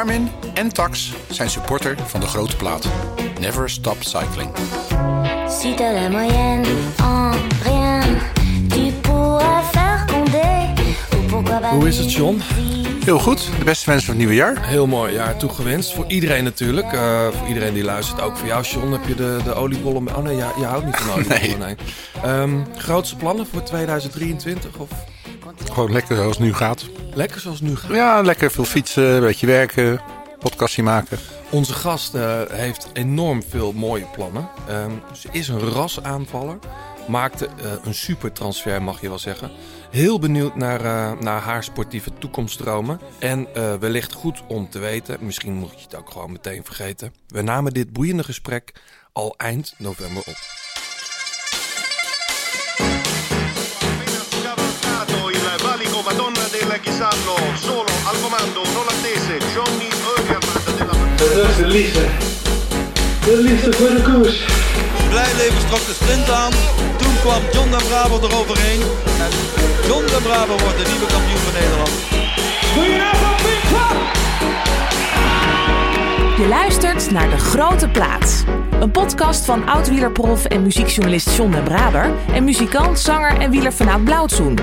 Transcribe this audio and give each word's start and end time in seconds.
Garmin 0.00 0.28
en 0.54 0.72
Tax 0.72 1.12
zijn 1.30 1.50
supporter 1.50 1.96
van 2.06 2.20
de 2.20 2.26
grote 2.26 2.56
plaat. 2.56 2.88
Never 3.40 3.70
stop 3.70 3.96
cycling. 3.98 4.50
Si 5.48 5.74
t'as 5.74 5.92
la 5.92 6.08
moyenne 6.08 6.66
en 7.02 7.32
rien, 7.62 8.02
tu 8.68 8.92
pourras 9.00 9.70
faire 9.70 10.06
condé. 10.06 10.74
Ou 11.16 11.26
pourquoi 11.28 11.60
pas 11.60 11.70
Hoe 11.70 11.88
is 11.88 11.98
het, 11.98 12.12
John? 12.12 12.40
Heel 13.04 13.18
goed. 13.18 13.50
De 13.58 13.64
beste 13.64 13.86
wensen 13.90 14.06
van 14.06 14.14
het 14.14 14.16
nieuwe 14.16 14.34
jaar. 14.34 14.66
Heel 14.66 14.86
mooi 14.86 15.12
jaar 15.12 15.36
toegewenst. 15.36 15.92
Voor 15.92 16.04
iedereen 16.08 16.44
natuurlijk. 16.44 16.92
Eh, 16.92 17.28
voor 17.28 17.48
iedereen 17.48 17.74
die 17.74 17.84
luistert. 17.84 18.20
Ook 18.20 18.36
voor 18.36 18.46
jou, 18.46 18.64
John. 18.64 18.92
Heb 18.92 19.06
je 19.06 19.14
de, 19.14 19.38
de 19.44 19.54
oliebollen... 19.54 20.16
Oh 20.16 20.22
nee, 20.22 20.36
ja, 20.36 20.52
je 20.58 20.64
houdt 20.64 20.84
niet 20.84 20.96
van 20.96 21.10
oliebollen. 21.18 21.58
nee. 21.58 21.76
Ehm, 22.22 22.50
grootste 22.76 23.16
plannen 23.16 23.46
voor 23.46 23.62
2023? 23.62 24.76
Of 24.76 24.88
Gewoon 25.64 25.92
lekker 25.92 26.16
zoals 26.16 26.36
het 26.36 26.46
nu 26.46 26.54
gaat. 26.54 26.88
lekker 27.14 27.40
zoals 27.40 27.60
nu 27.60 27.76
gaat? 27.76 27.90
Ja, 27.90 28.22
lekker 28.22 28.50
veel 28.50 28.64
fietsen, 28.64 29.04
een 29.04 29.20
beetje 29.20 29.46
werken, 29.46 30.00
podcastje 30.38 30.82
maken. 30.82 31.18
Onze 31.50 31.72
gast 31.72 32.14
eh, 32.14 32.40
heeft 32.48 32.90
enorm 32.92 33.42
veel 33.42 33.72
mooie 33.72 34.06
plannen. 34.12 34.48
Ehm, 34.68 34.90
ze 35.12 35.28
is 35.30 35.48
een 35.48 35.72
rasaanvaller. 35.72 36.58
Maakte 37.08 37.46
eh, 37.46 37.72
een 37.84 37.94
super 37.94 38.32
transfer, 38.32 38.82
mag 38.82 39.00
je 39.00 39.08
wel 39.08 39.18
zeggen. 39.18 39.50
Heel 39.90 40.18
benieuwd 40.18 40.56
naar, 40.56 40.80
eh, 40.84 41.20
naar 41.20 41.40
haar 41.40 41.64
sportieve 41.64 42.10
toekomstdromen. 42.18 43.00
En 43.18 43.48
wellicht 43.80 44.12
goed 44.12 44.42
om 44.48 44.70
te 44.70 44.78
weten, 44.78 45.18
misschien 45.20 45.52
moet 45.52 45.70
je 45.70 45.84
het 45.84 45.96
ook 45.96 46.10
gewoon 46.10 46.32
meteen 46.32 46.64
vergeten. 46.64 47.14
We 47.28 47.42
namen 47.42 47.72
dit 47.72 47.92
boeiende 47.92 48.24
gesprek 48.24 48.72
al 49.12 49.34
eind 49.36 49.74
november 49.78 50.22
op. 50.26 50.59
Chisallo, 56.78 57.36
solo 57.60 57.90
al 58.04 58.20
comando, 58.22 58.62
non 58.74 58.86
attese, 58.86 59.38
Johnny 59.54 59.88
Eugerman 60.16 60.62
della 60.76 60.92
Dat 61.34 61.48
is 61.48 61.56
de 61.56 61.66
liefde. 61.66 62.06
De 63.24 63.36
liefde 63.36 63.72
voor 63.72 63.88
de 63.88 64.02
koers. 64.02 64.44
Blijleven 65.08 65.66
trok 65.66 65.86
de 65.86 65.92
sprint 65.92 66.30
aan. 66.30 66.52
Toen 66.96 67.14
kwam 67.20 67.42
John 67.52 67.70
den 67.70 67.86
Braber 67.88 68.30
eroverheen. 68.30 68.80
En 69.24 69.30
John 69.86 70.06
den 70.06 70.22
Braber 70.22 70.58
wordt 70.62 70.78
de 70.78 70.90
nieuwe 70.90 71.06
kampioen 71.06 71.42
van 71.46 71.52
Nederland. 71.52 71.90
Je 76.38 76.48
luistert 76.48 77.10
naar 77.10 77.30
De 77.30 77.38
Grote 77.38 77.88
Plaats. 77.88 78.42
Een 78.80 78.90
podcast 78.90 79.44
van 79.44 79.68
oud-wielerprof 79.68 80.44
en 80.44 80.62
muziekjournalist 80.62 81.36
John 81.36 81.50
den 81.50 81.62
Braber... 81.62 82.10
en 82.32 82.44
muzikant, 82.44 82.98
zanger 82.98 83.40
en 83.40 83.50
wielerfanaat 83.50 84.04
Blauwtsoen. 84.04 84.58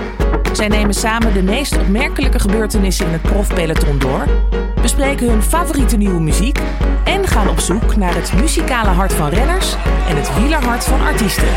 Zij 0.53 0.67
nemen 0.67 0.93
samen 0.93 1.33
de 1.33 1.43
meest 1.43 1.77
opmerkelijke 1.77 2.39
gebeurtenissen 2.39 3.05
in 3.05 3.11
het 3.11 3.21
profpeloton 3.21 3.99
door... 3.99 4.25
bespreken 4.81 5.29
hun 5.29 5.43
favoriete 5.43 5.97
nieuwe 5.97 6.21
muziek... 6.21 6.59
en 7.03 7.27
gaan 7.27 7.49
op 7.49 7.59
zoek 7.59 7.95
naar 7.95 8.15
het 8.15 8.33
muzikale 8.33 8.89
hart 8.89 9.13
van 9.13 9.29
renners... 9.29 9.75
en 10.09 10.15
het 10.15 10.39
wielerhart 10.39 10.83
van 10.83 11.01
artiesten. 11.01 11.47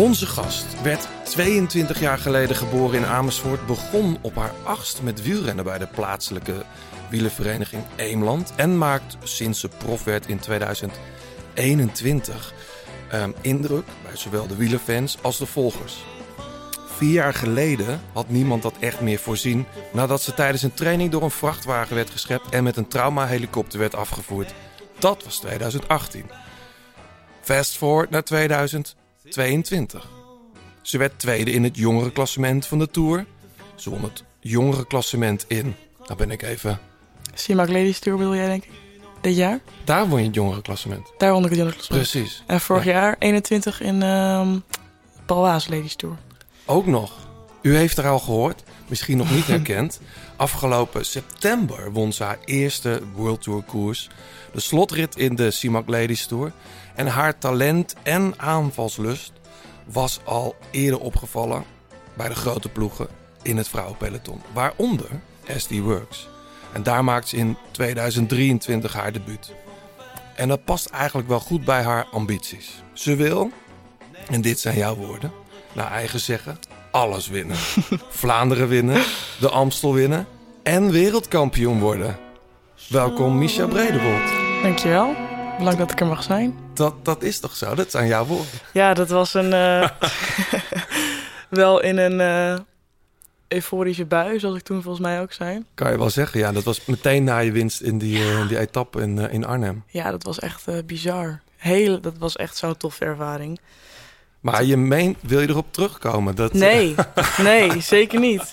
Onze 0.00 0.26
gast 0.26 0.82
werd 0.82 1.08
22 1.24 2.00
jaar 2.00 2.18
geleden 2.18 2.56
geboren 2.56 2.98
in 2.98 3.06
Amersfoort. 3.06 3.66
Begon 3.66 4.18
op 4.20 4.34
haar 4.34 4.52
achtst 4.64 5.02
met 5.02 5.22
wielrennen 5.22 5.64
bij 5.64 5.78
de 5.78 5.86
plaatselijke 5.86 6.64
wielervereniging 7.10 7.82
Eemland. 7.96 8.52
En 8.56 8.78
maakt 8.78 9.16
sinds 9.22 9.60
ze 9.60 9.68
prof 9.68 10.04
werd 10.04 10.26
in 10.26 10.38
2021 10.38 12.54
ehm, 13.10 13.30
indruk 13.40 13.84
bij 14.02 14.16
zowel 14.16 14.46
de 14.46 14.56
wielerfans 14.56 15.18
als 15.22 15.38
de 15.38 15.46
volgers. 15.46 16.04
Vier 16.86 17.12
jaar 17.12 17.34
geleden 17.34 18.00
had 18.12 18.28
niemand 18.28 18.62
dat 18.62 18.74
echt 18.78 19.00
meer 19.00 19.18
voorzien 19.18 19.66
nadat 19.92 20.22
ze 20.22 20.34
tijdens 20.34 20.62
een 20.62 20.74
training 20.74 21.10
door 21.10 21.22
een 21.22 21.30
vrachtwagen 21.30 21.94
werd 21.94 22.10
geschept 22.10 22.48
en 22.48 22.64
met 22.64 22.76
een 22.76 22.88
traumahelikopter 22.88 23.78
werd 23.78 23.94
afgevoerd. 23.94 24.54
Dat 24.98 25.24
was 25.24 25.38
2018. 25.38 26.30
Fast 27.40 27.76
forward 27.76 28.10
naar 28.10 28.22
2022. 29.30 30.08
Ze 30.82 30.98
werd 30.98 31.18
tweede 31.18 31.50
in 31.50 31.64
het 31.64 31.76
jongerenklassement 31.76 32.66
van 32.66 32.78
de 32.78 32.90
Tour. 32.90 33.26
Ze 33.74 33.90
won 33.90 34.02
het 34.02 34.24
jongerenklassement 34.40 35.44
in. 35.48 35.74
Nou 36.04 36.16
ben 36.16 36.30
ik 36.30 36.42
even... 36.42 36.78
CIMAC 37.34 37.68
Ladies 37.68 37.98
Tour 37.98 38.18
bedoel 38.18 38.34
jij 38.34 38.46
denk 38.46 38.64
ik? 38.64 38.70
Dit 39.20 39.36
jaar? 39.36 39.60
Daar 39.84 40.08
won 40.08 40.18
je 40.18 40.26
het 40.26 40.34
jongerenklassement. 40.34 41.12
Daar 41.18 41.32
won 41.32 41.42
ik 41.44 41.48
het 41.48 41.58
jongerenklassement. 41.58 42.10
Precies. 42.10 42.42
En 42.46 42.60
vorig 42.60 42.84
jaar 42.84 43.16
21 43.18 43.80
in 43.80 44.02
ehm 44.02 44.58
Palwaas 45.26 45.68
Ladies 45.68 45.94
Tour. 45.94 46.16
Ook 46.64 46.86
nog. 46.86 47.12
U 47.62 47.76
heeft 47.76 47.98
er 47.98 48.06
al 48.06 48.18
gehoord, 48.18 48.62
misschien 48.88 49.16
nog 49.16 49.30
niet 49.30 49.46
herkend. 49.54 50.00
Afgelopen 50.36 51.06
september 51.06 51.92
won 51.92 52.12
ze 52.12 52.22
haar 52.22 52.38
eerste 52.44 53.00
World 53.14 53.42
Tour 53.42 53.62
koers. 53.62 54.08
De 54.52 54.60
slotrit 54.60 55.16
in 55.16 55.34
de 55.34 55.50
CIMAC 55.50 55.88
Ladies 55.88 56.26
Tour. 56.26 56.52
En 57.00 57.06
haar 57.06 57.38
talent 57.38 57.94
en 58.02 58.34
aanvalslust 58.36 59.32
was 59.84 60.20
al 60.24 60.56
eerder 60.70 61.00
opgevallen 61.00 61.64
bij 62.14 62.28
de 62.28 62.34
grote 62.34 62.68
ploegen 62.68 63.08
in 63.42 63.56
het 63.56 63.68
vrouwenpeloton. 63.68 64.40
Waaronder 64.52 65.08
SD 65.56 65.78
Works. 65.78 66.28
En 66.72 66.82
daar 66.82 67.04
maakt 67.04 67.28
ze 67.28 67.36
in 67.36 67.56
2023 67.70 68.92
haar 68.92 69.12
debuut. 69.12 69.52
En 70.36 70.48
dat 70.48 70.64
past 70.64 70.86
eigenlijk 70.86 71.28
wel 71.28 71.40
goed 71.40 71.64
bij 71.64 71.82
haar 71.82 72.06
ambities. 72.12 72.82
Ze 72.92 73.16
wil, 73.16 73.50
en 74.30 74.40
dit 74.40 74.60
zijn 74.60 74.76
jouw 74.76 74.94
woorden, 74.94 75.32
naar 75.72 75.90
eigen 75.90 76.20
zeggen, 76.20 76.58
alles 76.90 77.28
winnen. 77.28 77.56
Vlaanderen 78.22 78.68
winnen, 78.68 79.02
de 79.40 79.50
Amstel 79.50 79.94
winnen 79.94 80.26
en 80.62 80.90
wereldkampioen 80.90 81.80
worden. 81.80 82.18
Welkom 82.88 83.38
Misha 83.38 83.66
Bredewold. 83.66 84.62
Dankjewel. 84.62 85.29
Bedankt 85.60 85.78
dat 85.78 85.90
ik 85.92 86.00
er 86.00 86.06
mag 86.06 86.22
zijn. 86.22 86.54
Dat, 86.74 87.04
dat 87.04 87.22
is 87.22 87.40
toch 87.40 87.56
zo? 87.56 87.74
Dat 87.74 87.90
zijn 87.90 88.06
jouw 88.06 88.24
woorden. 88.24 88.46
Ja, 88.72 88.94
dat 88.94 89.08
was 89.08 89.34
een... 89.34 89.52
eh, 89.52 89.88
wel 91.48 91.80
in 91.80 91.98
een 91.98 92.20
eh, 92.20 92.58
euforische 93.48 94.04
bui, 94.04 94.38
zoals 94.38 94.56
ik 94.56 94.62
toen 94.62 94.82
volgens 94.82 95.04
mij 95.06 95.20
ook 95.20 95.32
zei. 95.32 95.64
Kan 95.74 95.90
je 95.90 95.98
wel 95.98 96.10
zeggen. 96.10 96.40
Ja, 96.40 96.52
dat 96.52 96.64
was 96.64 96.84
meteen 96.86 97.24
na 97.24 97.38
je 97.38 97.52
winst 97.52 97.80
in 97.80 97.98
die, 97.98 98.18
eh, 98.18 98.48
die 98.48 98.58
etappe 98.58 99.00
in, 99.00 99.18
in 99.18 99.44
Arnhem. 99.46 99.84
Ja, 99.86 100.10
dat 100.10 100.22
was 100.22 100.38
echt 100.38 100.86
bizar. 100.86 101.40
Heel, 101.56 102.00
dat 102.00 102.18
was 102.18 102.36
echt 102.36 102.56
zo'n 102.56 102.76
toffe 102.76 103.04
ervaring. 103.04 103.60
Maar 104.40 104.64
je 104.64 104.76
meent, 104.76 105.18
wil 105.20 105.40
je 105.40 105.48
erop 105.48 105.72
terugkomen? 105.72 106.34
Dat, 106.34 106.52
Nee, 106.52 106.94
nee, 107.42 107.80
zeker 107.80 108.20
niet. 108.20 108.52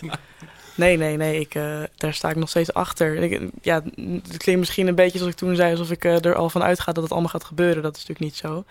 Nee, 0.77 0.97
nee, 0.97 1.17
nee, 1.17 1.39
ik, 1.39 1.55
eh, 1.55 1.79
daar 1.97 2.13
sta 2.13 2.29
ik 2.29 2.35
nog 2.35 2.49
steeds 2.49 2.73
achter. 2.73 3.15
Ik, 3.15 3.41
ja, 3.61 3.81
het 4.27 4.37
klinkt 4.37 4.59
misschien 4.59 4.87
een 4.87 4.95
beetje 4.95 5.17
zoals 5.17 5.31
ik 5.33 5.37
toen 5.39 5.55
zei, 5.55 5.71
alsof 5.71 5.91
ik 5.91 6.05
eh, 6.05 6.25
er 6.25 6.35
al 6.35 6.49
van 6.49 6.63
uitga 6.63 6.91
dat 6.91 7.03
het 7.03 7.11
allemaal 7.11 7.29
gaat 7.29 7.43
gebeuren. 7.43 7.83
Dat 7.83 7.95
is 7.95 8.05
natuurlijk 8.05 8.25
niet 8.31 8.35
zo. 8.35 8.63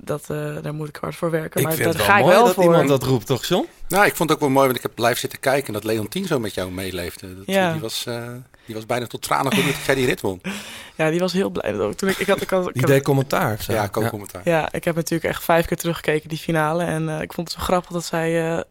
Dat, 0.00 0.30
eh, 0.30 0.56
daar 0.62 0.74
moet 0.74 0.88
ik 0.88 0.96
hard 0.96 1.14
voor 1.16 1.30
werken. 1.30 1.60
ik 1.60 1.66
maar 1.66 1.76
vind 1.76 1.84
daar 1.84 1.94
het 1.98 2.02
ga 2.02 2.12
wel 2.12 2.18
ik 2.18 2.24
mooi 2.24 2.36
wel 2.36 2.44
dat 2.46 2.54
voor. 2.54 2.64
iemand 2.64 2.88
dat 2.88 3.02
roept, 3.02 3.26
toch 3.26 3.44
John? 3.44 3.66
Nou, 3.88 4.06
ik 4.06 4.14
vond 4.16 4.28
het 4.28 4.38
ook 4.38 4.44
wel 4.44 4.54
mooi, 4.54 4.66
want 4.66 4.76
ik 4.76 4.82
heb 4.82 4.98
live 4.98 5.18
zitten 5.18 5.40
kijken 5.40 5.66
en 5.66 5.72
dat 5.72 5.84
Leontien 5.84 6.24
zo 6.26 6.38
met 6.38 6.54
jou 6.54 6.70
meeleefde. 6.70 7.36
Dat, 7.36 7.46
Ja. 7.46 7.72
die, 7.72 7.80
was, 7.80 8.06
eh, 8.06 8.22
die 8.66 8.74
was 8.74 8.86
bijna 8.86 9.06
tot 9.06 9.22
tranen 9.22 9.54
dat 9.56 9.64
jij 9.86 9.94
die 9.94 10.06
rit 10.06 10.20
won. 10.20 10.40
Ja, 10.94 11.10
die 11.10 11.20
was 11.20 11.32
heel 11.32 11.50
blij. 11.50 11.72
dat 11.72 11.80
ook. 11.80 11.94
Toen 11.94 12.08
ik, 12.08 12.18
ik 12.18 12.26
had, 12.26 12.40
ik 12.40 12.50
had, 12.50 12.68
ik 12.68 12.74
Die 12.74 12.86
deed 12.86 13.02
commentaar. 13.02 13.62
zo. 13.62 13.72
Ja, 13.72 13.88
co-commentaar. 13.88 14.40
Ja, 14.44 14.72
ik 14.72 14.84
heb 14.84 14.94
natuurlijk 14.94 15.30
echt 15.34 15.44
vijf 15.44 15.66
keer 15.66 15.76
teruggekeken, 15.76 16.28
die 16.28 16.38
finale. 16.38 16.84
En 16.84 17.08
eh, 17.08 17.20
ik 17.20 17.32
vond 17.32 17.48
het 17.48 17.58
zo 17.58 17.64
grappig 17.64 17.90
dat 17.92 18.04
zij... 18.04 18.64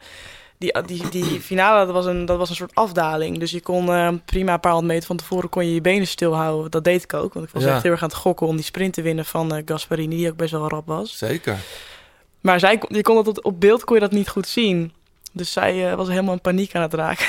die, 0.57 0.73
die, 0.85 1.09
die 1.09 1.41
finale, 1.41 1.85
dat 1.85 1.93
was, 1.93 2.05
een, 2.05 2.25
dat 2.25 2.37
was 2.37 2.49
een 2.49 2.55
soort 2.55 2.75
afdaling. 2.75 3.37
Dus 3.39 3.51
je 3.51 3.61
kon 3.61 3.89
eh, 3.93 4.09
prima 4.25 4.53
een 4.53 4.59
paar 4.59 4.71
honderd 4.71 4.91
meter 4.93 5.07
van 5.07 5.17
tevoren 5.17 5.49
kon 5.49 5.65
je 5.65 5.73
je 5.73 5.81
benen 5.81 6.07
stilhouden. 6.07 6.71
Dat 6.71 6.83
deed 6.83 7.03
ik 7.03 7.13
ook, 7.13 7.33
want 7.33 7.45
ik 7.47 7.53
was 7.53 7.63
Ja. 7.63 7.73
echt 7.73 7.83
heel 7.83 7.91
erg 7.91 8.01
aan 8.01 8.07
het 8.07 8.17
gokken 8.17 8.47
om 8.47 8.55
die 8.55 8.65
sprint 8.65 8.93
te 8.93 9.01
winnen 9.01 9.25
van 9.25 9.55
eh, 9.55 9.61
Gasparini, 9.65 10.15
die 10.17 10.29
ook 10.29 10.37
best 10.37 10.51
wel 10.51 10.69
rap 10.69 10.87
was. 10.87 11.17
Zeker. 11.17 11.57
Maar 12.41 12.59
zij, 12.59 12.81
je 12.89 13.01
kon 13.01 13.15
dat 13.15 13.27
op, 13.27 13.45
op 13.45 13.59
beeld 13.59 13.83
kon 13.83 13.95
je 13.95 14.01
dat 14.01 14.11
niet 14.11 14.29
goed 14.29 14.47
zien. 14.47 14.91
Dus 15.31 15.51
zij 15.51 15.89
eh, 15.89 15.95
was 15.95 16.07
helemaal 16.07 16.33
in 16.33 16.41
paniek 16.41 16.75
aan 16.75 16.81
het 16.81 16.93
raken. 16.93 17.25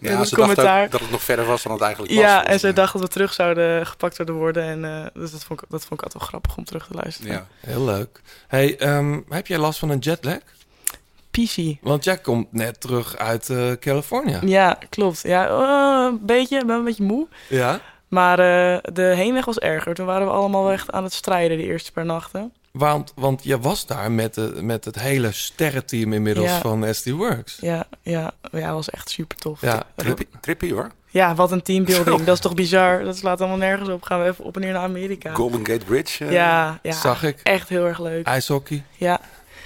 Ja, 0.00 0.10
ze 0.10 0.16
dacht 0.16 0.34
commentaar. 0.34 0.84
ook 0.84 0.90
dat 0.90 1.00
het 1.00 1.10
nog 1.10 1.22
verder 1.22 1.44
was 1.44 1.62
dan 1.62 1.72
het 1.72 1.80
eigenlijk 1.80 2.14
was. 2.14 2.22
Ja, 2.22 2.46
en 2.46 2.58
ze 2.60 2.72
dacht 2.72 2.92
dat 2.92 3.02
we 3.02 3.08
terug 3.08 3.32
zouden 3.32 3.86
gepakt 3.86 4.14
zouden 4.16 4.36
worden. 4.36 4.62
En 4.62 4.84
eh, 4.84 5.06
dus 5.22 5.30
dat 5.30 5.44
vond, 5.44 5.62
ik, 5.62 5.70
dat 5.70 5.80
vond 5.84 5.92
ik 6.00 6.02
altijd 6.02 6.18
wel 6.22 6.28
grappig 6.28 6.56
om 6.56 6.64
terug 6.64 6.86
te 6.86 6.94
luisteren. 6.94 7.32
Ja. 7.32 7.46
Heel 7.60 7.84
leuk. 7.84 8.20
Hey, 8.48 8.78
ehm, 8.78 9.20
heb 9.28 9.46
jij 9.46 9.58
last 9.58 9.78
van 9.78 9.90
een 9.90 9.98
jetlag? 9.98 10.38
Want 11.80 12.04
jij 12.04 12.18
komt 12.18 12.52
net 12.52 12.80
terug 12.80 13.16
uit 13.16 13.50
eh 13.50 13.72
Californië. 13.72 14.38
Ja, 14.44 14.78
klopt. 14.88 15.20
Ja, 15.22 15.48
eh, 15.48 16.06
een 16.12 16.26
beetje. 16.26 16.58
Ik 16.58 16.66
ben 16.66 16.76
een 16.76 16.84
beetje 16.84 17.02
moe. 17.04 17.26
Ja? 17.48 17.80
Maar 18.08 18.38
eh, 18.38 18.78
de 18.92 19.02
heenweg 19.02 19.44
was 19.44 19.58
erger. 19.58 19.94
Toen 19.94 20.06
waren 20.06 20.26
we 20.26 20.32
allemaal 20.32 20.62
wel 20.62 20.72
echt 20.72 20.90
aan 20.92 21.04
het 21.04 21.12
strijden 21.12 21.56
die 21.56 21.66
eerste 21.66 21.92
paar 21.92 22.04
nachten. 22.04 22.52
Want, 22.70 23.12
want 23.16 23.44
je 23.44 23.58
was 23.60 23.86
daar 23.86 24.10
met, 24.12 24.34
de, 24.34 24.58
met 24.62 24.84
het 24.84 25.00
hele 25.00 25.32
sterrenteam 25.32 26.12
inmiddels 26.12 26.46
Ja. 26.46 26.58
van 26.60 26.94
SD 26.94 27.10
Works. 27.10 27.58
Ja, 27.60 27.84
ja, 28.02 28.30
ja 28.52 28.72
was 28.74 28.90
echt 28.90 29.10
super 29.10 29.36
tof. 29.36 29.60
Ja, 29.60 29.82
Trippie, 29.96 30.28
trippie 30.40 30.72
hoor. 30.72 30.90
Ja, 31.12 31.34
wat 31.34 31.52
een 31.52 31.62
teambuilding. 31.62 32.24
Dat 32.24 32.34
is 32.34 32.40
toch 32.40 32.54
bizar. 32.54 33.04
Dat 33.04 33.16
slaat 33.16 33.38
allemaal 33.40 33.58
nergens 33.58 33.88
op. 33.88 34.02
Gaan 34.02 34.22
we 34.22 34.28
even 34.28 34.44
op 34.44 34.54
en 34.54 34.60
neer 34.60 34.72
naar 34.72 34.82
Amerika. 34.82 35.34
Golden 35.34 35.66
Gate 35.66 35.84
Bridge. 35.84 36.24
eh, 36.24 36.32
Ja, 36.32 36.78
ja, 36.82 36.92
zag 36.92 37.22
ik. 37.22 37.40
echt 37.42 37.68
heel 37.68 37.86
erg 37.86 37.98
leuk. 38.00 38.26
IJshockey. 38.26 38.84
Ja, 38.96 39.20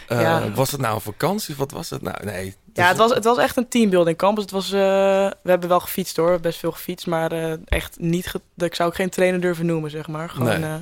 Eh, 0.08 0.20
Ja. 0.20 0.50
Was 0.50 0.70
het 0.70 0.80
nou 0.80 0.94
een 0.94 1.00
vakantie? 1.00 1.56
Wat 1.56 1.70
was 1.70 1.90
het 1.90 2.02
nou? 2.02 2.24
Nee. 2.24 2.54
Ja, 2.72 2.88
het 2.88 2.96
was, 2.96 3.14
het 3.14 3.24
was 3.24 3.38
echt 3.38 3.56
een 3.56 3.68
teambuilding 3.68 4.16
campus. 4.16 4.42
Het 4.42 4.52
was, 4.52 4.72
eh, 4.72 4.78
we 5.42 5.50
hebben 5.50 5.68
wel 5.68 5.80
gefietst 5.80 6.16
hoor, 6.16 6.40
best 6.40 6.58
veel 6.58 6.72
gefietst. 6.72 7.06
Maar 7.06 7.32
eh, 7.32 7.52
echt 7.64 7.98
niet, 7.98 8.26
ge- 8.26 8.40
ik 8.56 8.74
zou 8.74 8.88
ook 8.88 8.94
geen 8.94 9.10
trainer 9.10 9.40
durven 9.40 9.66
noemen, 9.66 9.90
zeg 9.90 10.08
maar. 10.08 10.30
Gewoon 10.30 10.60
Nee. 10.60 10.70
eh, 10.70 10.76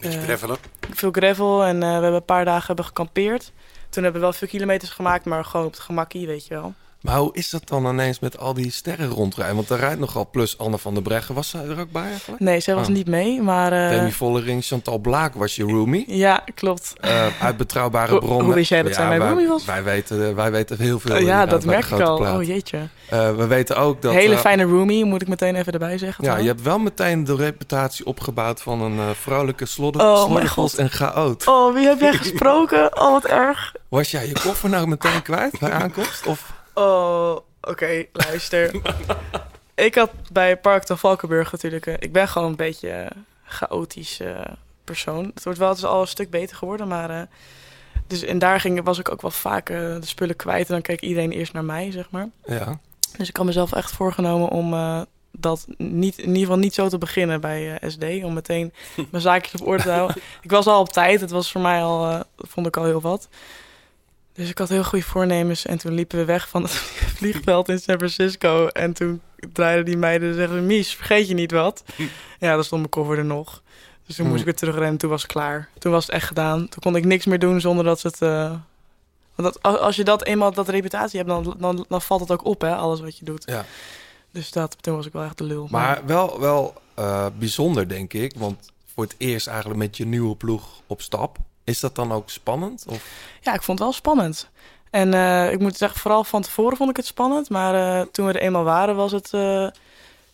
Beetje 0.00 0.20
gravelen. 0.20 0.56
veel 0.94 1.10
gravel 1.10 1.64
en 1.64 1.78
we 1.78 1.84
hebben 1.86 2.12
een 2.14 2.24
paar 2.24 2.44
dagen 2.44 2.66
hebben 2.66 2.84
gekampeerd. 2.84 3.52
Toen 3.88 4.02
hebben 4.02 4.20
we 4.20 4.26
wel 4.26 4.36
veel 4.36 4.48
kilometers 4.48 4.90
gemaakt, 4.90 5.24
maar 5.24 5.44
gewoon 5.44 5.66
op 5.66 5.72
het 5.72 5.80
gemakkie, 5.80 6.26
weet 6.26 6.46
je 6.46 6.54
wel. 6.54 6.74
Maar 7.08 7.18
hoe 7.18 7.30
is 7.32 7.50
dat 7.50 7.62
dan 7.68 7.86
ineens 7.86 8.18
met 8.18 8.38
al 8.38 8.54
die 8.54 8.70
sterren 8.72 9.08
rondrijden? 9.08 9.56
Want 9.56 9.70
er 9.70 9.78
rijdt 9.78 10.00
nogal 10.00 10.28
plus 10.30 10.58
Anne 10.58 10.78
van 10.78 10.94
der 10.94 11.02
Breggen. 11.02 11.34
Was 11.34 11.48
zij 11.48 11.64
er 11.64 11.80
ook 11.80 11.90
bij 11.92 12.02
eigenlijk? 12.02 12.40
Nee, 12.42 12.60
zij 12.60 12.74
was 12.74 12.86
Oh. 12.88 12.92
niet 12.94 13.06
mee, 13.06 13.42
maar... 13.42 13.72
eh, 13.72 13.88
Demi 13.98 14.12
Vollering, 14.12 14.64
Chantal 14.64 14.98
Blaak 14.98 15.34
was 15.34 15.56
je 15.56 15.62
roomie. 15.64 16.04
ja, 16.16 16.44
klopt. 16.54 16.92
Eh, 17.00 17.26
uit 17.40 17.56
betrouwbare 17.56 18.18
bronnen. 18.18 18.44
hoe 18.44 18.54
wist 18.54 18.68
jij 18.68 18.82
dat 18.82 18.94
zij 18.94 19.08
mijn 19.08 19.20
roomie 19.20 19.48
was? 19.48 19.64
Wij 19.64 19.82
weten, 19.82 20.34
wij 20.34 20.50
weten 20.50 20.78
heel 20.78 20.98
veel. 20.98 21.14
Oh, 21.16 21.20
ja, 21.20 21.46
dat 21.46 21.64
merk 21.64 21.84
ik 21.84 22.00
al. 22.00 22.16
Plaat. 22.16 22.36
Oh 22.36 22.42
jeetje. 22.42 22.78
Eh, 23.08 23.36
we 23.36 23.46
weten 23.46 23.76
ook 23.76 24.02
dat... 24.02 24.12
Hele 24.12 24.36
fijne 24.38 24.62
roomie, 24.62 25.04
moet 25.04 25.22
ik 25.22 25.28
meteen 25.28 25.56
even 25.56 25.72
erbij 25.72 25.98
zeggen. 25.98 26.24
Ja, 26.24 26.30
toch? 26.34 26.40
je 26.42 26.48
hebt 26.48 26.62
wel 26.62 26.78
meteen 26.78 27.24
de 27.24 27.36
reputatie 27.36 28.06
opgebouwd 28.06 28.62
van 28.62 28.80
een 28.80 29.14
vrolijke 29.14 29.66
slodder, 29.66 30.02
Oh, 30.02 30.36
en 30.76 30.90
chaot. 30.90 31.46
Oh, 31.46 31.74
wie 31.74 31.86
heb 31.86 32.00
jij 32.00 32.12
gesproken? 32.12 32.90
Oh, 32.98 33.12
wat 33.12 33.24
erg. 33.24 33.74
Was 33.88 34.10
jij 34.10 34.26
je 34.26 34.32
koffer 34.42 34.68
nou 34.68 34.86
meteen 34.86 35.22
kwijt 35.22 35.58
bij 35.60 35.70
aankomst? 35.72 36.26
Of? 36.26 36.52
Oh, 36.78 37.36
oké, 37.60 38.04
luister. 38.12 38.80
ik 39.74 39.94
had 39.94 40.10
bij 40.32 40.56
Park 40.56 40.86
de 40.86 40.96
Valkenburg 40.96 41.52
natuurlijk... 41.52 41.86
eh, 41.86 41.94
ik 41.98 42.12
ben 42.12 42.28
gewoon 42.28 42.48
een 42.48 42.56
beetje 42.56 42.90
eh, 42.90 43.10
chaotisch 43.44 44.20
eh, 44.20 44.40
persoon. 44.84 45.30
Het 45.34 45.44
wordt 45.44 45.58
wel 45.58 45.68
het 45.68 45.78
is 45.78 45.84
al 45.84 46.00
een 46.00 46.06
stuk 46.06 46.30
beter 46.30 46.56
geworden, 46.56 46.88
maar... 46.88 47.28
dus, 48.06 48.22
en 48.22 48.38
daar 48.38 48.60
ging, 48.60 48.84
was 48.84 48.98
ik 48.98 49.10
ook 49.10 49.22
wel 49.22 49.30
vaak 49.30 49.66
de 49.66 49.98
spullen 50.00 50.36
kwijt. 50.36 50.66
En 50.66 50.72
dan 50.72 50.82
keek 50.82 51.00
iedereen 51.00 51.32
eerst 51.32 51.52
naar 51.52 51.64
mij, 51.64 51.90
zeg 51.90 52.10
maar. 52.10 52.28
Ja. 52.44 52.78
Dus 53.16 53.28
ik 53.28 53.36
had 53.36 53.46
mezelf 53.46 53.72
echt 53.72 53.90
voorgenomen 53.90 54.48
om 54.48 54.74
dat 55.40 55.66
niet, 55.76 56.18
in 56.18 56.26
ieder 56.26 56.40
geval 56.40 56.58
niet 56.58 56.74
zo 56.74 56.88
te 56.88 56.98
beginnen 56.98 57.40
bij 57.40 57.78
SD. 57.86 58.04
Om 58.22 58.32
meteen 58.32 58.72
mijn 59.10 59.22
zaakjes 59.22 59.60
op 59.60 59.66
orde 59.66 59.82
te 59.82 59.90
houden. 59.90 60.16
ik 60.42 60.50
was 60.50 60.66
al 60.66 60.80
op 60.80 60.92
tijd. 60.92 61.20
Het 61.20 61.30
was 61.30 61.52
voor 61.52 61.60
mij 61.60 61.82
al, 61.82 62.10
eh, 62.10 62.20
vond 62.36 62.66
ik 62.66 62.76
al 62.76 62.84
heel 62.84 63.00
wat. 63.00 63.28
Dus 64.38 64.48
ik 64.48 64.58
had 64.58 64.68
heel 64.68 64.84
goede 64.84 65.04
voornemens. 65.04 65.66
En 65.66 65.78
toen 65.78 65.92
liepen 65.92 66.18
we 66.18 66.24
weg 66.24 66.48
van 66.48 66.62
het 66.62 66.70
vliegveld 67.16 67.68
in 67.68 67.78
San 67.78 67.96
Francisco. 67.96 68.66
En 68.66 68.92
toen 68.92 69.20
draaiden 69.52 69.84
die 69.84 69.96
meiden 69.96 70.28
en 70.28 70.34
zeggen... 70.34 70.66
Mies, 70.66 70.94
vergeet 70.94 71.28
je 71.28 71.34
niet 71.34 71.50
wat? 71.50 71.84
ja, 72.38 72.54
dan 72.54 72.64
stond 72.64 72.80
mijn 72.80 72.92
koffer 72.92 73.18
er 73.18 73.24
nog. 73.24 73.62
Dus 74.06 74.16
toen 74.16 74.26
moest 74.26 74.38
ik 74.38 74.44
weer 74.44 74.54
terugrennen. 74.54 74.98
Toen 74.98 75.10
was 75.10 75.22
het 75.22 75.32
klaar. 75.32 75.68
Toen 75.78 75.92
was 75.92 76.06
het 76.06 76.14
echt 76.14 76.26
gedaan. 76.26 76.68
Toen 76.68 76.82
kon 76.82 76.96
ik 76.96 77.04
niks 77.04 77.26
meer 77.26 77.38
doen 77.38 77.60
zonder 77.60 77.84
dat 77.84 78.00
ze 78.00 78.06
het... 78.06 78.22
eh, 78.22 78.50
want 79.34 79.52
dat, 79.52 79.62
als 79.62 79.78
als 79.78 79.96
je 79.96 80.04
dat 80.04 80.24
eenmaal 80.24 80.52
dat 80.52 80.68
reputatie 80.68 81.18
hebt, 81.18 81.30
dan, 81.30 81.56
dan, 81.58 81.84
dan 81.88 82.02
valt 82.02 82.20
het 82.20 82.30
ook 82.30 82.44
op, 82.44 82.60
hè, 82.60 82.74
alles 82.74 83.00
wat 83.00 83.18
je 83.18 83.24
doet. 83.24 83.42
Ja. 83.46 83.64
Dus 84.30 84.50
dat, 84.50 84.76
toen 84.80 84.96
was 84.96 85.06
ik 85.06 85.12
wel 85.12 85.24
echt 85.24 85.38
de 85.38 85.44
lul. 85.44 85.68
Maar 85.70 86.06
wel, 86.06 86.40
wel 86.40 86.74
eh, 86.94 87.26
bijzonder, 87.38 87.88
denk 87.88 88.12
ik. 88.12 88.32
Want 88.36 88.72
voor 88.94 89.04
het 89.04 89.14
eerst 89.18 89.46
eigenlijk 89.46 89.78
met 89.78 89.96
je 89.96 90.06
nieuwe 90.06 90.36
ploeg 90.36 90.82
op 90.86 91.02
stap. 91.02 91.38
Is 91.68 91.80
dat 91.80 91.94
dan 91.94 92.12
ook 92.12 92.30
spannend? 92.30 92.84
Of? 92.88 93.04
Ja, 93.40 93.54
ik 93.54 93.62
vond 93.62 93.78
het 93.78 93.88
wel 93.88 93.96
spannend. 93.96 94.50
En 94.90 95.14
eh, 95.14 95.52
ik 95.52 95.58
moet 95.58 95.76
zeggen, 95.76 96.00
vooral 96.00 96.24
van 96.24 96.42
tevoren 96.42 96.76
vond 96.76 96.90
ik 96.90 96.96
het 96.96 97.06
spannend. 97.06 97.50
Maar 97.50 97.74
eh, 97.74 98.06
toen 98.06 98.26
we 98.26 98.32
er 98.32 98.40
eenmaal 98.40 98.64
waren, 98.64 98.96
was 98.96 99.12
het, 99.12 99.32
eh, 99.32 99.66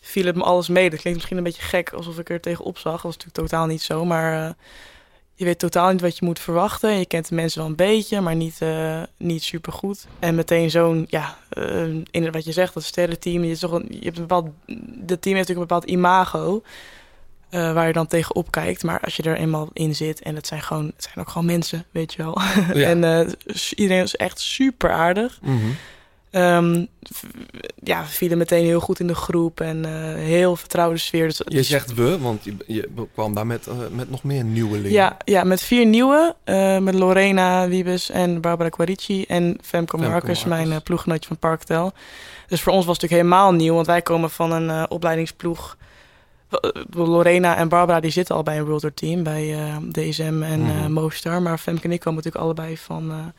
viel 0.01 0.27
het 0.27 0.37
me 0.37 0.43
alles 0.43 0.69
mee. 0.69 0.91
Dat 0.91 1.01
klinkt 1.01 1.19
misschien 1.19 1.37
een 1.37 1.45
beetje 1.45 1.63
gek, 1.63 1.93
alsof 1.93 2.19
ik 2.19 2.31
er 2.31 2.41
tegenop 2.41 2.79
zag. 2.79 2.93
Dat 2.93 3.03
was 3.03 3.17
natuurlijk 3.17 3.49
totaal 3.49 3.67
niet 3.67 3.83
zo. 3.83 4.05
Maar 4.05 4.57
je 5.35 5.45
weet 5.45 5.59
totaal 5.59 5.91
niet 5.91 6.01
wat 6.01 6.19
je 6.19 6.25
moet 6.25 6.39
verwachten. 6.39 6.99
Je 6.99 7.07
kent 7.07 7.29
de 7.29 7.35
mensen 7.35 7.61
wel 7.61 7.69
een 7.69 7.77
beetje, 7.77 8.21
maar 8.21 8.37
niet, 8.37 8.59
niet 9.17 9.43
super 9.43 9.73
goed. 9.73 10.07
En 10.19 10.35
meteen 10.35 10.71
zo'n, 10.71 11.07
ja, 11.09 11.39
in 12.11 12.33
wat 12.33 12.45
je 12.45 12.53
zegt, 12.53 12.75
dat 12.75 12.83
sterrenteam. 12.83 13.45
Je, 13.45 13.57
je 13.89 14.05
hebt 14.05 14.19
een 14.19 14.27
bepaald, 14.27 14.47
team 14.67 14.87
heeft 15.07 15.23
natuurlijk 15.23 15.49
een 15.49 15.57
bepaald 15.57 15.85
imago. 15.85 16.63
Eh, 17.55 17.73
waar 17.73 17.87
je 17.87 17.93
dan 17.93 18.07
tegenop 18.07 18.51
kijkt. 18.51 18.83
Maar 18.83 19.01
als 19.01 19.17
je 19.17 19.23
er 19.23 19.37
eenmaal 19.37 19.69
in 19.73 19.95
zit 19.95 20.23
en 20.23 20.35
het 20.35 20.47
zijn 20.47 20.63
gewoon, 20.63 20.85
het 20.97 21.03
zijn 21.13 21.15
ook 21.27 21.29
gewoon 21.29 21.47
mensen, 21.47 21.85
weet 21.91 22.13
je 22.15 22.23
wel. 22.23 22.39
Ja. 22.81 22.89
en 22.89 23.05
eh, 23.05 23.33
iedereen 23.77 24.03
is 24.03 24.17
echt 24.17 24.41
super 24.41 24.91
aardig. 24.91 25.39
Ehm, 26.31 26.85
v- 27.03 27.23
ja, 27.83 28.01
we 28.03 28.07
vielen 28.09 28.39
meteen 28.39 28.65
heel 28.65 28.81
goed 28.81 29.01
in 29.01 29.07
de 29.07 29.15
groep 29.15 29.61
en 29.61 29.85
eh, 29.85 30.15
heel 30.15 30.57
vertrouwde 30.57 30.99
sfeer. 30.99 31.27
Dus, 31.27 31.41
Je 31.45 31.63
zegt 31.63 31.95
we, 31.95 32.19
want 32.19 32.45
je, 32.45 32.55
je 32.67 32.89
kwam 33.13 33.35
daar 33.35 33.47
met, 33.47 33.67
met 33.91 34.11
nog 34.11 34.23
meer 34.25 34.45
nieuwelingen. 34.45 34.91
ja, 34.93 35.17
ja, 35.25 35.45
met 35.45 35.63
vier 35.63 35.87
nieuwe. 35.87 36.35
met 36.81 36.95
Lorena 36.95 37.69
Wiebes 37.69 38.11
en 38.11 38.41
Barbara 38.41 38.69
Quarici 38.69 39.25
en 39.25 39.59
Femke 39.63 39.97
Marcus, 39.97 40.45
mijn 40.45 40.83
ploeggenootje 40.83 41.29
van 41.29 41.39
Parktel. 41.39 41.93
Dus 42.49 42.61
voor 42.63 42.73
ons 42.73 42.85
was 42.87 42.97
het 42.97 43.03
natuurlijk 43.03 43.31
helemaal 43.31 43.53
nieuw, 43.61 43.75
want 43.75 43.87
wij 43.87 44.03
komen 44.03 44.31
van 44.31 44.53
een 44.53 44.91
opleidingsploeg. 44.91 45.77
Eh, 46.61 46.83
Lorena 46.91 47.57
en 47.57 47.69
Barbara 47.69 48.01
die 48.01 48.11
zitten 48.11 48.35
al 48.35 48.43
bij 48.43 48.59
een 48.59 48.65
World 48.65 48.81
Tour 48.81 48.95
team, 48.95 49.23
bij 49.23 49.55
eh, 49.55 49.77
DSM 49.91 50.43
en 50.43 50.61
Mhm. 50.61 50.93
Mostar. 50.93 51.43
Maar 51.43 51.59
Femke 51.59 51.83
en 51.85 51.93
ik 51.93 52.01
komen 52.01 52.17
natuurlijk 52.23 52.45
allebei 52.45 52.79
van, 52.79 53.33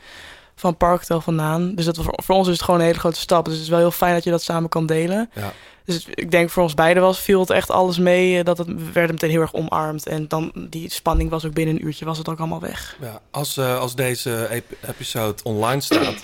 van 0.55 0.77
Parktel 0.77 1.21
vandaan. 1.21 1.75
Dus 1.75 1.85
dat, 1.85 1.99
voor 2.01 2.35
ons 2.35 2.47
is 2.47 2.53
het 2.53 2.63
gewoon 2.63 2.79
een 2.79 2.85
hele 2.85 2.99
grote 2.99 3.19
stap. 3.19 3.45
Dus 3.45 3.53
het 3.53 3.63
is 3.63 3.69
wel 3.69 3.79
heel 3.79 3.91
fijn 3.91 4.13
dat 4.13 4.23
je 4.23 4.29
dat 4.29 4.41
samen 4.43 4.69
kan 4.69 4.85
delen. 4.85 5.29
Ja. 5.33 5.53
Dus 5.85 5.95
het- 5.95 6.07
ik 6.19 6.31
denk 6.31 6.49
voor 6.49 6.63
ons 6.63 6.73
beiden 6.73 7.03
was, 7.03 7.19
viel 7.19 7.39
het 7.39 7.49
echt 7.49 7.71
alles 7.71 7.97
mee. 7.97 8.43
Dat 8.43 8.57
het 8.57 8.67
we 8.67 8.91
werden 8.93 9.11
meteen 9.13 9.29
heel 9.29 9.41
erg 9.41 9.53
omarmd. 9.53 10.07
En 10.07 10.27
dan 10.27 10.51
die 10.69 10.91
spanning 10.91 11.29
was 11.29 11.45
ook 11.45 11.53
binnen 11.53 11.75
een 11.75 11.85
uurtje 11.85 12.05
was 12.05 12.17
het 12.17 12.29
ook 12.29 12.39
allemaal 12.39 12.59
weg. 12.59 12.97
Ja, 13.01 13.19
als, 13.31 13.59
als 13.59 13.95
deze 13.95 14.45
ep- 14.45 14.77
episode 14.89 15.43
online 15.43 15.81
staat, 15.81 16.23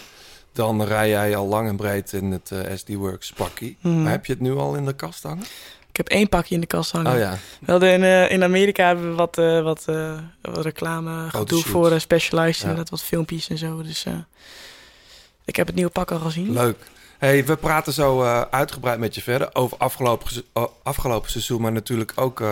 dan 0.54 0.84
rij 0.84 1.10
jij 1.10 1.36
al 1.36 1.48
lang 1.48 1.68
en 1.68 1.76
breed 1.76 2.14
in 2.14 2.32
het 2.32 2.52
SD 2.76 2.94
Works 2.94 3.32
pakkie. 3.34 3.78
Mhm. 3.82 4.02
Maar 4.02 4.12
heb 4.12 4.26
je 4.26 4.34
het 4.34 4.42
nu 4.42 4.56
al 4.58 4.76
in 4.76 4.86
de 4.86 4.94
kast 4.94 5.24
hangen? 5.24 5.46
Ik 5.92 5.98
heb 5.98 6.08
één 6.08 6.30
pakje 6.30 6.56
in 6.56 6.62
de 6.62 6.68
kast 6.68 6.92
hangen. 6.92 7.12
Oh 7.12 7.18
ja. 7.18 7.38
We 7.60 7.72
hadden 7.72 7.92
in, 7.92 8.04
eh, 8.04 8.32
in 8.32 8.44
Amerika 8.44 8.86
hebben 8.86 9.10
we 9.10 9.16
wat, 9.16 9.38
eh, 9.38 9.62
wat, 9.62 9.84
eh, 9.86 10.14
wat 10.42 10.64
reclame 10.64 11.30
gedoe 11.30 11.64
voor 11.64 11.92
uh, 11.92 12.00
Specialized. 12.00 12.56
Ja. 12.56 12.62
Inderdaad, 12.62 12.90
wat 12.90 13.04
filmpjes 13.04 13.50
en 13.50 13.58
zo. 13.58 13.82
Dus 13.82 14.06
ik 15.46 15.56
heb 15.56 15.68
het 15.68 15.76
nieuwe 15.76 15.92
pak 15.92 16.12
al 16.12 16.20
gezien. 16.20 16.52
Leuk. 16.52 16.78
Hey, 17.18 17.46
we 17.46 17.56
praten 17.56 17.94
zo 17.94 18.24
uitgebreid 18.52 19.00
met 19.00 19.16
je 19.16 19.22
verder 19.22 19.50
over 19.56 19.78
afgelopen, 19.78 20.44
afgelopen 20.84 21.32
seizoen, 21.32 21.62
maar 21.62 21.72
natuurlijk 21.72 22.12
ook 22.16 22.44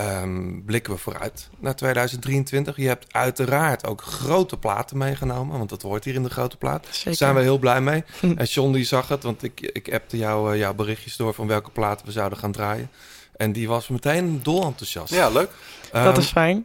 eh, 0.00 0.16
ehm, 0.22 0.60
blikken 0.64 0.92
we 0.92 0.98
vooruit 0.98 1.48
naar 1.58 1.76
2023. 1.76 2.76
Je 2.76 2.86
hebt 2.86 3.12
uiteraard 3.12 3.86
ook 3.86 4.02
grote 4.02 4.56
platen 4.56 4.98
meegenomen, 4.98 5.58
want 5.58 5.70
dat 5.70 5.82
hoort 5.82 6.04
hier 6.04 6.14
in 6.14 6.22
de 6.22 6.30
grote 6.30 6.56
plaat. 6.56 6.84
Daar 6.84 6.94
Zeker. 6.94 7.14
zijn 7.14 7.34
we 7.34 7.40
heel 7.40 7.58
blij 7.58 7.80
mee. 7.80 8.04
en 8.36 8.44
John 8.44 8.72
die 8.72 8.84
zag 8.84 9.08
het, 9.08 9.22
want 9.22 9.42
ik, 9.42 9.60
ik 9.60 9.92
appte 9.92 10.16
jou, 10.16 10.52
eh, 10.52 10.58
jouw 10.58 10.74
berichtjes 10.74 11.16
door 11.16 11.34
van 11.34 11.46
welke 11.46 11.70
platen 11.70 12.06
we 12.06 12.12
zouden 12.12 12.38
gaan 12.38 12.52
draaien. 12.52 12.90
En 13.36 13.52
die 13.52 13.68
was 13.68 13.88
meteen 13.88 14.40
dol 14.42 14.64
enthousiast. 14.64 15.12
Ja, 15.14 15.28
leuk. 15.28 15.50
dat 15.92 16.06
Ehm, 16.12 16.18
is 16.20 16.26
fijn. 16.30 16.64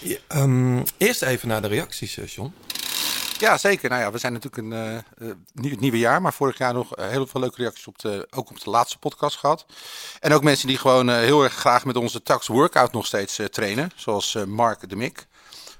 ja, 0.00 0.16
ehm, 0.28 0.82
eerst 0.96 1.22
even 1.22 1.48
naar 1.48 1.62
de 1.62 1.68
reacties, 1.68 2.18
eh, 2.18 2.26
John. 2.26 2.52
Ja, 3.38 3.58
zeker. 3.58 3.88
Nou 3.88 4.02
ja, 4.02 4.10
we 4.10 4.18
zijn 4.18 4.32
natuurlijk 4.32 4.62
een 4.62 4.72
eh, 4.72 4.96
eh, 4.96 5.34
nieuw, 5.54 5.70
het 5.70 5.80
nieuwe 5.80 5.98
jaar, 5.98 6.22
maar 6.22 6.32
vorig 6.32 6.58
jaar 6.58 6.74
nog 6.74 6.96
eh, 6.96 7.08
heel 7.08 7.26
veel 7.26 7.40
leuke 7.40 7.62
reacties 7.62 7.86
op 7.86 7.98
de, 7.98 8.26
ook 8.30 8.50
op 8.50 8.60
de 8.60 8.70
laatste 8.70 8.98
podcast 8.98 9.36
gehad. 9.36 9.66
En 10.20 10.32
ook 10.32 10.42
mensen 10.42 10.68
die 10.68 10.78
gewoon 10.78 11.08
heel 11.08 11.42
erg 11.42 11.54
graag 11.54 11.84
met 11.84 11.96
onze 11.96 12.22
tax 12.22 12.46
workout 12.46 12.92
nog 12.92 13.06
steeds 13.06 13.40
trainen, 13.50 13.90
zoals 13.94 14.36
Mark 14.46 14.88
de 14.88 14.96
Mik. 14.96 15.26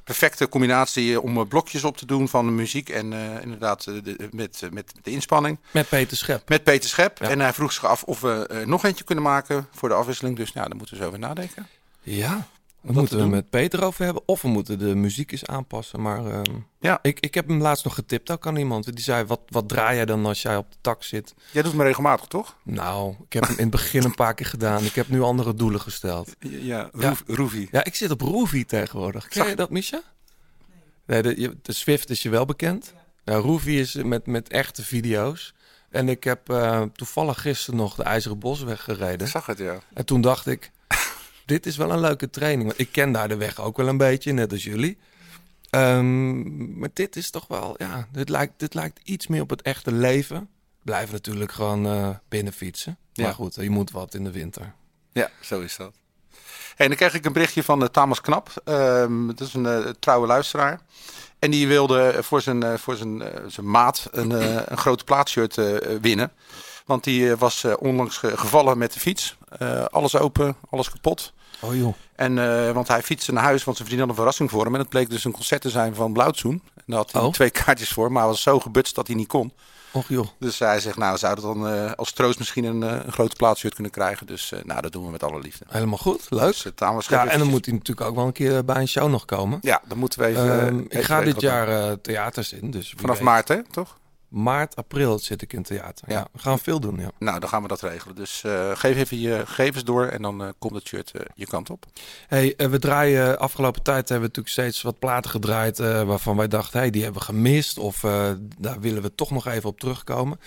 Perfecte 0.05 0.49
combinatie 0.49 1.21
om 1.21 1.49
blokjes 1.49 1.85
op 1.85 1.97
te 1.97 2.07
doen 2.07 2.29
van 2.29 2.47
de 2.47 2.53
muziek 2.53 2.89
en 2.89 3.13
inderdaad 3.43 3.85
de, 3.85 4.29
met, 4.31 4.63
met 4.71 4.93
de 5.03 5.11
inspanning. 5.11 5.59
Met 5.71 5.89
Peter 5.89 6.17
Schep. 6.17 6.49
Met 6.49 6.65
Peter 6.65 6.89
Schep. 6.89 7.19
Ja. 7.19 7.29
En 7.29 7.41
hij 7.41 7.53
vroeg 7.53 7.73
zich 7.73 7.85
af 7.85 8.03
of 8.03 8.21
we 8.21 8.63
nog 8.67 8.85
eentje 8.85 9.05
kunnen 9.05 9.25
maken 9.25 9.69
voor 9.71 9.89
de 9.89 9.95
afwisseling. 9.95 10.37
Dus 10.37 10.53
nou, 10.53 10.69
daar 10.69 10.77
moeten 10.77 10.97
we 10.97 11.03
zo 11.03 11.09
over 11.09 11.19
nadenken. 11.19 11.69
Ja, 12.03 12.47
we 12.85 12.93
moeten 12.93 13.17
te 13.19 13.23
we 13.25 13.29
met 13.31 13.51
Peter 13.51 13.85
over 13.85 14.05
hebben. 14.05 14.23
Of 14.27 14.43
we 14.43 14.49
moeten 14.49 14.79
de 14.79 14.95
muziek 14.95 15.33
eens 15.33 15.47
aanpassen. 15.47 16.03
Maar 16.03 16.27
ehm, 16.27 16.43
Ja. 16.81 16.99
ik, 17.03 17.21
ik 17.21 17.35
heb 17.35 17.49
hem 17.49 17.61
laatst 17.61 17.85
nog 17.85 17.95
getipt 17.95 18.31
ook 18.31 18.47
aan 18.47 18.57
iemand. 18.57 18.85
Die 18.95 19.05
zei, 19.05 19.25
wat, 19.25 19.41
wat 19.49 19.69
draai 19.69 19.97
jij 19.97 20.05
dan 20.05 20.27
als 20.27 20.43
jij 20.43 20.57
op 20.57 20.71
de 20.71 20.77
tak 20.81 21.03
zit? 21.03 21.35
Jij 21.51 21.63
doet 21.63 21.75
me 21.75 21.83
regelmatig, 21.83 22.27
toch? 22.27 22.57
Nou, 22.63 23.15
ik 23.27 23.33
heb 23.33 23.43
hem 23.43 23.57
in 23.57 23.63
het 23.63 23.71
begin 23.71 24.05
een 24.05 24.15
paar 24.15 24.35
keer 24.35 24.47
gedaan. 24.47 24.85
Ik 24.85 24.95
heb 24.95 25.09
nu 25.09 25.23
andere 25.23 25.55
doelen 25.55 25.81
gesteld. 25.81 26.35
Ja, 26.39 26.91
Ja. 26.99 27.15
Roefie. 27.27 27.69
Ja, 27.71 27.85
ik 27.85 27.95
zit 27.95 28.11
op 28.11 28.21
Roovy 28.21 28.65
tegenwoordig. 28.65 29.29
Ken 29.29 29.49
je 29.49 29.57
dat, 29.57 29.71
Misha? 29.71 30.03
Nee, 31.07 31.23
de, 31.23 31.41
je- 31.41 31.57
de 31.63 31.73
Swift 31.73 32.11
is 32.11 32.23
je 32.23 32.29
wel 32.29 32.45
bekend. 32.45 32.95
Ja, 33.25 33.43
is 33.65 33.95
met, 33.95 34.27
met 34.27 34.49
echte 34.49 34.83
video's. 34.85 35.55
En 35.91 36.09
ik 36.09 36.25
heb 36.25 36.51
eh, 36.51 36.83
toevallig 36.83 37.41
gisteren 37.41 37.81
nog 37.81 37.95
de 37.95 38.03
IJzeren 38.03 38.39
Bosweg 38.39 38.83
gereden. 38.85 39.27
Ik 39.27 39.33
zag 39.33 39.47
het, 39.47 39.59
ja. 39.59 39.79
En 39.95 40.05
toen 40.07 40.21
dacht 40.21 40.47
ik, 40.47 40.71
dit 41.45 41.67
is 41.67 41.77
wel 41.77 41.91
een 41.91 42.01
leuke 42.01 42.31
training. 42.31 42.67
Want 42.67 42.81
ik 42.81 42.93
ken 42.93 43.13
daar 43.13 43.29
de 43.29 43.37
weg 43.37 43.61
ook 43.61 43.77
wel 43.77 43.89
een 43.89 43.97
beetje, 43.97 44.33
net 44.33 44.53
als 44.53 44.65
jullie. 44.65 44.99
Ehm, 45.71 46.79
maar 46.79 46.89
dit 46.93 47.17
is 47.17 47.31
toch 47.31 47.47
wel, 47.47 47.75
ja, 47.79 48.09
dit 48.13 48.29
lijkt, 48.29 48.53
dit 48.57 48.75
lijkt 48.75 49.01
iets 49.05 49.27
meer 49.27 49.41
op 49.41 49.51
het 49.51 49.63
echte 49.63 49.93
leven. 49.93 50.49
Blijf 50.83 51.13
natuurlijk 51.13 51.53
gewoon 51.53 51.87
eh 51.87 52.09
binnen 52.29 52.53
fietsen. 52.53 52.99
Ja. 53.13 53.25
Maar 53.25 53.35
goed, 53.35 53.55
je 53.55 53.71
moet 53.71 53.91
wat 53.91 54.15
in 54.15 54.25
de 54.25 54.31
winter. 54.31 54.73
Ja, 55.13 55.31
zo 55.41 55.61
is 55.61 55.77
dat. 55.77 55.95
En 56.77 56.89
dan 56.89 56.97
kreeg 56.97 57.15
ik 57.15 57.25
een 57.25 57.33
berichtje 57.33 57.63
van 57.63 57.83
uh, 57.83 57.89
Thomas 57.89 58.21
Knap. 58.21 58.51
Ehm, 58.65 59.27
dat 59.27 59.41
is 59.41 59.55
een 59.55 59.65
uh, 59.65 59.89
trouwe 59.99 60.27
luisteraar. 60.27 60.81
En 61.39 61.51
die 61.51 61.69
wilde 61.69 62.19
voor 62.23 62.41
zijn, 62.41 62.79
voor 62.79 62.97
zijn, 62.97 63.23
zijn 63.47 63.71
maat 63.71 64.09
een, 64.11 64.31
een 64.71 64.77
grote 64.79 65.05
plaatshirt 65.05 65.55
winnen. 66.01 66.33
Want 66.85 67.05
die 67.05 67.37
was 67.37 67.65
onlangs 67.79 68.17
gevallen 68.23 68.79
met 68.79 68.93
de 68.93 69.01
fiets. 69.01 69.37
alles 69.91 70.17
open, 70.17 70.57
alles 70.71 70.91
kapot. 70.91 71.33
Oh 71.61 71.77
joh. 71.77 71.95
En, 72.17 72.35
want 72.75 72.89
hij 72.89 73.03
fietste 73.03 73.33
naar 73.33 73.43
huis, 73.45 73.65
want 73.65 73.77
zijn 73.77 73.89
vriendin 73.89 73.99
had 74.09 74.09
een 74.17 74.23
verrassing 74.23 74.51
voor 74.51 74.65
hem. 74.65 74.75
En 74.75 74.81
het 74.81 74.89
bleek 74.89 75.11
dus 75.11 75.25
een 75.25 75.33
concert 75.33 75.61
te 75.63 75.71
zijn 75.71 75.95
van 75.95 76.13
Blauwtsoen. 76.13 76.63
En 76.75 76.83
daar 76.87 76.97
had 76.97 77.13
hij 77.13 77.23
Oh. 77.23 77.33
twee 77.33 77.51
kaartjes 77.51 77.89
voor, 77.89 78.13
maar 78.13 78.23
hij 78.23 78.31
was 78.31 78.43
zo 78.43 78.61
gebutst 78.61 78.95
dat 78.95 79.07
hij 79.07 79.17
niet 79.17 79.29
kon. 79.29 79.53
Och 79.93 80.09
joh. 80.09 80.27
Dus 80.39 80.59
hij 80.59 80.81
zegt, 80.81 80.97
nou, 80.97 81.13
we 81.13 81.19
zouden 81.19 81.45
dan 81.45 81.69
eh, 81.69 81.93
als 81.93 82.13
troost 82.13 82.39
misschien 82.39 82.65
een, 82.65 82.83
eh, 82.83 83.05
een 83.05 83.13
grote 83.13 83.37
plaatshirt 83.37 83.75
kunnen 83.75 83.93
krijgen. 83.93 84.27
Dus 84.27 84.53
eh, 84.53 84.65
nou, 84.65 84.81
dat 84.81 84.93
doen 84.93 85.05
we 85.05 85.11
met 85.11 85.23
alle 85.23 85.41
liefde. 85.41 85.65
Helemaal 85.69 85.99
goed. 85.99 86.27
Leuk. 86.29 86.63
Dus, 86.63 87.07
Ja, 87.09 87.27
en 87.27 87.39
dan 87.39 87.49
moet 87.49 87.65
hij 87.65 87.75
natuurlijk 87.75 88.09
ook 88.09 88.15
wel 88.15 88.27
een 88.27 88.33
keer 88.33 88.65
bij 88.65 88.77
een 88.77 88.89
show 88.89 89.11
nog 89.11 89.25
komen. 89.25 89.59
Ja, 89.63 89.83
dan 89.89 89.99
moeten 89.99 90.19
we 90.21 90.27
even... 90.27 90.61
Ehm, 90.61 90.79
eh, 90.89 90.99
ik 90.99 91.05
ga 91.05 91.21
dit 91.21 91.41
jaar 91.41 91.69
eh, 91.69 91.93
theaters 92.03 92.53
in. 92.53 92.71
Dus 92.71 92.95
Vanaf 92.97 93.17
weet. 93.17 93.25
maart, 93.25 93.49
hè, 93.49 93.63
toch? 93.63 93.97
Maart, 94.35 94.77
april 94.77 95.19
zit 95.19 95.43
ik 95.43 95.53
in 95.53 95.63
theater. 95.63 96.05
Ja. 96.09 96.15
Ja. 96.15 96.27
we 96.33 96.39
gaan 96.39 96.59
veel 96.59 96.81
doen, 96.81 97.01
ja. 97.01 97.11
Nou, 97.19 97.41
dan 97.41 97.49
gaan 97.49 97.63
we 97.63 97.69
dat 97.69 97.81
regelen. 97.81 98.15
Dus 98.17 98.45
eh, 98.45 98.71
geef 98.75 98.97
even 98.97 99.21
je 99.21 99.43
gegevens 99.47 99.85
door 99.85 100.07
en 100.07 100.23
dan 100.23 100.43
eh, 100.43 100.49
komt 100.59 100.75
het 100.75 100.87
shirt 100.87 101.11
eh, 101.11 101.21
je 101.35 101.47
kant 101.47 101.71
op. 101.71 101.87
Hey, 102.27 102.55
we 102.57 102.79
draaien 102.79 103.39
afgelopen 103.39 103.83
tijd 103.83 104.09
hebben 104.09 104.29
we 104.29 104.37
natuurlijk 104.37 104.49
steeds 104.49 104.83
wat 104.83 104.99
platen 104.99 105.31
gedraaid 105.31 105.79
eh, 105.79 106.03
waarvan 106.03 106.37
wij 106.37 106.49
dachten, 106.49 106.79
hey, 106.79 106.91
die 106.91 107.03
hebben 107.03 107.21
we 107.21 107.27
gemist 107.27 107.79
of 107.79 108.05
eh, 108.05 108.31
daar 108.59 108.81
willen 108.81 109.03
we 109.03 109.15
toch 109.15 109.31
nog 109.31 109.47
even 109.47 109.69
op 109.69 109.81
terugkomen. 109.81 110.39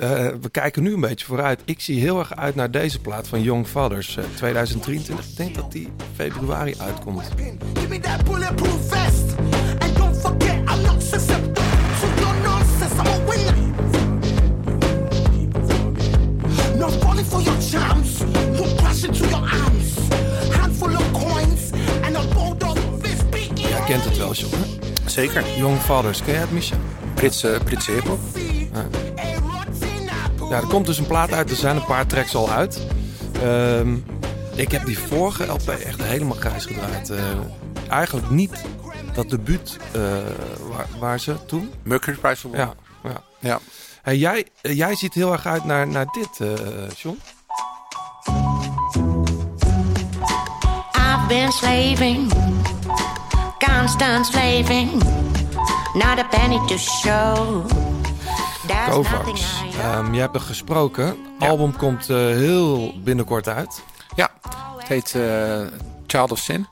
Eh, 0.00 0.28
we 0.40 0.50
kijken 0.50 0.82
nu 0.82 0.92
een 0.92 1.00
beetje 1.00 1.26
vooruit. 1.26 1.60
Ik 1.64 1.80
zie 1.80 2.00
heel 2.00 2.18
erg 2.18 2.36
uit 2.36 2.54
naar 2.54 2.70
deze 2.70 3.00
plaat 3.00 3.28
van 3.28 3.42
Young 3.42 3.66
Fathers 3.66 4.16
eh, 4.16 4.24
2023. 4.36 5.28
Ik 5.28 5.36
denk 5.36 5.54
dat 5.54 5.72
die 5.72 5.92
februari 6.14 6.74
uitkomt. 6.78 7.30
Give 7.74 7.88
me 7.88 7.98
that 7.98 8.24
bulletproof 8.24 8.88
vest. 8.88 9.34
And 9.78 9.96
don't 9.96 10.16
forget, 10.16 10.56
I'm 10.56 10.82
not 10.82 11.02
susceptible 11.02 11.49
charms. 17.70 18.18
Won't 18.58 18.76
crash 18.76 19.04
into 19.04 19.24
your 19.28 19.48
arms. 19.48 19.94
Handful 20.56 20.88
of 20.96 21.12
coins 21.12 21.70
and 22.04 22.16
a 22.16 22.34
bold 22.34 22.62
of 22.62 22.78
fist. 23.02 23.22
Jij 23.54 23.80
kent 23.86 24.04
het 24.04 24.16
wel, 24.18 24.32
John. 24.32 24.54
hè? 24.54 24.78
Zeker. 25.10 25.44
Young 25.56 25.78
Fathers, 25.78 26.18
ken 26.22 26.32
jij 26.32 26.40
het, 26.40 26.50
Misha? 26.50 26.76
Britse, 27.14 27.60
Britse 27.64 27.90
hiphop. 27.92 28.18
Ja, 30.50 30.56
er 30.56 30.66
komt 30.66 30.86
dus 30.86 30.98
een 30.98 31.06
plaat 31.06 31.32
uit. 31.32 31.50
Er 31.50 31.56
zijn 31.56 31.76
een 31.76 31.84
paar 31.84 32.06
tracks 32.06 32.34
al 32.34 32.50
uit. 32.50 32.86
Ehm, 33.42 33.96
ik 34.54 34.70
heb 34.72 34.84
die 34.86 34.98
vorige 34.98 35.46
LP 35.46 35.68
echt 35.68 36.02
helemaal 36.02 36.36
grijs 36.36 36.64
gedraaid. 36.64 37.10
Eh, 37.10 37.24
eigenlijk 37.88 38.30
niet 38.30 38.62
dat 39.14 39.30
debuut 39.30 39.76
eh, 39.92 40.02
waar, 40.68 40.86
waar 40.98 41.20
ze 41.20 41.36
toen. 41.46 41.72
Mercury 41.82 42.16
Prize 42.16 42.40
voor 42.40 42.56
Ja, 42.56 42.74
ja. 43.02 43.22
Ja. 43.38 43.58
Hey, 44.02 44.16
jij, 44.16 44.46
eh, 44.60 44.76
jij 44.76 44.94
ziet 44.94 45.14
heel 45.14 45.32
erg 45.32 45.46
uit 45.46 45.64
naar, 45.64 45.86
naar 45.88 46.06
dit, 46.06 46.48
eh 46.48 46.56
John. 46.96 47.18
Been 51.30 51.52
slaving, 51.52 52.28
constant 53.58 54.26
slaving, 54.26 54.90
not 55.94 56.18
a 56.18 56.24
penny 56.30 56.58
to 56.66 56.76
show. 56.76 57.64
Kovacs. 58.88 59.62
I 59.62 59.80
Ehm 59.80 60.12
jij 60.12 60.22
hebt 60.22 60.34
er 60.34 60.40
gesproken. 60.40 61.16
Album 61.38 61.76
komt 61.76 62.10
eh, 62.10 62.16
heel 62.16 62.92
binnenkort 63.04 63.48
uit. 63.48 63.82
Ja, 64.14 64.30
het 64.78 64.88
heet 64.88 65.14
eh, 65.14 65.60
Child 66.06 66.32
of 66.32 66.38
Sin. 66.38 66.66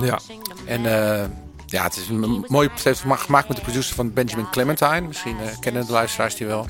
Ja. 0.00 0.18
En 0.66 0.86
eh, 0.86 1.28
ja, 1.66 1.82
het 1.82 1.96
is 1.96 2.08
een 2.08 2.44
mooi 2.48 2.68
het 2.74 2.84
heeft 2.84 3.04
gemaakt 3.06 3.48
met 3.48 3.56
de 3.56 3.62
producer 3.62 3.94
van 3.94 4.12
Benjamin 4.12 4.50
Clementine. 4.50 5.00
Misschien 5.00 5.36
kennen 5.60 5.86
de 5.86 5.92
luisteraars 5.92 6.36
die 6.36 6.46
wel. 6.46 6.66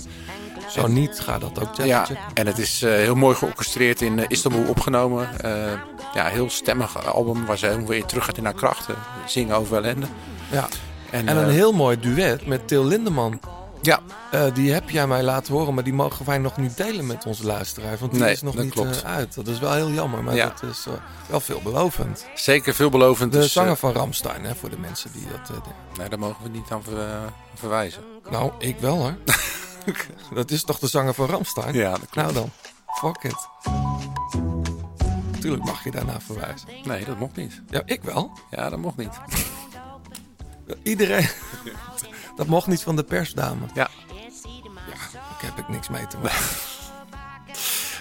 Zo 0.81 0.87
niet, 0.87 1.21
ga 1.21 1.39
dat 1.39 1.61
ook 1.61 1.69
checken. 1.69 1.87
Ja, 1.87 2.07
en 2.35 2.47
het 2.47 2.59
is 2.59 2.83
eh, 2.83 2.91
heel 2.93 3.15
mooi 3.15 3.37
georchestreerd 3.37 4.01
in 4.01 4.19
eh, 4.19 4.25
Istanbul 4.29 4.65
opgenomen. 4.69 5.41
Eh, 5.41 5.73
ja, 6.15 6.25
heel 6.27 6.51
stemmig 6.51 7.07
album 7.15 7.47
waar 7.47 7.59
ze 7.59 7.67
helemaal 7.67 7.87
weer 7.89 8.05
terug 8.05 8.25
gaat 8.25 8.37
in 8.37 8.45
haar 8.45 8.55
krachten. 8.55 8.95
Zingen 9.27 9.57
over 9.57 9.77
ellende. 9.77 10.07
Ja. 10.51 10.69
En, 11.11 11.29
En 11.29 11.37
een 11.37 11.51
heel 11.51 11.73
mooi 11.73 12.01
duet 12.01 12.47
met 12.47 12.69
Til 12.69 12.85
Lindeman. 12.85 13.41
Ja. 13.83 14.01
Die 14.55 14.73
heb 14.73 14.91
jij 14.91 15.07
mij 15.07 15.23
laten 15.23 15.55
horen, 15.55 15.75
maar 15.75 15.85
die 15.85 15.93
mogen 15.93 16.27
wij 16.27 16.39
nog 16.39 16.57
niet 16.57 16.77
delen 16.77 17.07
met 17.07 17.27
onze 17.27 17.47
luisteraars. 17.47 18.01
Want 18.01 18.13
die 18.13 18.21
Nee, 18.21 18.33
is 18.33 18.43
nog 18.43 18.57
niet 18.57 19.03
uit. 19.05 19.35
Dat 19.35 19.47
is 19.47 19.59
wel 19.59 19.73
heel 19.73 19.91
jammer, 19.91 20.23
maar 20.23 20.35
Ja. 20.35 20.47
dat 20.61 20.71
is 20.71 20.87
wel 21.27 21.41
veelbelovend. 21.41 22.27
Zeker 22.35 22.75
veelbelovend. 22.75 23.33
De 23.33 23.39
dus, 23.39 23.53
zanger 23.53 23.77
van 23.77 23.93
Ramstein, 23.93 24.45
hè, 24.45 24.55
voor 24.55 24.71
de 24.71 24.79
mensen 24.79 25.11
die 25.13 25.27
dat... 25.31 25.47
denken. 25.47 25.73
nee, 25.99 26.09
daar 26.09 26.19
mogen 26.19 26.43
we 26.43 26.49
niet 26.49 26.71
aan 26.71 26.83
ver- 26.83 27.33
verwijzen. 27.55 28.03
nou, 28.31 28.53
ik 28.59 28.77
wel 28.81 28.97
hoor. 28.97 29.15
dat 30.35 30.51
is 30.51 30.65
toch 30.65 30.79
de 30.79 30.87
zanger 30.89 31.15
van 31.15 31.27
Ramstein? 31.27 31.75
Ja, 31.75 31.91
dat 31.91 32.09
klopt. 32.11 32.15
Nou 32.15 32.33
dan, 32.33 32.51
fuck 32.87 33.23
it. 33.33 33.49
Tuurlijk 35.41 35.65
mag 35.65 35.85
je 35.85 35.91
daarna 35.91 36.21
verwijzen. 36.21 36.69
Nee, 36.85 37.05
dat 37.05 37.19
mocht 37.19 37.37
niet. 37.37 37.63
Ja, 37.71 37.83
ik 37.85 38.03
wel. 38.03 38.31
Ja, 38.51 38.71
dat 38.71 38.79
mocht 38.79 38.97
niet. 38.97 39.21
Iedereen. 40.83 41.29
dat 42.37 42.47
mocht 42.47 42.67
niet 42.67 42.83
van 42.83 42.97
de 42.97 43.05
persdame. 43.05 43.67
Ja. 43.75 43.89
Ja, 44.89 44.95
daar 45.13 45.37
heb 45.41 45.59
ik 45.59 45.69
niks 45.69 45.89
mee 45.89 46.07
te 46.07 46.17
maken. 46.19 46.45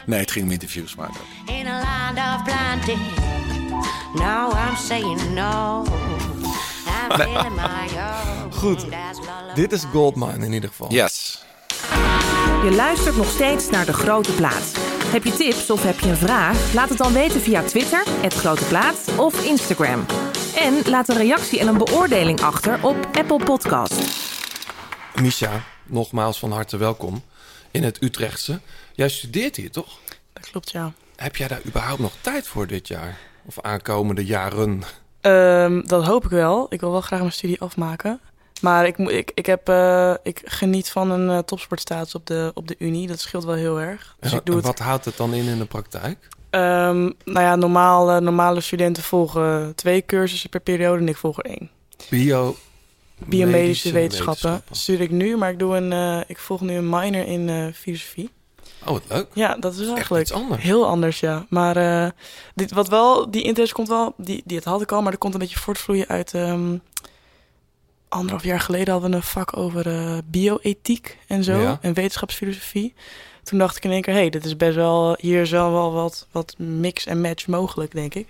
Nee, 0.06 0.20
het 0.20 0.32
ging 0.32 0.46
om 0.46 0.52
interviews, 0.52 0.96
maar... 0.96 1.10
In 1.46 1.68
a 1.68 1.82
land 1.82 2.18
of 2.18 2.44
plenty. 2.44 2.98
Now 4.14 4.54
I'm 4.54 4.76
saying 4.76 5.34
no. 5.34 5.84
I'm 7.10 7.56
my 7.56 7.88
own. 7.98 8.54
Goed. 8.54 8.86
Dit 9.56 9.72
is 9.72 9.84
Goldmine 9.92 10.46
in 10.46 10.54
ieder 10.54 10.70
geval. 10.70 10.92
Yes. 10.92 11.46
Je 12.46 12.74
luistert 12.76 13.16
nog 13.16 13.30
steeds 13.30 13.70
naar 13.70 13.86
De 13.86 13.94
Grote 13.94 14.32
Plaat. 14.34 14.72
Heb 15.06 15.24
je 15.24 15.32
tips 15.32 15.70
of 15.70 15.84
heb 15.84 16.00
je 16.00 16.10
een 16.10 16.16
vraag? 16.16 16.74
Laat 16.74 16.90
het 16.90 16.98
dan 16.98 17.14
weten 17.14 17.42
via 17.42 17.62
Twitter, 17.62 18.04
het 18.08 18.34
Grote 18.34 18.64
Plaat 18.66 19.10
of 19.18 19.46
Instagram. 19.46 20.06
En 20.56 20.90
laat 20.90 21.10
een 21.10 21.18
reactie 21.18 21.60
en 21.60 21.68
een 21.68 21.78
beoordeling 21.78 22.42
achter 22.42 22.86
op 22.86 22.96
Apple 23.12 23.44
Podcast. 23.44 24.02
Misha, 25.22 25.64
nogmaals 25.86 26.40
van 26.40 26.52
harte 26.52 26.78
welkom 26.78 27.24
in 27.72 27.84
het 27.84 28.02
Utrechtse. 28.04 28.60
Jij 28.94 29.10
studeert 29.10 29.56
hier 29.56 29.72
toch? 29.72 29.98
Dat 30.34 30.50
klopt, 30.50 30.72
ja. 30.72 30.94
Heb 31.16 31.36
jij 31.36 31.48
daar 31.48 31.62
überhaupt 31.66 32.02
nog 32.02 32.14
tijd 32.22 32.48
voor 32.48 32.68
dit 32.68 32.88
jaar? 32.88 33.18
Of 33.46 33.62
aankomende 33.62 34.26
jaren? 34.26 34.82
Ehm, 35.22 35.82
dat 35.86 36.06
hoop 36.06 36.24
ik 36.24 36.30
wel. 36.30 36.66
Ik 36.70 36.80
wil 36.80 36.92
wel 36.92 37.02
graag 37.02 37.20
mijn 37.20 37.32
studie 37.32 37.62
afmaken. 37.62 38.20
Maar 38.62 38.86
ik, 38.86 38.98
ik, 38.98 39.32
ik, 39.34 39.46
heb, 39.46 39.70
eh, 39.70 40.14
ik 40.24 40.42
geniet 40.46 40.90
van 40.90 41.12
een 41.12 41.30
eh, 41.30 41.38
topsportstatus 41.38 42.16
op 42.16 42.26
de, 42.26 42.52
op 42.54 42.68
de 42.68 42.76
Unie. 42.80 43.08
Dat 43.08 43.20
scheelt 43.20 43.44
wel 43.44 43.56
heel 43.56 43.80
erg. 43.80 44.16
Dus 44.20 44.32
En 44.32 44.38
ik 44.38 44.46
doe 44.46 44.56
het 44.56 44.66
wat 44.66 44.80
houdt 44.80 45.06
het 45.06 45.18
dan 45.18 45.34
in 45.34 45.46
in 45.46 45.58
de 45.58 45.66
praktijk? 45.66 46.28
Ehm, 46.50 47.02
nou 47.24 47.40
ja, 47.40 47.56
normaal, 47.56 48.22
normale 48.22 48.62
studenten 48.62 49.04
volgen 49.04 49.76
twee 49.76 50.06
cursussen 50.06 50.50
per 50.50 50.60
periode 50.60 51.02
en 51.02 51.08
ik 51.08 51.18
volg 51.18 51.38
er 51.38 51.46
één. 51.46 51.70
Bio... 52.10 52.56
Biomedische 53.26 53.92
wetenschappen, 53.92 54.64
studeer 54.72 55.02
ik 55.02 55.12
nu, 55.12 55.38
maar 55.38 55.52
ik, 55.52 55.60
doe 55.60 55.76
een, 55.76 55.92
eh, 55.94 56.20
ik 56.28 56.38
volg 56.40 56.62
nu 56.62 56.74
een 56.74 56.90
minor 56.90 57.28
in 57.28 57.74
filosofie. 57.74 58.30
Oh, 58.86 58.92
wat 58.92 59.04
leuk. 59.10 59.28
Ja, 59.34 59.56
dat 59.56 59.74
is 59.74 59.88
eigenlijk 59.88 60.24
iets 60.24 60.34
anders. 60.34 60.64
heel 60.64 60.88
anders, 60.88 61.20
ja. 61.20 61.46
Maar 61.50 62.14
dit, 62.56 62.72
wat 62.72 62.88
wel, 62.88 63.32
die 63.32 63.44
interesse 63.44 63.74
komt 63.74 63.88
wel, 63.88 64.14
die, 64.18 64.42
die 64.46 64.58
het 64.58 64.66
had 64.66 64.82
ik 64.82 64.92
al, 64.92 65.02
maar 65.02 65.12
dat 65.12 65.20
komt 65.20 65.34
een 65.34 65.40
beetje 65.40 65.60
voortvloeien 65.60 66.08
uit. 66.08 66.34
ehm, 66.34 66.78
anderhalf 68.10 68.44
jaar 68.44 68.60
geleden 68.60 68.92
hadden 68.94 69.10
we 69.12 69.16
een 69.16 69.24
vak 69.24 69.58
over 69.58 69.88
eh, 69.88 70.18
bioethiek 70.26 71.18
en 71.28 71.44
zo, 71.44 71.58
Ja. 71.62 71.78
en 71.82 71.94
wetenschapsfilosofie. 71.94 72.94
Toen 73.44 73.60
dacht 73.60 73.78
ik 73.78 73.84
in 73.84 73.92
één 73.92 74.02
keer, 74.02 74.14
hé, 74.14 74.20
hey, 74.20 74.30
dit 74.30 74.46
is 74.46 74.56
best 74.58 74.76
wel, 74.76 75.16
hier 75.20 75.42
is 75.42 75.50
wel, 75.52 75.72
wel 75.72 75.94
wat, 75.94 76.28
wat 76.32 76.56
mix 76.58 77.06
en 77.06 77.22
match 77.22 77.48
mogelijk, 77.48 77.92
denk 77.92 78.14
ik. 78.16 78.28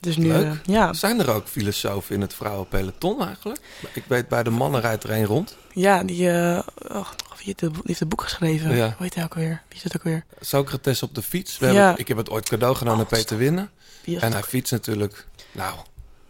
Dus 0.00 0.16
nu, 0.16 0.28
Leuk. 0.28 0.44
eh, 0.46 0.52
ja, 0.62 0.92
Zijn 0.92 1.20
er 1.20 1.30
ook 1.30 1.46
filosofen 1.48 2.14
in 2.14 2.20
het 2.20 2.34
vrouwenpeloton 2.34 3.26
eigenlijk? 3.26 3.60
Ik 3.92 4.04
weet 4.08 4.28
bij 4.28 4.42
de 4.42 4.50
mannen 4.50 4.80
rijdt 4.80 5.04
er 5.04 5.10
één 5.10 5.24
rond. 5.24 5.56
ja, 5.74 6.02
die, 6.04 6.30
eh, 6.30 6.58
oh, 6.92 7.08
wie 7.36 7.54
heeft, 7.56 7.74
heeft 7.86 8.00
het 8.00 8.08
boek 8.08 8.22
geschreven? 8.22 8.74
Ja. 8.76 8.86
Hoe 8.86 8.94
heet 9.06 9.14
hij 9.14 9.24
ook 9.24 9.34
weer? 9.34 9.62
Wie 9.68 9.76
is 9.76 9.82
het 9.84 9.96
ook 9.96 10.02
weer? 10.02 10.24
Socrates 10.40 11.02
op 11.02 11.14
de 11.14 11.22
fiets. 11.22 11.58
We 11.58 11.66
Ja. 11.66 11.72
hebben, 11.74 11.98
ik 11.98 12.08
heb 12.08 12.16
het 12.16 12.30
ooit 12.30 12.48
cadeau 12.48 12.74
gedaan 12.76 12.98
aan 12.98 13.06
Peter 13.06 13.36
Winnen. 13.36 13.70
En 14.04 14.32
hij 14.32 14.42
fietst 14.42 14.72
natuurlijk. 14.72 15.26
Nou, 15.52 15.74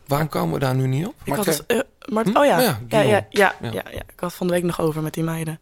waarom 0.07 0.29
komen 0.29 0.55
we 0.55 0.61
daar 0.61 0.75
nu 0.75 0.87
niet 0.87 1.07
op? 1.07 1.15
Ik 1.25 1.35
had 1.35 1.47
het, 1.47 1.85
maar, 2.09 2.25
Hm? 2.25 2.37
oh 2.37 2.45
ja. 2.45 2.59
Ja, 2.61 2.81
Ja, 2.89 3.01
ja, 3.01 3.27
ja, 3.31 3.71
Ja. 3.73 3.85
Ik 3.91 4.21
had 4.21 4.35
van 4.35 4.47
de 4.47 4.53
week 4.53 4.63
nog 4.63 4.81
over 4.81 5.03
met 5.03 5.15
die 5.15 5.25
meiden. 5.25 5.61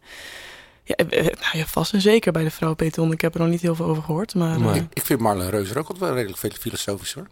Ja, 0.83 0.95
eh, 0.95 1.19
eh, 1.19 1.25
nou 1.25 1.57
ja, 1.57 1.65
vast 1.65 1.93
en 1.93 2.01
zeker 2.01 2.31
bij 2.31 2.43
de 2.43 2.51
vrouw 2.51 2.73
Peton. 2.73 3.11
Ik 3.11 3.21
heb 3.21 3.33
er 3.33 3.39
nog 3.39 3.49
niet 3.49 3.61
heel 3.61 3.75
veel 3.75 3.85
over 3.85 4.03
gehoord. 4.03 4.35
Maar, 4.35 4.59
Nee. 4.59 4.69
eh, 4.69 4.75
Ik, 4.75 4.85
ik 4.93 5.05
vind 5.05 5.19
Marlen 5.19 5.49
Reuser 5.49 5.77
ook 5.77 5.87
altijd 5.87 6.05
wel 6.05 6.13
redelijk 6.13 6.39
veel 6.39 6.49
filosofisch 6.59 7.13
hoor. 7.13 7.27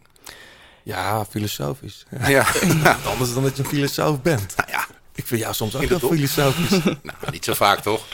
Ja, 0.83 1.25
filosofisch. 1.25 2.05
Ja. 2.27 2.45
Anders 3.05 3.33
dan 3.33 3.43
dat 3.43 3.57
je 3.57 3.63
een 3.63 3.69
filosoof 3.69 4.21
bent. 4.21 4.55
Nou 4.57 4.69
ja, 4.71 4.85
Ik 5.15 5.27
vind 5.27 5.41
jou 5.41 5.53
soms 5.53 5.75
ook 5.75 5.87
dop. 5.87 6.11
filosofisch. 6.11 6.69
nou, 6.83 7.17
niet 7.31 7.43
zo 7.45 7.53
vaak 7.53 7.79
toch? 7.79 8.05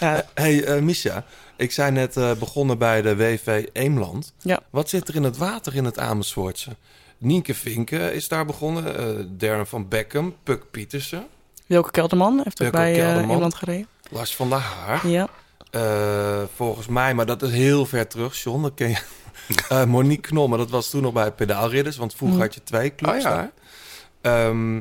Ja. 0.00 0.24
Hey, 0.34 0.64
eh 0.64 0.80
Misha, 0.82 1.24
ik 1.56 1.72
zei 1.72 1.90
net 1.90 2.16
eh, 2.16 2.32
begonnen 2.32 2.78
bij 2.78 3.02
de 3.02 3.16
WV 3.16 3.66
Eemland. 3.72 4.32
Ja. 4.38 4.60
Wat 4.70 4.88
zit 4.88 5.08
er 5.08 5.14
in 5.14 5.22
het 5.22 5.36
water 5.36 5.74
in 5.74 5.84
het 5.84 5.98
Amersfoortse? 5.98 6.70
Nienke 7.20 7.54
Vinken 7.54 8.14
is 8.14 8.28
daar 8.28 8.46
begonnen. 8.46 8.98
eh 8.98 9.24
Darren 9.28 9.66
van 9.66 9.88
Beckham, 9.88 10.34
Puk 10.42 10.70
Pietersen, 10.70 11.26
Wilke 11.66 11.90
Kelderman 11.90 12.40
heeft 12.44 12.62
ook 12.62 12.72
bij 12.72 12.92
eh 12.92 12.98
Kelderman. 12.98 13.30
Engeland 13.30 13.54
gereden. 13.54 13.86
Lars 14.10 14.36
van 14.36 14.48
der 14.48 14.58
Haar. 14.58 15.08
Ja. 15.08 15.28
Eh, 15.70 16.42
volgens 16.54 16.86
mij, 16.86 17.14
maar 17.14 17.26
dat 17.26 17.42
is 17.42 17.50
heel 17.50 17.86
ver 17.86 18.06
terug, 18.08 18.42
John. 18.42 18.62
Dat 18.62 18.72
ken 18.74 18.88
je. 18.88 18.98
Eh, 19.68 19.84
Monique 19.84 20.20
Knol, 20.28 20.48
maar 20.48 20.58
dat 20.58 20.70
was 20.70 20.90
toen 20.90 21.02
nog 21.02 21.12
bij 21.12 21.32
Pedaalridders. 21.32 21.96
Want 21.96 22.14
vroeger 22.14 22.36
Mm. 22.38 22.42
had 22.42 22.54
je 22.54 22.62
twee 22.62 22.94
clubs 22.94 23.14
Oh 23.16 23.20
ja. 23.20 23.30
daar. 23.34 23.50
Ehm, 24.20 24.80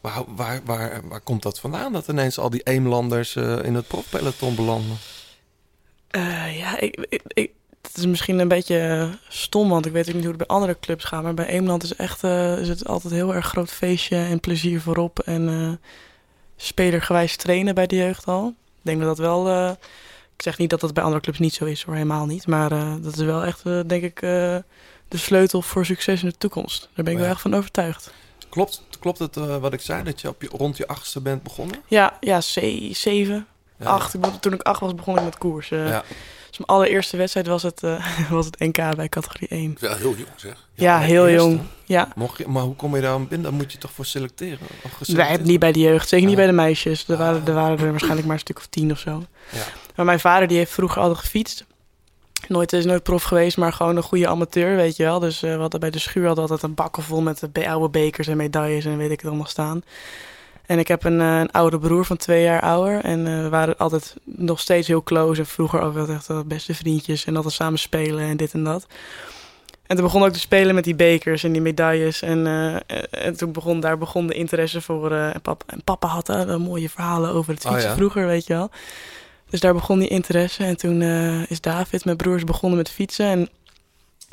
waar, 0.00 0.22
waar, 0.36 0.60
waar, 0.64 1.00
waar 1.08 1.20
komt 1.20 1.42
dat 1.42 1.60
vandaan? 1.60 1.92
Dat 1.92 2.08
ineens 2.08 2.38
al 2.38 2.50
die 2.50 2.62
Eemlanders 2.62 3.36
eh, 3.36 3.58
in 3.64 3.74
het 3.74 3.86
profpeloton 3.86 4.54
belanden? 4.54 4.96
Eh, 6.10 6.58
ja, 6.58 6.78
ik, 6.80 7.06
ik, 7.08 7.22
ik- 7.26 7.50
het 7.82 7.96
is 7.96 8.06
misschien 8.06 8.38
een 8.38 8.48
beetje 8.48 8.78
eh, 8.78 9.08
stom, 9.28 9.68
want 9.68 9.86
ik 9.86 9.92
weet 9.92 10.08
ook 10.08 10.14
niet 10.14 10.24
hoe 10.24 10.34
het 10.34 10.46
bij 10.46 10.56
andere 10.56 10.78
clubs 10.80 11.04
gaat. 11.04 11.22
Maar 11.22 11.34
bij 11.34 11.46
Eemland 11.46 11.82
is, 11.82 11.94
echt, 11.96 12.24
eh, 12.24 12.58
is 12.58 12.68
het 12.68 12.86
altijd 12.88 13.12
heel 13.12 13.34
erg 13.34 13.46
groot 13.46 13.70
feestje 13.70 14.16
en 14.16 14.40
plezier 14.40 14.80
voorop. 14.80 15.18
En 15.18 15.48
eh 15.48 15.88
spelergewijs 16.56 17.36
trainen 17.36 17.74
bij 17.74 17.86
de 17.86 17.96
jeugd 17.96 18.26
al. 18.26 18.46
Ik 18.48 18.54
denk 18.82 18.98
dat 18.98 19.08
dat 19.08 19.18
wel... 19.18 19.48
eh, 19.48 19.70
ik 20.36 20.42
zeg 20.42 20.58
niet 20.58 20.70
dat 20.70 20.80
dat 20.80 20.94
bij 20.94 21.02
andere 21.02 21.22
clubs 21.22 21.38
niet 21.38 21.54
zo 21.54 21.64
is, 21.64 21.82
hoor, 21.82 21.94
helemaal 21.94 22.26
niet. 22.26 22.46
Maar 22.46 22.68
dat 23.00 23.16
is 23.16 23.24
wel 23.24 23.44
echt, 23.44 23.64
denk 23.64 24.02
ik, 24.02 24.20
de 24.20 24.64
sleutel 25.18 25.62
voor 25.62 25.86
succes 25.86 26.22
in 26.22 26.28
de 26.28 26.38
toekomst. 26.38 26.80
Daar 26.94 27.04
ben 27.04 27.12
ik 27.12 27.18
Ja. 27.18 27.24
wel 27.24 27.32
echt 27.32 27.40
van 27.40 27.54
overtuigd. 27.54 28.12
Klopt, 28.48 28.82
klopt 29.00 29.18
het 29.18 29.34
wat 29.34 29.72
ik 29.72 29.80
zei, 29.80 30.02
dat 30.02 30.20
je, 30.20 30.28
op 30.28 30.42
je 30.42 30.48
rond 30.48 30.76
je 30.76 30.86
achtste 30.86 31.20
bent 31.20 31.42
begonnen? 31.42 31.76
Ja, 31.86 32.16
ja, 32.20 32.38
C, 32.38 32.42
7, 32.90 33.46
Ja. 33.78 33.86
8. 33.86 34.14
Ik 34.14 34.20
begon- 34.20 34.40
toen 34.40 34.52
ik 34.52 34.62
8 34.62 34.80
was, 34.80 34.94
begon 34.94 35.16
ik 35.18 35.24
met 35.24 35.38
koers. 35.38 35.70
eh. 35.70 35.88
Ja. 35.88 36.02
Dus 36.52 36.66
mijn 36.66 36.78
allereerste 36.78 37.16
wedstrijd 37.16 37.46
was 37.46 37.62
het, 37.62 37.82
eh, 37.82 38.30
was 38.30 38.46
het 38.46 38.58
NK 38.58 38.96
bij 38.96 39.08
categorie 39.08 39.48
1. 39.48 39.76
Wel 39.80 39.94
heel 39.96 40.14
jong 40.14 40.28
zeg. 40.36 40.68
Ja, 40.74 40.98
heel 40.98 41.26
eerste. 41.28 41.48
jong. 41.48 41.60
Ja. 41.84 42.08
Mocht 42.14 42.38
je, 42.38 42.48
maar 42.48 42.62
hoe 42.62 42.74
kom 42.76 42.94
je 42.96 43.00
daar 43.02 43.12
aan 43.12 43.28
binnen? 43.28 43.50
Dan 43.50 43.54
moet 43.60 43.72
je 43.72 43.78
toch 43.78 43.90
voor 43.92 44.04
selecteren? 44.04 44.58
Wij 45.06 45.38
niet 45.42 45.58
bij 45.58 45.72
de 45.72 45.80
jeugd, 45.80 46.08
zeker 46.08 46.26
niet 46.26 46.34
Ah. 46.36 46.40
bij 46.42 46.50
de 46.50 46.56
meisjes. 46.56 47.08
Er 47.08 47.16
waren, 47.16 47.46
er 47.46 47.54
waren 47.54 47.78
er 47.78 47.90
waarschijnlijk 47.90 48.26
maar 48.26 48.34
een 48.34 48.40
stuk 48.42 48.58
of 48.58 48.66
tien 48.66 48.90
of 48.90 48.98
zo. 48.98 49.24
Ja. 49.52 49.62
Maar 49.96 50.04
mijn 50.06 50.20
vader 50.20 50.48
die 50.48 50.56
heeft 50.56 50.72
vroeger 50.72 51.00
altijd 51.02 51.18
gefietst. 51.18 51.64
Nooit, 52.48 52.72
is 52.72 52.84
nooit 52.84 53.02
prof 53.02 53.22
geweest, 53.22 53.56
maar 53.56 53.72
gewoon 53.72 53.96
een 53.96 54.02
goede 54.02 54.28
amateur, 54.28 54.76
weet 54.76 54.96
je 54.96 55.02
wel. 55.02 55.18
Dus 55.18 55.40
we 55.40 55.48
hadden 55.48 55.80
bij 55.80 55.90
de 55.90 55.98
schuur 55.98 56.26
hadden 56.26 56.42
altijd 56.42 56.62
een 56.62 56.74
bakken 56.74 57.02
vol 57.02 57.20
met 57.20 57.42
eh, 57.52 57.70
oude 57.70 57.88
bekers 57.88 58.26
en 58.26 58.36
medailles 58.36 58.84
en 58.84 58.96
weet 58.96 59.10
ik 59.10 59.20
het 59.20 59.28
allemaal 59.28 59.46
staan. 59.46 59.82
En 60.66 60.78
ik 60.78 60.88
heb 60.88 61.04
een, 61.04 61.20
eh, 61.20 61.38
een 61.38 61.50
oude 61.50 61.78
broer 61.78 62.04
van 62.04 62.16
twee 62.16 62.42
jaar 62.42 62.60
ouder. 62.60 63.00
En 63.04 63.26
eh, 63.26 63.42
we 63.42 63.48
waren 63.48 63.76
altijd 63.78 64.14
nog 64.24 64.60
steeds 64.60 64.88
heel 64.88 65.02
close. 65.02 65.40
En 65.40 65.46
vroeger 65.46 65.80
ook 65.80 65.94
wel 65.94 66.08
echt 66.08 66.26
de 66.26 66.42
beste 66.46 66.74
vriendjes. 66.74 67.24
En 67.24 67.36
altijd 67.36 67.54
samen 67.54 67.78
spelen 67.78 68.24
en 68.24 68.36
dit 68.36 68.52
en 68.52 68.64
dat. 68.64 68.86
En 69.86 69.96
toen 69.96 70.04
begon 70.06 70.24
ik 70.26 70.32
te 70.32 70.38
spelen 70.38 70.74
met 70.74 70.84
die 70.84 70.94
bekers 70.94 71.44
en 71.44 71.52
die 71.52 71.60
medailles. 71.62 72.22
En, 72.22 72.46
eh, 72.46 72.74
en- 72.74 73.10
en 73.10 73.36
toen 73.36 73.52
begon 73.52 73.80
daar 73.80 73.98
begon 73.98 74.26
de 74.26 74.34
interesse 74.34 74.80
voor. 74.80 75.12
en, 75.12 75.40
papa, 75.42 75.64
en 75.66 75.84
papa 75.84 76.06
had 76.06 76.26
wel 76.26 76.60
mooie 76.60 76.88
verhalen 76.90 77.30
over 77.32 77.54
het 77.54 77.64
Oh, 77.64 77.70
fietsen 77.72 77.90
ja? 77.90 77.96
vroeger, 77.96 78.26
weet 78.26 78.46
je 78.46 78.52
wel. 78.54 78.70
Dus 79.50 79.60
daar 79.60 79.74
begon 79.74 79.98
die 79.98 80.08
interesse. 80.08 80.64
En 80.64 80.76
toen 80.76 81.02
is 81.48 81.60
David, 81.60 82.04
mijn 82.04 82.16
broers, 82.16 82.44
begonnen 82.44 82.78
met 82.78 82.90
fietsen. 82.90 83.26
En 83.26 83.48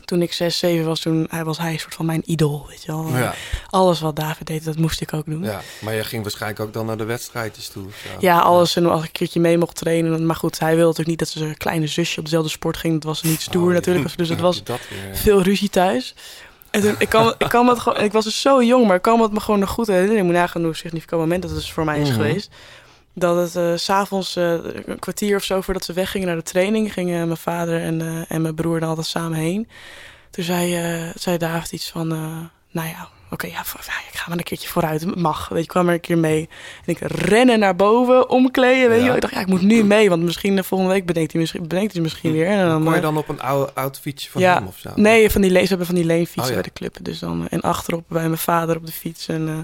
toen 0.10 0.22
ik 0.22 0.34
6, 0.34 0.58
7 0.58 0.86
was, 0.86 1.00
toen 1.00 1.28
hij 1.30 1.44
was 1.44 1.58
hij 1.58 1.74
een 1.74 1.80
soort 1.80 1.94
van 1.94 2.06
mijn 2.06 2.22
idool, 2.26 2.66
weet 2.70 2.84
je 2.84 2.92
wel. 2.92 3.08
Ja. 3.18 3.34
Alles 3.70 4.00
wat 4.00 4.16
David 4.16 4.48
deed, 4.48 4.64
dat 4.66 4.78
moest 4.78 5.02
ik 5.02 5.14
ook 5.14 5.26
doen. 5.26 5.44
Ja, 5.44 5.62
maar 5.82 5.94
je 5.94 6.04
ging 6.04 6.22
waarschijnlijk 6.24 6.62
ook 6.62 6.74
dan 6.74 6.86
naar 6.86 6.98
de 6.98 7.04
wedstrijdjes 7.04 7.68
toe. 7.68 7.84
zo. 7.84 8.10
Ja, 8.20 8.40
alles. 8.40 8.76
En 8.76 8.86
als 8.86 9.00
ik 9.00 9.06
een 9.06 9.12
keertje 9.12 9.40
mee 9.40 9.58
mocht 9.58 9.76
trainen. 9.76 10.26
Maar 10.26 10.36
goed, 10.36 10.60
hij 10.60 10.76
wilde 10.76 10.84
natuurlijk 10.88 11.08
niet 11.10 11.20
dat 11.20 11.28
zijn 11.44 11.58
kleine 11.58 11.88
zusje 11.88 12.18
op 12.20 12.26
dezelfde 12.26 12.50
sport 12.50 12.78
ging. 12.78 12.94
Dat 12.94 13.04
was 13.04 13.22
niet 13.22 13.42
stoer 13.42 13.62
Oh, 13.64 13.68
ja. 13.70 13.74
natuurlijk. 13.74 14.18
Dus 14.18 14.30
het 14.30 14.40
was 14.50 14.64
dat 14.64 14.80
weer, 14.90 15.08
ja. 15.10 15.16
veel 15.16 15.42
ruzie 15.42 15.70
thuis. 15.70 16.16
En 16.72 16.82
toen, 16.82 16.96
ik, 16.98 17.10
kan, 17.10 17.34
ik 17.38 17.50
kan 17.50 17.68
het 17.68 17.80
gewoon... 17.80 18.04
Ik 18.04 18.12
was 18.12 18.24
dus 18.24 18.42
zo 18.42 18.64
jong, 18.64 18.88
maar 18.88 18.96
ik 18.96 19.02
kan 19.02 19.22
het 19.22 19.32
me 19.32 19.40
gewoon 19.40 19.60
nog 19.60 19.70
goed 19.70 19.88
herinneren. 19.88 20.18
Ik 20.18 20.24
moet 20.24 20.34
nagaan 20.34 20.64
hoe 20.64 20.76
significant 20.76 21.22
moment 21.22 21.42
dat 21.42 21.52
het 21.52 21.70
voor 21.70 21.86
mij 21.86 22.00
is 22.02 22.10
Mhm. 22.10 22.18
geweest. 22.18 22.50
Dat 23.20 23.36
het 23.54 23.56
eh, 23.56 23.72
s 23.76 23.84
s'avonds 23.84 24.36
eh, 24.36 24.52
een 24.86 25.00
kwartier 25.00 25.36
of 25.36 25.44
zo 25.44 25.62
voordat 25.62 25.86
ze 25.86 25.94
weggingen 25.94 26.28
naar 26.28 26.36
de 26.36 26.44
training... 26.44 26.94
gingen 26.94 27.26
mijn 27.26 27.38
vader 27.40 27.82
en, 27.82 28.02
eh, 28.02 28.36
en 28.36 28.42
mijn 28.42 28.56
broer 28.56 28.80
dan 28.80 28.90
altijd 28.90 29.08
samen 29.08 29.38
heen. 29.38 29.68
Toen 30.30 30.44
zei, 30.44 30.76
eh, 30.76 31.10
zei 31.16 31.38
David 31.38 31.72
iets 31.72 31.90
van... 31.90 32.12
eh, 32.12 32.38
nou 32.72 32.88
ja, 32.88 33.08
oké, 33.32 33.48
ja, 33.48 33.60
ik 34.12 34.18
ga 34.18 34.26
maar 34.28 34.38
een 34.38 34.44
keertje 34.44 34.68
vooruit. 34.70 35.02
Het 35.02 35.16
mag, 35.16 35.48
weet 35.48 35.58
je, 35.58 35.64
ik 35.64 35.68
kwam 35.70 35.88
er 35.88 35.94
een 35.94 36.00
keer 36.00 36.18
mee. 36.18 36.50
En 36.86 36.94
ik 36.94 37.00
rennen 37.02 37.60
naar 37.60 37.76
boven, 37.76 38.30
omkleden, 38.30 38.90
weet 38.90 39.00
je 39.00 39.06
Ja. 39.06 39.16
Ik 39.16 39.22
dacht, 39.22 39.34
ja, 39.34 39.40
ik 39.40 39.48
moet 39.48 39.62
nu 39.62 39.84
mee, 39.84 40.10
want 40.10 40.24
misschien 40.24 40.56
de 40.56 40.64
volgende 40.64 40.94
week 40.94 41.06
bedenkt 41.06 41.32
hij 41.32 41.42
misschien, 41.42 41.68
bedenkt 41.68 41.94
hij 41.94 42.02
misschien 42.02 42.32
weer. 42.32 42.48
En 42.48 42.68
dan, 42.68 42.82
Kon 42.84 42.92
je 42.92 42.98
eh, 42.98 43.02
dan 43.04 43.18
op 43.18 43.30
een 43.30 43.42
oude, 43.42 43.74
oud 43.74 44.00
fietsje 44.00 44.30
van 44.32 44.42
ja, 44.42 44.54
hem 44.54 44.68
of 44.68 44.78
zo? 44.78 44.90
Nee, 44.96 45.30
van 45.30 45.42
die, 45.42 45.52
ze 45.52 45.68
hebben 45.68 45.86
van 45.86 45.96
die 45.96 46.06
leenfietsen 46.06 46.44
Oh, 46.44 46.50
ja. 46.50 46.54
bij 46.54 46.64
de 46.64 46.74
club. 46.74 46.98
Dus 47.02 47.20
dan, 47.20 47.42
eh, 47.42 47.48
en 47.50 47.62
achterop 47.62 48.04
bij 48.08 48.26
mijn 48.26 48.38
vader 48.38 48.76
op 48.76 48.86
de 48.86 48.92
fiets. 48.92 49.28
En 49.28 49.48
eh, 49.48 49.56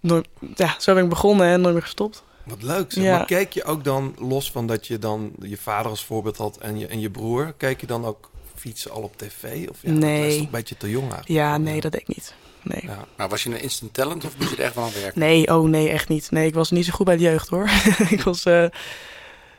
nooit, 0.00 0.28
ja, 0.54 0.74
zo 0.78 0.94
ben 0.94 1.02
ik 1.02 1.08
begonnen 1.08 1.46
en 1.46 1.60
nooit 1.60 1.74
meer 1.74 1.82
gestopt. 1.82 2.24
Wat 2.46 2.62
leuk 2.62 2.92
zeg. 2.92 3.04
Ja. 3.04 3.16
Maar 3.16 3.26
keek 3.26 3.52
je 3.52 3.64
ook 3.64 3.84
dan, 3.84 4.14
los 4.18 4.50
van 4.50 4.66
dat 4.66 4.86
je 4.86 4.98
dan 4.98 5.32
je 5.40 5.56
vader 5.56 5.90
als 5.90 6.04
voorbeeld 6.04 6.36
had 6.36 6.56
en 6.56 6.78
je, 6.78 6.86
en 6.86 7.00
je 7.00 7.10
broer... 7.10 7.54
keek 7.56 7.80
je 7.80 7.86
dan 7.86 8.04
ook 8.04 8.30
fietsen 8.54 8.90
al 8.90 9.02
op 9.02 9.16
tv? 9.16 9.68
Of 9.68 9.78
ja, 9.80 9.90
Nee. 9.90 10.20
Dat 10.20 10.28
is 10.30 10.36
toch 10.36 10.44
een 10.44 10.50
beetje 10.50 10.76
te 10.76 10.90
jong 10.90 11.12
eigenlijk. 11.12 11.28
Ja, 11.40 11.58
nee, 11.58 11.80
dat 11.80 11.92
deed 11.92 12.00
ik 12.00 12.08
niet. 12.08 12.34
Nee. 12.62 12.80
Ja. 12.82 13.04
Maar 13.16 13.28
was 13.28 13.42
je 13.42 13.50
een 13.50 13.60
instant 13.62 13.94
talent 13.94 14.24
of 14.24 14.38
moest 14.38 14.50
je 14.50 14.56
er 14.56 14.62
echt 14.64 14.74
wel 14.74 14.84
aan 14.84 14.92
werken? 15.00 15.20
Nee, 15.20 15.54
oh 15.54 15.68
nee, 15.68 15.88
echt 15.88 16.08
niet. 16.08 16.30
Nee, 16.30 16.46
ik 16.46 16.54
was 16.54 16.70
niet 16.70 16.84
zo 16.84 16.92
goed 16.92 17.06
bij 17.06 17.16
de 17.16 17.22
jeugd 17.22 17.48
hoor. 17.48 17.70
ik 18.10 18.22
was, 18.22 18.44
eh, 18.44 18.52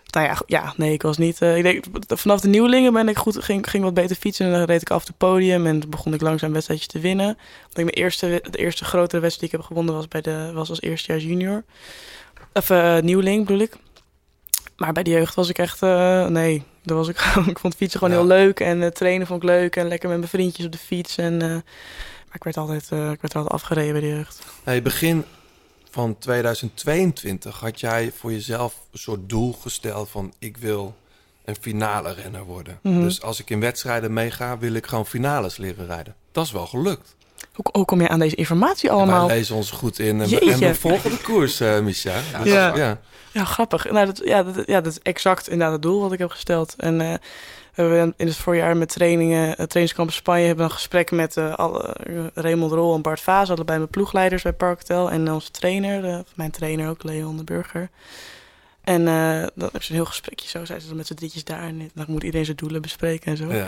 nou 0.08 0.26
ja, 0.26 0.38
ja, 0.45 0.73
nee, 0.78 0.93
ik 0.93 1.02
was 1.02 1.17
niet. 1.17 1.41
eh, 1.41 1.58
ik 1.58 1.63
denk, 1.63 1.86
vanaf 2.08 2.39
de 2.41 2.47
nieuwelingen 2.47 2.93
ben 2.93 3.10
ik 3.10 3.17
goed, 3.17 3.43
ging, 3.43 3.69
ging 3.69 3.84
wat 3.84 3.93
beter 3.93 4.15
fietsen 4.15 4.45
en 4.45 4.52
dan 4.52 4.63
reed 4.63 4.82
ik 4.82 4.89
af 4.91 5.08
het 5.08 5.17
podium 5.17 5.65
en 5.65 5.80
toen 5.80 5.89
begon 5.89 6.13
ik 6.13 6.21
langzaam 6.21 6.54
wedstrijdjes 6.54 6.88
te 6.88 7.00
winnen. 7.00 7.30
Ik 7.30 7.76
denk 7.76 7.93
mijn 7.93 8.04
eerste, 8.04 8.43
de 8.50 8.58
eerste 8.58 8.86
grotere 8.86 9.21
wedstrijd 9.21 9.39
die 9.39 9.50
ik 9.50 9.52
heb 9.52 9.62
gewonnen 9.62 9.93
was 9.95 10.08
bij 10.08 10.21
de, 10.21 10.52
was 10.54 10.69
als 10.69 10.82
eerstejaars 10.82 11.23
junior. 11.23 11.63
Of 12.58 12.70
eh, 12.70 13.00
nieuweling 13.00 13.46
bedoel 13.46 13.62
ik. 13.62 13.76
Maar 14.78 14.93
bij 14.93 15.04
de 15.04 15.10
jeugd 15.10 15.36
was 15.36 15.50
ik 15.50 15.58
echt, 15.58 15.82
eh, 15.82 16.26
nee, 16.26 16.63
daar 16.84 16.98
was 16.98 17.08
ik 17.08 17.17
gewoon, 17.28 17.50
ik 17.50 17.60
vond 17.60 17.76
fietsen 17.76 18.00
gewoon 18.00 18.13
Ja. 18.13 18.20
heel 18.22 18.30
leuk 18.46 18.60
en 18.60 18.84
eh, 18.84 18.89
trainen 18.89 19.28
vond 19.28 19.43
ik 19.43 19.50
leuk 19.50 19.76
en 19.76 19.88
lekker 19.88 20.10
met 20.10 20.17
mijn 20.17 20.30
vriendjes 20.30 20.65
op 20.65 20.72
de 20.72 20.78
fiets 20.78 21.17
en. 21.17 21.38
maar 21.38 22.36
ik 22.36 22.43
werd 22.43 22.58
altijd, 22.58 22.84
ik 22.84 23.22
werd 23.22 23.36
altijd 23.36 23.48
afgereden 23.54 23.91
bij 23.91 24.02
de 24.02 24.08
jeugd. 24.08 24.46
Hey, 24.63 24.82
begin 24.82 25.26
van 25.89 26.17
2022 26.17 27.60
had 27.60 27.80
jij 27.80 28.12
voor 28.15 28.32
jezelf 28.32 28.76
een 28.91 29.00
soort 29.00 29.30
doel 29.30 29.54
gesteld 29.54 30.10
van... 30.10 30.34
ik 30.39 30.58
wil 30.58 30.96
een 31.46 31.58
finale 31.62 32.13
renner 32.13 32.43
worden. 32.43 32.80
Mhm. 32.82 33.02
Dus 33.02 33.22
als 33.22 33.39
ik 33.39 33.50
in 33.50 33.60
wedstrijden 33.60 34.13
meega, 34.13 34.58
wil 34.58 34.74
ik 34.74 34.86
gewoon 34.86 35.06
finales 35.06 35.58
leren 35.58 35.86
rijden. 35.86 36.15
Dat 36.32 36.46
is 36.46 36.52
wel 36.52 36.67
gelukt. 36.67 37.15
Hoe, 37.58 37.65
hoe 37.72 37.86
kom 37.86 38.02
je 38.02 38.08
aan 38.10 38.20
deze 38.20 38.36
informatie 38.36 38.91
allemaal? 38.91 39.28
wij 39.28 39.38
lezen 39.38 39.56
ons 39.56 39.72
goed 39.72 40.00
in 40.00 40.08
en, 40.22 40.30
we- 40.30 40.30
Jeetje. 40.30 40.52
en 40.52 40.60
we 40.60 40.76
volgen 40.76 41.10
de 41.10 41.17
koers, 41.22 41.60
eh 41.60 41.80
Micha. 41.80 42.13
Ja, 42.32 42.43
dus- 42.43 42.54
Ja. 42.54 42.76
ja. 42.76 43.00
Ja, 43.32 43.43
grappig. 43.46 43.91
Nou, 43.91 44.06
dat, 44.06 44.22
ja, 44.26 44.43
dat, 44.43 44.63
ja, 44.65 44.82
dat 44.82 44.91
is 44.91 45.00
exact 45.02 45.46
inderdaad 45.50 45.74
het 45.74 45.82
doel 45.82 46.02
wat 46.02 46.12
ik 46.12 46.20
heb 46.20 46.30
gesteld. 46.30 46.74
En 46.78 47.02
eh, 47.02 47.13
we 47.76 47.82
hebben 47.84 48.13
in 48.17 48.28
het 48.28 48.36
voorjaar 48.36 48.78
met 48.78 48.89
trainingen, 48.89 49.48
uh, 49.48 49.54
trainingskamp 49.54 50.08
in 50.10 50.13
Spanje, 50.15 50.46
hebben 50.46 50.65
we 50.65 50.72
een 50.72 50.78
gesprek 50.78 51.12
met 51.12 51.38
eh, 51.38 51.54
alle, 51.56 51.84
eh, 51.84 52.13
Raymond 52.34 52.72
Rol 52.72 52.96
en 52.96 53.02
Bart 53.02 53.22
Vaas, 53.22 53.50
allebei 53.50 53.78
mijn 53.78 53.89
ploegleiders 53.89 54.41
bij 54.43 54.54
Parktel. 54.54 55.12
En 55.12 55.32
onze 55.32 55.52
trainer, 55.52 56.06
eh, 56.06 56.20
mijn 56.36 56.52
trainer 56.52 56.89
ook, 56.89 57.04
Leon 57.04 57.38
de 57.38 57.43
Burger. 57.43 57.89
En 58.84 59.08
eh, 59.08 59.13
dan 59.34 59.50
hebben 59.72 59.84
ze 59.84 59.89
een 59.89 59.96
heel 59.96 60.06
gesprekje 60.06 60.48
zo, 60.50 60.65
zijn 60.65 60.82
ze 60.82 60.88
dan 60.88 60.98
met 60.98 61.08
z'n 61.08 61.13
drietjes 61.13 61.43
daar. 61.43 61.63
En 61.63 61.89
dan 61.93 62.06
moet 62.08 62.24
iedereen 62.24 62.46
zijn 62.46 62.58
doelen 62.58 62.82
bespreken 62.82 63.32
en 63.32 63.38
zo. 63.38 63.54
Ja. 63.54 63.67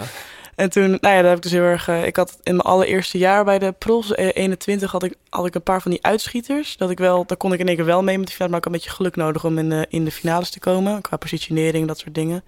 En 0.60 0.70
toen, 0.70 0.90
nou 0.90 1.16
ja, 1.16 1.22
daar 1.22 1.24
heb 1.24 1.36
ik 1.38 1.42
dus 1.44 1.52
heel 1.52 1.62
erg... 1.62 1.88
eh, 1.88 2.06
ik 2.06 2.16
had 2.16 2.38
in 2.44 2.56
mijn 2.56 2.68
allereerste 2.68 3.18
jaar 3.18 3.44
bij 3.46 3.60
de 3.60 3.72
Prols, 3.72 4.14
eh, 4.14 4.30
21, 4.34 4.92
had 4.92 5.04
ik, 5.04 5.16
had 5.30 5.46
ik 5.46 5.56
een 5.56 5.64
paar 5.64 5.82
van 5.82 5.92
die 5.92 6.04
uitschieters. 6.06 6.78
Dat 6.78 6.90
ik 6.90 6.98
wel, 6.98 7.26
daar 7.26 7.38
kon 7.38 7.54
ik 7.54 7.60
in 7.60 7.68
één 7.68 7.76
keer 7.76 7.86
wel 7.86 8.04
mee 8.04 8.18
met 8.18 8.28
de 8.28 8.34
finale, 8.34 8.50
maar 8.52 8.60
ik 8.60 8.66
had 8.66 8.74
een 8.74 8.80
beetje 8.80 8.96
geluk 8.96 9.16
nodig 9.16 9.46
om 9.46 9.58
in 9.58 9.70
de, 9.70 9.86
in 9.90 10.06
de 10.06 10.12
finales 10.12 10.50
te 10.50 10.60
komen. 10.60 11.02
Qua 11.02 11.18
positionering, 11.18 11.88
dat 11.88 11.98
soort 12.00 12.16
dingen. 12.16 12.44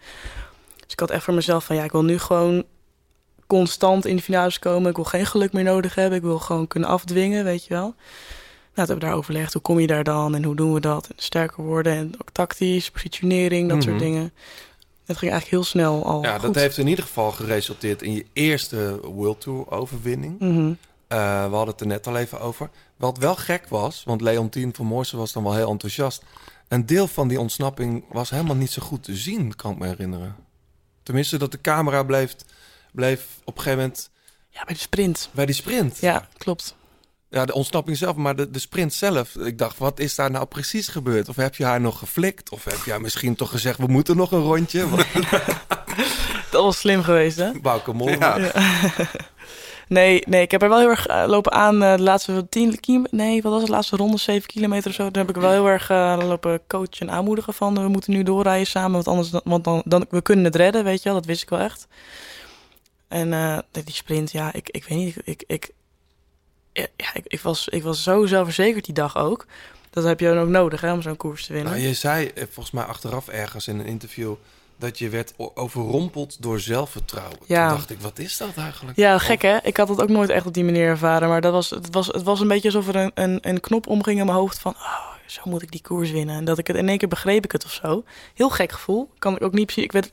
Dus 0.84 0.91
ik 0.93 1.00
had 1.00 1.10
echt 1.10 1.24
voor 1.24 1.34
mezelf 1.34 1.65
van, 1.65 1.76
ja, 1.76 1.84
ik 1.84 1.91
wil 1.91 2.04
nu 2.04 2.19
gewoon 2.19 2.63
constant 3.47 4.06
in 4.06 4.15
de 4.15 4.21
finales 4.21 4.60
komen. 4.60 4.89
Ik 4.89 4.95
wil 4.95 5.06
geen 5.06 5.26
geluk 5.26 5.54
meer 5.54 5.63
nodig 5.63 5.95
hebben. 5.95 6.17
Ik 6.17 6.24
wil 6.24 6.39
gewoon 6.39 6.67
kunnen 6.67 6.89
afdwingen, 6.89 7.43
weet 7.43 7.65
je 7.65 7.74
wel. 7.74 7.82
Nou, 7.84 7.93
toen 8.74 8.86
hebben 8.86 8.95
we 8.95 9.06
daar 9.06 9.13
overlegd. 9.15 9.54
Hoe 9.54 9.62
kom 9.62 9.80
je 9.80 9.88
daar 9.88 10.04
dan 10.04 10.36
en 10.36 10.43
hoe 10.43 10.56
doen 10.56 10.74
we 10.74 10.80
dat? 10.80 11.06
En 11.08 11.13
sterker 11.17 11.63
worden 11.63 11.93
en 11.93 12.13
ook 12.21 12.30
tactisch, 12.32 12.91
positionering, 12.91 13.69
dat 13.69 13.84
soort 13.84 13.95
Mhm. 13.95 14.04
dingen. 14.04 14.34
Het 15.12 15.19
ging 15.19 15.32
eigenlijk 15.32 15.63
heel 15.63 15.71
snel 15.82 16.06
al 16.06 16.24
Ja, 16.24 16.34
goed. 16.34 16.41
dat 16.41 16.56
heeft 16.56 16.78
in 16.78 16.88
ieder 16.88 17.04
geval 17.06 17.32
geresulteerd 17.32 18.02
in 18.02 18.13
je 18.13 18.26
eerste 18.34 19.00
World 19.04 19.41
Tour 19.41 19.71
overwinning. 19.71 20.39
Mhm. 20.39 20.74
Eh, 21.08 21.17
we 21.50 21.56
hadden 21.56 21.67
het 21.74 21.82
er 21.82 21.88
net 21.88 22.08
al 22.08 22.17
even 22.17 22.39
over. 22.39 22.69
Wat 22.95 23.17
wel 23.17 23.36
gek 23.36 23.67
was, 23.67 24.04
want 24.06 24.21
Leontien 24.21 24.74
van 24.76 24.86
Moorsel 24.86 25.17
was 25.17 25.32
dan 25.32 25.43
wel 25.43 25.56
heel 25.56 25.69
enthousiast. 25.69 26.24
Een 26.67 26.86
deel 26.86 27.08
van 27.08 27.28
die 27.28 27.39
ontsnapping 27.39 28.04
was 28.12 28.30
helemaal 28.30 28.56
niet 28.56 28.71
zo 28.71 28.82
goed 28.82 29.04
te 29.04 29.15
zien, 29.15 29.56
kan 29.56 29.71
ik 29.71 29.78
me 29.78 29.88
herinneren. 29.88 30.36
Tenminste, 31.04 31.38
dat 31.38 31.52
de 31.52 31.62
camera 31.62 32.04
bleef, 32.04 32.36
bleef 32.91 33.28
op 33.43 33.56
een 33.58 33.62
gegeven 33.63 33.80
moment 33.84 34.10
Ja, 34.50 34.63
bij 34.65 34.74
de 34.74 34.80
sprint. 34.80 35.30
bij 35.32 35.45
die 35.45 35.56
sprint. 35.56 35.97
Ja, 35.97 36.28
klopt. 36.38 36.76
Ja, 37.31 37.45
de 37.45 37.53
ontsnapping 37.53 37.97
zelf, 37.97 38.15
maar 38.15 38.35
de, 38.35 38.49
de 38.49 38.59
sprint 38.59 38.93
zelf. 38.93 39.35
Ik 39.35 39.57
dacht, 39.57 39.77
wat 39.77 39.99
is 39.99 40.15
daar 40.15 40.31
nou 40.31 40.45
precies 40.45 40.87
gebeurd? 40.87 41.29
Of 41.29 41.35
heb 41.35 41.55
je 41.55 41.65
haar 41.65 41.81
nog 41.81 41.99
geflikt? 41.99 42.49
Of 42.49 42.63
heb 42.63 42.83
je 42.85 42.91
haar 42.91 43.01
misschien 43.01 43.35
toch 43.35 43.49
gezegd, 43.49 43.77
we 43.77 43.87
moeten 43.87 44.17
nog 44.17 44.31
een 44.31 44.41
rondje? 44.41 44.85
Dat 46.51 46.63
was 46.63 46.79
slim 46.79 47.03
geweest, 47.03 47.37
hè? 47.37 47.51
Bouke 47.61 47.93
Mollema. 47.93 48.37
Ja. 48.37 48.51
Nee, 49.87 50.23
nee, 50.27 50.41
ik 50.41 50.51
heb 50.51 50.61
er 50.61 50.69
wel 50.69 50.79
heel 50.79 50.89
erg 50.89 51.07
eh, 51.07 51.23
lopen 51.27 51.51
aan 51.51 51.83
eh, 51.83 51.95
de 51.95 52.01
laatste 52.01 52.47
10 52.49 52.79
kilometer. 52.79 53.17
Nee, 53.17 53.41
wat 53.41 53.51
was 53.51 53.61
het? 53.61 53.69
De 53.69 53.75
laatste 53.75 53.95
ronde, 53.95 54.17
7 54.17 54.47
kilometer 54.47 54.89
of 54.89 54.95
zo. 54.95 55.11
Daar 55.11 55.25
heb 55.25 55.35
ik 55.35 55.41
wel 55.41 55.51
heel 55.51 55.67
erg 55.67 55.89
eh, 55.89 56.17
lopen 56.21 56.61
coachen 56.67 57.07
en 57.07 57.11
aanmoedigen 57.11 57.53
van. 57.53 57.73
We 57.73 57.87
moeten 57.87 58.13
nu 58.13 58.23
doorrijden 58.23 58.67
samen, 58.67 58.91
want 58.91 59.07
anders 59.07 59.29
dan, 59.29 59.41
want 59.43 59.63
dan, 59.63 59.81
dan 59.85 60.05
we 60.09 60.21
kunnen 60.21 60.45
het 60.45 60.55
redden, 60.55 60.83
weet 60.83 60.97
je 60.97 61.09
wel. 61.09 61.17
Dat 61.17 61.25
wist 61.25 61.41
ik 61.41 61.49
wel 61.49 61.59
echt. 61.59 61.87
En 63.07 63.33
eh, 63.33 63.57
die 63.71 63.93
sprint, 63.93 64.31
ja, 64.31 64.53
ik, 64.53 64.69
ik 64.69 64.83
weet 64.83 64.97
niet. 64.97 65.15
Ik, 65.23 65.43
ik, 65.47 65.71
ja, 66.73 67.13
ik, 67.13 67.23
ik, 67.27 67.39
was, 67.39 67.67
ik 67.67 67.84
was 67.84 68.03
zo 68.03 68.25
zelfverzekerd 68.25 68.86
die 68.86 68.93
dag 68.93 69.17
ook. 69.17 69.45
Dat 69.89 70.03
heb 70.03 70.19
je 70.19 70.25
dan 70.25 70.38
ook 70.38 70.47
nodig 70.47 70.81
hè, 70.81 70.91
om 70.93 71.01
zo'n 71.01 71.17
koers 71.17 71.45
te 71.45 71.53
winnen. 71.53 71.71
Nou, 71.71 71.86
je 71.86 71.93
zei 71.93 72.27
eh, 72.27 72.43
volgens 72.43 72.71
mij 72.71 72.84
achteraf 72.84 73.27
ergens 73.27 73.67
in 73.67 73.79
een 73.79 73.86
interview 73.86 74.34
dat 74.77 74.99
je 74.99 75.10
werd 75.10 75.34
overrompeld 75.38 76.41
door 76.41 76.60
zelfvertrouwen. 76.60 77.38
Ja. 77.45 77.67
Toen 77.67 77.77
dacht 77.77 77.89
ik, 77.89 78.01
wat 78.01 78.19
is 78.19 78.38
dat 78.38 78.57
eigenlijk? 78.57 78.97
Ja, 78.97 79.17
gek 79.17 79.41
hè? 79.41 79.57
Ik 79.63 79.77
had 79.77 79.89
het 79.89 80.01
ook 80.01 80.10
nooit 80.10 80.29
echt 80.29 80.45
op 80.45 80.53
die 80.53 80.63
manier 80.63 80.88
ervaren. 80.88 81.29
Maar 81.29 81.41
dat 81.41 81.51
was, 81.51 81.69
het, 81.69 81.88
was, 81.91 82.07
het 82.07 82.23
was 82.23 82.39
een 82.39 82.47
beetje 82.47 82.67
alsof 82.67 82.88
er 82.88 82.95
een, 82.95 83.12
een, 83.13 83.38
een 83.41 83.60
knop 83.60 83.88
omging 83.88 84.19
in 84.19 84.25
mijn 84.25 84.38
hoofd 84.38 84.60
van... 84.60 84.71
Oh, 84.71 85.10
zo 85.25 85.41
moet 85.45 85.62
ik 85.62 85.71
die 85.71 85.81
koers 85.81 86.12
winnen. 86.12 86.36
En 86.36 86.45
dat 86.45 86.57
ik 86.57 86.67
het 86.67 86.75
in 86.75 86.89
één 86.89 86.97
keer 86.97 87.07
begreep 87.07 87.43
ik 87.43 87.51
het 87.51 87.65
of 87.65 87.71
zo. 87.71 88.03
Heel 88.34 88.49
gek 88.49 88.71
gevoel. 88.71 89.10
Kan 89.19 89.36
ik 89.36 89.43
ook 89.43 89.53
niet 89.53 89.65
precies... 89.65 89.84
Ik 89.84 89.91
weet, 89.91 90.12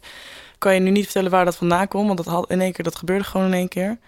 kan 0.59 0.75
je 0.75 0.81
nu 0.81 0.90
niet 0.90 1.05
vertellen 1.05 1.31
waar 1.31 1.44
dat 1.44 1.57
vandaan 1.57 1.88
komt. 1.88 2.07
Want 2.07 2.18
dat 2.18 2.27
had 2.27 2.51
in 2.51 2.61
één 2.61 2.73
keer, 2.73 2.85
dat 2.85 2.97
gebeurde 2.97 3.25
gewoon 3.25 3.47
in 3.47 3.53
één 3.53 3.68
keer. 3.68 3.99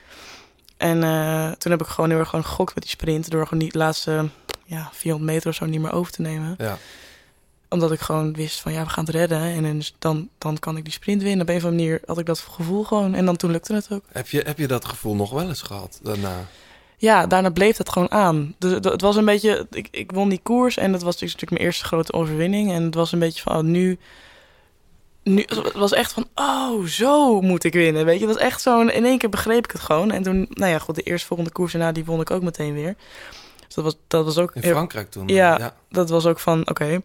En 0.80 1.02
eh, 1.02 1.50
toen 1.50 1.70
heb 1.70 1.80
ik 1.80 1.86
gewoon 1.86 2.10
heel 2.10 2.18
erg 2.18 2.28
gewoon 2.28 2.44
gegokt 2.44 2.74
met 2.74 2.82
die 2.82 2.92
sprint. 2.92 3.30
Door 3.30 3.46
gewoon 3.46 3.58
die 3.58 3.76
laatste 3.78 4.28
ja, 4.64 4.88
400 4.92 5.32
meter 5.32 5.48
of 5.50 5.54
zo 5.56 5.64
niet 5.64 5.80
meer 5.80 5.92
over 5.92 6.12
te 6.12 6.20
nemen. 6.22 6.54
Ja. 6.58 6.78
Omdat 7.68 7.92
ik 7.92 8.00
gewoon 8.00 8.32
wist 8.34 8.60
van 8.60 8.72
ja, 8.72 8.82
we 8.84 8.88
gaan 8.90 9.04
het 9.04 9.14
redden. 9.14 9.40
En 9.40 9.82
dan, 9.98 10.28
dan, 10.38 10.58
kan 10.58 10.76
ik 10.76 10.84
die 10.84 10.92
sprint 10.92 11.22
winnen. 11.22 11.40
Op 11.42 11.48
een 11.48 11.56
of 11.56 11.64
andere 11.64 11.82
manier 11.82 12.00
had 12.06 12.18
ik 12.18 12.26
dat 12.26 12.38
gevoel 12.38 12.84
gewoon. 12.84 13.14
En 13.14 13.24
dan 13.24 13.36
toen 13.36 13.50
lukte 13.50 13.74
het 13.74 13.88
ook. 13.92 14.04
Heb 14.12 14.28
je, 14.28 14.42
heb 14.46 14.58
je 14.58 14.66
dat 14.66 14.84
gevoel 14.84 15.14
nog 15.14 15.30
wel 15.30 15.48
eens 15.48 15.62
gehad 15.62 16.00
daarna? 16.02 16.46
Ja, 16.96 17.26
daarna 17.26 17.50
bleef 17.50 17.76
het 17.76 17.88
gewoon 17.88 18.10
aan. 18.10 18.54
Dus 18.58 18.72
het- 18.72 18.84
het 18.84 19.00
was 19.00 19.16
een 19.16 19.24
beetje, 19.24 19.66
ik, 19.70 19.88
ik 19.90 20.12
won 20.12 20.28
die 20.28 20.40
koers 20.42 20.76
en 20.76 20.92
dat 20.92 21.02
was 21.02 21.14
dus 21.16 21.32
natuurlijk 21.32 21.50
mijn 21.52 21.64
eerste 21.64 21.84
grote 21.84 22.12
overwinning. 22.12 22.72
En 22.72 22.82
het 22.82 22.94
was 22.94 23.12
een 23.12 23.18
beetje 23.18 23.42
van, 23.42 23.56
oh, 23.56 23.62
nu, 23.62 23.98
nu, 25.22 25.44
het 25.46 25.72
was 25.72 25.92
echt 25.92 26.12
van, 26.12 26.28
oh, 26.34 26.84
zo 26.84 27.40
moet 27.40 27.64
ik 27.64 27.72
winnen. 27.72 28.04
Weet 28.04 28.20
je, 28.20 28.26
het 28.26 28.34
was 28.34 28.44
echt 28.44 28.60
zo'n, 28.60 28.90
in 28.90 29.04
één 29.04 29.18
keer 29.18 29.28
begreep 29.28 29.64
ik 29.64 29.70
het 29.70 29.80
gewoon. 29.80 30.10
En 30.10 30.22
toen, 30.22 30.46
nou 30.50 30.70
ja, 30.70 30.78
goed, 30.78 30.94
de 30.94 31.02
eerste 31.02 31.26
volgende 31.26 31.52
koers 31.52 31.72
daarna, 31.72 31.92
die 31.92 32.04
won 32.04 32.20
ik 32.20 32.30
ook 32.30 32.42
meteen 32.42 32.74
weer. 32.74 32.94
Dus 33.66 33.74
dat 33.74 33.84
was, 33.84 33.96
dat 34.06 34.24
was 34.24 34.38
ook... 34.38 34.54
In 34.54 34.62
Frankrijk 34.62 35.10
toen, 35.10 35.28
Ja, 35.28 35.58
ja. 35.58 35.74
dat 35.88 36.10
was 36.10 36.26
ook 36.26 36.38
van, 36.38 36.68
oké, 36.68 37.02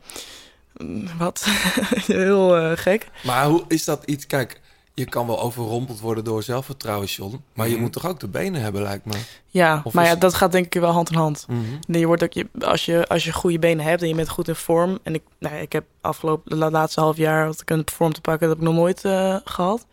mm, 0.78 1.08
wat? 1.18 1.46
heel 2.08 2.58
eh, 2.58 2.72
gek. 2.76 3.08
Maar 3.24 3.46
hoe 3.46 3.64
is 3.68 3.84
dat 3.84 4.04
iets... 4.06 4.28
Kijk, 4.28 4.62
je 4.98 5.06
kan 5.06 5.28
wel 5.28 5.42
overrompeld 5.42 6.00
worden 6.00 6.24
door 6.24 6.44
zelfvertrouwen, 6.44 7.08
John. 7.08 7.44
Maar 7.54 7.68
je 7.68 7.74
Mhm. 7.74 7.82
moet 7.82 7.94
toch 7.94 8.06
ook 8.08 8.20
de 8.20 8.28
benen 8.28 8.62
hebben, 8.62 8.82
lijkt 8.82 9.06
me. 9.06 9.14
Ja, 9.48 9.82
Of 9.84 9.94
maar 9.94 10.04
is- 10.04 10.10
ja, 10.10 10.16
dat 10.16 10.34
gaat 10.34 10.52
denk 10.52 10.66
ik 10.66 10.82
wel 10.82 10.92
hand 10.92 11.10
in 11.10 11.18
hand. 11.18 11.46
Mhm. 11.50 11.60
Nee, 11.88 12.00
Je 12.00 12.08
wordt 12.08 12.24
ook, 12.24 12.34
je, 12.34 12.48
als, 12.60 12.86
je, 12.86 13.08
als 13.08 13.24
je 13.24 13.34
goede 13.34 13.60
benen 13.60 13.86
hebt 13.86 14.02
en 14.02 14.08
je 14.08 14.16
bent 14.16 14.30
goed 14.30 14.48
in 14.48 14.56
vorm. 14.56 15.00
En 15.04 15.14
ik, 15.14 15.22
nou 15.40 15.56
ja, 15.56 15.62
ik 15.62 15.72
heb 15.72 15.86
afgelopen, 16.02 16.50
de 16.50 16.56
la- 16.58 16.70
laatste 16.70 17.00
half 17.00 17.18
jaar 17.18 17.46
had 17.46 17.62
ik 17.62 17.70
een 17.70 17.82
vorm 17.86 18.14
te 18.14 18.22
pakken, 18.22 18.48
dat 18.48 18.58
heb 18.58 18.66
ik 18.68 18.72
nog 18.74 18.82
nooit 18.82 19.04
eh, 19.06 19.36
gehad. 19.44 19.86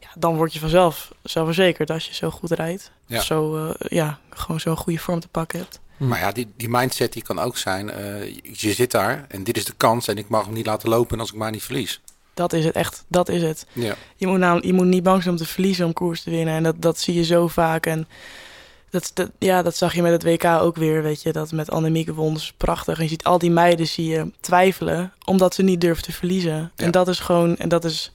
Ja, 0.00 0.08
dan 0.18 0.36
word 0.36 0.52
je 0.52 0.60
vanzelf 0.60 1.12
zelfverzekerd 1.22 1.90
als 1.90 2.06
je 2.06 2.14
zo 2.14 2.30
goed 2.30 2.50
rijdt. 2.50 2.92
Ja. 3.06 3.18
Of 3.18 3.24
zo, 3.24 3.66
eh, 3.66 3.74
ja, 3.90 4.18
gewoon 4.30 4.60
zo'n 4.60 4.76
goede 4.76 4.98
vorm 4.98 5.20
te 5.20 5.28
pakken 5.28 5.58
hebt. 5.58 5.80
Maar 5.96 6.18
ja, 6.18 6.32
die, 6.32 6.52
die 6.56 6.68
mindset 6.68 7.12
die 7.12 7.22
kan 7.22 7.38
ook 7.38 7.56
zijn, 7.56 7.90
eh, 7.90 8.34
je 8.52 8.72
zit 8.72 8.90
daar 8.90 9.24
en 9.28 9.44
dit 9.44 9.56
is 9.56 9.64
de 9.64 9.74
kans 9.76 10.08
en 10.08 10.18
ik 10.18 10.28
mag 10.28 10.44
hem 10.44 10.54
niet 10.54 10.66
laten 10.66 10.88
lopen 10.88 11.20
als 11.20 11.30
ik 11.30 11.36
maar 11.36 11.50
niet 11.50 11.62
verlies. 11.62 12.00
Dat 12.34 12.52
is 12.52 12.64
het 12.64 12.74
echt, 12.74 13.04
dat 13.08 13.28
is 13.28 13.42
het. 13.42 13.66
Ja. 13.72 13.94
Je 14.16 14.26
moet, 14.26 14.38
nou, 14.38 14.66
je 14.66 14.72
moet 14.72 14.86
niet 14.86 15.02
bang 15.02 15.22
zijn 15.22 15.34
om 15.34 15.40
te 15.40 15.46
verliezen 15.46 15.86
om 15.86 15.92
koers 15.92 16.22
te 16.22 16.30
winnen. 16.30 16.54
En 16.54 16.62
dat, 16.62 16.74
dat 16.78 16.98
zie 16.98 17.14
je 17.14 17.24
zo 17.24 17.48
vaak. 17.48 17.86
En 17.86 18.08
dat, 18.90 19.10
dat, 19.14 19.30
ja, 19.38 19.62
dat 19.62 19.76
zag 19.76 19.94
je 19.94 20.02
met 20.02 20.12
het 20.12 20.22
WK 20.22 20.44
ook 20.44 20.76
weer, 20.76 21.02
weet 21.02 21.22
je. 21.22 21.32
Dat 21.32 21.52
met 21.52 21.70
Annemieke 21.70 22.14
won, 22.14 22.34
is 22.34 22.52
prachtig. 22.56 22.96
En 22.96 23.02
je 23.02 23.08
ziet 23.08 23.24
al 23.24 23.38
die 23.38 23.50
meiden 23.50 23.86
zie 23.86 24.06
je 24.06 24.30
twijfelen, 24.40 25.12
omdat 25.24 25.54
ze 25.54 25.62
niet 25.62 25.80
durven 25.80 26.02
te 26.02 26.12
verliezen. 26.12 26.72
Ja. 26.74 26.84
En 26.84 26.90
dat 26.90 27.08
is 27.08 27.18
gewoon, 27.18 27.56
en 27.56 27.68
dat 27.68 27.84
is 27.84 28.12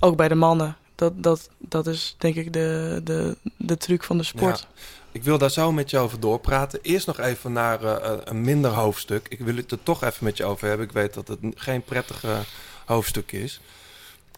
ook 0.00 0.16
bij 0.16 0.28
de 0.28 0.34
mannen. 0.34 0.76
Dat, 0.94 1.22
dat, 1.22 1.48
dat 1.58 1.86
is 1.86 2.14
denk 2.18 2.34
ik 2.34 2.52
de, 2.52 3.00
de, 3.04 3.36
de 3.56 3.76
truc 3.76 4.04
van 4.04 4.18
de 4.18 4.24
sport. 4.24 4.58
Ja. 4.58 4.82
Ik 5.12 5.22
wil 5.22 5.38
daar 5.38 5.50
zo 5.50 5.72
met 5.72 5.90
je 5.90 5.98
over 5.98 6.20
doorpraten. 6.20 6.78
Eerst 6.82 7.06
nog 7.06 7.20
even 7.20 7.52
naar 7.52 7.84
eh, 7.84 8.12
een 8.24 8.40
minder 8.40 8.70
hoofdstuk. 8.70 9.26
Ik 9.28 9.38
wil 9.38 9.56
het 9.56 9.70
er 9.70 9.82
toch 9.82 10.04
even 10.04 10.24
met 10.24 10.36
je 10.36 10.44
over 10.44 10.68
hebben. 10.68 10.86
Ik 10.86 10.92
weet 10.92 11.14
dat 11.14 11.28
het 11.28 11.38
geen 11.54 11.82
prettige 11.82 12.36
hoofdstuk 12.92 13.32
is. 13.32 13.60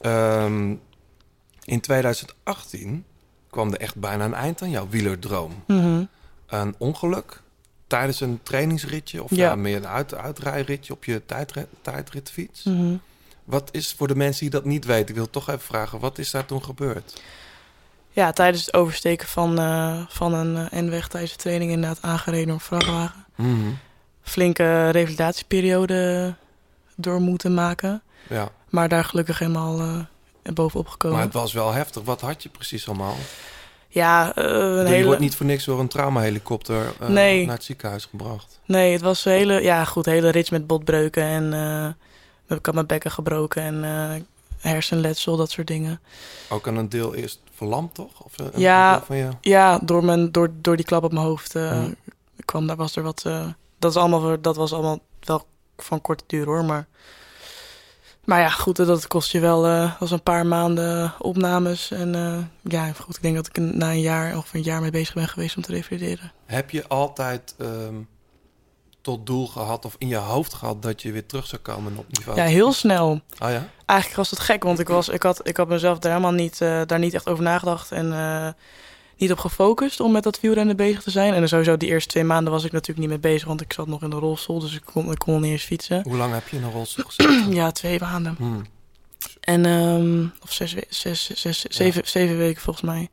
Ehm, 0.00 0.74
in 1.64 1.80
2018 1.80 3.04
kwam 3.50 3.72
er 3.72 3.80
echt 3.80 3.96
bijna 3.96 4.24
een 4.24 4.34
eind 4.34 4.62
aan 4.62 4.70
jouw 4.70 4.88
wielerdroom. 4.88 5.62
Mhm. 5.66 6.04
Een 6.46 6.74
ongeluk 6.78 7.42
tijdens 7.86 8.20
een 8.20 8.40
trainingsritje 8.42 9.22
of 9.22 9.30
Ja. 9.30 9.48
ja. 9.48 9.54
meer 9.54 9.76
een 9.76 9.86
uit, 9.86 10.14
uitrijritje 10.14 10.92
op 10.92 11.04
je 11.04 11.22
tijdrit, 11.26 11.66
tijdritfiets. 11.82 12.62
Mhm. 12.62 12.96
Wat 13.44 13.68
is 13.72 13.92
voor 13.96 14.08
de 14.08 14.16
mensen 14.16 14.40
die 14.40 14.50
dat 14.50 14.64
niet 14.64 14.84
weten, 14.84 15.08
ik 15.08 15.14
wil 15.14 15.30
toch 15.30 15.48
even 15.48 15.60
vragen, 15.60 15.98
wat 15.98 16.18
is 16.18 16.30
daar 16.30 16.46
toen 16.46 16.64
gebeurd? 16.64 17.22
Ja, 18.10 18.32
tijdens 18.32 18.66
het 18.66 18.74
oversteken 18.74 19.28
van, 19.28 19.58
eh, 19.58 20.00
van 20.08 20.34
een 20.34 20.68
eh, 20.68 20.82
N-weg 20.82 21.08
tijdens 21.08 21.32
de 21.32 21.38
training 21.38 21.70
inderdaad 21.70 22.02
aangereden 22.02 22.46
door 22.46 22.54
een 22.54 22.60
vrachtwagen. 22.60 23.24
Mhm. 23.34 23.70
Flinke 24.22 24.90
revalidatieperiode 24.90 26.34
door 26.96 27.20
moeten 27.20 27.54
maken. 27.54 28.02
Ja. 28.28 28.48
Maar 28.68 28.88
daar 28.88 29.04
gelukkig 29.04 29.38
helemaal 29.38 29.80
eh, 29.80 30.52
bovenop 30.54 30.88
gekomen. 30.88 31.16
Maar 31.16 31.26
het 31.26 31.34
was 31.34 31.52
wel 31.52 31.72
heftig. 31.72 32.02
Wat 32.02 32.20
had 32.20 32.42
je 32.42 32.48
precies 32.48 32.88
allemaal? 32.88 33.16
Ja, 33.88 34.34
eh, 34.34 34.44
een 34.44 34.76
Je 34.76 34.84
hele... 34.88 35.04
wordt 35.04 35.20
niet 35.20 35.36
voor 35.36 35.46
niks 35.46 35.64
door 35.64 35.80
een 35.80 35.88
traumahelikopter 35.88 36.92
Nee. 37.08 37.46
naar 37.46 37.54
het 37.54 37.64
ziekenhuis 37.64 38.04
gebracht. 38.04 38.60
Nee, 38.64 38.92
het 38.92 39.00
was 39.00 39.24
een 39.24 39.32
hele, 39.32 39.62
ja, 39.62 39.84
goed, 39.84 40.06
hele 40.06 40.28
rits 40.28 40.50
met 40.50 40.66
botbreuken 40.66 41.22
en 41.22 41.52
eh 41.52 41.88
ik 42.56 42.66
had 42.66 42.74
mijn 42.74 42.86
bekken 42.86 43.10
gebroken 43.10 43.62
en 43.62 44.26
hersenletsel, 44.58 45.36
dat 45.36 45.50
soort 45.50 45.66
dingen. 45.66 46.00
Ook 46.48 46.68
aan 46.68 46.76
een 46.76 46.88
deel 46.88 47.14
eerst 47.14 47.40
verlamd, 47.54 47.94
toch? 47.94 48.20
Of 48.20 48.32
Ja, 48.56 49.02
van 49.02 49.16
je... 49.16 49.28
ja 49.40 49.78
door, 49.78 50.04
mijn, 50.04 50.32
door, 50.32 50.50
door 50.60 50.76
die 50.76 50.84
klap 50.84 51.02
op 51.04 51.12
mijn 51.12 51.24
hoofd 51.26 51.54
Mhm. 51.54 51.92
kwam, 52.44 52.66
daar 52.66 52.76
was 52.76 52.96
er 52.96 53.02
wat, 53.02 53.22
dat, 53.78 53.90
is 53.90 53.96
allemaal, 53.96 54.40
dat 54.40 54.56
was 54.56 54.72
allemaal 54.72 54.98
wel 55.20 55.46
van 55.76 56.00
korte 56.00 56.24
duur 56.26 56.44
hoor, 56.46 56.64
maar... 56.64 56.86
Maar 58.24 58.40
ja, 58.40 58.48
goed, 58.48 58.76
dat 58.76 59.06
kost 59.06 59.32
je 59.32 59.40
wel 59.40 59.66
eh 59.66 59.92
was 60.00 60.10
een 60.10 60.22
paar 60.22 60.46
maanden 60.46 61.12
opnames. 61.18 61.90
En 61.90 62.14
eh, 62.14 62.38
ja, 62.62 62.92
goed, 62.92 63.16
ik 63.16 63.22
denk 63.22 63.34
dat 63.36 63.46
ik 63.46 63.56
een- 63.56 63.78
na 63.78 63.90
een 63.90 64.00
jaar 64.00 64.36
of 64.36 64.54
een 64.54 64.62
jaar 64.62 64.80
mee 64.80 64.90
bezig 64.90 65.14
ben 65.14 65.28
geweest 65.28 65.56
om 65.56 65.62
te 65.62 65.72
revalideren. 65.72 66.32
Heb 66.46 66.70
je 66.70 66.88
altijd 66.88 67.54
ehm, 67.58 67.94
tot 69.00 69.26
doel 69.26 69.46
gehad 69.46 69.84
of 69.84 69.94
in 69.98 70.08
je 70.08 70.16
hoofd 70.16 70.54
gehad 70.54 70.82
dat 70.82 71.02
je 71.02 71.12
weer 71.12 71.26
terug 71.26 71.46
zou 71.46 71.62
komen 71.62 71.96
op 71.96 72.06
niveau? 72.10 72.38
Ja, 72.38 72.44
heel 72.44 72.72
snel. 72.72 73.10
Oh 73.42 73.50
ja? 73.50 73.68
Eigenlijk 73.86 74.18
was 74.18 74.30
het 74.30 74.40
gek, 74.40 74.62
want 74.62 74.78
ik, 74.78 74.88
was, 74.88 75.08
ik, 75.08 75.22
had, 75.22 75.48
ik 75.48 75.56
had 75.56 75.68
mezelf 75.68 75.98
daar 75.98 76.12
helemaal 76.12 76.32
niet, 76.32 76.60
eh, 76.60 76.80
daar 76.86 76.98
niet 76.98 77.14
echt 77.14 77.28
over 77.28 77.44
nagedacht 77.44 77.92
en 77.92 78.12
niet 79.16 79.32
op 79.32 79.38
gefocust 79.38 80.00
om 80.00 80.12
met 80.12 80.22
dat 80.22 80.40
wielrennen 80.40 80.76
bezig 80.76 81.02
te 81.02 81.10
zijn. 81.10 81.34
En 81.34 81.48
sowieso 81.48 81.76
die 81.76 81.88
eerste 81.88 82.08
twee 82.10 82.24
maanden 82.24 82.52
was 82.52 82.64
ik 82.64 82.72
natuurlijk 82.72 82.98
niet 82.98 83.08
mee 83.08 83.32
bezig, 83.32 83.48
want 83.48 83.60
ik 83.60 83.72
zat 83.72 83.86
nog 83.86 84.02
in 84.02 84.10
de 84.10 84.16
rolstoel, 84.16 84.58
dus 84.60 84.74
ik 84.74 84.82
kon, 84.84 85.10
ik 85.10 85.18
kon 85.18 85.40
niet 85.40 85.50
eens 85.50 85.62
fietsen. 85.62 86.02
Hoe 86.02 86.16
lang 86.16 86.32
heb 86.32 86.48
je 86.48 86.56
in 86.56 86.62
een 86.62 86.70
rolstoel 86.72 87.04
gezeten? 87.04 87.52
ja, 87.60 87.70
twee 87.70 88.00
maanden. 88.00 88.34
Hmm. 88.38 88.62
En, 89.40 89.66
ehm, 89.66 90.24
of 90.42 90.52
zes, 90.52 90.72
we- 90.72 90.86
zes, 90.88 91.30
zes, 91.30 91.62
zeven, 91.62 92.02
zeven 92.04 92.36
weken 92.38 92.62
volgens 92.62 92.84
mij. 92.84 93.08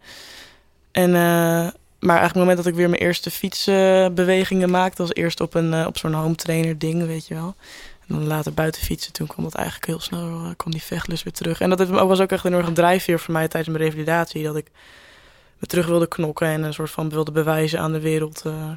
En, 0.92 1.08
eh, 1.16 1.70
maar 2.00 2.18
eigenlijk 2.18 2.22
op 2.22 2.28
het 2.28 2.36
moment 2.36 2.58
dat 2.58 2.66
ik 2.66 2.74
weer 2.76 2.90
mijn 2.90 3.02
eerste 3.02 3.32
fietsbewegingen 3.32 4.70
maakte, 4.70 5.02
was 5.02 5.14
eerst 5.14 5.40
op, 5.40 5.54
een, 5.54 5.74
eh, 5.74 5.86
op 5.88 5.98
zo'n 5.98 6.14
home 6.14 6.36
trainer 6.36 6.78
ding, 6.78 7.06
weet 7.06 7.28
je 7.28 7.34
wel. 7.34 7.56
En 8.08 8.16
dan 8.16 8.28
later 8.28 8.54
buiten 8.54 8.82
fietsen, 8.82 9.14
toen 9.14 9.28
kwam 9.28 9.44
dat 9.44 9.56
eigenlijk 9.56 9.86
heel 9.86 10.00
snel, 10.00 10.28
eh, 10.28 10.50
kwam 10.58 10.72
die 10.72 10.82
vechtlust 10.84 11.24
weer 11.24 11.34
terug. 11.34 11.60
En 11.62 11.70
dat 11.70 11.88
was 11.90 12.20
ook 12.20 12.32
echt 12.32 12.44
een 12.46 12.52
enorme 12.54 12.72
drijfveer 12.72 13.20
voor 13.20 13.34
mij 13.34 13.48
tijdens 13.48 13.76
mijn 13.78 13.90
revalidatie, 13.90 14.44
dat 14.44 14.56
ik 14.56 14.68
me 15.62 15.68
terug 15.68 15.86
wilde 15.86 16.08
knokken 16.08 16.48
en 16.48 16.64
een 16.64 16.74
soort 16.74 16.90
van 16.92 17.10
wilde 17.10 17.32
bewijzen 17.32 17.80
aan 17.80 17.92
de 17.92 18.00
wereld. 18.00 18.42
eh, 18.46 18.70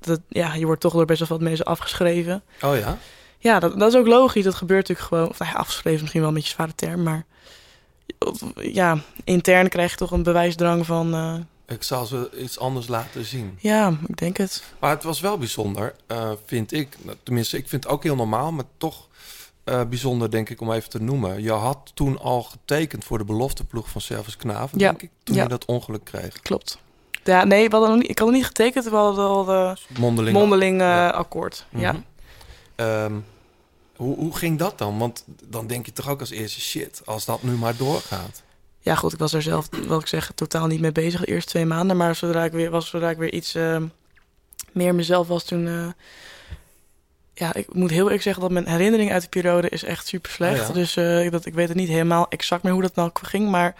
dat, 0.00 0.20
ja, 0.28 0.54
je 0.54 0.66
wordt 0.66 0.80
toch 0.80 0.92
door 0.92 1.04
best 1.04 1.18
wel 1.18 1.28
wat 1.28 1.40
mensen 1.40 1.64
afgeschreven. 1.64 2.42
Oh 2.62 2.76
ja? 2.78 2.98
Ja, 3.38 3.58
dat, 3.60 3.78
dat 3.78 3.92
is 3.92 3.98
ook 3.98 4.06
logisch. 4.06 4.44
Dat 4.44 4.54
gebeurt 4.54 4.88
natuurlijk 4.88 5.08
gewoon. 5.08 5.28
Of, 5.28 5.38
nou 5.38 5.54
afgeschreven 5.54 5.92
is 5.92 6.00
misschien 6.00 6.20
wel 6.20 6.28
een 6.30 6.34
beetje 6.36 6.48
een 6.50 6.54
zware 6.56 6.74
term, 6.74 7.02
maar 7.02 7.24
ja, 8.56 8.98
intern 9.24 9.68
krijg 9.68 9.90
je 9.90 9.96
toch 9.96 10.10
een 10.10 10.22
bewijsdrang 10.22 10.86
van. 10.86 11.14
eh, 11.14 11.34
Ik 11.76 11.82
zal 11.82 12.06
ze 12.06 12.30
iets 12.38 12.58
anders 12.58 12.88
laten 12.88 13.24
zien. 13.24 13.56
ja, 13.60 13.94
ik 14.08 14.16
denk 14.16 14.36
het. 14.36 14.62
Maar 14.78 14.90
het 14.90 15.02
was 15.02 15.20
wel 15.20 15.38
bijzonder, 15.38 15.94
eh, 16.06 16.30
vind 16.46 16.72
ik. 16.72 16.96
Nou, 17.02 17.16
Tenminste, 17.22 17.56
ik 17.56 17.68
vind 17.68 17.84
het 17.84 17.92
ook 17.92 18.02
heel 18.02 18.16
normaal, 18.16 18.52
maar 18.52 18.64
toch 18.76 19.08
eh, 19.64 19.84
bijzonder, 19.84 20.30
denk 20.30 20.50
ik, 20.50 20.60
om 20.60 20.72
even 20.72 20.90
te 20.90 21.02
noemen. 21.02 21.42
Je 21.42 21.52
had 21.52 21.90
toen 21.94 22.18
al 22.20 22.42
getekend 22.42 23.04
voor 23.04 23.18
de 23.18 23.24
belofteploeg 23.24 23.88
van 23.88 24.00
Servus 24.00 24.36
Knaven, 24.36 24.78
Ja, 24.78 24.88
denk 24.90 25.02
ik, 25.02 25.10
toen 25.22 25.34
ja. 25.36 25.42
je 25.42 25.48
dat 25.48 25.64
ongeluk 25.64 26.04
kreeg. 26.04 26.40
Klopt. 26.40 26.78
Ja, 27.24 27.44
nee, 27.44 27.64
we 27.68 27.70
hadden 27.76 27.90
nog 27.90 28.00
niet, 28.00 28.10
ik 28.10 28.18
had 28.18 28.26
nog 28.28 28.36
niet 28.36 28.46
getekend. 28.46 28.84
We 28.84 28.96
hadden 28.96 29.24
al 29.24 29.44
de 29.44 29.76
Mondeling. 29.98 30.36
mondeling 30.36 30.80
eh, 30.80 31.10
akkoord. 31.10 31.66
Ja. 31.70 31.92
Mhm. 31.92 32.00
Ehm, 32.74 33.12
hoe, 33.96 34.16
hoe 34.16 34.36
ging 34.36 34.58
dat 34.58 34.78
dan? 34.78 34.98
Want 34.98 35.24
dan 35.44 35.66
denk 35.66 35.86
je 35.86 35.92
toch 35.92 36.08
ook 36.08 36.20
als 36.20 36.30
eerste 36.30 36.60
shit, 36.60 37.02
als 37.04 37.24
dat 37.24 37.42
nu 37.42 37.52
maar 37.52 37.76
doorgaat. 37.76 38.42
ja, 38.80 38.94
goed, 38.94 39.12
ik 39.12 39.18
was 39.18 39.32
er 39.32 39.42
zelf, 39.42 39.68
wat 39.86 40.00
ik 40.00 40.06
zeg, 40.06 40.32
totaal 40.34 40.66
niet 40.66 40.80
mee 40.80 40.92
bezig 40.92 41.20
de 41.20 41.26
eerste 41.26 41.50
twee 41.50 41.66
maanden. 41.66 41.96
Maar 41.96 42.14
zodra 42.16 42.44
ik 42.44 42.52
weer 42.52 42.70
was, 42.70 42.88
zodra 42.88 43.10
ik 43.10 43.16
weer 43.16 43.32
iets 43.32 43.54
eh, 43.54 43.76
meer 44.72 44.94
mezelf 44.94 45.28
was, 45.28 45.44
toen. 45.44 45.66
eh, 45.68 45.86
ja, 47.42 47.54
ik 47.54 47.74
moet 47.74 47.90
heel 47.90 48.04
eerlijk 48.04 48.22
zeggen 48.22 48.42
dat 48.42 48.50
mijn 48.50 48.68
herinnering 48.68 49.12
uit 49.12 49.22
de 49.22 49.28
periode 49.28 49.68
is 49.68 49.84
echt 49.84 50.06
super 50.06 50.30
slecht. 50.30 50.60
Oh 50.60 50.66
ja? 50.66 50.72
Dus 50.72 50.96
eh, 50.96 51.30
dat, 51.30 51.46
ik 51.46 51.54
weet 51.54 51.68
het 51.68 51.76
niet 51.76 51.88
helemaal 51.88 52.26
exact 52.28 52.62
meer 52.62 52.72
hoe 52.72 52.82
dat 52.82 52.94
nou 52.94 53.10
ging. 53.22 53.50
Maar 53.50 53.74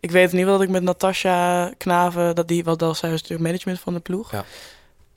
ik 0.00 0.10
weet 0.10 0.32
in 0.32 0.38
ieder 0.38 0.44
geval 0.44 0.58
dat 0.58 0.66
ik 0.66 0.72
met 0.74 0.82
Natasja 0.82 1.72
Knaven, 1.76 2.34
dat 2.34 2.48
die, 2.48 2.64
wat 2.64 2.78
zij 2.78 2.88
was 2.90 3.00
natuurlijk 3.02 3.40
management 3.40 3.80
van 3.80 3.94
de 3.94 4.00
ploeg. 4.00 4.32
Ja. 4.32 4.44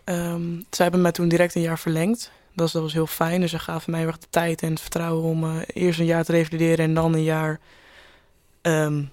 Ehm, 0.04 0.56
zij 0.70 0.84
hebben 0.86 1.02
mij 1.02 1.12
toen 1.12 1.28
direct 1.28 1.56
een 1.56 1.62
jaar 1.62 1.80
verlengd. 1.80 2.20
Dat 2.20 2.32
was, 2.54 2.72
dat 2.72 2.82
was 2.82 2.94
heel 2.94 3.08
fijn. 3.08 3.42
Dus 3.42 3.52
ze 3.52 3.60
gaven 3.60 3.92
mij 3.92 4.06
erg 4.06 4.18
de 4.18 4.28
tijd 4.30 4.62
en 4.62 4.70
het 4.70 4.82
vertrouwen 4.82 5.24
om 5.24 5.44
eh, 5.44 5.62
eerst 5.74 6.00
een 6.00 6.06
jaar 6.06 6.24
te 6.24 6.32
revalideren 6.32 6.86
en 6.86 6.94
dan 6.94 7.14
een 7.14 7.24
jaar 7.24 7.60
ehm, 8.62 9.04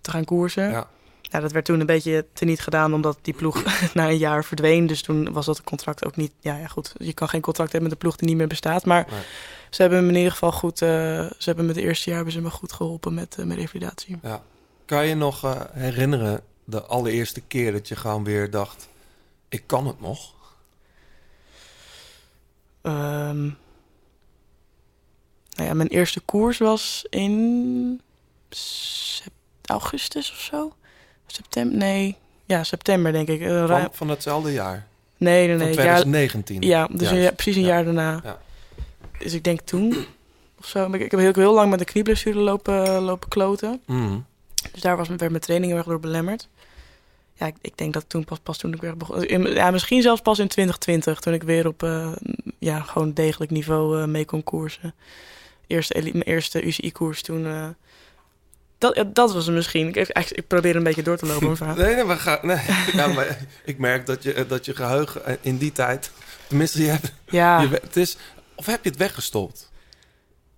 te 0.00 0.10
gaan 0.10 0.24
koersen. 0.24 0.70
Ja. 0.70 0.88
Ja, 1.34 1.40
dat 1.40 1.52
werd 1.52 1.64
toen 1.64 1.80
een 1.80 1.86
beetje 1.86 2.26
teniet 2.32 2.60
gedaan 2.60 2.94
omdat 2.94 3.18
die 3.22 3.34
ploeg 3.34 3.62
na 3.94 4.08
een 4.08 4.16
jaar 4.18 4.44
verdween. 4.44 4.86
Dus 4.86 5.02
toen 5.02 5.32
was 5.32 5.46
dat 5.46 5.62
contract 5.62 6.04
ook 6.04 6.16
niet. 6.16 6.32
Ja, 6.40 6.56
ja, 6.56 6.66
goed. 6.66 6.92
Je 6.98 7.12
kan 7.12 7.28
geen 7.28 7.40
contract 7.40 7.72
hebben 7.72 7.90
met 7.90 7.98
een 7.98 8.02
ploeg 8.08 8.16
die 8.18 8.28
niet 8.28 8.36
meer 8.36 8.46
bestaat. 8.46 8.84
Maar 8.84 9.06
Nee. 9.10 9.20
ze 9.70 9.82
hebben 9.82 10.02
me 10.02 10.08
in 10.10 10.16
ieder 10.16 10.32
geval 10.32 10.52
goed. 10.52 10.82
eh, 10.82 10.88
ze 10.88 11.44
hebben 11.44 11.66
me 11.66 11.72
het 11.72 11.80
eerste 11.80 12.04
jaar 12.08 12.16
hebben 12.16 12.34
ze 12.34 12.40
me 12.40 12.50
goed 12.50 12.72
geholpen 12.72 13.14
met, 13.14 13.36
eh, 13.38 13.44
met 13.44 13.56
revalidatie. 13.56 14.18
Ja. 14.22 14.42
Kan 14.84 15.06
je 15.06 15.14
nog 15.14 15.44
eh, 15.44 15.60
herinneren 15.72 16.40
de 16.64 16.82
allereerste 16.82 17.40
keer 17.40 17.72
dat 17.72 17.88
je 17.88 17.96
gewoon 17.96 18.24
weer 18.24 18.50
dacht, 18.50 18.88
ik 19.48 19.62
kan 19.66 19.86
het 19.86 20.00
nog? 20.00 20.32
Ehm, 22.82 23.42
nou 25.50 25.68
ja, 25.68 25.74
mijn 25.74 25.88
eerste 25.88 26.20
koers 26.20 26.58
was 26.58 27.06
in 27.10 28.00
augustus 29.64 30.30
of 30.30 30.38
zo. 30.40 30.74
September? 31.34 31.78
Nee. 31.78 32.16
Ja, 32.44 32.64
september 32.64 33.12
denk 33.12 33.28
ik. 33.28 33.40
Eh, 33.40 33.66
Van, 33.66 33.88
van 33.92 34.08
hetzelfde 34.08 34.52
jaar? 34.52 34.86
Nee, 35.16 35.46
nee, 35.46 35.56
Van 35.56 35.64
nee. 35.66 35.74
2019? 35.74 36.60
Ja, 36.62 36.68
ja 36.68 36.88
dus 36.90 37.10
een 37.10 37.20
jaar- 37.20 37.32
precies 37.32 37.56
een 37.56 37.62
Ja. 37.62 37.68
jaar 37.68 37.84
daarna. 37.84 38.20
Ja. 38.24 38.38
Dus 39.18 39.32
ik 39.32 39.44
denk 39.44 39.60
toen 39.60 40.06
of 40.58 40.66
zo. 40.66 40.86
Ik, 40.92 41.00
ik 41.00 41.10
heb 41.10 41.20
heel, 41.20 41.32
heel 41.34 41.54
lang 41.54 41.70
met 41.70 41.80
een 41.80 41.86
knieblessure 41.86 42.38
lopen, 42.38 43.00
lopen 43.00 43.28
kloten. 43.28 43.80
Mhm. 43.86 44.18
Dus 44.72 44.80
daar 44.80 44.96
was, 44.96 45.08
werd 45.08 45.20
mijn 45.30 45.38
training 45.42 45.70
heel 45.70 45.80
erg 45.80 45.88
door 45.90 46.00
belemmerd. 46.00 46.48
Ja, 47.34 47.46
ik, 47.46 47.54
ik 47.60 47.76
denk 47.76 47.92
dat 47.92 48.04
toen 48.08 48.24
pas, 48.24 48.38
pas 48.38 48.58
toen 48.58 48.72
ik 48.74 48.80
weer 48.80 48.96
begon. 48.96 49.24
in- 49.26 49.52
Ja, 49.52 49.70
misschien 49.70 50.02
zelfs 50.02 50.20
pas 50.20 50.38
in 50.38 50.48
2020, 50.48 51.20
toen 51.20 51.32
ik 51.34 51.42
weer 51.42 51.66
op 51.66 51.82
eh, 51.82 52.12
ja, 52.58 52.80
gewoon 52.80 53.12
degelijk 53.12 53.50
niveau 53.50 54.00
eh, 54.00 54.06
mee 54.06 54.24
kon 54.24 54.44
koersen. 54.44 54.94
Eerste, 55.66 55.94
mijn 56.02 56.22
eerste 56.22 56.62
UCI-koers 56.62 57.22
toen. 57.22 57.74
Eh, 58.74 58.80
dat, 58.88 58.96
ja, 58.96 59.04
dat 59.12 59.32
was 59.32 59.46
het 59.46 59.54
misschien. 59.54 59.94
Ik, 59.94 60.08
ik, 60.08 60.46
probeer 60.46 60.76
een 60.76 60.82
beetje 60.82 61.02
door 61.02 61.16
te 61.16 61.26
lopen, 61.26 61.56
mijn. 61.58 61.78
Nee, 61.86 61.94
nee, 61.94 62.04
we 62.04 62.16
gaan, 62.16 62.38
nee. 62.42 62.58
Ja, 62.92 63.06
maar 63.06 63.38
ik 63.64 63.78
merk 63.78 64.06
dat 64.06 64.22
je, 64.22 64.32
eh, 64.32 64.48
dat 64.48 64.64
je 64.64 64.74
geheugen 64.74 65.26
eh, 65.26 65.34
in 65.40 65.56
die 65.56 65.72
tijd... 65.72 66.10
Tenminste, 66.46 66.82
je 66.82 66.90
hebt, 66.90 67.12
Ja. 67.28 67.60
je, 67.60 67.68
het 67.68 67.96
is, 67.96 68.16
of 68.54 68.66
heb 68.66 68.84
je 68.84 68.90
het 68.90 68.98
weggestopt? 68.98 69.70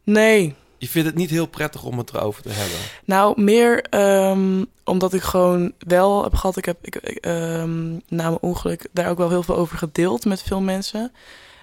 Nee, 0.04 0.54
Je 0.78 0.88
vindt 0.88 1.08
het 1.08 1.16
niet 1.16 1.30
heel 1.30 1.46
prettig 1.46 1.82
om 1.84 1.98
het 1.98 2.10
erover 2.14 2.42
te 2.42 2.48
hebben. 2.48 2.78
Nou, 3.04 3.42
meer 3.42 3.82
ehm, 3.82 4.64
omdat 4.84 5.12
ik 5.12 5.22
gewoon 5.22 5.72
wel 5.78 6.22
heb 6.22 6.34
gehad. 6.34 6.56
Ik 6.56 6.64
heb 6.64 6.76
ik, 6.80 6.94
ik, 6.94 7.16
ehm, 7.16 7.92
na 7.92 7.98
mijn 8.08 8.38
ongeluk 8.40 8.88
daar 8.92 9.10
ook 9.10 9.18
wel 9.18 9.28
heel 9.28 9.42
veel 9.42 9.56
over 9.56 9.78
gedeeld 9.78 10.24
met 10.24 10.42
veel 10.42 10.60
mensen. 10.60 11.12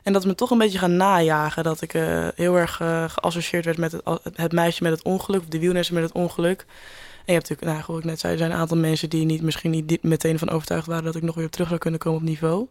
En 0.03 0.13
dat 0.13 0.25
me 0.25 0.35
toch 0.35 0.51
een 0.51 0.57
beetje 0.57 0.77
gaan 0.77 0.97
najagen. 0.97 1.63
Dat 1.63 1.81
ik 1.81 1.93
eh, 1.93 2.27
heel 2.35 2.55
erg 2.55 2.81
eh, 2.81 3.03
geassocieerd 3.07 3.65
werd 3.65 3.77
met 3.77 3.91
het, 3.91 4.03
het 4.35 4.51
meisje 4.51 4.83
met 4.83 4.91
het 4.91 5.03
ongeluk. 5.03 5.41
Of 5.41 5.47
de 5.47 5.59
wielrenner 5.59 5.93
met 5.93 6.03
het 6.03 6.11
ongeluk. 6.11 6.65
En 7.25 7.33
je 7.33 7.39
hebt 7.39 7.49
natuurlijk, 7.49 7.71
nou, 7.71 7.83
zoals 7.85 7.99
ik 7.99 8.05
net 8.05 8.19
zei, 8.19 8.33
er 8.33 8.39
zijn 8.39 8.51
een 8.51 8.57
aantal 8.57 8.77
mensen 8.77 9.09
die 9.09 9.25
niet, 9.25 9.41
misschien 9.41 9.71
niet 9.71 10.03
meteen 10.03 10.39
van 10.39 10.49
overtuigd 10.49 10.87
waren 10.87 11.03
dat 11.03 11.15
ik 11.15 11.21
nog 11.21 11.35
weer 11.35 11.49
terug 11.49 11.67
zou 11.67 11.79
kunnen 11.79 11.99
komen 11.99 12.19
op 12.19 12.25
niveau. 12.25 12.67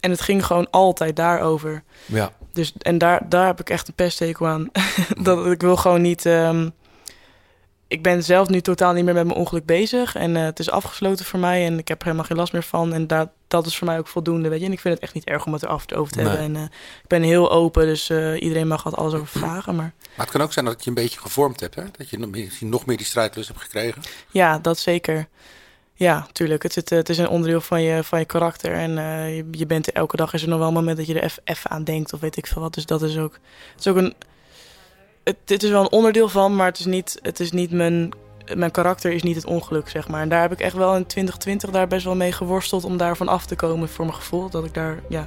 En 0.00 0.10
het 0.10 0.20
ging 0.20 0.46
gewoon 0.46 0.70
altijd 0.70 1.16
daarover. 1.16 1.82
Ja. 2.06 2.32
Dus, 2.52 2.72
en 2.78 2.98
daar, 2.98 3.28
daar 3.28 3.46
heb 3.46 3.60
ik 3.60 3.70
echt 3.70 3.88
een 3.88 3.94
pesttekel 3.94 4.46
aan. 4.46 4.70
dat 5.22 5.46
ik 5.46 5.60
wil 5.60 5.76
gewoon 5.76 6.02
niet. 6.02 6.26
ehm, 6.26 6.68
ik 7.92 8.02
ben 8.02 8.24
zelf 8.24 8.48
nu 8.48 8.60
totaal 8.60 8.92
niet 8.92 9.04
meer 9.04 9.14
met 9.14 9.26
mijn 9.26 9.38
ongeluk 9.38 9.66
bezig. 9.66 10.14
En 10.14 10.36
eh, 10.36 10.42
het 10.44 10.58
is 10.58 10.70
afgesloten 10.70 11.24
voor 11.24 11.38
mij. 11.38 11.66
En 11.66 11.78
ik 11.78 11.88
heb 11.88 11.98
er 11.98 12.04
helemaal 12.04 12.26
geen 12.26 12.36
last 12.36 12.52
meer 12.52 12.62
van. 12.62 12.92
En 12.92 13.06
dat, 13.06 13.28
dat 13.48 13.66
is 13.66 13.76
voor 13.76 13.86
mij 13.86 13.98
ook 13.98 14.06
voldoende. 14.08 14.48
Weet 14.48 14.60
je? 14.60 14.66
En 14.66 14.72
ik 14.72 14.80
vind 14.80 14.94
het 14.94 15.02
echt 15.02 15.14
niet 15.14 15.24
erg 15.24 15.46
om 15.46 15.52
het 15.52 15.62
erover 15.62 15.96
over 15.96 16.12
te 16.12 16.18
Nee. 16.20 16.26
hebben. 16.28 16.44
En 16.46 16.56
eh, 16.56 16.62
ik 17.02 17.08
ben 17.08 17.22
heel 17.22 17.50
open. 17.52 17.86
Dus 17.86 18.10
eh, 18.10 18.42
iedereen 18.42 18.66
mag 18.68 18.82
wat 18.82 18.96
alles 18.96 19.12
over 19.14 19.26
vragen. 19.40 19.76
Maar 19.76 19.92
Maar 20.16 20.26
het 20.26 20.30
kan 20.34 20.40
ook 20.42 20.52
zijn 20.52 20.64
dat 20.64 20.84
je 20.84 20.88
een 20.88 20.94
beetje 20.96 21.20
gevormd 21.20 21.60
hebt, 21.60 21.74
hè? 21.74 21.82
Dat 21.96 22.10
je 22.10 22.18
nog 22.18 22.30
meer, 22.30 22.44
misschien 22.44 22.68
nog 22.68 22.86
meer 22.86 22.96
die 22.96 23.06
strijdlust 23.06 23.48
hebt 23.48 23.60
gekregen. 23.60 24.02
ja, 24.30 24.58
dat 24.58 24.78
zeker. 24.78 25.26
Ja, 25.94 26.26
tuurlijk. 26.32 26.62
Het, 26.62 26.90
eh, 26.90 26.98
het 26.98 27.08
is 27.08 27.18
een 27.18 27.28
onderdeel 27.28 27.60
van 27.60 27.82
je, 27.82 28.04
van 28.04 28.18
je 28.18 28.24
karakter. 28.24 28.72
En 28.72 28.90
je, 29.34 29.46
je 29.50 29.66
bent 29.66 29.86
er 29.86 29.92
elke 29.92 30.16
dag 30.16 30.32
is 30.34 30.42
er 30.42 30.48
nog 30.48 30.58
wel 30.58 30.68
een 30.68 30.74
moment 30.74 30.96
dat 30.96 31.06
je 31.06 31.20
er 31.20 31.32
even 31.44 31.70
aan 31.70 31.84
denkt. 31.84 32.12
Of 32.12 32.20
weet 32.20 32.36
ik 32.36 32.46
veel 32.46 32.62
wat. 32.62 32.74
Dus 32.74 32.86
dat 32.86 33.02
is 33.02 33.18
ook. 33.18 33.32
Het 33.70 33.80
is 33.80 33.86
ook 33.86 33.96
een. 33.96 34.14
Het, 35.24 35.36
het 35.44 35.62
is 35.62 35.70
wel 35.70 35.80
een 35.82 35.90
onderdeel 35.92 36.28
van, 36.28 36.56
maar 36.56 36.66
het 36.66 36.78
is 36.78 36.84
niet, 36.86 37.18
het 37.22 37.40
is 37.40 37.52
niet 37.52 37.70
mijn. 37.70 38.10
Mijn 38.54 38.70
karakter 38.70 39.12
is 39.12 39.22
niet 39.22 39.36
het 39.36 39.44
ongeluk, 39.44 39.88
zeg 39.88 40.08
maar. 40.08 40.20
En 40.20 40.28
daar 40.28 40.40
heb 40.40 40.52
ik 40.52 40.60
echt 40.60 40.74
wel 40.76 40.94
in 40.96 41.06
2020 41.06 41.70
daar 41.70 41.86
best 41.86 42.04
wel 42.04 42.14
mee 42.14 42.32
geworsteld 42.32 42.84
om 42.84 42.96
daarvan 42.96 43.28
af 43.28 43.46
te 43.46 43.56
komen 43.56 43.88
voor 43.88 44.04
mijn 44.04 44.16
gevoel. 44.16 44.48
Dat 44.50 44.64
ik 44.64 44.74
daar, 44.74 45.00
ja. 45.08 45.26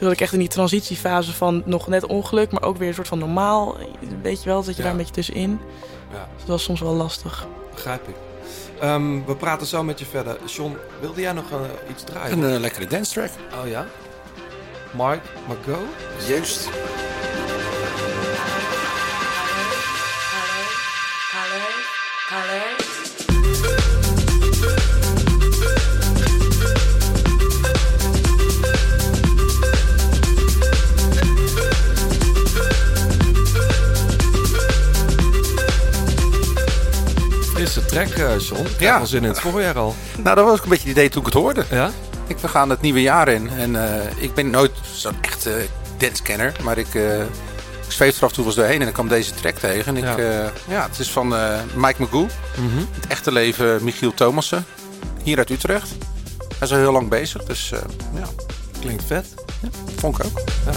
Dat 0.00 0.12
ik 0.12 0.20
echt 0.20 0.32
in 0.32 0.38
die 0.38 0.48
transitiefase 0.48 1.32
van 1.32 1.62
nog 1.64 1.86
net 1.88 2.06
ongeluk, 2.06 2.50
maar 2.52 2.62
ook 2.62 2.76
weer 2.76 2.88
een 2.88 2.94
soort 2.94 3.08
van 3.08 3.18
normaal. 3.18 3.76
Weet 4.22 4.42
je 4.42 4.48
wel, 4.48 4.56
dat 4.64 4.66
je 4.66 4.76
Ja. 4.76 4.82
daar 4.82 4.90
een 4.90 4.96
beetje 4.96 5.12
tussenin. 5.12 5.60
Ja. 6.12 6.28
Dus 6.32 6.38
dat 6.40 6.46
was 6.48 6.62
soms 6.62 6.80
wel 6.80 6.94
lastig. 6.94 7.46
Begrijp 7.74 8.08
ik. 8.08 8.14
Ehm, 8.80 9.24
we 9.24 9.36
praten 9.36 9.66
zo 9.66 9.82
met 9.82 9.98
je 9.98 10.04
verder. 10.06 10.38
John, 10.46 10.76
wilde 11.00 11.20
jij 11.20 11.32
nog 11.32 11.50
eh, 11.50 11.58
iets 11.90 12.04
draaien? 12.04 12.42
Een 12.42 12.54
eh, 12.54 12.60
lekkere 12.60 12.86
dance 12.86 13.12
track. 13.12 13.30
Oh 13.62 13.68
ja? 13.68 13.86
Mark, 14.92 15.22
Margot? 15.46 15.84
Juist. 16.28 16.68
Track, 37.86 38.08
eh, 38.08 38.38
John. 38.38 38.66
Ja. 38.78 39.04
zin 39.04 39.22
in 39.22 39.28
het 39.28 39.40
voorjaar 39.40 39.78
al. 39.78 39.94
Nou, 40.22 40.36
dat 40.36 40.44
was 40.44 40.58
ook 40.58 40.62
een 40.62 40.68
beetje 40.68 40.88
het 40.88 40.96
idee 40.96 41.08
toen 41.08 41.20
ik 41.20 41.26
het 41.26 41.34
hoorde. 41.34 41.64
Ja? 41.70 41.90
Ik, 42.26 42.38
we 42.38 42.48
gaan 42.48 42.70
het 42.70 42.80
nieuwe 42.80 43.02
jaar 43.02 43.28
in. 43.28 43.50
En 43.50 43.76
eh, 43.76 44.22
ik 44.22 44.34
ben 44.34 44.50
nooit 44.50 44.72
zo'n 44.92 45.16
echt 45.20 45.46
eh 45.46 45.54
dancekenner. 45.98 46.52
Maar 46.62 46.78
ik, 46.78 46.94
eh 46.94 47.02
ik 47.96 48.02
zweef 48.02 48.16
er 48.16 48.22
af 48.24 48.28
en 48.28 48.34
toe 48.36 48.44
eens 48.46 48.54
doorheen 48.54 48.78
en 48.78 48.84
dan 48.84 48.92
kwam 48.92 49.08
deze 49.08 49.34
track 49.34 49.54
tegen. 49.58 49.96
En 49.96 49.96
ik, 49.96 50.18
Ja. 50.18 50.32
ja. 50.32 50.52
ja, 50.68 50.86
het 50.88 50.98
is 50.98 51.10
van 51.10 51.36
eh, 51.36 51.58
Mike 51.74 51.94
Magoo. 52.02 52.26
Mhm. 52.56 52.78
Het 52.94 53.06
echte 53.08 53.32
leven 53.32 53.84
Michiel 53.84 54.14
Thomassen. 54.14 54.64
Hier 55.22 55.38
uit 55.38 55.50
Utrecht. 55.50 55.88
Hij 56.38 56.66
is 56.66 56.72
al 56.72 56.78
heel 56.78 56.92
lang 56.92 57.08
bezig, 57.08 57.44
dus 57.44 57.72
eh, 57.72 57.78
ja, 58.14 58.26
Klinkt 58.80 59.04
vet. 59.04 59.26
vond 59.96 60.18
ik 60.18 60.24
ook. 60.24 60.40
Ja. 60.66 60.72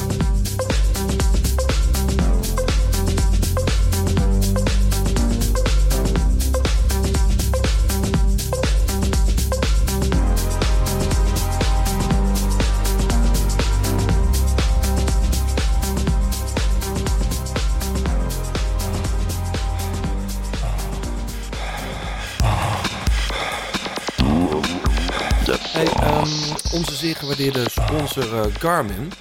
Gewaardeerde 27.30 27.70
sponsor 27.70 28.42
eh, 28.42 28.56
Garmin. 28.60 29.12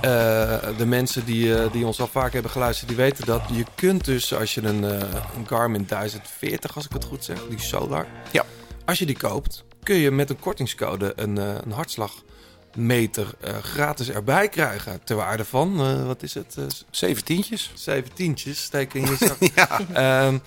Eh, 0.00 0.76
de 0.76 0.86
mensen 0.86 1.24
die, 1.24 1.54
eh, 1.54 1.72
die 1.72 1.86
ons 1.86 2.00
al 2.00 2.06
vaak 2.06 2.32
hebben 2.32 2.50
geluisterd, 2.50 2.88
die 2.88 2.96
weten 2.96 3.26
dat. 3.26 3.42
Je 3.52 3.64
kunt 3.74 4.04
dus, 4.04 4.34
als 4.34 4.54
je 4.54 4.62
een, 4.62 4.82
een 4.82 5.46
Garmin 5.46 5.86
1040, 5.86 6.74
als 6.74 6.84
ik 6.84 6.92
het 6.92 7.04
goed 7.04 7.24
zeg, 7.24 7.38
die 7.48 7.60
Solar. 7.60 8.06
Ja. 8.30 8.44
Als 8.84 8.98
je 8.98 9.06
die 9.06 9.16
koopt, 9.16 9.64
kun 9.82 9.96
je 9.96 10.10
met 10.10 10.30
een 10.30 10.38
kortingscode 10.38 11.12
een, 11.16 11.36
een 11.36 11.72
hartslagmeter 11.72 13.34
gratis 13.62 14.10
erbij 14.10 14.48
krijgen. 14.48 15.00
Ter 15.04 15.16
waarde 15.16 15.44
van, 15.44 15.76
wat 16.06 16.22
is 16.22 16.34
het? 16.34 16.56
Zeventientjes. 16.90 17.70
Zeventientjes, 17.74 18.62
steek 18.62 18.94
in 18.94 19.02
je 19.02 19.16
zak. 19.26 19.36
Ja. 19.54 19.80
Ehm, 19.92 20.38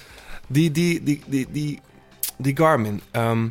die, 0.48 0.72
die, 0.72 1.04
die, 1.04 1.22
die, 1.28 1.48
die, 1.52 1.80
die 2.38 2.58
Garmin. 2.58 3.02
ehm, 3.12 3.48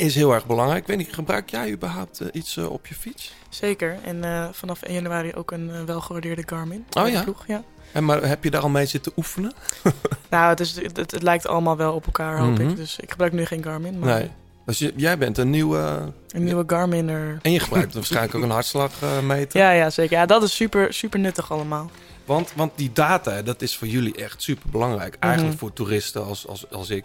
is 0.00 0.14
heel 0.14 0.32
erg 0.32 0.46
belangrijk. 0.46 0.80
Ik 0.80 0.86
weet 0.86 0.96
niet, 0.96 1.14
gebruik 1.14 1.50
jij 1.50 1.70
überhaupt 1.72 2.20
eh, 2.20 2.28
iets 2.32 2.56
eh, 2.56 2.70
op 2.70 2.86
je 2.86 2.94
fiets? 2.94 3.32
Zeker. 3.48 3.98
En 4.04 4.24
eh, 4.24 4.48
vanaf 4.52 4.82
1 4.82 4.94
januari 4.94 5.34
ook 5.34 5.50
een 5.50 5.86
welgewaardeerde 5.86 6.42
Garmin. 6.46 6.84
Oh 6.92 7.08
ja? 7.08 7.22
Ploeg, 7.22 7.46
ja. 7.46 7.62
En 7.92 8.04
maar 8.04 8.22
heb 8.22 8.44
je 8.44 8.50
daar 8.50 8.62
al 8.62 8.68
mee 8.68 8.86
zitten 8.86 9.12
oefenen? 9.16 9.52
Nou, 10.30 10.48
het, 10.48 10.60
is, 10.60 10.74
het, 10.82 10.96
het 10.96 11.22
lijkt 11.22 11.46
allemaal 11.46 11.76
wel 11.76 11.94
op 11.94 12.06
elkaar, 12.06 12.38
hoop 12.38 12.58
Mhm. 12.58 12.68
ik. 12.68 12.76
Dus 12.76 12.98
ik 12.98 13.10
gebruik 13.10 13.32
nu 13.32 13.44
geen 13.44 13.62
Garmin. 13.64 13.98
Maar 13.98 14.18
Nee. 14.18 14.30
Dus 14.66 14.78
je- 14.78 14.92
jij 14.96 15.18
bent 15.18 15.38
een 15.38 15.50
nieuwe... 15.50 16.12
Een 16.28 16.44
nieuwe 16.44 16.64
Garmin-er. 16.66 17.38
En 17.42 17.52
je 17.52 17.60
gebruikt 17.60 17.94
waarschijnlijk 17.94 18.34
ook 18.34 18.42
een 18.42 18.50
hartslagmeter. 18.50 19.60
Ja, 19.60 19.70
ja, 19.70 19.90
zeker. 19.90 20.16
Ja, 20.16 20.26
dat 20.26 20.42
is 20.42 20.54
super, 20.54 20.92
super 20.94 21.18
nuttig 21.20 21.52
allemaal. 21.52 21.90
Want, 22.24 22.52
want 22.56 22.72
die 22.74 22.90
data, 22.92 23.42
dat 23.42 23.62
is 23.62 23.76
voor 23.76 23.88
jullie 23.88 24.14
echt 24.14 24.42
super 24.42 24.70
belangrijk. 24.70 25.16
Eigenlijk 25.20 25.54
Mhm. 25.54 25.64
voor 25.64 25.72
toeristen 25.72 26.24
als, 26.24 26.46
als, 26.46 26.70
als 26.70 26.90
ik. 26.90 27.04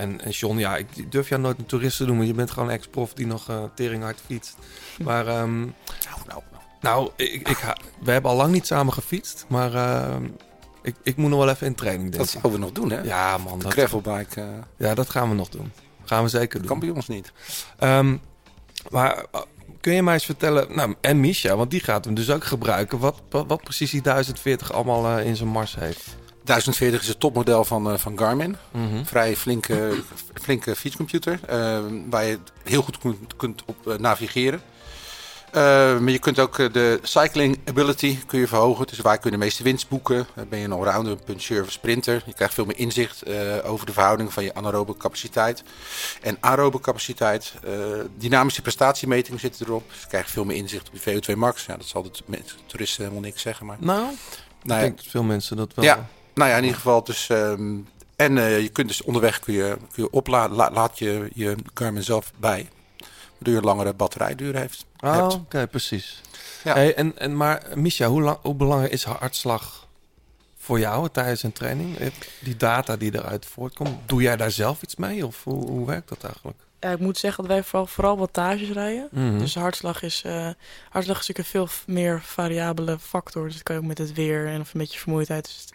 En, 0.00 0.20
en 0.20 0.30
John, 0.30 0.58
ja, 0.58 0.76
ik 0.76 1.12
durf 1.12 1.28
jou 1.28 1.40
nooit 1.40 1.58
een 1.58 1.66
toerist 1.66 1.96
te 1.96 2.12
maar 2.12 2.24
je 2.26 2.34
bent 2.34 2.50
gewoon 2.50 2.70
ex-prof 2.70 3.12
die 3.14 3.26
nog 3.26 3.48
eh 3.48 3.62
teringhard 3.74 4.18
fietst. 4.26 4.56
Maar, 5.02 5.26
ehm, 5.26 5.58
nou, 5.60 5.70
nou, 6.26 6.42
nou 6.80 7.10
ik, 7.16 7.48
ik, 7.48 7.56
ha- 7.56 7.76
we 8.02 8.10
hebben 8.10 8.30
al 8.30 8.36
lang 8.36 8.52
niet 8.52 8.66
samen 8.66 8.92
gefietst, 8.92 9.44
maar 9.48 9.74
ehm, 9.74 10.24
ik, 10.82 10.94
ik 11.02 11.16
moet 11.16 11.30
nog 11.30 11.38
wel 11.38 11.48
even 11.48 11.66
in 11.66 11.74
training, 11.74 12.02
denk 12.10 12.16
Dat 12.24 12.26
ik. 12.34 12.40
zouden 12.40 12.52
we 12.52 12.58
nog 12.66 12.72
doen, 12.74 12.90
hè? 12.90 13.00
Ja, 13.00 13.38
man. 13.38 13.58
De 13.58 13.64
Dat, 13.64 13.72
gravelbike. 13.72 14.40
eh, 14.40 14.46
ja, 14.76 14.94
dat 14.94 15.10
gaan 15.10 15.28
we 15.28 15.34
nog 15.34 15.48
doen. 15.48 15.72
Gaan 16.04 16.22
we 16.22 16.28
zeker 16.28 16.58
doen. 16.58 16.68
kan 16.68 16.78
bij 16.78 16.90
ons 16.90 17.08
niet. 17.08 17.32
Ehm, 17.78 18.16
maar 18.90 19.24
uh, 19.34 19.40
kun 19.80 19.94
je 19.94 20.02
mij 20.02 20.14
eens 20.14 20.24
vertellen, 20.24 20.74
nou, 20.76 20.94
en 21.00 21.20
Misha, 21.20 21.56
want 21.56 21.70
die 21.70 21.80
gaat 21.80 22.04
hem 22.04 22.14
dus 22.14 22.30
ook 22.30 22.44
gebruiken, 22.44 22.98
wat, 22.98 23.20
wat, 23.30 23.44
wat 23.46 23.62
precies 23.62 23.90
die 23.90 24.00
1040 24.02 24.72
allemaal 24.72 25.18
eh, 25.18 25.26
in 25.26 25.36
zijn 25.36 25.48
mars 25.48 25.74
heeft? 25.74 26.16
1040 26.50 27.00
is 27.00 27.08
het 27.08 27.20
topmodel 27.20 27.64
van, 27.64 27.90
eh, 27.90 27.98
van 27.98 28.18
Garmin. 28.18 28.56
Mhm. 28.70 29.04
Vrij 29.04 29.36
flinke, 29.36 30.02
flinke 30.34 30.76
fietscomputer. 30.76 31.40
eh, 31.46 31.78
waar 32.10 32.24
je 32.24 32.38
heel 32.64 32.82
goed 32.82 32.98
kunt, 32.98 33.36
kunt 33.36 33.62
op 33.66 33.88
eh, 33.88 33.98
navigeren. 33.98 34.60
Maar 35.52 36.10
je 36.10 36.18
kunt 36.18 36.38
ook 36.38 36.56
de 36.72 36.98
cycling 37.02 37.58
ability 37.64 38.18
kun 38.26 38.38
je 38.38 38.46
verhogen. 38.48 38.86
Dus 38.86 38.98
waar 38.98 39.18
kun 39.18 39.30
je 39.30 39.36
de 39.36 39.42
meeste 39.44 39.62
winst 39.62 39.88
boeken. 39.88 40.26
Ben 40.48 40.58
je 40.58 40.64
een 40.64 40.72
allrounder, 40.72 41.12
een 41.12 41.24
puncheur 41.24 41.62
of 41.62 41.70
sprinter. 41.72 42.22
Je 42.26 42.32
krijgt 42.32 42.54
veel 42.54 42.64
meer 42.64 42.78
inzicht 42.78 43.22
over 43.64 43.86
de 43.86 43.92
verhouding 43.92 44.32
van 44.32 44.44
je 44.44 44.54
anaerobe 44.54 44.96
capaciteit 44.96 45.62
en 46.22 46.36
aerobe 46.40 46.80
capaciteit. 46.80 47.52
Dynamische 48.18 48.62
prestatiemeting 48.62 49.40
zit 49.40 49.60
erop. 49.60 49.88
Dus 49.90 50.00
je 50.00 50.06
krijgt 50.06 50.30
veel 50.30 50.44
meer 50.44 50.56
inzicht 50.56 50.88
op 50.88 50.94
je 51.02 51.20
VO2 51.22 51.36
max. 51.36 51.66
Ja, 51.66 51.76
dat 51.76 51.86
zal 51.86 52.02
de 52.02 52.10
toeristen 52.66 53.02
helemaal 53.02 53.22
niks 53.24 53.42
zeggen. 53.42 53.66
Maar 53.66 53.76
Nou, 53.80 53.98
Nou 54.00 54.10
ik 54.62 54.68
ja, 54.70 54.78
denk 54.80 54.96
dat 54.96 55.06
veel 55.06 55.22
mensen 55.22 55.56
dat 55.56 55.74
wel... 55.74 55.84
ja, 55.84 56.08
nou 56.34 56.50
ja, 56.50 56.56
in 56.56 56.62
ieder 56.62 56.76
geval. 56.76 57.04
Dus, 57.04 57.28
ehm, 57.28 57.76
en 58.16 58.38
eh, 58.38 58.60
je 58.62 58.68
kunt 58.68 58.88
dus 58.88 59.02
onderweg 59.02 59.40
kun 59.40 59.54
je, 59.54 59.76
kun 59.92 60.02
je 60.02 60.10
opladen. 60.10 60.56
La- 60.56 60.70
laat 60.70 60.98
je 60.98 61.30
je 61.34 61.54
Garmin 61.74 62.02
zelf 62.02 62.32
bij. 62.36 62.68
Waardoor 63.30 63.52
je 63.52 63.58
een 63.58 63.64
langere 63.76 63.94
batterijduur 63.94 64.56
heeft. 64.56 64.84
Oh, 65.00 65.26
oké, 65.32 65.66
precies. 65.66 66.20
Ja. 66.64 66.74
Hey, 66.74 66.94
en, 66.94 67.18
en, 67.18 67.36
maar 67.36 67.62
Misha, 67.74 68.06
hoe, 68.06 68.22
lang, 68.22 68.38
hoe 68.42 68.54
belangrijk 68.54 68.92
is 68.92 69.04
hartslag 69.04 69.86
voor 70.58 70.78
jou 70.78 71.08
tijdens 71.12 71.42
een 71.42 71.52
training? 71.52 71.98
Eh, 71.98 72.06
Die 72.40 72.56
data 72.56 72.96
die 72.96 73.14
eruit 73.14 73.46
voortkomt, 73.46 73.98
doe 74.08 74.22
jij 74.22 74.36
daar 74.36 74.50
zelf 74.50 74.82
iets 74.82 74.96
mee? 74.96 75.26
Of 75.26 75.44
hoe, 75.44 75.66
hoe 75.70 75.86
werkt 75.86 76.08
dat 76.08 76.24
eigenlijk? 76.24 76.58
Ja, 76.80 76.90
ik 76.90 76.98
moet 76.98 77.18
zeggen 77.18 77.42
dat 77.44 77.52
wij 77.52 77.62
vooral, 77.62 77.86
vooral 77.86 78.16
wattages 78.18 78.70
rijden. 78.70 79.08
Mhm. 79.10 79.38
Dus 79.38 79.54
hartslag 79.54 80.02
is, 80.02 80.22
eh, 80.26 80.48
hartslag 80.90 81.20
is 81.20 81.26
natuurlijk 81.26 81.38
een 81.38 81.44
veel 81.44 81.68
meer 81.86 82.20
variabele 82.24 82.98
factor. 82.98 83.44
Dus 83.44 83.54
dat 83.54 83.62
kan 83.62 83.74
je 83.74 83.80
ook 83.80 83.86
met 83.88 83.98
het 83.98 84.12
weer 84.12 84.46
en 84.46 84.60
of 84.60 84.74
met 84.74 84.92
je 84.92 84.98
vermoeidheid. 84.98 85.44
Dus 85.44 85.56
het- 85.60 85.74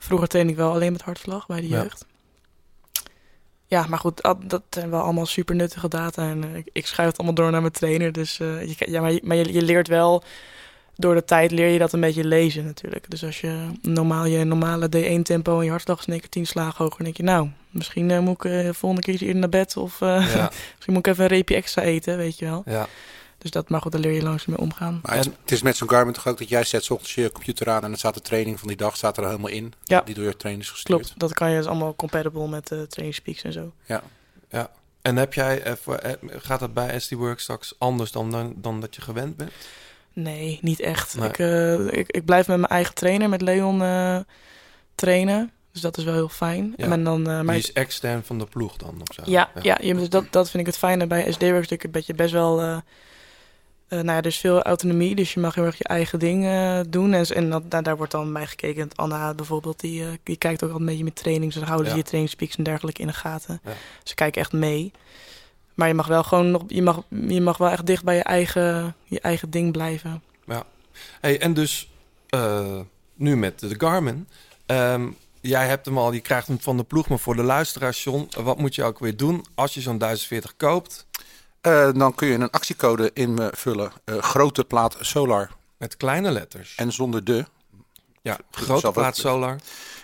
vroeger 0.00 0.28
trainde 0.28 0.52
ik 0.52 0.58
wel 0.58 0.72
alleen 0.72 0.92
met 0.92 1.02
hartslag 1.02 1.46
bij 1.46 1.60
de 1.60 1.68
Ja. 1.68 1.82
jeugd. 1.82 2.06
Ja, 3.66 3.86
maar 3.88 3.98
goed, 3.98 4.28
dat 4.46 4.62
zijn 4.70 4.90
wel 4.90 5.00
allemaal 5.00 5.26
super 5.26 5.54
nuttige 5.54 5.88
data. 5.88 6.22
En 6.28 6.44
eh, 6.44 6.54
ik, 6.56 6.68
ik 6.72 6.86
schuif 6.86 7.08
het 7.08 7.16
allemaal 7.18 7.34
door 7.36 7.50
naar 7.50 7.60
mijn 7.60 7.72
trainer. 7.72 8.12
Dus 8.12 8.40
eh, 8.40 8.62
je, 8.66 8.74
ja, 8.90 9.00
maar, 9.00 9.12
je, 9.12 9.20
maar 9.24 9.36
je, 9.36 9.52
je 9.52 9.62
leert 9.62 9.88
wel, 9.88 10.22
door 10.96 11.14
de 11.14 11.24
tijd 11.24 11.50
leer 11.50 11.68
je 11.68 11.78
dat 11.78 11.92
een 11.92 12.00
beetje 12.00 12.24
lezen 12.24 12.64
natuurlijk. 12.64 13.10
Dus 13.10 13.24
als 13.24 13.40
je 13.40 13.66
normaal 13.82 14.24
je 14.24 14.44
normale 14.44 14.86
D1 14.96 15.22
tempo 15.22 15.58
en 15.58 15.64
je 15.64 15.70
hartslag 15.70 15.98
is 15.98 16.06
in 16.06 16.12
één 16.12 16.20
keer 16.20 16.30
10 16.30 16.46
slagen 16.46 16.76
hoger, 16.84 16.96
dan 16.96 17.04
denk 17.04 17.16
je, 17.16 17.22
nou, 17.22 17.48
misschien 17.70 18.10
eh, 18.10 18.18
moet 18.18 18.44
ik 18.44 18.50
de 18.50 18.74
volgende 18.74 19.02
keer 19.04 19.20
eerder 19.22 19.40
naar 19.40 19.48
bed. 19.48 19.76
Of 19.76 20.00
Ja. 20.00 20.18
misschien 20.74 20.92
moet 20.94 21.06
ik 21.06 21.12
even 21.12 21.24
een 21.24 21.30
reepje 21.30 21.54
extra 21.54 21.82
eten, 21.82 22.16
weet 22.16 22.38
je 22.38 22.44
wel. 22.44 22.62
Ja. 22.66 22.86
Dus 23.40 23.50
dat, 23.50 23.68
maar 23.68 23.80
goed, 23.80 23.92
daar 23.92 24.00
leer 24.00 24.12
je 24.12 24.22
langzaam 24.22 24.54
mee 24.54 24.58
omgaan. 24.58 25.00
Maar 25.02 25.16
het, 25.16 25.24
het 25.40 25.52
is 25.52 25.62
met 25.62 25.76
zo'n 25.76 25.88
Garmin 25.90 26.12
toch 26.14 26.26
ook 26.28 26.38
dat 26.38 26.48
jij 26.48 26.64
zet 26.64 26.84
's 26.84 26.90
ochtends 26.90 27.14
je 27.14 27.32
computer 27.32 27.68
aan. 27.70 27.82
En 27.82 27.88
dan 27.88 27.98
staat 27.98 28.14
de 28.14 28.20
training 28.20 28.58
van 28.58 28.68
die 28.68 28.76
dag 28.76 28.96
staat 28.96 29.16
er 29.16 29.24
helemaal 29.24 29.50
in. 29.50 29.72
Ja. 29.84 30.00
Die 30.04 30.14
door 30.14 30.24
je 30.24 30.36
trainers 30.36 30.70
gestuurd. 30.70 31.00
Klopt, 31.00 31.18
dat 31.18 31.34
kan 31.34 31.50
je 31.50 31.56
dus 31.56 31.66
allemaal 31.66 31.94
compatible 31.96 32.48
met 32.48 32.66
de 32.68 32.86
training 32.86 33.14
speaks 33.14 33.42
en 33.42 33.52
zo. 33.52 33.72
Ja. 33.84 34.02
ja. 34.48 34.70
En 35.02 35.16
heb 35.16 35.34
jij, 35.34 35.62
eh, 35.62 35.72
eh, 35.86 36.12
gaat 36.26 36.60
dat 36.60 36.74
bij 36.74 36.98
SD 37.00 37.10
Work 37.12 37.40
straks 37.40 37.74
anders 37.78 38.10
dan, 38.12 38.30
dan, 38.30 38.54
dan 38.56 38.80
dat 38.80 38.94
je 38.94 39.00
gewend 39.00 39.36
bent? 39.36 39.50
Nee, 40.12 40.58
niet 40.62 40.80
echt. 40.80 41.16
Nee. 41.18 41.28
Ik, 41.28 41.38
eh, 41.38 41.86
ik, 41.98 42.10
ik 42.10 42.24
blijf 42.24 42.46
met 42.46 42.56
mijn 42.56 42.72
eigen 42.72 42.94
trainer, 42.94 43.28
met 43.28 43.40
Leon, 43.42 43.82
eh, 43.82 44.18
trainen. 44.94 45.50
Dus 45.72 45.80
dat 45.80 45.96
is 45.98 46.04
wel 46.04 46.14
heel 46.14 46.28
fijn. 46.28 46.74
Ja. 46.76 46.90
En 46.90 47.04
dan, 47.04 47.20
eh, 47.28 47.40
maar 47.40 47.54
Die 47.54 47.62
is 47.62 47.72
extern 47.72 48.22
van 48.24 48.38
de 48.38 48.46
ploeg 48.46 48.76
dan 48.76 49.00
of 49.08 49.14
zo? 49.14 49.22
Ja, 49.24 49.50
ja. 49.62 49.78
je- 49.82 49.94
dus 49.94 50.08
dat, 50.08 50.24
dat 50.30 50.50
vind 50.50 50.60
ik 50.60 50.66
het 50.66 50.78
fijne 50.78 51.06
bij 51.06 51.32
SD-Works. 51.32 51.68
Dat 51.68 51.82
je, 51.82 52.02
je 52.06 52.14
best 52.14 52.32
wel... 52.32 52.82
eh 53.90 53.98
nou 53.98 54.10
ja, 54.10 54.16
er 54.16 54.26
is 54.26 54.38
veel 54.38 54.62
autonomie, 54.62 55.14
dus 55.14 55.34
je 55.34 55.40
mag 55.40 55.54
heel 55.54 55.64
erg 55.64 55.78
je 55.78 55.84
eigen 55.84 56.18
ding 56.18 56.44
eh, 56.44 56.80
doen. 56.88 57.12
En, 57.12 57.24
en 57.26 57.50
dat, 57.50 57.70
daar, 57.70 57.82
daar 57.82 57.96
wordt 57.96 58.12
dan 58.12 58.32
bij 58.32 58.46
gekeken. 58.46 58.90
Anna 58.94 59.34
bijvoorbeeld, 59.34 59.80
die, 59.80 60.02
eh, 60.02 60.08
die 60.22 60.36
kijkt 60.36 60.62
ook 60.62 60.70
altijd 60.70 60.80
een 60.80 60.86
beetje 60.86 61.04
met 61.04 61.16
training. 61.16 61.52
Ze 61.52 61.64
houden 61.64 61.86
Ja. 61.86 61.92
ze 61.92 61.96
je 61.98 62.04
trainingspeaks 62.04 62.56
en 62.56 62.64
dergelijke 62.64 63.00
in 63.00 63.06
de 63.06 63.12
gaten. 63.12 63.60
Ja. 63.64 63.70
Ze 64.02 64.14
kijken 64.14 64.40
echt 64.40 64.52
mee. 64.52 64.92
Maar 65.74 65.88
je 65.88 65.94
mag 65.94 66.06
wel 66.06 66.22
gewoon 66.22 66.50
nog... 66.50 66.62
Je 66.66 66.82
mag, 66.82 67.02
je 67.08 67.40
mag 67.40 67.56
wel 67.56 67.68
echt 67.70 67.86
dicht 67.86 68.04
bij 68.04 68.16
je 68.16 68.22
eigen, 68.22 68.94
je 69.04 69.20
eigen 69.20 69.50
ding 69.50 69.72
blijven. 69.72 70.22
Ja. 70.46 70.64
Hey, 71.20 71.40
en 71.40 71.54
dus 71.54 71.90
nu 73.14 73.36
met 73.36 73.58
de 73.60 73.74
Garmin. 73.78 74.28
Ehm, 74.66 75.08
jij 75.40 75.66
hebt 75.66 75.84
hem 75.86 75.98
al, 75.98 76.12
je 76.12 76.20
krijgt 76.20 76.46
hem 76.46 76.60
van 76.60 76.76
de 76.76 76.82
ploeg, 76.82 77.08
maar 77.08 77.18
voor 77.18 77.36
de 77.36 77.42
luisteraars, 77.42 78.04
John, 78.04 78.28
wat 78.42 78.58
moet 78.58 78.74
je 78.74 78.84
ook 78.84 78.98
weer 78.98 79.16
doen 79.16 79.44
als 79.54 79.74
je 79.74 79.80
zo'n 79.80 79.98
1040 79.98 80.56
koopt? 80.56 81.06
Eh, 81.60 81.88
dan 81.92 82.14
kun 82.14 82.28
je 82.28 82.34
een 82.34 82.50
actiecode 82.50 83.10
invullen. 83.12 83.92
eh, 84.04 84.18
grote 84.18 84.64
plaat 84.64 84.96
solar. 85.00 85.50
Met 85.76 85.96
kleine 85.96 86.30
letters. 86.30 86.74
En 86.76 86.92
zonder 86.92 87.24
de. 87.24 87.44
Ja, 88.22 88.38
grote 88.50 88.90
plaat 88.90 89.16
solar. 89.16 89.50
En 89.50 89.58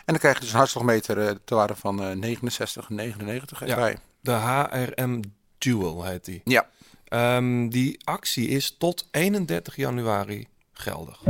dan 0.04 0.18
krijg 0.18 0.34
je 0.34 0.40
dus 0.40 0.50
een 0.50 0.56
hartslagmeter 0.56 1.18
eh 1.28 1.34
ter 1.44 1.56
waarde 1.56 1.74
van 1.76 2.02
eh 2.02 2.16
69, 2.16 2.88
99 2.90 3.66
Ja. 3.66 3.74
bij. 3.74 3.96
De 4.20 4.32
HRM 4.32 5.20
Dual 5.58 6.04
heet 6.04 6.24
die. 6.24 6.40
Ja. 6.44 6.66
Ehm, 7.08 7.68
die 7.68 7.98
actie 8.04 8.48
is 8.48 8.74
tot 8.78 9.08
31 9.10 9.76
januari 9.76 10.46
geldig. 10.72 11.20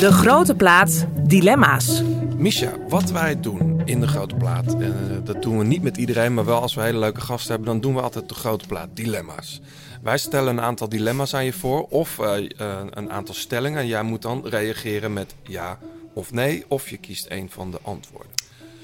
De 0.00 0.08
grote 0.12 0.54
plaat 0.54 1.06
Dilemma's. 1.22 2.02
Misha, 2.36 2.72
wat 2.88 3.10
wij 3.10 3.40
doen 3.40 3.71
in 3.84 4.00
de 4.00 4.08
grote 4.08 4.34
plaat, 4.34 4.74
en 4.74 5.10
eh, 5.10 5.16
dat 5.24 5.42
doen 5.42 5.58
we 5.58 5.64
niet 5.64 5.82
met 5.82 5.96
iedereen, 5.96 6.34
maar 6.34 6.44
wel 6.44 6.60
als 6.60 6.74
we 6.74 6.82
hele 6.82 6.98
leuke 6.98 7.20
gasten 7.20 7.50
hebben, 7.50 7.68
dan 7.68 7.80
doen 7.80 7.94
we 7.94 8.00
altijd 8.00 8.28
de 8.28 8.34
grote 8.34 8.66
plaat 8.66 8.88
dilemma's. 8.94 9.60
Wij 10.02 10.18
stellen 10.18 10.56
een 10.56 10.64
aantal 10.64 10.88
dilemma's 10.88 11.34
aan 11.34 11.44
je 11.44 11.52
voor, 11.52 11.86
of 11.88 12.18
eh, 12.18 12.60
eh, 12.60 12.78
een 12.90 13.10
aantal 13.10 13.34
stellingen. 13.34 13.78
En 13.78 13.86
jij 13.86 14.02
moet 14.02 14.22
dan 14.22 14.46
reageren 14.46 15.12
met 15.12 15.34
ja 15.42 15.78
of 16.14 16.32
nee, 16.32 16.64
of 16.68 16.88
je 16.88 16.96
kiest 16.96 17.26
een 17.28 17.50
van 17.50 17.70
de 17.70 17.78
antwoorden. 17.82 18.32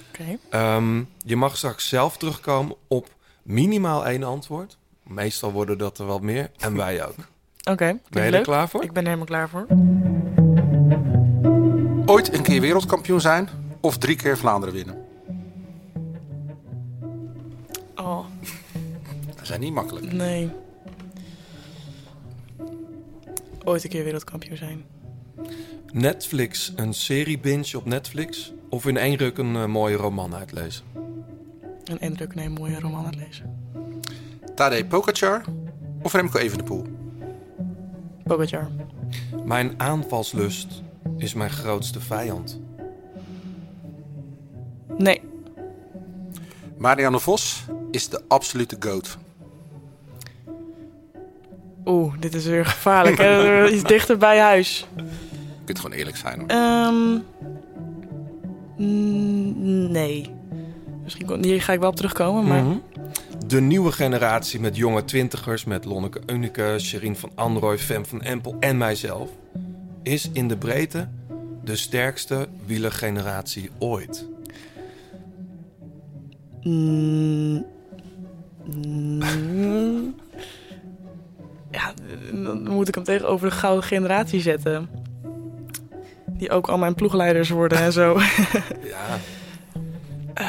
Oké. 0.08 0.38
Ehm, 0.50 1.02
je 1.18 1.37
mag 1.37 1.56
straks 1.56 1.88
zelf 1.88 2.16
terugkomen 2.16 2.76
op 2.88 3.08
minimaal 3.42 4.06
één 4.06 4.22
antwoord. 4.22 4.76
Meestal 5.02 5.52
worden 5.52 5.78
dat 5.78 5.98
er 5.98 6.06
wat 6.06 6.22
meer, 6.22 6.50
en 6.58 6.76
wij 6.76 7.06
ook. 7.06 7.16
Oké, 7.72 7.98
Ben 8.08 8.24
je 8.24 8.37
er 8.37 8.42
klaar 8.42 8.68
voor? 8.68 8.82
Ik 8.82 8.92
ben 8.92 9.02
er 9.02 9.08
helemaal 9.08 9.26
klaar 9.26 9.48
voor. 9.48 9.66
Ooit 12.06 12.32
een 12.32 12.42
keer 12.42 12.61
wereldkampioen 12.61 13.20
zijn 13.20 13.48
of 13.80 13.98
drie 13.98 14.16
keer 14.16 14.38
Vlaanderen 14.38 14.74
winnen. 14.74 15.04
Oh, 17.96 18.24
Dat 19.36 19.46
zijn 19.46 19.60
niet 19.60 19.72
makkelijk. 19.72 20.12
nee. 20.12 20.50
Ooit 23.64 23.84
een 23.84 23.90
keer 23.90 24.04
wereldkampioen 24.04 24.56
zijn. 24.56 24.84
Netflix, 25.92 26.72
een 26.76 26.94
serie 26.94 27.38
binge 27.38 27.76
op 27.76 27.84
Netflix, 27.84 28.52
of 28.68 28.86
in 28.86 28.96
één 28.96 29.16
ruk 29.16 29.38
een 29.38 29.56
eh, 29.56 29.64
mooie 29.66 29.96
roman 29.96 30.35
uitlezen. 30.35 30.85
Een 31.85 31.98
indruk, 32.00 32.35
nee, 32.35 32.48
mooie 32.48 32.81
roman 32.81 32.98
aan 32.98 33.06
het 33.06 33.16
lezen. 33.16 33.56
Tadej 34.54 34.85
Pogacar 34.87 35.44
of 36.02 36.12
Remco 36.12 36.38
Evenepoel. 36.38 36.87
Pogacar. 38.24 38.68
Mijn 39.44 39.74
aanvalslust 39.81 40.83
is 41.16 41.35
mijn 41.35 41.50
grootste 41.50 42.00
vijand. 42.00 42.60
Nee. 44.96 45.20
Marianne 46.76 47.20
Vos 47.20 47.64
is 47.90 48.08
de 48.08 48.20
absolute 48.28 48.76
goat. 48.80 49.18
Oeh, 51.86 52.14
dit 52.20 52.34
is 52.34 52.46
weer 52.46 52.66
gevaarlijk. 52.66 53.18
hè? 53.18 53.68
Iets 53.68 53.82
dichter 53.82 54.16
bij 54.18 54.38
huis. 54.38 54.86
Je 54.96 55.64
kunt 55.64 55.78
gewoon 55.78 55.96
eerlijk 55.96 56.16
zijn 56.16 56.38
hoor. 56.38 56.48
Ehm 56.48 57.18
mm, 58.76 59.90
nee. 59.90 60.30
Misschien 61.02 61.26
kon- 61.26 61.44
hier 61.44 61.62
ga 61.62 61.72
ik 61.72 61.80
wel 61.80 61.88
op 61.90 61.96
terugkomen, 61.96 62.44
maar 62.46 62.62
Mhm. 62.62 62.76
De 63.46 63.60
nieuwe 63.60 63.92
generatie 63.92 64.60
met 64.60 64.76
jonge 64.76 65.04
twintigers, 65.04 65.64
met 65.64 65.84
Lonneke 65.84 66.20
Unneke, 66.26 66.74
Sherine 66.78 67.14
van 67.14 67.30
Androoy, 67.34 67.78
Fem 67.78 68.06
van 68.06 68.22
Empel 68.22 68.56
en 68.60 68.76
mijzelf, 68.76 69.30
is 70.02 70.30
in 70.32 70.48
de 70.48 70.56
breedte 70.56 71.08
de 71.64 71.76
sterkste 71.76 72.48
wielergeneratie 72.66 73.70
ooit. 73.78 74.26
Mm, 76.69 77.64
mm, 78.64 80.14
ja, 81.71 81.92
dan 82.33 82.69
moet 82.69 82.88
ik 82.88 82.94
hem 82.94 83.04
tegenover 83.04 83.48
de 83.48 83.54
gouden 83.54 83.85
generatie 83.85 84.40
zetten. 84.40 84.88
Die 86.27 86.50
ook 86.50 86.69
al 86.69 86.79
mijn 86.79 86.94
ploegleiders 86.94 87.50
worden 87.50 87.79
en 87.79 87.92
zo. 87.92 88.16
Ja. 88.83 89.19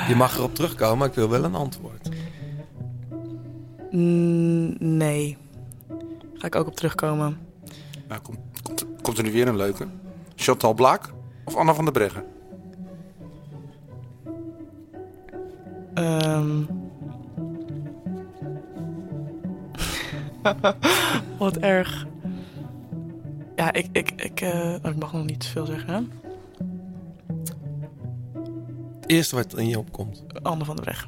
Je 0.07 0.15
mag 0.15 0.37
erop 0.37 0.55
terugkomen, 0.55 0.97
maar 0.97 1.07
ik 1.07 1.13
wil 1.13 1.29
wel 1.29 1.43
een 1.43 1.55
antwoord. 1.55 2.09
Mm, 3.91 4.75
nee. 4.79 5.37
Ga 6.33 6.47
ik 6.47 6.55
ook 6.55 6.67
op 6.67 6.75
terugkomen. 6.75 7.37
Nou, 8.07 8.21
komt, 8.21 8.39
komt, 8.63 8.85
komt 9.01 9.17
er 9.17 9.23
nu 9.23 9.31
weer 9.31 9.47
een 9.47 9.55
leuke. 9.55 9.87
Chantal 10.35 10.73
Blaak 10.73 11.13
of 11.45 11.55
Anna 11.55 11.73
van 11.73 11.83
der 11.83 11.93
Breggen? 11.93 12.23
Ehm. 15.93 16.63
Wat 21.39 21.57
erg. 21.57 22.07
Ja, 23.55 23.73
ik, 23.73 23.87
ik, 23.91 24.11
ik, 24.15 24.41
eh, 24.41 24.75
oh, 24.83 24.91
ik 24.91 24.99
mag 24.99 25.13
nog 25.13 25.25
niet 25.25 25.45
veel 25.45 25.65
zeggen. 25.65 25.93
Hè? 25.93 26.01
Het 28.99 29.09
eerste 29.09 29.35
wat 29.35 29.57
in 29.57 29.67
je 29.67 29.79
opkomt. 29.79 30.23
Anne 30.41 30.65
van 30.65 30.75
der 30.75 30.85
Weg. 30.85 31.07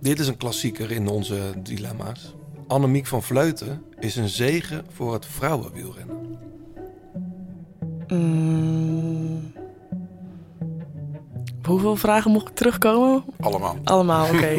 Dit 0.00 0.18
is 0.18 0.28
een 0.28 0.36
klassieker 0.36 0.90
in 0.90 1.08
onze 1.08 1.54
dilemma's. 1.62 2.34
Annemiek 2.66 3.06
van 3.06 3.22
Vleuten 3.22 3.82
is 3.98 4.16
een 4.16 4.28
zegen 4.28 4.84
voor 4.90 5.12
het 5.12 5.26
vrouwenwielrennen. 5.26 6.38
Mm. 8.08 9.52
Hoeveel 11.68 11.96
vragen 11.96 12.30
mocht 12.30 12.48
ik 12.48 12.54
terugkomen? 12.54 13.24
Allemaal. 13.40 13.76
Allemaal, 13.84 14.26
oké. 14.34 14.58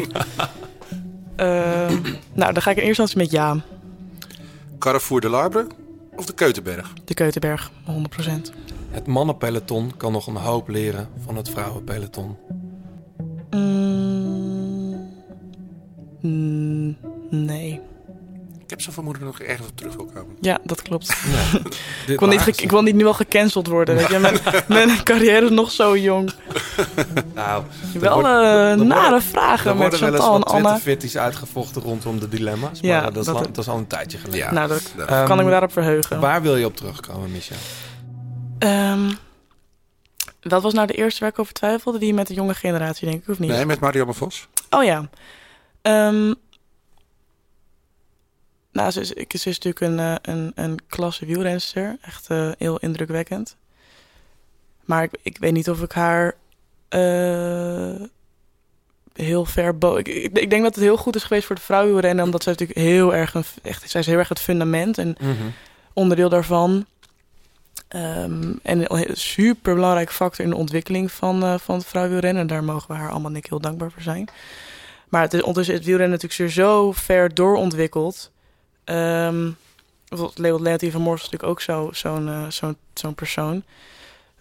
Ehm, 1.36 2.02
nou, 2.32 2.52
dan 2.52 2.62
ga 2.62 2.70
ik 2.70 2.76
in 2.76 2.82
eerste 2.82 3.02
instantie 3.02 3.16
met 3.16 3.30
ja. 3.30 3.56
Carrefour 4.78 5.20
de 5.20 5.28
Larbre 5.28 5.66
of 6.16 6.26
de 6.26 6.32
Keutenberg? 6.34 6.92
De 7.04 7.14
Keutenberg, 7.14 7.70
100%. 7.70 8.52
Het 8.90 9.06
mannenpeloton 9.06 9.96
kan 9.96 10.12
nog 10.12 10.26
een 10.26 10.36
hoop 10.36 10.68
leren 10.68 11.08
van 11.24 11.36
het 11.36 11.50
vrouwenpeloton. 11.50 12.36
Mm. 13.50 15.08
Mm, 16.20 16.96
nee. 17.30 17.80
Ik 18.70 18.76
heb 18.76 18.84
zo'n 18.84 18.94
vermoeden 18.94 19.24
nog 19.24 19.40
ergens 19.40 19.68
op 19.68 19.76
terug 19.76 19.94
wil 19.94 20.04
komen. 20.14 20.36
Ja, 20.40 20.58
dat 20.64 20.82
klopt. 20.82 21.08
Ik, 22.06 22.18
wil 22.18 22.28
niet 22.28 22.60
ik 22.62 22.70
wil 22.70 22.82
niet 22.82 22.94
nu 22.94 23.06
al 23.06 23.14
gecanceld 23.14 23.66
worden. 23.66 23.94
Weet 23.96 24.08
je? 24.08 24.18
Mijn, 24.18 24.38
mijn 24.86 25.02
carrière 25.04 25.44
is 25.44 25.50
nog 25.50 25.70
zo 25.70 25.96
jong. 25.96 26.32
Nou, 27.34 27.64
Wel 27.98 28.12
wordt- 28.14 28.28
er 28.28 28.86
nare 28.86 29.00
worden- 29.00 29.22
vragen 29.22 29.70
Er 29.70 29.76
met 29.76 29.82
worden 29.82 30.00
wel 30.00 30.08
eens 30.10 30.18
Chantal 30.20 30.34
en 30.34 30.40
wat 30.40 30.48
Anna. 30.52 30.68
Twitter-fitties 30.68 31.16
uitgevochten 31.16 31.82
rondom 31.82 32.18
de 32.20 32.28
dilemma's. 32.28 32.78
Ja, 32.80 33.00
maar 33.00 33.12
dat 33.12 33.16
is, 33.20 33.24
dat- 33.26 33.34
al, 33.36 33.42
dat 33.42 33.58
is 33.58 33.68
al 33.68 33.78
een 33.78 33.86
tijdje 33.86 34.18
geleden. 34.18 34.54
Nou, 34.54 34.68
dat 34.68 34.92
Ehm, 35.08 35.24
kan 35.26 35.38
ik 35.38 35.44
me 35.44 35.50
daarop 35.50 35.72
verheugen. 35.72 36.20
Waar 36.20 36.42
wil 36.42 36.56
je 36.56 36.64
op 36.66 36.76
terugkomen, 36.76 37.30
Micha? 37.32 37.54
Ehm, 38.58 39.10
wat 40.42 40.62
was 40.62 40.72
nou 40.72 40.86
de 40.86 40.94
eerste 40.94 41.20
waar 41.20 41.28
ik 41.28 41.38
over 41.38 41.52
twijfelde? 41.52 41.98
Die 41.98 42.14
met 42.14 42.26
de 42.26 42.34
jonge 42.34 42.54
generatie, 42.54 43.08
denk 43.08 43.22
ik, 43.22 43.28
of 43.28 43.38
niet? 43.38 43.50
Nee, 43.50 43.66
met 43.66 43.80
Marianne 43.80 44.12
Vos. 44.14 44.48
Oh 44.70 44.84
ja. 44.84 45.08
Ehm, 45.82 46.32
nou, 48.80 48.92
ze 48.92 49.00
is, 49.00 49.40
ze 49.42 49.48
is 49.48 49.58
natuurlijk 49.58 49.80
een, 49.80 49.98
eh, 49.98 50.14
een, 50.22 50.52
een 50.54 50.78
klasse 50.88 51.26
wielrenster. 51.26 51.96
Echt 52.00 52.30
eh, 52.30 52.50
heel 52.58 52.78
indrukwekkend. 52.78 53.56
Maar 54.84 55.02
ik, 55.02 55.10
ik 55.22 55.38
weet 55.38 55.52
niet 55.52 55.70
of 55.70 55.82
ik 55.82 55.92
haar 55.92 56.34
eh, 56.88 57.94
heel 59.12 59.44
ver 59.44 59.74
ik, 59.98 60.08
ik, 60.08 60.50
denk 60.50 60.62
dat 60.62 60.74
het 60.74 60.84
heel 60.84 60.96
goed 60.96 61.16
is 61.16 61.22
geweest 61.22 61.46
voor 61.46 61.56
de 61.56 61.62
vrouwenrennen. 61.62 62.24
Omdat 62.24 62.42
zij 62.42 62.52
natuurlijk 62.52 62.78
heel 62.78 63.14
erg... 63.14 63.34
Een, 63.34 63.44
echt, 63.62 63.90
zij 63.90 64.00
is 64.00 64.06
heel 64.06 64.18
erg 64.18 64.28
het 64.28 64.40
fundament 64.40 64.98
en 64.98 65.16
Mhm. 65.20 65.48
onderdeel 65.92 66.28
daarvan. 66.28 66.86
Ehm, 67.88 68.52
en 68.62 68.94
een 68.94 69.16
super 69.16 69.74
belangrijk 69.74 70.12
factor 70.12 70.44
in 70.44 70.50
de 70.50 70.56
ontwikkeling 70.56 71.12
van, 71.12 71.42
eh 71.42 71.58
van 71.58 71.74
het 71.74 71.86
vrouwenwielrennen. 71.86 72.46
Daar 72.46 72.64
mogen 72.64 72.88
we 72.88 72.94
haar 72.94 73.10
allemaal 73.10 73.32
denk 73.32 73.44
ik 73.44 73.50
heel 73.50 73.60
dankbaar 73.60 73.90
voor 73.90 74.02
zijn. 74.02 74.28
Maar 75.08 75.22
het 75.22 75.34
is 75.34 75.40
ondertussen 75.40 75.74
is 75.74 75.80
het 75.80 75.88
wielrennen 75.88 76.18
natuurlijk 76.22 76.52
zo 76.52 76.92
ver 76.92 77.34
doorontwikkeld. 77.34 78.30
Ehm 78.90 79.50
bijvoorbeeld 80.08 80.38
Leo 80.38 80.62
Leontie 80.62 80.92
van 80.92 81.00
Mors 81.00 81.22
is 81.22 81.30
natuurlijk 81.30 81.52
ook 81.52 81.60
zo- 81.60 81.88
zo'n 81.92 82.28
eh, 82.28 82.46
zo'n 82.48 82.76
zo'n 82.94 83.14
persoon. 83.14 83.62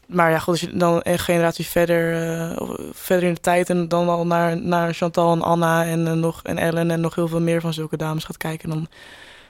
Maar 0.05 0.31
ja, 0.31 0.39
goed, 0.39 0.47
als 0.47 0.59
je 0.61 0.77
dan 0.77 0.99
een 1.03 1.19
generatie 1.19 1.65
verder, 1.65 2.13
eh, 2.31 2.69
verder 2.91 3.27
in 3.27 3.33
de 3.33 3.39
tijd 3.39 3.69
en 3.69 3.87
dan 3.87 4.09
al 4.09 4.25
naar, 4.25 4.61
naar 4.61 4.93
Chantal 4.93 5.31
en 5.33 5.41
Anna 5.41 5.85
en, 5.85 6.07
eh, 6.07 6.13
nog, 6.13 6.43
en 6.43 6.57
Ellen 6.57 6.91
en 6.91 7.01
nog 7.01 7.15
heel 7.15 7.27
veel 7.27 7.41
meer 7.41 7.61
van 7.61 7.73
zulke 7.73 7.97
dames 7.97 8.23
gaat 8.23 8.37
kijken, 8.37 8.69
dan 8.69 8.87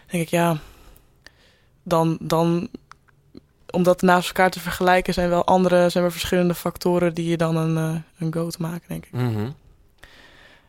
denk 0.08 0.24
ik 0.24 0.30
ja, 0.30 0.58
dan, 1.84 2.18
dan 2.22 2.70
om 3.70 3.84
dat 3.84 4.02
naast 4.02 4.28
elkaar 4.28 4.50
te 4.50 4.60
vergelijken 4.60 5.14
zijn 5.14 5.30
wel 5.30 5.46
andere, 5.46 5.90
zijn 5.90 6.04
wel 6.04 6.12
verschillende 6.14 6.56
factoren 6.56 7.14
die 7.14 7.30
je 7.30 7.38
dan 7.38 7.56
een, 7.56 8.04
een 8.20 8.34
goat 8.34 8.58
maken, 8.58 8.88
denk 8.88 9.06
ik. 9.06 9.12
Mhm. 9.12 9.50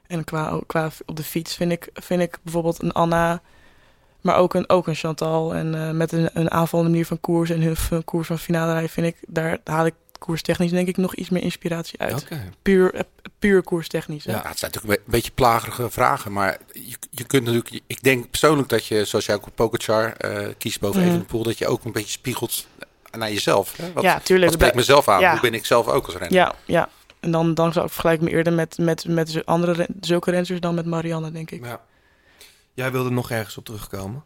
En 0.06 0.24
qua, 0.24 0.60
qua 0.66 0.90
op 1.06 1.16
de 1.16 1.22
fiets 1.24 1.54
vind 1.56 1.72
ik, 1.72 1.88
vind 1.92 2.20
ik 2.20 2.38
bijvoorbeeld 2.42 2.82
een 2.82 2.92
Anna, 2.92 3.40
maar 4.20 4.36
ook 4.36 4.54
een, 4.54 4.68
ook 4.68 4.86
een 4.86 4.94
Chantal. 4.94 5.54
En 5.54 5.74
eh, 5.74 5.90
met 5.90 6.12
een, 6.12 6.30
een 6.32 6.50
aanvallende 6.50 6.90
manier 6.90 7.06
van 7.06 7.20
koers 7.20 7.50
en 7.50 7.62
hun, 7.62 7.76
hun 7.88 8.04
koers 8.04 8.26
van 8.26 8.38
finale 8.38 8.72
rijden 8.72 8.90
vind 8.90 9.06
ik, 9.06 9.16
daar 9.26 9.58
haal 9.64 9.86
ik 9.86 9.94
koerstechnisch 10.18 10.70
denk 10.70 10.88
ik 10.88 10.96
nog 10.96 11.14
iets 11.14 11.28
meer 11.28 11.42
inspiratie 11.42 12.00
uit. 12.00 12.28
Puur, 12.62 12.94
eh, 12.94 13.00
puur 13.38 13.62
koerstechnisch. 13.62 14.24
hè? 14.24 14.30
Ja, 14.32 14.42
het 14.48 14.58
zijn 14.58 14.70
natuurlijk 14.72 15.00
een 15.00 15.12
beetje 15.12 15.30
plagerige 15.34 15.90
vragen, 15.90 16.32
maar 16.32 16.58
je, 16.72 16.96
je 17.10 17.24
kunt 17.24 17.44
natuurlijk... 17.44 17.80
Ik 17.86 18.02
denk 18.02 18.30
persoonlijk 18.30 18.68
dat 18.68 18.86
je, 18.86 19.04
zoals 19.04 19.26
jij 19.26 19.34
ook 19.34 19.46
op 19.46 19.54
Pogacar 19.54 20.12
eh 20.12 20.46
kiest 20.58 20.80
boven 20.80 21.00
Mhm. 21.00 21.08
Evenepoel, 21.08 21.42
dat 21.42 21.58
je 21.58 21.66
ook 21.66 21.84
een 21.84 21.92
beetje 21.92 22.10
spiegelt 22.10 22.66
naar 23.18 23.32
jezelf. 23.32 23.76
Hè? 23.76 23.92
Wat, 23.92 24.02
Ja, 24.02 24.18
tuurlijk. 24.20 24.50
Wat 24.50 24.60
spreekt 24.60 24.76
mezelf 24.76 25.08
aan? 25.08 25.20
Ja. 25.20 25.30
Hoe 25.30 25.40
ben 25.40 25.54
ik 25.54 25.66
zelf 25.66 25.88
ook 25.88 26.04
als 26.06 26.14
renner? 26.14 26.32
Ja, 26.38 26.54
ja. 26.64 26.88
En 27.20 27.30
dan, 27.30 27.54
dan 27.54 27.72
zou 27.72 27.86
ik 27.86 27.92
vergelijk 27.92 28.20
me 28.20 28.30
eerder 28.30 28.52
met, 28.52 28.78
met, 28.78 29.04
met 29.08 29.42
andere 29.46 29.88
zulke 30.00 30.30
renners 30.30 30.60
dan 30.60 30.74
met 30.74 30.86
Marianne, 30.86 31.32
denk 31.32 31.50
ik. 31.50 31.64
Ja. 31.64 31.80
Jij 32.80 32.92
wilde 32.92 33.10
nog 33.10 33.30
ergens 33.30 33.56
op 33.56 33.64
terugkomen? 33.64 34.22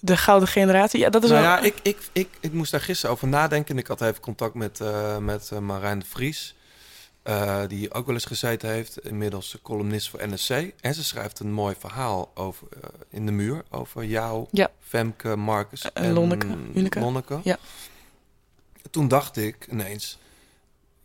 De 0.00 0.16
gouden 0.16 0.48
generatie, 0.48 1.00
ja, 1.00 1.10
dat 1.10 1.24
is 1.24 1.30
nou 1.30 1.42
wel... 1.42 1.50
ja, 1.50 1.58
ik, 1.60 1.74
ik, 1.82 1.98
ik, 2.12 2.28
ik 2.40 2.52
moest 2.52 2.70
daar 2.70 2.80
gisteren 2.80 3.14
over 3.14 3.28
nadenken. 3.28 3.74
En 3.74 3.80
ik 3.80 3.86
had 3.86 4.00
even 4.00 4.20
contact 4.20 4.54
met, 4.54 4.80
eh, 4.80 5.16
met 5.18 5.50
eh, 5.52 5.58
Marijn 5.58 5.98
de 5.98 6.04
Vries. 6.06 6.54
eh, 7.22 7.62
die 7.68 7.92
ook 7.92 8.06
wel 8.06 8.14
eens 8.14 8.24
gezeten 8.24 8.68
heeft. 8.68 8.98
Inmiddels 9.06 9.56
columnist 9.62 10.08
voor 10.08 10.28
NSC. 10.28 10.50
En 10.80 10.94
ze 10.94 11.04
schrijft 11.04 11.38
een 11.38 11.52
mooi 11.52 11.74
verhaal 11.78 12.30
over, 12.34 12.68
in 13.10 13.26
de 13.26 13.32
muur. 13.32 13.62
Over 13.70 14.04
jou, 14.04 14.46
Ja. 14.50 14.70
Femke, 14.80 15.36
Marcus 15.36 15.92
En 15.92 16.12
Lonneke. 16.12 17.00
Lonneke. 17.00 17.40
Ja. 17.44 17.58
Toen 18.90 19.08
dacht 19.08 19.36
ik 19.36 19.66
ineens... 19.70 20.18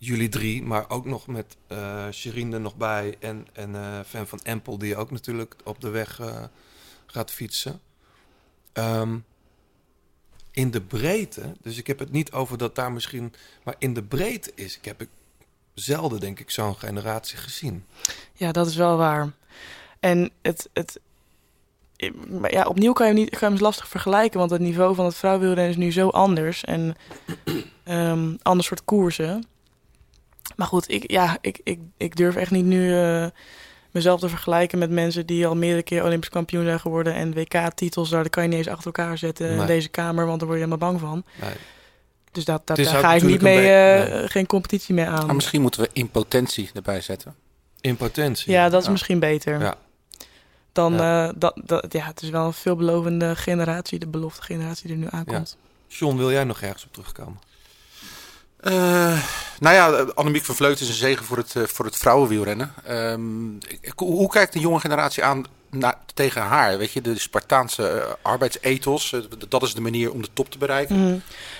Jullie 0.05 0.29
drie, 0.29 0.63
maar 0.63 0.89
ook 0.89 1.05
nog 1.05 1.27
met 1.27 1.57
eh 1.67 2.07
Sherine 2.11 2.55
er 2.55 2.61
nog 2.61 2.75
bij. 2.75 3.15
En, 3.19 3.47
en 3.53 3.75
eh 3.75 3.99
Fan 4.07 4.27
van 4.27 4.39
Empel, 4.43 4.77
die 4.77 4.95
ook 4.95 5.11
natuurlijk 5.11 5.55
op 5.63 5.81
de 5.81 5.89
weg 5.89 6.19
eh, 6.19 6.43
gaat 7.05 7.31
fietsen. 7.31 7.81
Ehm, 8.73 9.17
in 10.51 10.71
de 10.71 10.81
breedte, 10.81 11.53
dus 11.61 11.77
ik 11.77 11.87
heb 11.87 11.99
het 11.99 12.11
niet 12.11 12.31
over 12.31 12.57
dat 12.57 12.75
daar 12.75 12.91
misschien, 12.91 13.33
maar 13.63 13.75
in 13.77 13.93
de 13.93 14.03
breedte 14.03 14.51
is, 14.55 14.77
ik 14.77 14.85
heb 14.85 15.01
ik 15.01 15.09
zelden 15.73 16.19
denk 16.19 16.39
ik 16.39 16.49
zo'n 16.49 16.75
generatie 16.75 17.37
gezien. 17.37 17.85
Ja, 18.33 18.51
dat 18.51 18.67
is 18.67 18.75
wel 18.75 18.97
waar. 18.97 19.31
En 19.99 20.31
het, 20.41 20.69
het, 20.73 20.99
ja, 22.47 22.65
opnieuw 22.65 22.93
kan 22.93 23.07
je, 23.07 23.13
niet, 23.13 23.29
kan 23.29 23.49
je 23.49 23.55
hem 23.55 23.63
lastig 23.63 23.87
vergelijken, 23.87 24.39
want 24.39 24.51
het 24.51 24.61
niveau 24.61 24.95
van 24.95 25.05
het 25.05 25.15
vrouwenwielrennen 25.15 25.71
is 25.71 25.83
nu 25.83 25.91
zo 25.91 26.09
anders 26.09 26.63
en 26.63 26.95
ehm 27.83 28.35
ander 28.41 28.65
soort 28.65 28.85
koersen. 28.85 29.51
Maar 30.55 30.67
goed, 30.67 30.89
ik, 30.91 31.11
ja, 31.11 31.37
ik, 31.41 31.59
ik, 31.63 31.79
ik 31.97 32.15
durf 32.15 32.35
echt 32.35 32.51
niet 32.51 32.65
nu 32.65 32.97
eh, 32.99 33.25
mezelf 33.91 34.19
te 34.19 34.29
vergelijken 34.29 34.79
met 34.79 34.89
mensen 34.89 35.25
die 35.25 35.47
al 35.47 35.55
meerdere 35.55 35.83
keer 35.83 36.03
Olympisch 36.03 36.29
kampioen 36.29 36.63
zijn 36.65 36.79
geworden 36.79 37.13
en 37.13 37.33
WK-titels, 37.33 38.09
daar 38.09 38.29
kan 38.29 38.43
je 38.43 38.49
niet 38.49 38.57
eens 38.57 38.67
achter 38.67 38.85
elkaar 38.85 39.17
zetten 39.17 39.49
in 39.49 39.65
deze 39.65 39.89
kamer, 39.89 40.25
want 40.25 40.39
daar 40.39 40.47
word 40.47 40.59
je 40.59 40.65
helemaal 40.65 40.89
bang 40.89 40.99
van. 40.99 41.23
Nee. 41.41 41.53
Dus 42.31 42.45
dat, 42.45 42.67
dat, 42.67 42.77
daar 42.77 42.85
ga 42.85 43.13
ik 43.13 43.21
niet 43.23 43.41
mee, 43.41 43.69
eh, 43.71 44.13
nee. 44.13 44.27
geen 44.29 44.45
competitie 44.45 44.93
mee 44.95 45.05
aan. 45.05 45.25
Maar 45.25 45.35
misschien 45.35 45.61
moeten 45.61 45.81
we 45.81 45.89
impotentie 45.93 46.69
erbij 46.73 47.01
zetten. 47.01 47.35
Impotentie. 47.81 48.51
Ja, 48.51 48.69
dat 48.69 48.81
is 48.81 48.89
misschien 48.89 49.19
beter. 49.19 49.59
Ja. 49.59 49.75
Dan, 50.71 50.93
Ja. 50.93 51.27
eh, 51.27 51.33
dat, 51.37 51.61
dat, 51.65 51.85
ja, 51.93 52.05
het 52.05 52.21
is 52.21 52.29
wel 52.29 52.45
een 52.45 52.53
veelbelovende 52.53 53.35
generatie, 53.35 53.99
de 53.99 54.07
belofte 54.07 54.41
generatie 54.41 54.87
die 54.87 54.95
er 54.95 55.01
nu 55.01 55.07
aankomt. 55.11 55.57
John, 55.87 56.17
wil 56.17 56.31
jij 56.31 56.43
nog 56.43 56.61
ergens 56.61 56.85
op 56.85 56.93
terugkomen? 56.93 57.39
Eh, 58.63 59.23
nou 59.59 59.75
ja, 59.75 60.05
Annemiek 60.15 60.43
van 60.43 60.55
Vleut 60.55 60.79
is 60.79 60.87
een 60.87 60.93
zegen 60.93 61.25
voor 61.25 61.37
het, 61.37 61.55
eh, 61.55 61.63
voor 61.63 61.85
het 61.85 61.97
vrouwenwielrennen. 61.97 62.73
Ik- 63.81 63.93
hoe, 63.95 64.29
kijkt 64.29 64.53
de 64.53 64.59
jonge 64.59 64.79
generatie 64.79 65.23
aan 65.23 65.43
tegen 66.13 66.41
haar? 66.41 66.77
Weet 66.77 66.91
je, 66.91 67.01
de 67.01 67.19
Spartaanse 67.19 67.87
eh, 67.87 68.11
arbeidsethos, 68.21 69.13
eh, 69.13 69.19
dat 69.49 69.63
is 69.63 69.73
de 69.73 69.81
manier 69.81 70.11
om 70.11 70.21
de 70.21 70.29
top 70.33 70.49
te 70.51 70.57
bereiken. 70.57 70.99
Mhm. 71.03 71.17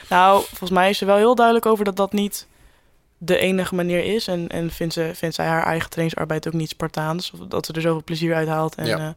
Nou, 0.09 0.43
volgens 0.47 0.69
mij 0.71 0.89
is 0.89 0.97
ze 0.97 1.05
wel 1.05 1.17
heel 1.17 1.35
duidelijk 1.35 1.65
over 1.65 1.85
dat 1.85 1.95
dat 1.95 2.13
niet 2.13 2.47
de 3.17 3.37
enige 3.37 3.75
manier 3.75 4.03
is. 4.03 4.27
En, 4.27 4.47
en 4.47 4.71
vindt, 4.71 4.93
ze, 4.93 5.11
vindt 5.15 5.35
zij 5.35 5.45
haar 5.45 5.63
eigen 5.65 5.89
trainingsarbeid 5.89 6.47
ook 6.47 6.53
niet 6.53 6.69
Spartaans. 6.69 7.31
Of 7.31 7.39
dat 7.47 7.65
ze 7.65 7.73
er 7.73 7.81
zoveel 7.81 8.03
plezier 8.03 8.35
uit 8.35 8.47
haalt. 8.47 8.75
En, 8.75 8.85
Ja. 8.85 8.97
eh, 8.97 9.07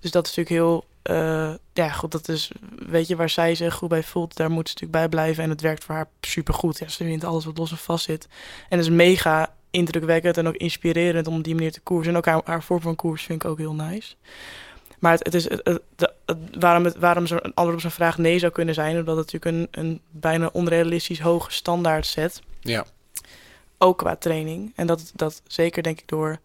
dus 0.00 0.10
dat 0.10 0.26
is 0.26 0.34
natuurlijk 0.36 0.64
heel... 0.64 0.84
eh, 1.08 1.54
ja, 1.72 1.88
goed, 1.90 2.12
dat 2.12 2.28
is... 2.28 2.50
Weet 2.88 3.06
je, 3.08 3.16
waar 3.16 3.28
zij 3.30 3.54
zich 3.54 3.74
goed 3.74 3.88
bij 3.88 4.02
voelt, 4.02 4.36
daar 4.36 4.50
moet 4.50 4.68
ze 4.68 4.74
natuurlijk 4.74 5.00
bij 5.00 5.08
blijven. 5.08 5.44
En 5.44 5.50
het 5.50 5.60
werkt 5.60 5.84
voor 5.84 5.94
haar 5.94 6.08
supergoed. 6.20 6.78
Ja, 6.78 6.88
ze 6.88 7.04
wint 7.04 7.24
alles 7.24 7.44
wat 7.44 7.58
los 7.58 7.70
en 7.70 7.76
vast 7.76 8.04
zit. 8.04 8.28
En 8.68 8.78
het 8.78 8.86
is 8.86 8.92
mega 8.92 9.54
indrukwekkend 9.70 10.36
en 10.36 10.46
ook 10.48 10.56
inspirerend 10.56 11.26
om 11.26 11.36
op 11.36 11.44
die 11.44 11.54
manier 11.54 11.72
te 11.72 11.80
koersen. 11.80 12.12
En 12.12 12.18
ook 12.18 12.26
haar, 12.26 12.40
haar 12.44 12.62
vorm 12.62 12.80
van 12.80 12.96
koers 12.96 13.22
vind 13.22 13.42
ik 13.44 13.50
ook 13.50 13.58
heel 13.58 13.74
nice. 13.74 14.14
Maar 14.98 15.12
het, 15.12 15.24
het 15.24 15.34
is, 15.34 15.48
het, 15.48 15.80
het- 15.96 16.12
waarom, 16.58 16.84
het, 16.84 16.96
waarom 16.96 17.26
zo 17.26 17.34
een 17.34 17.54
antwoord 17.54 17.74
op 17.74 17.80
zijn 17.80 17.92
vraag 17.92 18.18
nee 18.18 18.38
zou 18.38 18.52
kunnen 18.52 18.74
zijn... 18.74 18.98
omdat 18.98 19.16
het 19.16 19.32
natuurlijk 19.32 19.72
een, 19.76 19.82
een 19.84 20.00
bijna 20.10 20.50
onrealistisch 20.52 21.20
hoge 21.20 21.52
standaard 21.52 22.06
zet. 22.06 22.40
Ja. 22.60 22.84
Ook 23.78 23.98
qua 23.98 24.16
training. 24.16 24.72
En 24.76 24.86
dat, 24.86 25.12
dat 25.14 25.42
zeker 25.46 25.82
denk 25.82 26.00
ik 26.00 26.08
door... 26.08 26.38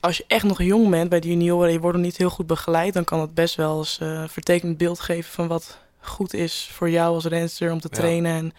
Als 0.00 0.16
je 0.16 0.24
echt 0.26 0.44
nog 0.44 0.62
jong 0.62 0.90
bent 0.90 1.08
bij 1.08 1.20
de 1.20 1.28
junioren... 1.28 1.66
en 1.66 1.72
je 1.72 1.80
wordt 1.80 1.96
nog 1.96 2.06
niet 2.06 2.16
heel 2.16 2.30
goed 2.30 2.46
begeleid... 2.46 2.94
dan 2.94 3.04
kan 3.04 3.20
het 3.20 3.34
best 3.34 3.54
wel 3.54 3.78
eens 3.78 3.98
eh 3.98 4.24
vertekend 4.28 4.78
beeld 4.78 5.00
geven... 5.00 5.32
van 5.32 5.46
wat 5.46 5.78
goed 6.00 6.34
is 6.34 6.70
voor 6.72 6.90
jou 6.90 7.14
als 7.14 7.24
renster 7.24 7.72
om 7.72 7.80
te 7.80 7.88
Ja. 7.90 7.96
trainen... 7.98 8.32
en 8.36 8.52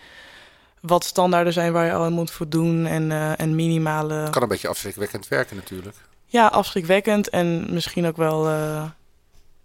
wat 0.81 1.03
standaarden 1.03 1.53
zijn 1.53 1.71
waar 1.73 1.85
je 1.85 1.93
al 1.93 2.03
aan 2.03 2.13
moet 2.13 2.31
voldoen... 2.31 2.85
en, 2.85 3.11
eh, 3.11 3.39
en 3.39 3.55
minimale... 3.55 4.27
Kan 4.29 4.41
een 4.41 4.47
beetje 4.47 4.67
afschrikwekkend 4.67 5.27
werken 5.27 5.55
natuurlijk. 5.55 5.95
Ja, 6.25 6.47
afschrikwekkend 6.47 7.29
en 7.29 7.73
misschien 7.73 8.05
ook 8.07 8.17
wel. 8.17 8.47
eh, 8.49 8.83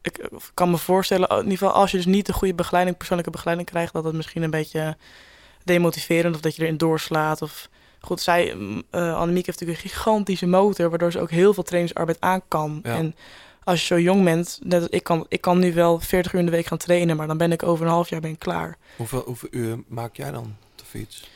ik 0.02 0.28
kan 0.54 0.70
me 0.70 0.78
voorstellen, 0.78 1.28
in 1.28 1.36
ieder 1.36 1.58
geval 1.58 1.72
als 1.72 1.90
je 1.90 1.96
dus 1.96 2.06
niet 2.06 2.26
de 2.26 2.32
goede 2.32 2.54
begeleiding, 2.54 2.96
persoonlijke 2.96 3.32
begeleiding 3.32 3.68
krijgt, 3.70 3.92
dat 3.92 4.04
het 4.04 4.14
misschien 4.14 4.42
een 4.42 4.50
beetje 4.50 4.96
demotiverend 5.64 6.34
of 6.34 6.40
dat 6.40 6.56
je 6.56 6.62
erin 6.62 6.76
doorslaat. 6.76 7.42
Of 7.42 7.68
goed, 8.02 8.20
zij, 8.20 8.56
eh 8.90 9.14
Annemiek 9.16 9.46
heeft 9.46 9.60
natuurlijk 9.60 9.84
een 9.84 9.90
gigantische 9.90 10.46
motor, 10.46 10.88
waardoor 10.90 11.12
ze 11.12 11.20
ook 11.20 11.30
heel 11.30 11.54
veel 11.54 11.62
trainingsarbeid 11.62 12.20
aan 12.20 12.42
kan. 12.48 12.80
Ja. 12.82 12.96
En 12.96 13.14
als 13.64 13.80
je 13.80 13.86
zo 13.86 14.00
jong 14.00 14.24
bent, 14.24 14.58
net 14.62 14.80
als 14.82 14.90
ik 14.90 15.02
kan, 15.04 15.26
ik 15.28 15.40
kan 15.40 15.58
nu 15.58 15.74
wel 15.74 16.00
40 16.00 16.32
uur 16.32 16.38
in 16.40 16.44
de 16.46 16.52
week 16.52 16.66
gaan 16.66 16.78
trainen, 16.78 17.16
maar 17.16 17.26
dan 17.26 17.36
ben 17.38 17.52
ik 17.52 17.62
over 17.62 17.86
een 17.86 17.92
half 17.92 18.08
jaar 18.08 18.20
ben 18.20 18.30
ik 18.30 18.38
klaar. 18.38 18.78
Hoeveel, 18.96 19.22
hoeveel 19.26 19.48
uur 19.52 19.82
maak 19.88 20.16
jij 20.16 20.30
dan 20.30 20.42
op 20.44 20.78
de 20.78 20.84
fiets? 20.84 21.30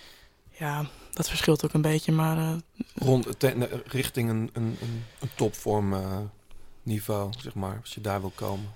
Ja, 0.51 0.85
dat 1.13 1.29
verschilt 1.29 1.65
ook 1.65 1.73
een 1.73 1.81
beetje, 1.83 2.13
maar 2.13 2.37
eh, 2.39 2.53
Rond, 2.95 3.41
te- 3.41 3.83
richting 3.87 4.31
een, 4.31 4.51
een, 4.53 4.77
een, 4.81 5.05
een 5.21 5.31
topvorm 5.35 5.93
eh, 5.93 6.19
niveau, 6.83 7.33
zeg 7.39 7.55
maar, 7.55 7.79
als 7.81 7.95
je 7.95 8.01
daar 8.01 8.21
wil 8.21 8.33
komen. 8.35 8.75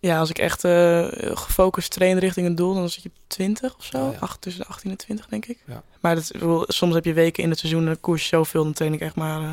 Ja, 0.00 0.18
als 0.18 0.30
ik 0.30 0.38
echt 0.38 0.64
eh, 0.64 1.06
gefocust 1.20 1.90
train 1.90 2.18
richting 2.18 2.46
een 2.46 2.54
doel, 2.54 2.74
dan 2.74 2.88
zit 2.88 3.02
je 3.02 3.08
op 3.08 3.14
20 3.26 3.76
of 3.76 3.84
zo. 3.84 4.06
Oh, 4.06 4.12
ja. 4.12 4.18
Acht, 4.18 4.40
tussen 4.40 4.62
de 4.62 4.68
18 4.68 4.90
en 4.90 4.96
20, 4.96 5.26
denk 5.26 5.46
ik. 5.46 5.58
Ja. 5.66 5.82
Maar 6.00 6.14
dat, 6.14 6.30
soms 6.66 6.94
heb 6.94 7.04
je 7.04 7.12
weken 7.12 7.42
in 7.42 7.50
het 7.50 7.58
seizoen 7.58 7.80
en 7.80 7.86
dan 7.86 8.00
koers 8.00 8.26
zoveel, 8.26 8.64
dan 8.64 8.72
train 8.72 8.92
ik 8.92 9.00
echt 9.00 9.14
maar 9.14 9.42
eh 9.42 9.50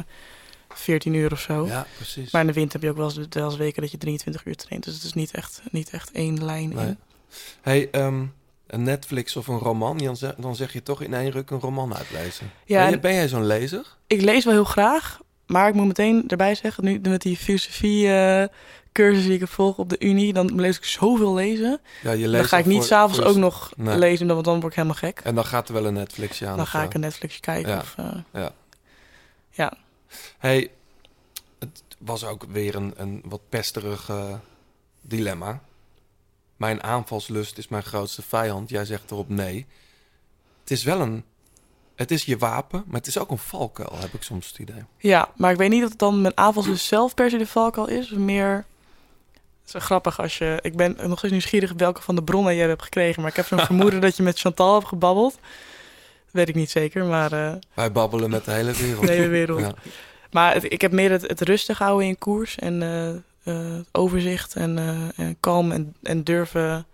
14 0.69 1.13
uur 1.13 1.31
of 1.31 1.39
zo. 1.39 1.65
Ja, 1.67 1.87
precies. 1.95 2.31
Maar 2.31 2.41
in 2.41 2.47
de 2.47 2.53
winter 2.53 2.73
heb 2.73 2.81
je 2.81 2.89
ook 2.89 2.97
wel 2.97 3.05
eens, 3.05 3.27
wel 3.29 3.45
eens 3.45 3.57
weken 3.57 3.81
dat 3.81 3.91
je 3.91 3.97
23 3.97 4.45
uur 4.45 4.55
traint. 4.55 4.83
Dus 4.83 4.93
het 4.93 5.03
is 5.03 5.13
niet 5.13 5.31
echt, 5.31 5.61
niet 5.71 5.89
echt 5.89 6.11
één 6.11 6.45
lijn 6.45 6.73
Nee. 6.73 6.85
in. 6.85 6.97
Hey, 7.61 7.87
ehm, 7.91 8.25
een 8.67 8.83
Netflix 8.83 9.35
of 9.35 9.47
een 9.47 9.57
roman, 9.57 9.97
dan 9.97 10.17
zeg, 10.17 10.35
dan 10.37 10.55
zeg 10.55 10.73
je 10.73 10.83
toch 10.83 11.01
in 11.01 11.13
één 11.13 11.31
ruk 11.31 11.49
een 11.49 11.59
roman 11.59 11.95
uitlezen. 11.95 12.51
Ja, 12.65 12.83
ben, 12.83 12.91
je, 12.91 12.99
ben 12.99 13.13
jij 13.13 13.27
zo'n 13.27 13.45
lezer? 13.45 13.85
Ik 14.07 14.21
lees 14.21 14.45
wel 14.45 14.53
heel 14.53 14.63
graag, 14.63 15.19
maar 15.45 15.67
ik 15.67 15.73
moet 15.73 15.87
meteen 15.87 16.23
erbij 16.27 16.55
zeggen, 16.55 16.83
nu 16.83 16.99
met 16.99 17.21
die 17.21 17.37
filosofie 17.37 18.07
eh 18.13 18.47
cursus 18.95 19.23
die 19.25 19.39
ik 19.39 19.47
volgen 19.47 19.83
op 19.83 19.89
de 19.89 19.99
Unie, 19.99 20.33
dan 20.33 20.59
lees 20.61 20.77
ik 20.77 20.83
zoveel 20.85 21.33
lezen. 21.33 21.79
Ja, 22.01 22.11
je 22.11 22.21
dan 22.21 22.29
leest 22.29 22.47
ga 22.47 22.57
ik 22.57 22.65
niet 22.65 22.83
s'avonds 22.83 23.21
ook 23.21 23.35
nog 23.35 23.71
Nee. 23.75 23.97
lezen, 23.97 24.27
want 24.27 24.45
dan 24.45 24.53
word 24.59 24.65
ik 24.71 24.75
helemaal 24.75 24.97
gek. 24.97 25.19
En 25.23 25.35
dan 25.35 25.45
gaat 25.45 25.67
er 25.67 25.73
wel 25.73 25.85
een 25.85 25.93
Netflixje 25.93 26.47
aan. 26.47 26.57
Dan 26.57 26.67
ga 26.67 26.79
zo. 26.79 26.85
ik 26.85 26.93
een 26.93 26.99
Netflix 26.99 27.39
kijken. 27.39 27.71
Ja. 27.71 27.77
Of, 27.79 27.93
eh, 27.97 28.11
Ja. 28.33 28.51
ja. 29.49 29.73
Hey, 30.37 30.71
het 31.59 31.83
was 31.99 32.25
ook 32.25 32.45
weer 32.49 32.75
een, 32.75 32.93
een 32.95 33.21
wat 33.25 33.41
pesterig 33.49 34.11
dilemma. 35.01 35.61
Mijn 36.57 36.83
aanvalslust 36.83 37.57
is 37.57 37.67
mijn 37.67 37.83
grootste 37.83 38.21
vijand. 38.21 38.69
Jij 38.69 38.85
zegt 38.85 39.11
erop 39.11 39.29
nee. 39.29 39.65
Het 40.61 40.71
is 40.71 40.83
wel 40.83 40.99
een... 41.01 41.23
Het 41.95 42.11
is 42.11 42.25
je 42.25 42.37
wapen, 42.37 42.83
maar 42.87 42.97
het 42.99 43.07
is 43.07 43.17
ook 43.17 43.31
een 43.31 43.37
valkuil, 43.37 43.97
heb 43.99 44.13
ik 44.13 44.21
soms 44.23 44.47
het 44.47 44.59
idee. 44.59 44.83
Ja, 44.97 45.29
maar 45.35 45.51
ik 45.51 45.57
weet 45.57 45.69
niet 45.69 45.83
of 45.83 45.89
het 45.89 45.99
dan 45.99 46.21
mijn 46.21 46.37
aanvalslust 46.37 46.85
zelf 46.85 47.13
per 47.13 47.29
se 47.29 47.37
de 47.37 47.47
valkuil 47.47 47.87
is. 47.87 48.09
Meer... 48.09 48.65
Het 49.65 49.73
is 49.75 49.79
wel 49.79 49.81
grappig 49.81 50.19
als 50.19 50.37
je... 50.37 50.59
Ik 50.61 50.75
ben 50.75 50.95
nog 51.03 51.17
steeds 51.17 51.33
nieuwsgierig 51.33 51.73
welke 51.77 52.01
van 52.01 52.15
de 52.15 52.23
bronnen 52.23 52.55
jij 52.55 52.67
hebt 52.67 52.83
gekregen. 52.83 53.21
Maar 53.21 53.29
ik 53.31 53.35
heb 53.37 53.45
zo'n 53.45 53.59
vermoeden 53.71 54.01
dat 54.01 54.17
je 54.17 54.23
met 54.23 54.39
Chantal 54.39 54.73
hebt 54.73 54.87
gebabbeld. 54.87 55.37
weet 56.31 56.49
ik 56.49 56.55
niet 56.55 56.69
zeker, 56.71 57.05
maar... 57.05 57.31
eh, 57.31 57.53
Wij 57.73 57.91
babbelen 57.91 58.29
met 58.29 58.45
de 58.45 58.51
hele 58.51 58.71
wereld. 58.73 59.05
de 59.07 59.11
hele 59.11 59.27
wereld. 59.27 59.59
Ja. 59.59 59.73
Maar 60.31 60.53
het- 60.53 60.71
ik 60.71 60.81
heb 60.81 60.91
meer 60.91 61.11
het, 61.11 61.21
het 61.21 61.41
rustig 61.41 61.77
houden 61.77 62.07
in 62.07 62.17
koers. 62.17 62.55
En 62.57 62.81
eh, 62.81 63.09
eh, 63.09 63.73
het 63.77 63.87
overzicht 63.91 64.55
en, 64.55 64.77
eh, 64.77 65.25
en 65.25 65.37
kalm 65.39 65.71
en, 65.71 65.95
en 66.03 66.23
durven... 66.23 66.85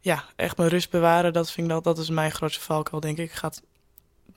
Ja, 0.00 0.24
echt 0.36 0.56
mijn 0.56 0.68
rust 0.68 0.90
bewaren. 0.90 1.32
Dat 1.32 1.50
vind 1.50 1.66
ik 1.66 1.72
dat, 1.72 1.84
dat 1.84 1.98
is 1.98 2.08
mijn 2.10 2.30
grootste 2.32 2.60
valkuil, 2.60 3.00
denk 3.00 3.18
ik. 3.18 3.32
Gaat 3.32 3.62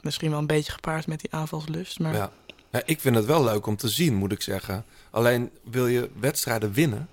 misschien 0.02 0.30
wel 0.30 0.40
een 0.40 0.48
beetje 0.48 0.72
gepaard 0.72 1.08
met 1.08 1.20
die 1.20 1.34
aanvalslust. 1.34 2.00
Maar 2.00 2.14
Ja. 2.14 2.32
Ja, 2.72 2.82
ik 2.86 3.00
vind 3.02 3.16
het 3.16 3.26
wel 3.26 3.44
leuk 3.44 3.66
om 3.68 3.76
te 3.76 3.88
zien, 3.88 4.16
moet 4.16 4.32
ik 4.32 4.42
zeggen. 4.42 4.86
Alleen 5.12 5.50
wil 5.64 5.88
je 5.88 6.10
wedstrijden 6.20 6.74
winnen, 6.74 7.10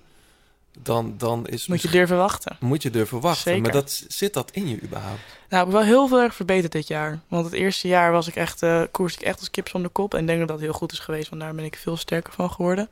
dan, 0.81 1.13
dan 1.17 1.47
is 1.47 1.67
moet 1.67 1.81
je 1.81 1.89
durven 1.89 2.17
wachten. 2.17 2.57
moet 2.59 2.83
je 2.83 2.89
durven 2.89 3.19
wachten. 3.19 3.43
Zeker. 3.43 3.61
Maar 3.61 3.71
dat, 3.71 4.03
zit 4.07 4.33
dat 4.33 4.51
in 4.51 4.67
je 4.67 4.81
überhaupt? 4.81 5.21
Nou, 5.49 5.67
ik 5.67 5.71
heb 5.71 5.81
wel 5.81 5.91
heel 5.91 6.07
veel 6.07 6.19
erg 6.19 6.35
verbeterd 6.35 6.71
dit 6.71 6.87
jaar. 6.87 7.19
Want 7.27 7.45
het 7.45 7.53
eerste 7.53 7.87
jaar 7.87 8.11
was 8.11 8.27
ik 8.27 8.35
echt, 8.35 8.63
eh 8.63 8.81
koers 8.91 9.13
ik 9.13 9.21
echt 9.21 9.39
als 9.39 9.51
kip 9.51 9.67
zonder 9.67 9.91
kop. 9.91 10.13
En 10.13 10.19
ik 10.19 10.27
denk 10.27 10.39
dat 10.39 10.47
dat 10.47 10.59
heel 10.59 10.73
goed 10.73 10.91
is 10.91 10.99
geweest, 10.99 11.29
want 11.29 11.41
daar 11.41 11.55
ben 11.55 11.65
ik 11.65 11.75
veel 11.75 11.97
sterker 11.97 12.33
van 12.33 12.51
geworden. 12.51 12.89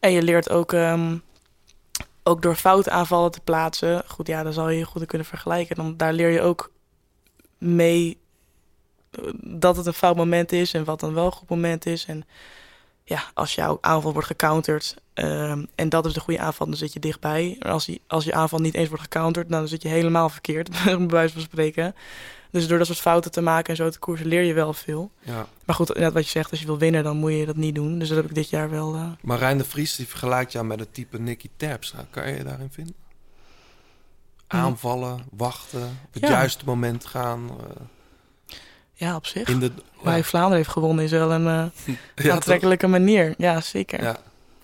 En 0.00 0.12
je 0.12 0.22
leert 0.22 0.50
ook, 0.50 0.72
ehm, 0.72 1.16
ook 2.22 2.42
door 2.42 2.54
foute 2.54 2.90
aanvallen 2.90 3.30
te 3.30 3.40
plaatsen. 3.40 4.02
Goed, 4.06 4.26
ja, 4.26 4.42
dan 4.42 4.52
zal 4.52 4.68
je 4.68 4.78
je 4.78 4.84
goed 4.84 5.06
kunnen 5.06 5.26
vergelijken. 5.26 5.76
Dan, 5.76 5.96
daar 5.96 6.12
leer 6.12 6.30
je 6.30 6.40
ook 6.40 6.70
mee 7.58 8.18
eh, 9.10 9.24
dat 9.40 9.76
het 9.76 9.86
een 9.86 9.92
fout 9.92 10.16
moment 10.16 10.52
is 10.52 10.74
en 10.74 10.84
wat 10.84 11.00
dan 11.00 11.14
wel 11.14 11.26
een 11.26 11.32
goed 11.32 11.48
moment 11.48 11.86
is. 11.86 12.04
En 12.04 12.24
ja, 13.04 13.22
als 13.34 13.54
jouw 13.54 13.78
aanval 13.80 14.12
wordt 14.12 14.26
gecounterd 14.28 14.96
ehm, 15.14 15.64
en 15.74 15.88
dat 15.88 16.06
is 16.06 16.12
de 16.12 16.20
goede 16.20 16.40
aanval, 16.40 16.66
dan 16.66 16.76
zit 16.76 16.92
je 16.92 17.00
dichtbij. 17.00 17.56
Maar 17.60 17.72
als, 17.72 17.84
die, 17.84 18.00
als 18.06 18.24
je 18.24 18.34
aanval 18.34 18.58
niet 18.58 18.74
eens 18.74 18.88
wordt 18.88 19.02
gecounterd, 19.02 19.48
dan 19.48 19.68
zit 19.68 19.82
je 19.82 19.88
helemaal 19.88 20.28
verkeerd, 20.28 20.68
bij 20.84 21.06
wijze 21.06 21.32
van 21.34 21.42
spreken. 21.42 21.94
Dus 22.50 22.66
door 22.68 22.78
dat 22.78 22.86
soort 22.86 22.98
fouten 23.00 23.30
te 23.30 23.40
maken 23.40 23.70
en 23.70 23.76
zo 23.76 23.88
te 23.90 23.98
koersen, 23.98 24.26
leer 24.26 24.42
je 24.42 24.52
wel 24.54 24.72
veel. 24.72 25.10
Ja. 25.20 25.46
Maar 25.64 25.76
goed, 25.76 25.94
net 25.98 26.12
wat 26.12 26.24
je 26.24 26.30
zegt, 26.30 26.50
als 26.50 26.60
je 26.60 26.66
wil 26.66 26.78
winnen, 26.78 27.04
dan 27.04 27.16
moet 27.16 27.32
je 27.32 27.46
dat 27.46 27.56
niet 27.56 27.74
doen. 27.74 27.98
Dus 27.98 28.08
dat 28.08 28.16
heb 28.16 28.26
ik 28.26 28.34
dit 28.34 28.48
jaar 28.50 28.70
wel. 28.70 28.94
eh, 28.94 29.06
Marijn 29.20 29.58
de 29.58 29.64
Vries 29.64 29.96
die 29.96 30.06
vergelijkt 30.08 30.52
jou 30.52 30.64
met 30.66 30.80
het 30.80 30.94
type 30.94 31.18
Nicky 31.20 31.48
Terpstra. 31.56 32.06
Kan 32.10 32.28
je 32.30 32.36
je 32.36 32.44
daarin 32.44 32.70
vinden? 32.70 32.94
Aanvallen, 34.46 35.24
wachten, 35.30 35.98
op 36.06 36.12
het 36.14 36.22
Ja. 36.22 36.28
juiste 36.30 36.64
moment 36.64 37.04
gaan. 37.06 37.50
eh, 37.50 37.66
ja, 39.04 39.16
op 39.16 39.26
zich. 39.26 39.48
in 39.48 39.58
de, 39.58 39.72
Waar 40.02 40.12
hij 40.12 40.24
Vlaanderen 40.24 40.56
heeft 40.56 40.68
gewonnen 40.70 41.04
is 41.04 41.10
wel 41.10 41.32
een 41.32 41.72
eh, 41.86 41.96
Ja, 42.26 42.32
aantrekkelijke 42.32 42.86
manier. 42.86 43.34
Ja, 43.38 43.60
zeker. 43.60 44.02
Ja, 44.02 44.16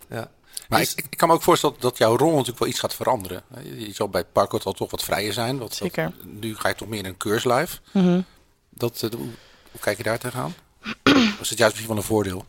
ja. 0.09 0.31
Maar 0.69 0.81
ik, 0.81 0.93
ik 1.11 1.17
kan 1.17 1.29
me 1.29 1.35
ook 1.35 1.43
voorstellen 1.43 1.77
dat 1.79 1.99
jouw 1.99 2.17
rol 2.17 2.31
natuurlijk 2.31 2.59
wel 2.59 2.69
iets 2.69 2.81
gaat 2.81 2.95
veranderen. 2.95 3.43
Je 3.63 3.93
zal 3.93 4.09
bij 4.09 4.21
het 4.21 4.33
park 4.33 4.53
al 4.53 4.73
toch 4.73 4.91
wat 4.91 5.05
vrijer 5.05 5.33
zijn. 5.33 5.59
Wat, 5.59 5.75
Zeker. 5.75 6.13
nu 6.25 6.57
ga 6.57 6.69
je 6.69 6.75
toch 6.75 6.89
meer 6.89 6.99
in 6.99 7.05
een 7.05 7.17
keurslijf. 7.17 7.81
Mhm. 7.93 8.21
Dat, 8.69 9.03
eh, 9.03 9.11
hoe, 9.11 9.29
hoe 9.71 9.81
kijk 9.81 9.97
je 9.97 10.03
daar 10.03 10.19
tegenaan? 10.19 10.55
Of 11.05 11.41
is 11.41 11.51
het 11.51 11.59
juist 11.59 11.75
misschien 11.75 11.87
wel 11.87 11.97
een 11.97 12.03
voordeel? 12.03 12.45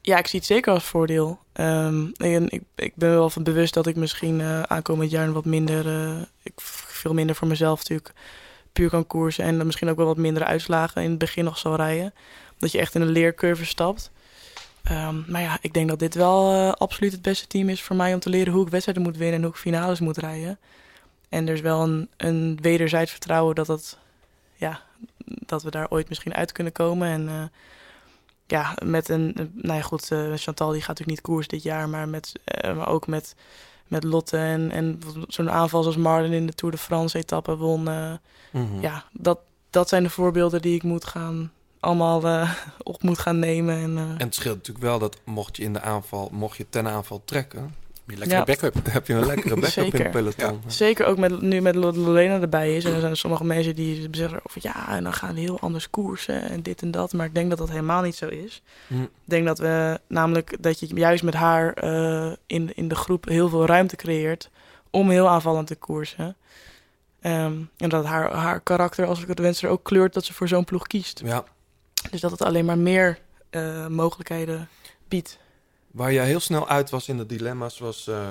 Ja, 0.00 0.18
ik 0.18 0.26
zie 0.26 0.38
het 0.38 0.48
zeker 0.48 0.72
als 0.72 0.84
voordeel. 0.84 1.38
Ehm, 1.52 2.06
en 2.16 2.50
ik, 2.50 2.62
ik 2.74 2.92
ben 2.94 3.10
wel 3.10 3.30
van 3.30 3.42
bewust 3.42 3.74
dat 3.74 3.86
ik 3.86 3.96
misschien 3.96 4.40
eh, 4.40 4.62
aankomend 4.62 5.10
jaar 5.10 5.32
wat 5.32 5.44
minder, 5.44 5.86
eh, 5.86 6.22
ik 6.42 6.52
veel 6.86 7.14
minder 7.14 7.36
voor 7.36 7.48
mezelf 7.48 7.78
natuurlijk 7.78 8.12
puur 8.78 8.90
kan 8.90 9.06
koersen 9.06 9.44
en 9.44 9.66
misschien 9.66 9.88
ook 9.88 9.96
wel 9.96 10.06
wat 10.06 10.16
mindere 10.16 10.44
uitslagen 10.44 11.02
in 11.02 11.10
het 11.10 11.18
begin 11.18 11.44
nog 11.44 11.58
zal 11.58 11.76
rijden. 11.76 12.14
Dat 12.58 12.72
je 12.72 12.78
echt 12.78 12.94
in 12.94 13.00
een 13.00 13.08
leercurve 13.08 13.64
stapt. 13.64 14.10
Ehm, 14.82 15.16
maar 15.26 15.40
ja, 15.40 15.58
ik 15.60 15.74
denk 15.74 15.88
dat 15.88 15.98
dit 15.98 16.14
wel 16.14 16.52
eh, 16.52 16.72
absoluut 16.72 17.12
het 17.12 17.22
beste 17.22 17.46
team 17.46 17.68
is 17.68 17.82
voor 17.82 17.96
mij 17.96 18.14
om 18.14 18.20
te 18.20 18.28
leren 18.28 18.52
hoe 18.52 18.64
ik 18.64 18.70
wedstrijden 18.70 19.02
moet 19.02 19.16
winnen 19.16 19.36
en 19.36 19.42
hoe 19.42 19.50
ik 19.50 19.58
finales 19.58 20.00
moet 20.00 20.16
rijden. 20.16 20.58
En 21.28 21.48
er 21.48 21.54
is 21.54 21.60
wel 21.60 21.82
een, 21.82 22.08
een 22.16 22.58
wederzijds 22.60 23.10
vertrouwen 23.10 23.54
dat, 23.54 23.66
het, 23.66 23.98
ja, 24.56 24.82
dat 25.24 25.62
we 25.62 25.70
daar 25.70 25.90
ooit 25.90 26.08
misschien 26.08 26.34
uit 26.34 26.52
kunnen 26.52 26.72
komen. 26.72 27.08
En 27.08 27.28
eh, 27.28 27.42
ja, 28.46 28.76
met 28.84 29.08
een, 29.08 29.50
nou 29.54 29.76
ja 29.76 29.82
goed, 29.82 30.10
eh, 30.10 30.32
Chantal 30.34 30.70
die 30.70 30.80
gaat 30.80 30.88
natuurlijk 30.88 31.18
niet 31.18 31.20
koers 31.20 31.48
dit 31.48 31.62
jaar, 31.62 31.88
maar, 31.88 32.08
met, 32.08 32.32
maar 32.62 32.88
ook 32.88 33.06
met, 33.06 33.34
met 33.88 34.04
Lotte 34.04 34.36
en, 34.36 34.70
en 34.70 35.00
zo'n 35.28 35.50
aanval 35.50 35.82
zoals 35.82 35.96
Marlin 35.96 36.32
in 36.32 36.46
de 36.46 36.52
Tour 36.52 36.74
de 36.74 36.80
France 36.80 37.18
etappe 37.18 37.56
won. 37.56 37.88
eh, 37.88 38.12
Mhm. 38.52 38.80
Ja, 38.80 39.04
dat, 39.12 39.38
dat 39.70 39.88
zijn 39.88 40.02
de 40.02 40.10
voorbeelden 40.10 40.62
die 40.62 40.74
ik 40.74 40.82
moet 40.82 41.04
gaan, 41.04 41.52
allemaal 41.80 42.24
eh, 42.26 42.50
op 42.82 43.02
moet 43.02 43.18
gaan 43.18 43.38
nemen. 43.38 43.76
En, 43.76 43.96
eh, 43.96 44.02
En 44.02 44.18
het 44.18 44.34
scheelt 44.34 44.56
natuurlijk 44.56 44.84
wel 44.84 44.98
dat 44.98 45.16
mocht 45.24 45.56
je 45.56 45.62
in 45.62 45.72
de 45.72 45.80
aanval, 45.80 46.28
mocht 46.32 46.56
je 46.56 46.66
ten 46.70 46.88
aanval 46.88 47.22
trekken, 47.24 47.74
je 48.10 48.16
lekkere 48.18 48.38
Ja. 48.40 48.44
backup. 48.44 48.74
dan 48.84 48.92
heb 48.98 49.06
je 49.06 49.14
een 49.14 49.26
lekkere 49.26 49.54
backup 49.54 49.64
in 49.76 49.82
Zeker. 49.90 50.02
het 50.02 50.10
peloton. 50.10 50.60
Zeker 50.66 51.06
ook 51.06 51.18
met, 51.18 51.40
nu 51.40 51.60
met 51.60 51.74
Lo- 51.74 51.92
Lorena 51.92 52.40
erbij 52.40 52.76
is. 52.76 52.84
En 52.84 52.94
er 52.94 53.00
zijn 53.00 53.16
sommige 53.16 53.44
mensen 53.44 53.74
die 53.74 54.08
zeggen 54.10 54.40
over 54.46 54.60
ja, 54.62 54.88
en 54.88 55.02
dan 55.04 55.12
gaan 55.12 55.34
we 55.34 55.40
heel 55.40 55.60
anders 55.60 55.90
koersen 55.90 56.42
en 56.42 56.62
dit 56.62 56.82
en 56.82 56.90
dat. 56.90 57.12
Maar 57.12 57.26
ik 57.26 57.34
denk 57.34 57.48
dat 57.48 57.58
dat 57.58 57.68
helemaal 57.70 58.02
niet 58.02 58.16
zo 58.16 58.26
is. 58.26 58.62
Hm. 58.86 59.02
Ik 59.02 59.08
denk 59.24 59.46
dat 59.46 59.58
we 59.58 60.00
namelijk 60.06 60.56
dat 60.60 60.80
je 60.80 60.86
juist 60.94 61.22
met 61.22 61.34
haar 61.34 61.72
eh, 61.74 62.32
in, 62.46 62.72
in 62.74 62.88
de 62.88 62.94
groep 62.94 63.24
heel 63.24 63.48
veel 63.48 63.66
ruimte 63.66 63.96
creëert 63.96 64.50
om 64.90 65.10
heel 65.10 65.28
aanvallend 65.28 65.66
te 65.66 65.76
koersen. 65.76 66.36
Ehm, 67.20 67.54
en 67.76 67.88
dat 67.88 68.04
haar, 68.04 68.32
haar 68.32 68.60
karakter, 68.60 69.06
als 69.06 69.22
ik 69.22 69.28
het 69.28 69.38
wens, 69.38 69.62
er 69.62 69.68
ook 69.70 69.82
kleurt 69.84 70.14
dat 70.14 70.24
ze 70.24 70.32
voor 70.34 70.48
zo'n 70.48 70.64
ploeg 70.64 70.86
kiest. 70.86 71.20
Ja. 71.24 71.44
Dus 72.10 72.20
dat 72.20 72.30
het 72.30 72.42
alleen 72.42 72.64
maar 72.64 72.78
meer 72.78 73.18
eh, 73.50 73.86
mogelijkheden 73.86 74.68
biedt. 75.08 75.38
Waar 75.90 76.12
jij 76.12 76.26
heel 76.26 76.40
snel 76.40 76.68
uit 76.68 76.90
was 76.90 77.08
in 77.08 77.16
de 77.16 77.26
dilemma's 77.26 77.78
was 77.78 78.06
eh 78.08 78.28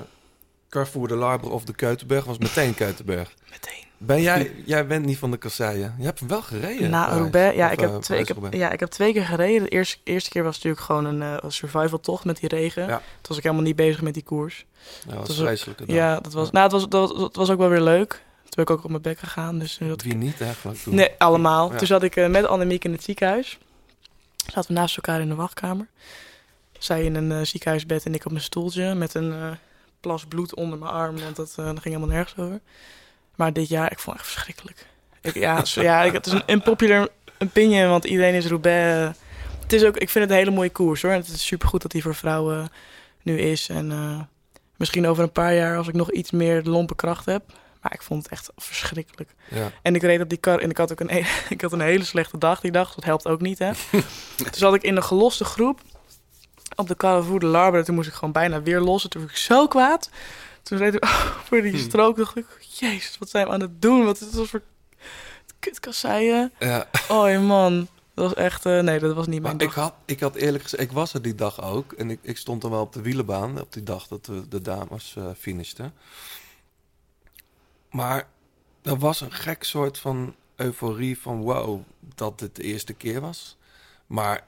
Carrefour 0.69 1.07
de 1.07 1.15
Larbre 1.15 1.49
of 1.49 1.63
de 1.63 1.73
Keutenberg, 1.73 2.25
was 2.25 2.37
meteen 2.37 2.73
Keutenberg. 2.75 3.33
Meteen. 3.51 3.85
Ben 3.99 4.21
jij, 4.21 4.51
jij 4.65 4.87
bent 4.87 5.05
niet 5.05 5.17
van 5.17 5.31
de 5.31 5.37
kasseien. 5.37 5.95
Je 5.97 6.05
hebt 6.05 6.19
wel 6.19 6.41
gereden. 6.41 6.89
Na 6.89 7.01
Parijs. 7.03 7.19
Roubaix, 7.21 7.55
ja 7.57 7.65
Of, 7.65 7.71
ik, 7.71 7.81
eh, 7.81 7.91
heb 7.91 8.01
twee, 8.01 8.19
ik, 8.19 8.27
heb, 8.27 8.35
Parijs-Roubaix. 8.37 8.57
ja, 8.57 8.71
ik 8.71 8.79
heb 8.79 8.89
twee 8.89 9.13
keer 9.13 9.25
gereden. 9.25 9.63
De 9.63 9.69
eerste, 9.69 9.97
eerste 10.03 10.29
keer 10.29 10.43
was 10.43 10.55
natuurlijk 10.55 10.83
gewoon 10.83 11.05
een 11.05 11.21
eh, 11.21 11.49
survival 11.49 11.99
tocht 11.99 12.25
met 12.25 12.39
die 12.39 12.49
regen. 12.49 12.87
Ja. 12.87 12.97
Toen 12.97 13.27
was 13.27 13.37
ik 13.37 13.43
helemaal 13.43 13.63
niet 13.65 13.75
bezig 13.75 14.01
met 14.01 14.13
die 14.13 14.23
koers. 14.23 14.65
Ja, 15.07 15.15
dat 15.15 15.27
was 15.27 15.37
dag. 15.37 15.75
Ja, 15.85 16.19
dat 16.19 16.33
was, 16.33 16.51
nou, 16.51 16.63
het 16.63 16.71
was, 16.71 16.87
dat, 16.89 17.09
was- 17.09 17.19
dat 17.19 17.35
was 17.35 17.49
ook 17.49 17.57
wel 17.57 17.69
weer 17.69 17.81
leuk. 17.81 18.09
Toen 18.09 18.49
ben 18.49 18.63
ik 18.63 18.69
ook 18.69 18.83
op 18.83 18.89
mijn 18.89 19.01
bek 19.01 19.19
gegaan. 19.19 19.59
Dus 19.59 19.79
nu 19.79 19.87
dat 19.87 20.01
Wie 20.01 20.15
niet 20.15 20.41
eigenlijk 20.41 20.79
toen? 20.81 20.95
Nee, 20.95 21.09
allemaal. 21.17 21.71
Ja. 21.71 21.77
Toen 21.77 21.87
zat 21.87 22.03
ik 22.03 22.15
eh, 22.15 22.27
met 22.27 22.45
Annemiek 22.45 22.83
in 22.85 22.91
het 22.91 23.03
ziekenhuis. 23.03 23.57
Zaten 24.53 24.73
we 24.73 24.79
naast 24.79 24.95
elkaar 24.95 25.21
in 25.21 25.29
de 25.29 25.35
wachtkamer. 25.35 25.87
Zij 26.80 27.03
in 27.03 27.15
een 27.15 27.32
eh, 27.32 27.41
ziekenhuisbed 27.41 28.05
en 28.05 28.13
ik 28.13 28.25
op 28.25 28.32
mijn 28.32 28.43
stoeltje 28.43 28.93
met 28.93 29.13
een 29.13 29.32
eh, 29.34 29.51
plas 29.99 30.25
bloed 30.25 30.55
onder 30.55 30.80
mijn 30.80 30.91
arm, 30.91 31.19
want 31.19 31.36
dat, 31.36 31.49
eh, 31.49 31.65
dat 31.65 31.65
ging 31.65 31.84
helemaal 31.84 32.15
nergens 32.15 32.38
over. 32.38 32.59
Maar 33.36 33.53
dit 33.53 33.67
jaar, 33.67 33.91
ik 33.91 33.99
vond 33.99 34.17
het 34.17 34.25
echt 34.25 34.34
verschrikkelijk. 34.34 34.86
Ik, 35.21 35.34
ja, 35.34 35.63
ja 35.89 36.03
ik, 36.03 36.13
het 36.13 36.25
is 36.25 36.34
een 36.34 36.43
unpopular 36.47 37.07
opinion, 37.39 37.89
want 37.89 38.05
iedereen 38.05 38.34
is 38.34 38.47
Roubaix. 38.47 39.17
Het 39.61 39.73
is 39.73 39.84
ook, 39.84 39.97
ik 39.97 40.09
vind 40.09 40.23
het 40.23 40.34
een 40.34 40.39
hele 40.39 40.55
mooie 40.55 40.69
koers 40.69 41.01
hoor. 41.01 41.11
En 41.11 41.17
het 41.17 41.28
is 41.28 41.45
supergoed 41.45 41.82
dat 41.82 41.91
die 41.91 42.01
voor 42.01 42.15
vrouwen 42.15 42.69
nu 43.23 43.39
is. 43.39 43.69
En 43.69 44.30
misschien 44.75 45.07
over 45.07 45.23
een 45.23 45.32
paar 45.32 45.55
jaar, 45.55 45.78
als 45.78 45.88
ik 45.88 45.93
nog 45.93 46.11
iets 46.11 46.32
meer 46.32 46.63
lompe 46.63 46.95
kracht 46.95 47.25
heb. 47.25 47.43
Maar 47.82 47.93
ik 47.93 48.01
vond 48.01 48.23
het 48.23 48.32
echt 48.32 48.49
verschrikkelijk. 48.55 49.36
Ja. 49.49 49.71
En 49.82 49.95
ik 49.95 50.01
reed 50.01 50.21
op 50.21 50.30
die 50.30 50.38
kar 50.38 50.59
en 50.59 50.69
ik 50.69 50.78
had 50.78 50.91
ook 50.91 50.99
een, 50.99 51.09
ik 51.49 51.61
had 51.61 51.71
een 51.71 51.82
hele 51.82 52.03
slechte 52.03 52.38
dag 52.38 52.59
die 52.61 52.71
dag. 52.71 52.95
Dat 52.95 53.03
helpt 53.03 53.28
ook 53.28 53.41
niet, 53.41 53.59
hè. 53.59 53.71
toen 54.38 54.47
zat 54.51 54.75
ik 54.75 54.84
in 54.84 54.95
een 54.95 55.03
geloste 55.03 55.45
groep 55.45 55.82
op 56.76 56.88
de 56.88 56.95
Carrefour 56.95 57.39
de 57.39 57.45
Larbre. 57.45 57.84
Toen 57.84 57.95
moest 57.95 58.07
ik 58.07 58.13
gewoon 58.13 58.32
bijna 58.32 58.61
weer 58.61 58.80
lossen. 58.80 59.09
Toen 59.09 59.22
was 59.22 59.32
ik 59.32 59.38
zo 59.38 59.68
kwaad. 59.68 60.09
Toen 60.63 60.78
reed 60.78 60.93
ik 60.93 61.03
over 61.43 61.61
die 61.61 61.78
strook. 61.78 62.18
dacht 62.18 62.36
ik, 62.38 62.45
jezus, 62.59 63.18
wat 63.18 63.30
zijn 63.30 63.47
we 63.47 63.53
aan 63.53 63.61
het 63.61 63.82
doen? 63.82 64.05
Wat 64.05 64.22
is 64.22 64.32
dat 64.32 64.47
voor 64.47 64.61
kutkasseien? 65.59 66.51
Ja. 66.59 66.88
Oh 67.09 67.39
man, 67.47 67.88
dat 68.13 68.26
was 68.26 68.34
echt... 68.34 68.65
eh, 68.65 68.80
nee, 68.80 68.99
dat 68.99 69.15
was 69.15 69.28
niet 69.28 69.41
mijn 69.41 69.55
Maar 69.57 69.65
dag. 69.68 69.76
ik 69.76 69.82
had, 69.84 69.93
ik 70.05 70.20
had 70.20 70.36
eerlijk 70.36 70.63
gezegd, 70.63 70.84
ik 70.84 70.91
was 70.91 71.13
er 71.13 71.22
die 71.22 71.36
dag 71.36 71.61
ook. 71.61 71.91
En 71.93 72.09
ik, 72.11 72.20
ik 72.22 72.38
stond 72.38 72.61
dan 72.61 72.72
wel 72.72 72.82
op 72.82 72.93
de 72.93 73.01
wielenbaan 73.01 73.61
op 73.61 73.74
die 73.74 73.84
dag 73.84 74.07
dat 74.07 74.26
we 74.26 74.47
de 74.47 74.61
dames 74.61 75.13
eh 75.18 75.26
finishten. 75.38 75.93
Maar 77.91 78.28
er 78.82 78.97
was 78.97 79.22
een 79.22 79.32
gek 79.32 79.63
soort 79.63 79.97
van 79.97 80.36
euforie 80.55 81.20
van 81.20 81.41
wow, 81.41 81.82
dat 82.15 82.39
dit 82.39 82.55
de 82.55 82.63
eerste 82.63 82.93
keer 82.93 83.22
was. 83.22 83.57
Maar 84.07 84.43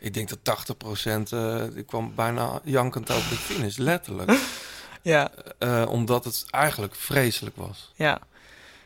ik 0.00 0.14
denk 0.14 0.28
dat 0.28 0.38
80% 0.42 1.32
eh 1.32 1.62
ik 1.74 1.86
kwam 1.86 2.12
bijna 2.14 2.60
jankend 2.64 3.10
over 3.10 3.28
de 3.30 3.36
finish, 3.36 3.76
letterlijk. 3.76 4.38
Ja. 5.02 5.30
Eh, 5.58 5.86
omdat 5.88 6.24
het 6.24 6.44
eigenlijk 6.50 6.94
vreselijk 6.94 7.56
was. 7.56 7.92
Ja. 7.94 8.18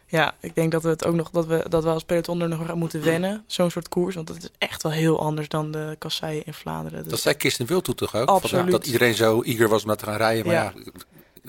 Ja, 0.06 0.34
ik 0.40 0.54
denk 0.54 0.72
dat 0.72 0.82
we 0.82 0.88
het 0.88 1.04
ook 1.04 1.14
nog 1.14 1.30
dat 1.30 1.46
we 1.46 1.64
dat 1.68 1.82
we 1.84 1.88
als 1.90 2.04
peloton 2.04 2.40
er 2.40 2.48
nog 2.48 2.70
aan 2.70 2.78
moeten 2.78 3.02
wennen, 3.02 3.44
zo'n 3.46 3.70
soort 3.70 3.88
koers, 3.88 4.14
want 4.14 4.28
het 4.28 4.42
is 4.42 4.48
echt 4.58 4.82
wel 4.82 4.92
heel 4.92 5.20
anders 5.20 5.48
dan 5.48 5.70
de 5.70 5.96
kasseien 5.98 6.44
in 6.46 6.54
Vlaanderen. 6.54 7.02
Dus- 7.02 7.10
Dat 7.10 7.20
zei 7.20 7.34
Kirsten 7.34 7.66
Wild 7.66 7.84
toen 7.84 7.94
toch 7.94 8.14
ook? 8.14 8.28
Absoluut. 8.28 8.70
Dat 8.70 8.86
iedereen 8.86 9.14
zo 9.14 9.42
eager 9.42 9.68
was 9.68 9.82
om 9.82 9.88
dat 9.88 9.98
te 9.98 10.04
gaan 10.04 10.16
rijden. 10.16 10.46
Maar 10.46 10.54
ja, 10.54 10.72
Ja. 10.74 10.90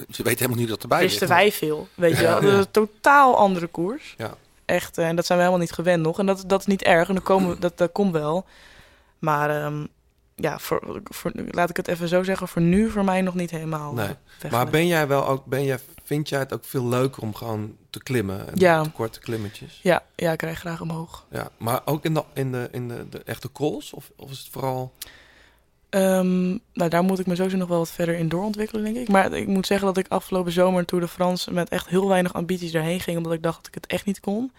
ze 0.09 0.23
weten 0.23 0.39
helemaal 0.39 0.57
niet 0.59 0.67
dat 0.69 0.81
erbij 0.81 0.99
wisten 1.01 1.27
ligt. 1.27 1.39
wij 1.39 1.51
veel, 1.51 1.87
weet 1.95 2.15
je 2.17 2.21
Ja. 2.21 2.29
wel. 2.31 2.41
Dat 2.41 2.51
is 2.59 2.65
een 2.65 2.71
totaal 2.71 3.37
andere 3.37 3.67
koers. 3.67 4.13
Ja. 4.17 4.33
Echt, 4.65 4.97
eh, 4.97 5.07
en 5.07 5.15
dat 5.15 5.25
zijn 5.25 5.37
we 5.37 5.43
helemaal 5.45 5.65
niet 5.65 5.75
gewend 5.75 6.03
nog. 6.03 6.19
En 6.19 6.25
dat, 6.25 6.43
dat 6.47 6.59
is 6.59 6.65
niet 6.65 6.81
erg, 6.83 7.07
en 7.07 7.15
dat, 7.15 7.23
komen, 7.23 7.59
dat, 7.59 7.77
dat 7.77 7.91
komt 7.91 8.11
wel. 8.11 8.45
Maar 9.25 9.49
ehm, 9.63 9.85
ja, 10.35 10.59
voor, 10.59 11.01
voor, 11.03 11.31
laat 11.49 11.69
ik 11.69 11.77
het 11.77 11.87
even 11.87 12.07
zo 12.07 12.23
zeggen, 12.23 12.47
voor 12.47 12.61
nu 12.61 12.89
voor 12.89 13.03
mij 13.03 13.21
nog 13.21 13.33
niet 13.35 13.51
helemaal 13.51 13.93
Nee. 13.93 14.15
Maar 14.51 14.69
ben 14.69 14.87
jij 14.87 15.07
wel 15.07 15.27
ook, 15.27 15.45
ben 15.45 15.63
jij, 15.63 15.79
vind 16.03 16.29
jij 16.29 16.39
het 16.39 16.53
ook 16.53 16.65
veel 16.65 16.87
leuker 16.87 17.21
om 17.21 17.35
gewoon 17.35 17.75
te 17.89 18.03
klimmen? 18.03 18.47
En 18.47 18.53
Ja. 18.55 18.83
de 18.83 18.91
korte 18.91 19.19
klimmetjes? 19.19 19.79
Ja, 19.83 20.03
ja, 20.15 20.31
ik 20.31 20.41
rijd 20.41 20.57
graag 20.57 20.81
omhoog. 20.81 21.25
Ja, 21.31 21.49
maar 21.57 21.81
ook 21.85 22.05
in 22.05 22.13
de, 22.13 22.23
in 22.33 22.51
de, 22.51 22.67
in 22.71 22.87
de, 22.87 23.09
de 23.09 23.23
echte 23.23 23.51
calls? 23.51 23.93
Of, 23.93 24.11
of 24.15 24.31
is 24.31 24.39
het 24.39 24.47
vooral... 24.51 24.93
Ehm, 25.89 26.47
nou, 26.73 26.89
daar 26.89 27.03
moet 27.03 27.19
ik 27.19 27.25
me 27.25 27.35
sowieso 27.35 27.57
nog 27.57 27.67
wel 27.67 27.77
wat 27.77 27.91
verder 27.91 28.15
in 28.15 28.29
doorontwikkelen, 28.29 28.83
denk 28.83 28.95
ik. 28.95 29.07
Maar 29.07 29.33
ik 29.33 29.47
moet 29.47 29.67
zeggen 29.67 29.87
dat 29.87 29.97
ik 29.97 30.07
afgelopen 30.07 30.51
zomer 30.51 30.85
Tour 30.85 31.03
de 31.03 31.09
France 31.09 31.53
met 31.53 31.69
echt 31.69 31.87
heel 31.87 32.07
weinig 32.07 32.33
ambities 32.33 32.71
daarheen 32.71 32.99
ging, 32.99 33.17
omdat 33.17 33.33
ik 33.33 33.43
dacht 33.43 33.57
dat 33.57 33.67
ik 33.67 33.73
het 33.73 33.87
echt 33.87 34.05
niet 34.05 34.19
kon. 34.19 34.51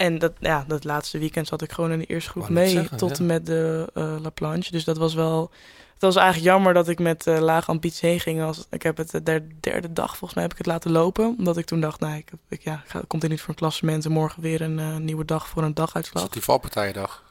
En 0.00 0.18
dat, 0.18 0.32
ja, 0.38 0.64
dat 0.68 0.84
laatste 0.84 1.18
weekend 1.18 1.46
zat 1.46 1.62
ik 1.62 1.72
gewoon 1.72 1.92
in 1.92 1.98
de 1.98 2.04
eerste 2.04 2.30
groep 2.30 2.48
mee 2.48 2.68
zeggen, 2.68 2.96
tot 2.96 3.10
ja. 3.10 3.16
en 3.16 3.26
met 3.26 3.46
de 3.46 3.90
eh, 3.94 4.14
La 4.20 4.30
Planche. 4.30 4.70
Dus 4.70 4.84
dat 4.84 4.96
was 4.96 5.14
wel. 5.14 5.50
Het 5.92 6.02
was 6.02 6.16
eigenlijk 6.16 6.46
jammer 6.46 6.74
dat 6.74 6.88
ik 6.88 6.98
met 6.98 7.26
eh, 7.26 7.38
lage 7.38 7.70
ambities 7.70 8.00
heen 8.00 8.20
ging. 8.20 8.42
Als, 8.42 8.66
ik 8.70 8.82
heb 8.82 8.96
het 8.96 9.10
de 9.10 9.22
derde, 9.22 9.46
derde 9.60 9.92
dag, 9.92 10.08
volgens 10.08 10.34
mij, 10.34 10.42
heb 10.42 10.52
ik 10.52 10.58
het 10.58 10.66
laten 10.66 10.90
lopen. 10.90 11.34
Omdat 11.38 11.56
ik 11.56 11.64
toen 11.64 11.80
dacht, 11.80 12.00
nou, 12.00 12.16
ik, 12.16 12.30
ik, 12.48 12.62
ja, 12.62 12.82
ga, 12.86 13.02
komt 13.06 13.22
er 13.22 13.28
niet 13.28 13.40
voor 13.40 13.48
een 13.48 13.54
klassement 13.54 14.04
en 14.04 14.12
morgen 14.12 14.42
weer 14.42 14.60
een 14.60 14.78
eh, 14.78 14.96
nieuwe 14.96 15.24
dag 15.24 15.48
voor 15.48 15.62
een 15.62 15.74
Was 15.74 15.86
daguitslag. 15.86 16.22
dat 16.22 16.32
die 16.32 16.42
valpartijendag? 16.42 17.22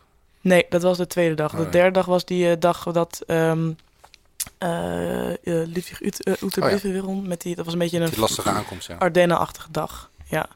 Nee, 0.41 0.65
dat 0.69 0.81
was 0.81 0.97
de 0.97 1.07
tweede 1.07 1.35
dag. 1.35 1.51
Oh, 1.51 1.57
de 1.57 1.65
ja. 1.65 1.71
derde 1.71 1.91
dag 1.91 2.05
was 2.05 2.25
die 2.25 2.51
eh, 2.51 2.59
dag 2.59 2.83
dat 2.83 3.23
eh, 3.27 3.51
eh, 4.57 5.37
Ludwig 5.43 6.01
Ut 6.01 6.27
uh, 6.27 6.33
Uterbeuvel 6.41 7.01
won. 7.01 7.27
Met 7.27 7.41
die, 7.41 7.55
dat 7.55 7.65
was 7.65 7.73
een 7.73 7.79
beetje 7.79 7.99
een 7.99 8.11
lastige 8.17 8.49
aankomst, 8.49 8.87
ja. 8.87 8.95
Ardennen-achtige 8.95 9.71
dag. 9.71 10.09
Ja. 10.25 10.49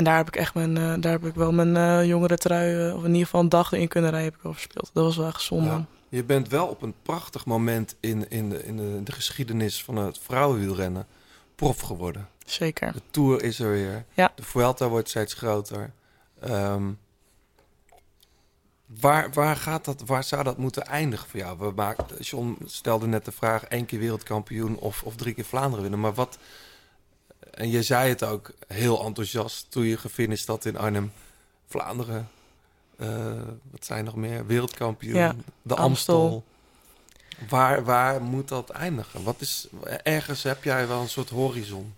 En 0.00 0.06
daar 0.06 0.16
heb 0.16 0.28
ik 0.28 0.36
echt 0.36 0.54
mijn, 0.54 0.76
eh, 0.76 0.94
daar 1.00 1.12
heb 1.12 1.24
ik 1.24 1.34
wel 1.34 1.52
mijn 1.52 1.76
eh 1.76 2.06
jongere 2.06 2.36
trui, 2.36 2.88
eh, 2.88 2.96
of 2.96 3.00
in 3.00 3.08
ieder 3.08 3.24
geval 3.24 3.40
een 3.40 3.48
dag 3.48 3.72
erin 3.72 3.88
kunnen 3.88 4.10
rijden, 4.10 4.28
heb 4.28 4.38
ik 4.38 4.42
wel 4.42 4.52
verspeeld. 4.52 4.90
Dat 4.92 5.04
was 5.04 5.16
wel 5.16 5.26
echt 5.26 5.40
zonde. 5.40 5.68
Ja. 5.68 5.86
Je 6.08 6.24
bent 6.24 6.48
wel 6.48 6.66
op 6.66 6.82
een 6.82 6.94
prachtig 7.02 7.46
moment 7.46 7.96
in, 8.00 8.30
in, 8.30 8.50
de, 8.50 8.64
in 8.64 8.76
de, 8.76 9.00
de 9.02 9.12
geschiedenis 9.12 9.84
van 9.84 9.96
het 9.96 10.18
vrouwenwielrennen 10.18 11.06
prof 11.54 11.80
geworden. 11.80 12.28
Zeker. 12.44 12.92
De 12.92 13.02
Tour 13.10 13.42
is 13.42 13.60
er 13.60 13.70
weer. 13.70 14.04
Ja. 14.12 14.32
De 14.34 14.42
Vuelta 14.42 14.88
wordt 14.88 15.08
steeds 15.08 15.34
groter. 15.34 15.92
Ehm, 16.40 16.90
waar, 19.00 19.32
waar, 19.32 19.56
gaat 19.56 19.84
dat, 19.84 20.02
waar 20.06 20.24
zou 20.24 20.42
dat 20.42 20.58
moeten 20.58 20.86
eindigen 20.86 21.28
voor 21.28 21.40
jou? 21.40 21.58
We 21.58 21.72
maken, 21.76 22.06
John 22.20 22.58
stelde 22.64 23.06
net 23.06 23.24
de 23.24 23.32
vraag, 23.32 23.64
één 23.64 23.86
keer 23.86 23.98
wereldkampioen 23.98 24.76
of, 24.76 25.02
of 25.02 25.16
drie 25.16 25.34
keer 25.34 25.44
Vlaanderen 25.44 25.82
winnen. 25.82 26.00
Maar 26.00 26.14
wat... 26.14 26.38
En 27.50 27.70
je 27.70 27.82
zei 27.82 28.08
het 28.08 28.24
ook 28.24 28.50
heel 28.66 29.04
enthousiast 29.04 29.66
toen 29.70 29.84
je 29.84 29.96
gefinished 29.96 30.46
had 30.46 30.64
in 30.64 30.76
Arnhem. 30.78 31.12
Vlaanderen, 31.66 32.28
eh, 32.96 33.08
wat 33.70 33.84
zijn 33.84 34.04
nog 34.04 34.14
meer? 34.16 34.46
Wereldkampioen, 34.46 35.14
Ja, 35.14 35.34
de 35.62 35.74
Amstel. 35.76 36.22
Amstel. 36.22 36.44
Waar, 37.48 37.84
waar 37.84 38.22
moet 38.22 38.48
dat 38.48 38.70
eindigen? 38.70 39.22
Wat 39.22 39.40
is, 39.40 39.66
ergens 40.02 40.42
heb 40.42 40.64
jij 40.64 40.86
wel 40.88 41.00
een 41.00 41.08
soort 41.08 41.30
horizon. 41.30 41.94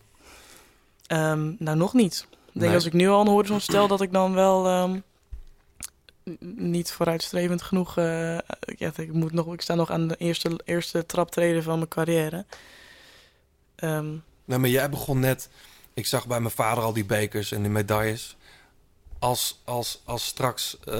Ehm, 1.06 1.52
nou, 1.58 1.76
nog 1.76 1.92
niet. 1.92 2.26
Ik 2.30 2.38
denk 2.52 2.66
Nee. 2.66 2.74
als 2.74 2.84
ik 2.84 2.92
nu 2.92 3.08
al 3.08 3.20
een 3.20 3.26
horizon 3.26 3.60
stel, 3.60 3.88
dat 3.88 4.00
ik 4.00 4.12
dan 4.12 4.34
wel 4.34 4.66
ehm, 4.66 4.98
niet 6.56 6.92
vooruitstrevend 6.92 7.62
genoeg... 7.62 7.96
eh, 7.96 8.38
ja, 8.76 8.90
ik, 8.96 9.12
moet 9.12 9.32
nog, 9.32 9.52
ik 9.52 9.60
sta 9.60 9.74
nog 9.74 9.90
aan 9.90 10.08
de 10.08 10.16
eerste, 10.16 10.60
eerste 10.64 11.06
traptreden 11.06 11.62
van 11.62 11.76
mijn 11.76 11.88
carrière. 11.88 12.44
Ehm, 13.74 14.14
Nee, 14.44 14.58
maar 14.58 14.68
jij 14.68 14.90
begon 14.90 15.20
net... 15.20 15.48
Ik 15.94 16.06
zag 16.06 16.26
bij 16.26 16.40
mijn 16.40 16.54
vader 16.54 16.84
al 16.84 16.92
die 16.92 17.04
bekers 17.04 17.52
en 17.52 17.62
die 17.62 17.70
medailles. 17.70 18.36
Als, 19.18 19.60
als, 19.64 20.02
als 20.04 20.26
straks 20.26 20.78
eh, 20.84 20.94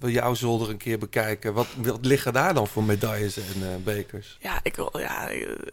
we 0.00 0.10
jouw 0.10 0.34
zolder 0.34 0.70
een 0.70 0.76
keer 0.76 0.98
bekijken... 0.98 1.54
Wat, 1.54 1.66
wat 1.76 2.04
liggen 2.06 2.32
daar 2.32 2.54
dan 2.54 2.66
voor 2.66 2.84
medailles 2.84 3.36
en 3.36 3.72
eh, 3.72 3.76
bekers? 3.84 4.38
ja, 4.40 4.60
ik 4.62 4.76
wil, 4.76 4.98
ja, 4.98 5.28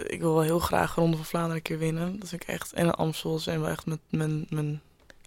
ik, 0.05 0.19
wil 0.19 0.41
heel 0.41 0.59
graag 0.59 0.95
Ronde 0.95 1.17
van 1.17 1.25
Vlaanderen 1.25 1.55
een 1.55 1.61
keer 1.61 1.77
winnen. 1.77 2.19
Dat 2.19 2.29
vind 2.29 2.41
ik 2.41 2.47
echt... 2.47 2.73
En 2.73 2.95
Amstel 2.95 3.39
zijn 3.39 3.61
wel 3.61 3.69
echt 3.69 3.85
met 3.85 3.99
mijn, 4.09 4.45
mijn 4.49 4.81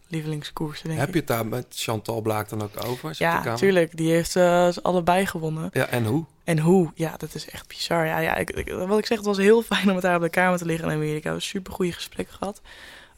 lievelingskoersen, 0.09 0.87
denk 0.87 0.99
Heb 0.99 1.09
ik. 1.09 1.15
je 1.15 1.21
het 1.21 1.29
daar 1.29 1.47
met 1.47 1.67
Chantal 1.71 2.21
Blaak 2.21 2.49
dan 2.49 2.63
ook 2.63 2.85
over? 2.87 3.15
Ja, 3.19 3.41
kamer? 3.41 3.59
tuurlijk. 3.59 3.97
Die 3.97 4.11
heeft 4.13 4.37
eh, 4.37 4.69
ze 4.69 4.83
allebei 4.83 5.27
gewonnen. 5.27 5.71
Ja, 5.73 5.87
en 5.87 6.05
hoe? 6.05 6.25
En 6.45 6.59
hoe? 6.59 6.91
Ja, 6.95 7.15
dat 7.17 7.35
is 7.35 7.49
echt 7.51 7.69
bizar. 7.69 8.07
Ja, 8.07 8.19
ja 8.19 8.37
ik, 8.37 8.51
ik- 8.51 8.73
wat 8.73 8.99
ik 8.99 9.07
zeg, 9.07 9.17
het 9.17 9.27
was 9.27 9.37
heel 9.39 9.63
fijn 9.63 9.89
om 9.89 9.95
met 9.95 10.03
haar 10.05 10.17
op 10.17 10.23
de 10.23 10.29
kamer 10.29 10.59
te 10.59 10.65
liggen 10.67 10.89
in 10.89 10.95
Amerika. 10.95 11.19
We 11.21 11.25
hebben 11.25 11.43
super 11.43 11.73
goede 11.73 11.93
gesprekken 11.93 12.35
gehad. 12.35 12.61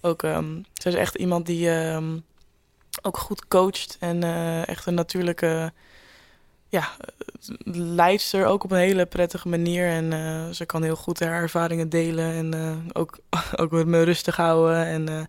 Ook, 0.00 0.22
ehm, 0.22 0.46
zij 0.74 0.92
is 0.92 0.98
echt 0.98 1.14
iemand 1.14 1.46
die, 1.46 1.70
ehm, 1.70 2.18
ook 3.02 3.18
goed 3.18 3.48
coacht 3.48 3.96
en 4.00 4.22
eh, 4.22 4.68
echt 4.68 4.86
een 4.86 4.94
natuurlijke 4.94 5.72
ja, 6.68 6.88
leidster 7.72 8.46
ook 8.46 8.64
op 8.64 8.70
een 8.70 8.78
hele 8.78 9.06
prettige 9.06 9.48
manier. 9.48 9.88
En 9.88 10.12
eh, 10.12 10.48
ze 10.50 10.64
kan 10.66 10.82
heel 10.82 10.96
goed 10.96 11.20
haar 11.20 11.42
ervaringen 11.42 11.88
delen 11.88 12.32
en 12.54 12.54
ook, 12.92 13.18
ook 13.60 13.70
met 13.70 13.86
me 13.86 14.02
rustig 14.02 14.36
houden. 14.36 14.86
En 14.86 15.28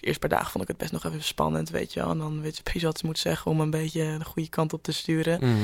de 0.00 0.06
eerste 0.06 0.20
paar 0.28 0.38
dagen 0.38 0.50
vond 0.50 0.62
ik 0.62 0.68
het 0.68 0.78
best 0.78 0.92
nog 0.92 1.04
even 1.04 1.22
spannend, 1.24 1.70
weet 1.70 1.92
je 1.92 2.00
wel. 2.00 2.10
En 2.10 2.18
dan 2.18 2.40
weet 2.40 2.56
je 2.56 2.62
precies 2.62 2.82
wat 2.82 2.98
ze 2.98 3.06
moet 3.06 3.18
zeggen 3.18 3.50
om 3.50 3.60
een 3.60 3.70
beetje 3.70 4.18
de 4.18 4.24
goede 4.24 4.48
kant 4.48 4.72
op 4.72 4.82
te 4.82 4.92
sturen. 4.92 5.38
Mhm. 5.40 5.54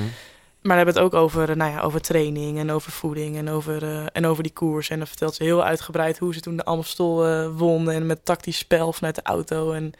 Maar 0.62 0.76
we 0.76 0.82
hebben 0.84 0.94
het 0.94 1.04
ook 1.04 1.14
over, 1.14 1.56
nou 1.56 1.70
ja, 1.72 1.80
over 1.80 2.00
training 2.00 2.58
en 2.58 2.70
over 2.70 2.92
voeding 2.92 3.36
en 3.36 3.48
over, 3.50 3.82
eh, 3.82 4.06
en 4.12 4.26
over 4.26 4.42
die 4.42 4.52
koers. 4.52 4.90
En 4.90 4.98
dan 4.98 5.06
vertelt 5.06 5.34
ze 5.34 5.42
heel 5.42 5.64
uitgebreid 5.64 6.18
hoe 6.18 6.34
ze 6.34 6.40
toen 6.40 6.56
de 6.56 6.64
Amstel 6.64 7.26
eh 7.26 7.48
won. 7.56 7.90
En 7.90 8.06
met 8.06 8.24
tactisch 8.24 8.58
spel 8.58 8.92
vanuit 8.92 9.14
de 9.14 9.22
auto. 9.22 9.72
En 9.72 9.92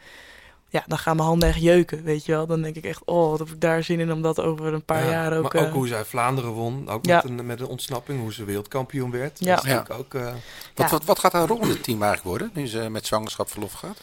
ja, 0.69 0.83
dan 0.87 0.97
gaan 0.97 1.15
mijn 1.15 1.27
handen 1.27 1.49
echt 1.49 1.61
jeuken, 1.61 2.03
weet 2.03 2.25
je 2.25 2.31
wel. 2.31 2.45
Dan 2.47 2.61
denk 2.61 2.75
ik 2.75 2.83
echt, 2.85 3.01
oh, 3.05 3.29
wat 3.29 3.39
heb 3.39 3.47
ik 3.49 3.61
daar 3.61 3.83
zin 3.83 3.99
in 3.99 4.11
om 4.11 4.21
dat 4.21 4.39
over 4.39 4.73
een 4.73 4.85
paar 4.85 5.03
Ja, 5.03 5.09
jaar 5.09 5.37
ook... 5.37 5.53
maar 5.53 5.61
ook 5.61 5.67
eh, 5.67 5.73
hoe 5.73 5.87
zij 5.87 6.05
Vlaanderen 6.05 6.51
won. 6.51 6.89
Ook 6.89 7.05
Ja. 7.05 7.15
met, 7.15 7.39
een, 7.39 7.45
met 7.45 7.59
een 7.59 7.67
ontsnapping, 7.67 8.19
hoe 8.21 8.33
ze 8.33 8.43
wereldkampioen 8.43 9.11
werd. 9.11 9.39
Ja. 9.39 9.55
Dat 9.55 9.63
is 9.65 9.69
natuurlijk 9.71 9.99
ook... 9.99 10.13
eh, 10.21 10.33
Wat, 10.75 10.91
wat, 10.91 11.05
wat 11.05 11.19
gaat 11.19 11.31
haar 11.33 11.47
rol 11.47 11.61
in 11.61 11.69
het 11.69 11.83
team 11.83 12.03
eigenlijk 12.03 12.37
worden, 12.37 12.51
nu 12.61 12.67
ze 12.67 12.89
met 12.89 13.05
zwangerschap 13.05 13.49
verlof 13.51 13.73
gaat? 13.73 13.97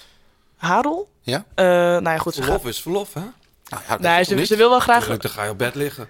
Harel? 0.58 1.08
Ja? 1.20 1.44
Eh, 1.54 1.64
nou 1.64 2.02
ja, 2.10 2.18
goed. 2.18 2.34
Ze 2.34 2.42
verlof 2.42 2.60
gaat, 2.62 2.70
is 2.70 2.80
verlof, 2.80 3.14
hè? 3.14 3.20
Nou, 3.20 3.82
ja, 3.82 3.88
dat 3.88 4.00
nee, 4.00 4.24
ze, 4.24 4.44
ze 4.46 4.56
wil 4.56 4.70
wel 4.70 4.80
graag... 4.80 5.00
Tuurlijk, 5.00 5.22
dan 5.22 5.30
ga 5.30 5.44
je 5.44 5.50
op 5.50 5.58
bed 5.58 5.74
liggen. 5.74 6.08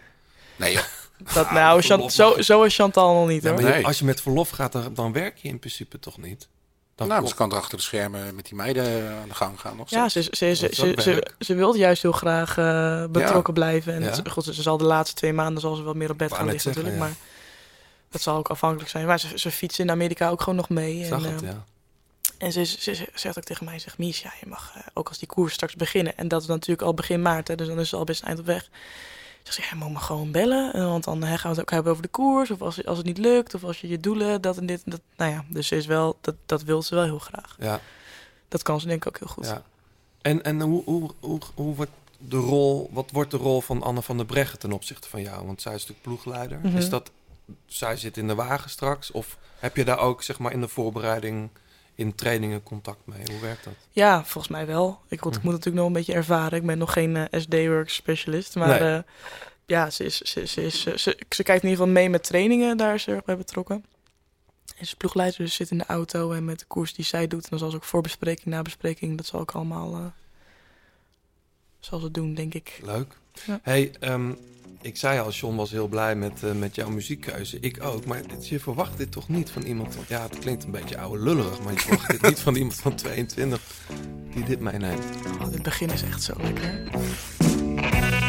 Nee, 0.57 0.73
joh. 0.73 0.83
Dat, 1.35 1.51
nou, 1.51 1.81
Chan- 1.83 2.11
verlof 2.11 2.13
zo, 2.13 2.43
zo 2.43 2.63
is 2.63 2.75
Chantal 2.75 3.15
nog 3.15 3.29
niet, 3.29 3.43
Ja, 3.43 3.49
hoor. 3.51 3.61
maar 3.61 3.69
je- 3.71 3.75
Nee. 3.77 3.87
als 3.87 3.99
je 3.99 4.05
met 4.05 4.21
verlof 4.21 4.51
gaat, 4.51 4.73
dan, 4.73 4.95
dan 4.95 5.13
werk 5.13 5.37
je 5.39 5.49
in 5.49 5.59
principe 5.59 5.99
toch 5.99 6.19
niet? 6.19 6.49
Dan 6.95 7.09
nou, 7.09 7.27
ze 7.27 7.35
kan 7.35 7.51
er 7.51 7.57
achter 7.57 7.77
de 7.77 7.83
schermen 7.83 8.35
met 8.35 8.45
die 8.45 8.55
meiden 8.55 8.85
eh, 8.85 9.21
aan 9.21 9.29
de 9.29 9.35
gang 9.35 9.61
gaan. 9.61 9.81
Ja, 9.87 10.09
ze, 10.09 10.23
ze, 10.23 10.55
ze, 10.55 10.55
ze, 10.73 11.23
ze, 11.39 11.55
wil 11.55 11.75
juist 11.75 12.03
heel 12.03 12.13
graag 12.13 12.59
eh, 12.59 13.05
betrokken 13.11 13.55
blijven. 13.55 13.95
En 13.95 14.03
Ja. 14.03 14.11
het- 14.11 14.29
goed, 14.31 14.45
ze, 14.45 14.55
ze 14.55 14.63
zal 14.63 14.77
de 14.79 14.85
laatste 14.85 15.17
twee 15.17 15.33
maanden 15.33 15.61
zal 15.61 15.75
ze 15.75 15.83
wel 15.83 15.95
meer 15.95 16.11
op 16.11 16.19
bed 16.19 16.33
gaan 16.33 16.45
liggen 16.45 16.63
zeggen, 16.63 16.83
natuurlijk. 16.83 17.11
Maar 17.11 17.19
dat 18.11 18.21
zal 18.21 18.37
ook 18.37 18.49
afhankelijk 18.49 18.91
zijn. 18.91 19.07
Maar 19.07 19.21
ze, 19.21 19.39
ze 19.39 19.51
fietsen 19.51 19.85
in 19.85 19.91
Amerika 19.91 20.29
ook 20.29 20.41
gewoon 20.41 20.57
nog 20.57 20.69
mee. 20.69 21.05
Zag 21.05 21.25
en, 21.25 21.33
het, 21.33 21.41
ja. 21.41 21.65
En 22.39 22.53
ze, 22.53 22.65
ze, 22.65 22.95
ze 22.95 23.09
zegt 23.15 23.39
ook 23.39 23.45
tegen 23.45 23.65
mij, 23.65 23.79
zegt 23.79 23.99
Mies, 23.99 24.21
ja, 24.23 24.33
je 24.41 24.47
mag 24.47 24.73
eh, 24.77 24.83
ook 24.95 25.09
als 25.09 25.19
die 25.19 25.29
koers 25.29 25.55
straks 25.55 25.75
beginnen. 25.77 26.17
En 26.17 26.29
dat 26.29 26.43
is 26.43 26.47
natuurlijk 26.49 26.83
al 26.87 26.95
begin 26.95 27.23
maart, 27.23 27.49
hè, 27.49 27.55
dus 27.55 27.67
dan 27.67 27.79
is 27.79 27.91
het 27.91 27.99
al 28.01 28.05
best 28.07 28.21
een 28.21 28.27
eind 28.27 28.41
op 28.41 28.47
weg. 28.47 28.69
Zegt 29.43 29.57
ze, 29.57 29.63
ja, 29.71 29.77
moet 29.85 29.93
me 29.93 29.99
gewoon 29.99 30.31
bellen. 30.31 30.73
eh, 30.75 30.85
Want 30.85 31.05
dan 31.05 31.23
hè, 31.23 31.37
gaan 31.39 31.51
we 31.51 31.57
het 31.57 31.61
ook 31.61 31.71
hebben 31.71 31.91
over 31.93 32.03
de 32.05 32.09
koers. 32.09 32.51
Of 32.51 32.63
als, 32.63 32.85
als 32.87 32.97
het 32.97 33.07
niet 33.07 33.19
lukt. 33.19 33.55
Of 33.55 33.65
als 33.65 33.81
je 33.81 33.89
je 33.89 34.01
doelen, 34.01 34.41
dat 34.43 34.57
en 34.57 34.67
dit. 34.67 34.83
En 34.85 34.91
dat. 34.91 35.01
Nou 35.17 35.33
ja, 35.33 35.45
dus 35.49 35.67
ze 35.67 35.77
is 35.77 35.87
wel, 35.87 36.19
dat, 36.21 36.35
dat 36.47 36.63
wil 36.63 36.83
ze 36.83 36.95
wel 36.95 37.05
heel 37.05 37.19
graag. 37.19 37.57
Ja, 37.59 37.81
Dat 38.49 38.63
kan 38.63 38.81
ze 38.81 38.87
denk 38.87 39.03
ik 39.07 39.09
ook 39.09 39.19
heel 39.19 39.29
goed. 39.35 39.47
ja. 39.47 39.63
En, 40.23 40.43
en 40.45 40.61
hoe, 40.61 40.83
hoe, 40.85 41.11
hoe, 41.21 41.39
hoe 41.55 41.75
wordt 41.75 41.91
de 42.19 42.37
rol, 42.37 42.91
wat 42.93 43.11
wordt 43.11 43.31
de 43.31 43.37
rol 43.37 43.61
van 43.61 43.83
Anne 43.83 44.03
van 44.03 44.17
der 44.17 44.27
Breggen 44.27 44.59
ten 44.59 44.73
opzichte 44.73 45.09
van 45.09 45.23
jou? 45.23 45.47
Want 45.47 45.63
zij 45.63 45.75
is 45.75 45.81
natuurlijk 45.81 46.07
ploegleider. 46.07 46.59
Mhm. 46.63 46.77
Is 46.77 46.89
dat, 46.89 47.11
zij 47.67 47.97
zit 47.97 48.17
in 48.17 48.27
de 48.27 48.35
wagen 48.35 48.71
straks? 48.71 49.11
Of 49.11 49.39
heb 49.59 49.77
je 49.77 49.85
daar 49.85 49.99
ook 49.99 50.23
zeg 50.23 50.39
maar 50.39 50.53
in 50.53 50.61
de 50.61 50.69
voorbereiding, 50.69 51.49
in 51.99 52.15
trainingen 52.15 52.63
contact 52.63 52.99
mee? 53.05 53.23
Hoe 53.31 53.41
werkt 53.41 53.65
dat? 53.65 53.73
Ja, 53.91 54.25
volgens 54.25 54.49
mij 54.49 54.67
wel. 54.67 55.01
Ik, 55.09 55.19
ik 55.19 55.25
Mhm. 55.25 55.35
moet 55.35 55.43
natuurlijk 55.53 55.77
nog 55.77 55.87
een 55.87 55.93
beetje 55.93 56.13
ervaren. 56.13 56.59
Ik 56.59 56.67
ben 56.67 56.79
nog 56.79 56.93
geen 56.93 57.17
eh, 57.17 57.41
SD-work 57.41 57.89
specialist. 57.91 58.55
Maar 58.55 58.81
Nee. 58.81 58.95
eh, 58.97 59.03
ja, 59.67 59.91
ze, 59.91 60.05
is, 60.05 60.17
ze, 60.21 60.47
ze, 60.47 60.63
is, 60.63 60.81
ze, 60.81 60.99
ze, 60.99 61.19
ze 61.29 61.43
kijkt 61.43 61.63
in 61.63 61.69
ieder 61.69 61.85
geval 61.85 62.01
mee 62.01 62.11
met 62.11 62.23
trainingen. 62.25 62.77
Daar 62.77 62.95
is 62.95 63.03
ze 63.03 63.11
erg 63.11 63.25
bij 63.25 63.37
betrokken. 63.37 63.77
En 63.77 64.75
ze 64.77 64.83
is 64.83 64.95
ploegleider, 64.95 65.39
dus 65.39 65.55
zit 65.55 65.71
in 65.71 65.79
de 65.79 65.87
auto. 65.87 66.33
En 66.33 66.45
met 66.45 66.59
de 66.59 66.65
koers 66.65 66.95
die 66.95 67.05
zij 67.05 67.27
doet. 67.29 67.43
En 67.43 67.49
dan 67.51 67.59
zal 67.59 67.71
ze 67.71 67.77
ook 67.77 67.85
voorbespreking, 67.85 68.47
nabespreking. 68.47 69.17
Dat 69.17 69.27
zal 69.27 69.41
ook 69.41 69.51
allemaal... 69.53 69.95
eh 69.95 70.05
zal 71.81 71.99
ze 71.99 72.11
doen, 72.11 72.35
denk 72.35 72.55
ik. 72.55 72.81
Leuk. 72.83 73.17
Ja. 73.47 73.61
Hey, 73.63 73.93
ehm, 74.01 74.31
ik 74.81 74.97
zei 74.97 75.21
al, 75.21 75.31
John 75.31 75.57
was 75.57 75.71
heel 75.71 75.89
blij 75.89 76.17
met, 76.17 76.43
eh, 76.43 76.53
met 76.53 76.75
jouw 76.75 76.89
muziekkeuze. 76.89 77.61
Ik 77.61 77.85
ook, 77.85 78.05
maar 78.05 78.23
dit, 78.27 78.49
je 78.49 78.61
verwacht 78.61 78.97
dit 78.99 79.13
toch 79.13 79.29
niet 79.29 79.51
van 79.51 79.63
iemand 79.63 79.95
van... 79.95 80.05
Ja, 80.09 80.23
het 80.23 80.39
klinkt 80.39 80.65
een 80.65 80.71
beetje 80.71 80.99
oude 80.99 81.23
lullerig, 81.23 81.63
maar 81.63 81.73
je 81.73 81.79
verwacht 81.79 82.11
dit 82.11 82.23
niet 82.23 82.41
van 82.41 82.55
iemand 82.55 82.75
van 82.75 82.95
22 82.95 83.61
die 84.35 84.45
dit 84.45 84.61
meeneemt. 84.61 85.05
Oh, 85.41 85.51
dit 85.51 85.63
begin 85.63 85.91
is 85.91 86.03
echt 86.03 86.23
zo 86.23 86.35
lekker. 86.43 88.27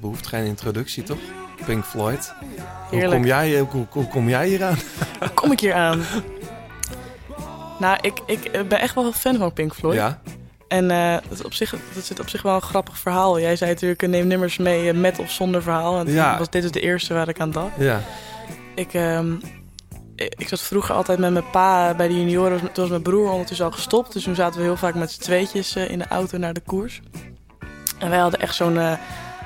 Behoeft 0.00 0.26
geen 0.26 0.44
introductie, 0.44 1.02
toch? 1.02 1.18
Pink 1.66 1.84
Floyd. 1.84 2.32
Hoe 2.90 3.08
kom, 3.08 3.24
jij, 3.24 3.58
eh, 3.58 3.62
hoe, 3.70 3.86
hoe 3.90 4.08
kom 4.08 4.28
jij 4.28 4.48
hier 4.48 4.64
aan? 4.64 4.78
Hoe 5.18 5.28
kom 5.28 5.52
ik 5.52 5.60
hier 5.60 5.74
aan? 5.74 6.02
Nou, 7.78 7.98
ik, 8.00 8.18
ik 8.26 8.44
eh, 8.44 8.62
ben 8.62 8.80
echt 8.80 8.94
wel 8.94 9.12
fan 9.12 9.36
van 9.36 9.52
Pink 9.52 9.74
Floyd. 9.74 9.94
Ja, 9.96 10.20
En 10.68 10.90
eh, 10.90 11.16
dat, 11.28 11.44
op 11.44 11.52
zich, 11.52 11.74
dat 11.94 12.04
zit 12.04 12.20
op 12.20 12.28
zich 12.28 12.42
wel 12.42 12.54
een 12.54 12.62
grappig 12.62 12.98
verhaal. 12.98 13.40
Jij 13.40 13.56
zei 13.56 13.70
natuurlijk, 13.70 14.06
neem 14.06 14.26
nummers 14.26 14.56
mee 14.58 14.92
met 14.92 15.18
of 15.18 15.30
zonder 15.30 15.62
verhaal. 15.62 15.98
En 15.98 16.12
Ja. 16.12 16.38
was 16.38 16.50
dit 16.50 16.64
is 16.64 16.70
de 16.70 16.80
eerste 16.80 17.14
waar 17.14 17.28
ik 17.28 17.40
aan 17.40 17.50
dacht. 17.50 17.72
ja. 17.78 18.00
Ik, 18.74 18.94
ehm, 18.94 19.32
ik, 20.16 20.48
zat 20.48 20.60
vroeger 20.60 20.94
altijd 20.94 21.18
met 21.18 21.32
mijn 21.32 21.50
pa 21.50 21.94
bij 21.94 22.08
de 22.08 22.18
junioren. 22.18 22.58
Toen 22.58 22.70
was 22.74 22.88
mijn 22.88 23.02
broer 23.02 23.30
ondertussen 23.30 23.66
al 23.66 23.72
gestopt. 23.72 24.12
Dus 24.12 24.22
toen 24.22 24.34
zaten 24.34 24.58
we 24.60 24.66
heel 24.66 24.76
vaak 24.76 24.94
met 24.94 25.10
z'n 25.12 25.20
tweetjes 25.20 25.76
in 25.76 25.98
de 25.98 26.08
auto 26.08 26.38
naar 26.38 26.54
de 26.54 26.62
koers. 26.66 27.00
En 27.98 28.10
wij 28.10 28.18
hadden 28.18 28.40
echt 28.40 28.54
zo'n... 28.54 28.78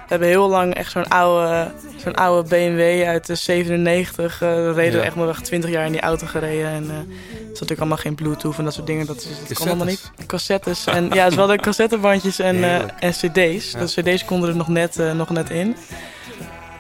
hebben 0.08 0.28
heel 0.28 0.48
lang 0.48 0.74
echt 0.74 0.90
zo'n 0.90 1.08
oude, 1.08 1.70
zo'n 1.96 2.14
oude 2.14 2.48
BMW 2.48 3.02
uit 3.06 3.26
de 3.26 3.34
97. 3.34 4.42
eh, 4.42 4.48
we 4.48 4.72
reden 4.72 4.98
Ja. 5.00 5.04
echt 5.06 5.14
maar 5.16 5.28
echt 5.28 5.44
20 5.44 5.70
jaar 5.70 5.86
in 5.86 5.92
die 5.92 6.00
auto 6.00 6.26
gereden. 6.26 6.68
En 6.70 6.84
eh, 6.90 6.96
er 6.96 7.04
zat 7.36 7.50
natuurlijk 7.52 7.78
allemaal 7.80 7.96
geen 7.96 8.14
bluetooth 8.14 8.58
en 8.58 8.64
dat 8.64 8.74
soort 8.74 8.86
dingen. 8.86 9.06
Dat, 9.06 9.16
is, 9.16 9.48
dat 9.48 9.58
kon 9.58 9.66
allemaal 9.66 9.86
niet. 9.86 10.10
Cassettes. 10.26 10.84
En 10.86 11.10
ja, 11.12 11.30
ze 11.30 11.38
hadden 11.38 11.60
cassettebandjes 11.60 12.38
en, 12.38 12.64
eh, 12.64 12.74
en 12.98 13.10
cd's. 13.10 13.70
Ja. 13.72 13.78
De 13.78 13.84
cd's 14.14 14.24
konden 14.24 14.48
er 14.48 14.56
nog 14.56 14.68
net, 14.68 14.96
nog 15.14 15.30
net 15.30 15.50
in. 15.50 15.76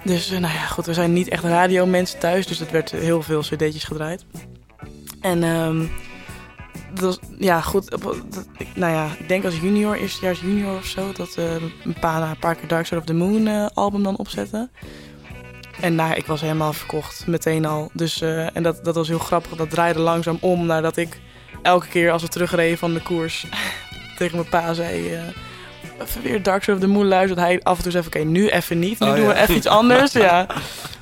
Dus 0.04 0.30
nou 0.30 0.42
ja, 0.42 0.66
goed, 0.66 0.86
we 0.86 0.94
zijn 0.94 1.12
niet 1.12 1.28
echt 1.28 1.44
radiomensen 1.44 2.18
thuis. 2.18 2.46
Dus 2.46 2.60
er 2.60 2.66
werd 2.72 2.90
heel 2.90 3.22
veel 3.22 3.40
cd'tjes 3.40 3.84
gedraaid. 3.84 4.24
En 5.20 5.42
ehm, 5.42 5.84
dat 6.94 7.00
was, 7.04 7.18
ja, 7.38 7.60
goed. 7.60 7.90
dat- 7.90 8.46
nou 8.74 8.92
ja, 8.92 9.08
ik 9.18 9.28
denk 9.28 9.44
als 9.44 9.60
junior, 9.60 9.96
eerstejaars 9.96 10.40
junior 10.40 10.76
of 10.76 10.84
zo... 10.84 11.12
dat 11.12 11.34
eh 11.36 11.52
een, 11.84 11.96
paar, 12.00 12.22
een 12.30 12.38
paar 12.38 12.54
keer 12.54 12.68
Dark 12.68 12.86
Side 12.86 13.00
of 13.00 13.06
the 13.06 13.14
Moon 13.14 13.46
eh, 13.46 13.66
album 13.74 14.02
dan 14.02 14.16
opzetten. 14.16 14.70
En 15.80 15.94
nou, 15.94 16.14
ik 16.14 16.26
was 16.26 16.40
helemaal 16.40 16.72
verkocht, 16.72 17.26
meteen 17.26 17.64
al. 17.66 17.90
Dus, 17.92 18.20
eh, 18.20 18.56
en 18.56 18.62
dat, 18.62 18.84
dat 18.84 18.94
was 18.94 19.08
heel 19.08 19.18
grappig. 19.18 19.56
Dat 19.56 19.70
draaide 19.70 19.98
langzaam 19.98 20.38
om 20.40 20.66
nadat 20.66 20.96
ik 20.96 21.20
elke 21.62 21.86
keer 21.86 22.10
als 22.10 22.22
we 22.22 22.28
terugreden 22.28 22.78
van 22.78 22.94
de 22.94 23.02
koers... 23.02 23.46
tegen 24.18 24.36
mijn 24.36 24.48
pa 24.48 24.74
zei... 24.74 25.18
even 26.02 26.22
weer 26.22 26.42
Dark 26.42 26.62
Side 26.62 26.76
of 26.76 26.82
the 26.82 26.86
Moon 26.88 27.06
luisteren. 27.06 27.36
Dat 27.36 27.44
hij 27.46 27.60
af 27.62 27.76
en 27.76 27.82
toe 27.82 27.92
zei, 27.92 28.06
oké, 28.06 28.18
nu 28.18 28.48
even 28.48 28.78
niet. 28.78 28.98
Nu 28.98 29.06
Oh, 29.06 29.14
doen 29.14 29.24
ja. 29.24 29.32
we 29.32 29.38
even 29.40 29.56
iets 29.56 29.66
anders, 29.66 30.12
ja. 30.12 30.46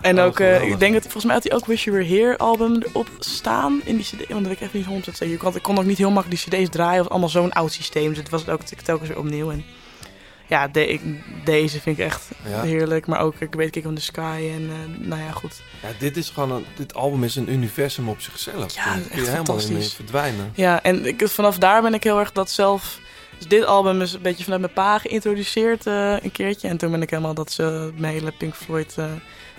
En 0.00 0.18
Oh, 0.18 0.24
ook, 0.24 0.40
eh, 0.40 0.62
ik 0.62 0.78
denk 0.78 0.92
dat 0.92 1.02
volgens 1.02 1.24
mij 1.24 1.34
had 1.34 1.42
hij 1.42 1.52
ook 1.52 1.66
Wish 1.66 1.84
You 1.84 1.96
Were 1.96 2.08
Here 2.14 2.38
album 2.38 2.82
erop 2.82 3.08
staan 3.18 3.80
in 3.84 3.96
die 3.96 4.04
cd. 4.04 4.28
Want 4.28 4.28
dat 4.28 4.58
weet 4.58 4.60
ik 4.60 4.60
even 4.60 4.78
niet 4.78 4.86
100% 4.86 5.16
zeker. 5.16 5.38
Kon, 5.38 5.56
ik 5.56 5.62
kon 5.62 5.78
ook 5.78 5.84
niet 5.84 5.98
heel 5.98 6.10
makkelijk 6.10 6.44
die 6.50 6.58
cd's 6.60 6.70
draaien. 6.70 6.92
Het 6.92 7.02
was 7.02 7.10
allemaal 7.10 7.28
zo'n 7.28 7.52
oud 7.52 7.72
systeem. 7.72 8.08
Dus 8.08 8.18
het 8.18 8.28
was 8.30 8.40
het 8.40 8.50
ook 8.50 8.62
telkens 8.62 9.08
weer 9.08 9.18
opnieuw. 9.18 9.50
En 9.50 9.64
ja, 10.46 10.68
de, 10.68 10.86
ik, 10.86 11.00
deze 11.44 11.80
vind 11.80 11.98
ik 11.98 12.04
echt 12.04 12.28
Ja. 12.48 12.62
heerlijk. 12.62 13.06
Maar 13.06 13.20
ook, 13.20 13.34
ik 13.38 13.54
weet, 13.54 13.70
Kick 13.70 13.86
on 13.86 13.94
the 13.94 14.00
Sky. 14.00 14.50
En 14.54 14.70
eh, 14.70 15.06
nou 15.06 15.22
ja, 15.22 15.30
goed. 15.30 15.60
ja, 15.82 15.88
dit 15.98 16.16
is 16.16 16.28
gewoon 16.30 16.50
een, 16.52 16.64
dit 16.76 16.94
album 16.94 17.24
is 17.24 17.36
een 17.36 17.50
universum 17.52 18.08
op 18.08 18.20
zichzelf. 18.20 18.74
Ja, 18.74 18.94
echt 18.94 19.08
kun 19.08 19.22
je 19.22 19.28
helemaal 19.30 19.58
in 19.68 19.82
verdwijnen. 19.82 20.52
Ja, 20.54 20.82
en 20.82 21.06
ik, 21.06 21.22
zelf 21.34 21.58
daar 21.58 21.82
ben 21.82 21.94
ik 21.94 22.04
heel 22.04 22.18
erg 22.18 22.32
dat 22.32 22.50
zelf... 22.50 22.98
Dus 23.38 23.48
dit 23.48 23.64
album 23.64 24.00
is 24.00 24.12
een 24.12 24.22
beetje 24.22 24.42
vanuit 24.44 24.60
mijn 24.60 24.72
pa 24.72 24.98
geïntroduceerd 24.98 25.86
eh, 25.86 26.16
een 26.22 26.32
keertje. 26.32 26.68
En 26.68 26.76
toen 26.76 26.90
ben 26.90 27.02
ik 27.02 27.10
helemaal 27.10 27.34
dat 27.34 27.52
ze 27.52 27.92
mijn 27.96 28.12
hele 28.12 28.32
Pink 28.38 28.54
Floyd 28.54 28.94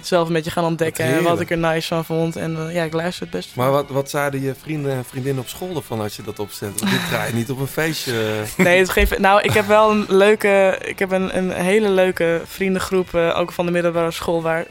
zelf 0.08 0.28
een 0.28 0.34
beetje 0.34 0.52
gaan 0.52 0.66
ontdekken. 0.66 1.08
Wat 1.08 1.18
En 1.18 1.24
wat 1.24 1.40
ik 1.40 1.50
er 1.50 1.58
nice 1.58 1.88
van 1.88 2.06
vond. 2.06 2.36
En 2.36 2.58
eh, 2.58 2.74
ja, 2.74 2.84
ik 2.84 2.94
luister 2.94 3.22
het 3.22 3.32
best. 3.32 3.56
Maar 3.56 3.72
wat, 3.72 3.90
wat 3.90 4.10
zeiden 4.10 4.42
je 4.42 4.56
vrienden 4.62 4.92
en 4.92 5.06
vriendinnen 5.06 5.44
op 5.44 5.50
school 5.50 5.76
ervan 5.76 6.02
als 6.02 6.16
je 6.16 6.24
dat 6.24 6.40
opzet? 6.40 6.80
Want 6.80 6.92
dit 6.92 7.08
draai 7.10 7.30
je 7.30 7.36
niet 7.36 7.50
op 7.50 7.60
een 7.60 7.68
feestje. 7.68 8.14
Nee, 8.58 8.80
het 8.80 8.90
geeft. 8.90 9.20
Nou, 9.20 9.42
ik 9.42 9.52
heb 9.52 9.68
wel 9.68 9.92
een 9.92 10.06
leuke. 10.08 10.80
Ik 10.86 11.00
heb 11.00 11.12
een, 11.12 11.38
een 11.38 11.52
hele 11.52 11.90
leuke 11.90 12.42
vriendengroep, 12.46 13.14
eh, 13.14 13.40
ook 13.40 13.52
van 13.52 13.66
de 13.66 13.72
middelbare 13.72 14.12
school, 14.12 14.42
waar 14.42 14.66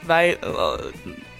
wij, 0.00 0.38
eh, 0.40 0.50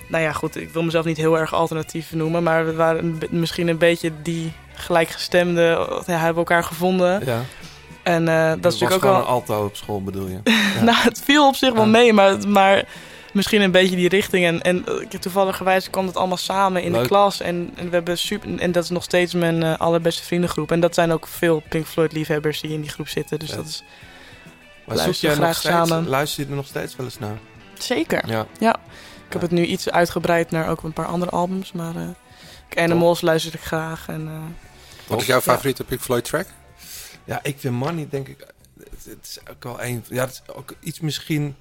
nou 0.08 0.22
ja, 0.22 0.32
goed, 0.32 0.56
ik 0.56 0.70
wil 0.70 0.82
mezelf 0.82 1.04
niet 1.04 1.16
heel 1.16 1.38
erg 1.38 1.54
alternatief 1.54 2.12
noemen, 2.12 2.42
maar 2.42 2.66
we 2.66 2.74
waren 2.74 3.18
misschien 3.30 3.68
een 3.68 3.78
beetje 3.78 4.12
die 4.22 4.52
gelijkgestemde, 4.74 5.88
ja, 6.06 6.16
hebben 6.16 6.36
elkaar 6.36 6.64
gevonden. 6.64 7.22
Ja. 7.24 7.40
En 8.02 8.24
dat 8.60 8.72
is 8.72 8.80
natuurlijk 8.80 8.92
ook 8.92 9.00
gewoon 9.00 9.14
wel. 9.14 9.24
een 9.24 9.32
alto 9.32 9.64
op 9.64 9.76
school, 9.76 10.02
bedoel 10.02 10.28
je? 10.28 10.38
nou, 10.88 10.96
het 11.02 11.22
viel 11.24 11.46
op 11.46 11.54
zich 11.54 11.72
wel 11.72 11.86
mee, 11.86 12.12
maar, 12.12 12.48
maar 12.48 12.84
misschien 13.34 13.60
een 13.60 13.70
beetje 13.70 13.96
die 13.96 14.08
richting. 14.08 14.44
En, 14.44 14.62
en 14.62 14.86
eh, 14.86 15.18
toevallig 15.20 15.62
kwam 15.90 16.06
het 16.06 16.16
allemaal 16.16 16.36
samen 16.36 16.82
in 16.82 16.92
de 16.92 17.06
klas. 17.06 17.40
En, 17.40 17.70
en 17.76 17.84
we 17.84 17.94
hebben 17.94 18.18
super. 18.18 18.58
En 18.58 18.72
dat 18.72 18.84
is 18.84 18.90
nog 18.90 19.02
steeds 19.02 19.34
mijn 19.34 19.62
eh, 19.62 19.78
allerbeste 19.78 20.22
vriendengroep. 20.22 20.72
En 20.72 20.80
dat 20.80 20.94
zijn 20.94 21.12
ook 21.12 21.26
veel 21.26 21.62
Pink 21.68 21.86
Floyd 21.86 22.12
liefhebbers 22.12 22.60
die 22.60 22.72
in 22.72 22.80
die 22.80 22.90
groep 22.90 23.08
zitten. 23.08 23.38
Dus 23.38 23.50
dat 23.50 23.66
is. 23.66 23.82
Maar 24.86 25.10
jij 25.10 25.30
nog 25.30 25.38
graag 25.38 25.56
steeds, 25.56 25.74
samen. 25.74 26.08
luister 26.08 26.44
je 26.44 26.50
er 26.50 26.56
nog 26.56 26.66
steeds 26.66 26.96
wel 26.96 27.06
eens 27.06 27.18
naar? 27.18 27.38
Zeker. 27.78 28.28
Ja. 28.28 28.46
Ja. 28.58 28.76
Ik 29.26 29.32
heb 29.32 29.40
het 29.40 29.50
nu 29.50 29.64
iets 29.64 29.90
uitgebreid 29.90 30.50
naar 30.50 30.68
ook 30.68 30.82
een 30.82 30.92
paar 30.92 31.06
andere 31.06 31.30
albums. 31.30 31.72
Maar 31.72 31.96
eh 31.96 32.08
Animals 32.76 33.20
luister 33.20 33.54
ik 33.54 33.60
graag. 33.60 34.08
En, 34.08 34.28
eh, 34.28 34.42
Wat 35.06 35.20
is 35.20 35.26
jouw 35.26 35.40
favoriete 35.40 35.84
Pink 35.84 36.00
Floyd 36.00 36.24
track? 36.24 36.46
Ja, 37.24 37.40
ik 37.42 37.56
vind 37.58 37.74
Money 37.74 38.06
denk 38.10 38.28
ik... 38.28 38.46
Het, 38.78 39.04
het 39.04 39.26
is 39.26 39.38
ook 39.50 39.62
wel 39.62 39.82
een... 39.82 40.04
Ja, 40.08 40.24
het 40.24 40.42
is 40.46 40.54
ook 40.54 40.74
iets 40.80 41.00
misschien... 41.00 41.56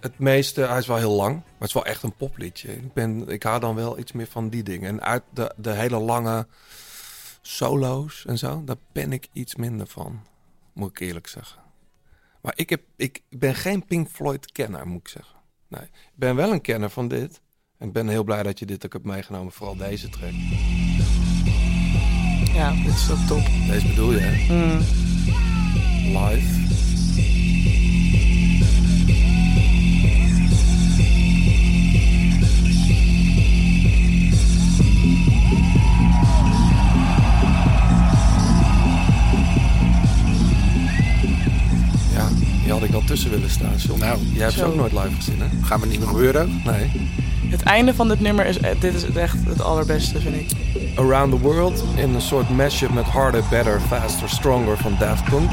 Het 0.00 0.18
meeste... 0.18 0.60
Hij 0.60 0.78
is 0.78 0.86
wel 0.86 0.96
heel 0.96 1.12
lang. 1.12 1.34
Maar 1.34 1.52
het 1.58 1.68
is 1.68 1.72
wel 1.74 1.84
echt 1.84 2.02
een 2.02 2.16
popliedje. 2.16 2.76
Ik, 2.76 2.92
ben, 2.92 3.28
ik 3.28 3.42
hou 3.42 3.60
dan 3.60 3.74
wel 3.74 3.98
iets 3.98 4.12
meer 4.12 4.26
van 4.26 4.48
die 4.48 4.62
dingen. 4.62 4.88
En 4.88 5.02
uit 5.02 5.22
de, 5.30 5.52
de 5.56 5.72
hele 5.72 5.98
lange 5.98 6.46
solo's 7.42 8.24
en 8.26 8.38
zo... 8.38 8.64
Daar 8.64 8.76
ben 8.92 9.12
ik 9.12 9.28
iets 9.32 9.54
minder 9.54 9.86
van. 9.86 10.20
Moet 10.72 10.90
ik 10.90 11.00
eerlijk 11.00 11.26
zeggen. 11.26 11.60
Maar 12.40 12.52
ik, 12.56 12.70
heb, 12.70 12.82
ik 12.96 13.22
ben 13.28 13.54
geen 13.54 13.84
Pink 13.84 14.08
Floyd 14.08 14.52
kenner, 14.52 14.86
moet 14.86 15.00
ik 15.00 15.08
zeggen. 15.08 15.36
Nee, 15.68 15.82
ik 15.82 16.14
ben 16.14 16.36
wel 16.36 16.52
een 16.52 16.60
kenner 16.60 16.90
van 16.90 17.08
dit. 17.08 17.40
En 17.78 17.86
ik 17.86 17.92
ben 17.92 18.08
heel 18.08 18.24
blij 18.24 18.42
dat 18.42 18.58
je 18.58 18.66
dit 18.66 18.84
ook 18.84 18.92
hebt 18.92 19.04
meegenomen. 19.04 19.52
Vooral 19.52 19.76
deze 19.76 20.08
track. 20.08 20.32
ja, 22.52 22.72
dit 22.84 22.94
is 22.94 23.10
ook 23.10 23.26
top. 23.26 23.46
Deze 23.66 23.86
bedoel 23.86 24.12
je, 24.12 24.18
hè? 24.18 24.54
Mm. 24.54 24.78
Live. 26.16 26.66
Die 42.68 42.76
had 42.78 42.88
ik 42.88 42.94
al 42.94 43.02
tussen 43.06 43.30
willen 43.30 43.50
staan, 43.50 43.76
John. 43.76 43.98
Nou, 44.00 44.18
Jij 44.32 44.42
hebt 44.42 44.52
ze 44.52 44.58
Zo. 44.58 44.66
ook 44.66 44.74
nooit 44.74 44.92
live 44.92 45.14
gezien, 45.16 45.40
hè? 45.40 45.46
Gaan 45.62 45.80
we 45.80 45.86
niet 45.86 45.98
meer 45.98 46.08
gebeuren. 46.08 46.62
Nee. 46.64 47.10
Het 47.50 47.62
einde 47.62 47.94
van 47.94 48.08
dit 48.08 48.20
nummer 48.20 48.46
is, 48.46 48.58
eh, 48.58 48.80
dit 48.80 48.94
is 48.94 49.04
echt 49.04 49.36
het 49.46 49.60
allerbeste, 49.60 50.20
vind 50.20 50.34
ik. 50.34 50.50
Around 50.98 51.32
the 51.32 51.38
World 51.38 51.84
in 51.96 52.14
een 52.14 52.20
soort 52.20 52.48
mashup 52.50 52.90
met 52.94 53.04
Harder, 53.04 53.42
Better, 53.50 53.80
Faster, 53.80 54.28
Stronger 54.28 54.76
van 54.76 54.96
Daft 54.98 55.24
Punk. 55.24 55.50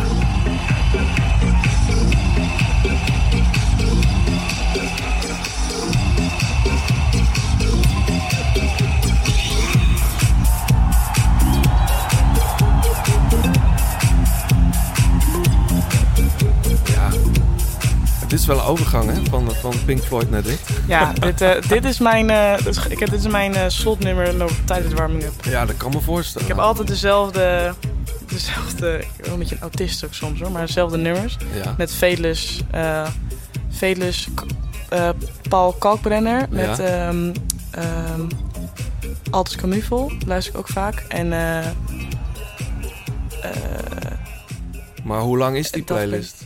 Het 18.36 18.44
is 18.44 18.56
wel 18.56 18.60
een 18.60 18.72
overgang 18.72 19.12
hè, 19.12 19.20
van, 19.30 19.52
van 19.52 19.74
Pink 19.86 20.02
Floyd 20.04 20.30
naar 20.30 20.42
dit. 20.44 20.60
Ja, 20.88 21.14
dit, 21.14 21.42
eh, 21.42 21.62
dit 21.68 21.86
is 21.86 22.00
mijn, 22.00 22.28
dit 22.58 22.68
is- 22.78 22.86
ik 22.88 23.00
heb, 23.00 23.10
dit 23.10 23.20
is 23.20 23.28
mijn 23.28 23.56
eh, 23.56 23.64
slotnummer 23.68 24.34
tijdens 24.66 24.90
de 24.90 24.96
warming-up. 24.96 25.34
Ja, 25.46 25.66
dat 25.66 25.78
kan 25.78 25.92
me 25.92 26.02
voorstellen. 26.02 26.48
Ik 26.48 26.54
heb 26.56 26.64
altijd 26.64 26.88
dezelfde, 26.88 27.74
dezelfde, 28.28 28.98
ik 29.00 29.08
ben 29.16 29.24
wel 29.26 29.34
een 29.34 29.40
beetje 29.40 29.56
een 29.56 29.62
autist 29.62 30.06
ook 30.06 30.14
soms 30.14 30.40
hoor, 30.42 30.52
maar 30.52 30.66
dezelfde 30.66 30.98
nummers. 30.98 31.38
Ja. 31.64 31.74
Met 31.78 31.92
Velus, 33.70 34.28
Paul 35.50 35.72
Kalkbrenner, 35.74 36.46
met 36.50 36.78
Ja. 36.78 37.08
ehm 37.08 37.32
Altus 39.30 39.56
Camuvel, 39.56 40.12
luister 40.26 40.54
ik 40.54 40.60
ook 40.60 40.68
vaak. 40.68 41.04
En 41.08 41.30
Maar 45.04 45.20
hoe 45.20 45.38
lang 45.38 45.58
is 45.58 45.72
die 45.72 45.84
playlist? 45.84 46.44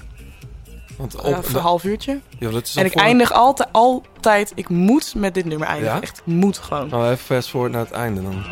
Want 1.00 1.16
voor 1.22 1.56
een 1.56 1.62
half 1.62 1.84
uurtje. 1.84 2.20
Ja, 2.39 2.50
dat 2.50 2.66
is 2.66 2.76
En 2.76 2.86
ik 2.86 2.91
voor- 2.91 3.02
eindig 3.02 3.32
altijd, 3.32 3.70
altijd, 3.72 4.52
ik 4.56 4.70
moet 4.70 5.14
met 5.16 5.34
dit 5.34 5.45
nummer 5.45 5.68
eindigen. 5.68 5.95
Ja? 5.95 6.02
Echt, 6.02 6.18
ik 6.18 6.26
moet 6.26 6.58
gewoon. 6.58 6.89
Nou, 6.89 7.04
even 7.06 7.18
fast 7.18 7.50
forward 7.50 7.72
naar 7.72 7.82
het 7.82 7.91
einde 7.91 8.22
dan. 8.22 8.43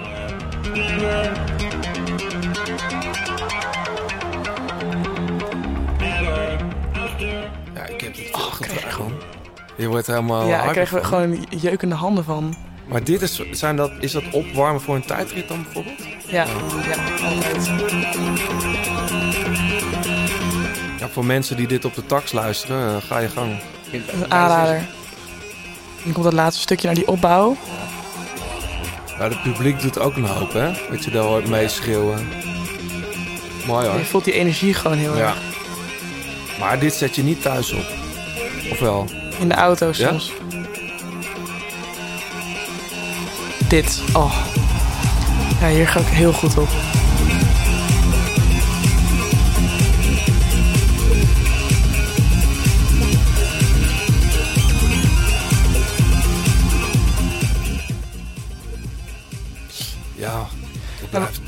Ja, 7.73 7.85
ik 7.85 8.01
heb 8.01 8.15
het 8.15 8.29
oh, 8.33 8.53
gewoon. 8.87 9.13
Je 9.75 9.87
wordt 9.87 10.07
helemaal 10.07 10.47
ja, 10.47 10.69
ik 10.69 10.75
er 10.75 10.87
van. 10.87 11.05
gewoon 11.05 11.45
jeukende 11.49 11.95
handen 11.95 12.23
van. 12.23 12.55
Maar 12.87 13.03
dit 13.03 13.21
is, 13.21 13.41
zijn 13.51 13.75
dat, 13.75 13.91
is 13.99 14.11
dat 14.11 14.23
opwarmen 14.31 14.81
voor 14.81 14.95
een 14.95 15.05
tijdrit 15.05 15.47
dan 15.47 15.63
bijvoorbeeld? 15.63 15.99
Ja, 16.27 16.45
ja, 16.85 17.25
altijd. 17.27 17.69
Ja, 21.07 21.13
voor 21.13 21.25
mensen 21.25 21.55
die 21.57 21.67
dit 21.67 21.85
op 21.85 21.95
de 21.95 22.05
tax 22.05 22.31
luisteren, 22.31 22.95
eh, 22.95 23.01
ga 23.07 23.19
je 23.19 23.29
gang. 23.29 23.59
Aanrader. 24.27 24.85
Dan 26.03 26.13
komt 26.13 26.23
dat 26.25 26.33
laatste 26.33 26.61
stukje 26.61 26.85
naar 26.85 26.95
die 26.95 27.07
opbouw. 27.07 27.57
Ja, 29.17 29.23
het 29.29 29.41
publiek 29.41 29.81
doet 29.81 29.99
ook 29.99 30.15
een 30.15 30.25
hoop, 30.25 30.53
hè? 30.53 30.71
Dat 30.89 31.03
je 31.03 31.11
daar 31.11 31.23
hoort 31.23 31.47
meeschreeuwen. 31.47 32.27
Mooi 33.67 33.87
hoor. 33.87 33.97
Je 33.97 34.05
voelt 34.05 34.23
die 34.23 34.33
energie 34.33 34.73
gewoon 34.73 34.97
heel 34.97 35.17
Ja. 35.17 35.23
erg. 35.27 35.37
Maar 36.59 36.79
dit 36.79 36.93
zet 36.93 37.15
je 37.15 37.23
niet 37.23 37.41
thuis 37.41 37.71
op. 37.73 37.85
Of 38.71 38.79
wel? 38.79 39.05
In 39.39 39.47
de 39.47 39.55
auto 39.55 39.85
Ja? 39.87 39.93
soms. 39.93 40.31
Dit. 43.67 44.01
Oh. 44.13 44.35
Ja, 45.61 45.67
hier 45.67 45.87
ga 45.87 45.99
ik 45.99 46.05
heel 46.07 46.33
goed 46.33 46.57
op. 46.57 46.69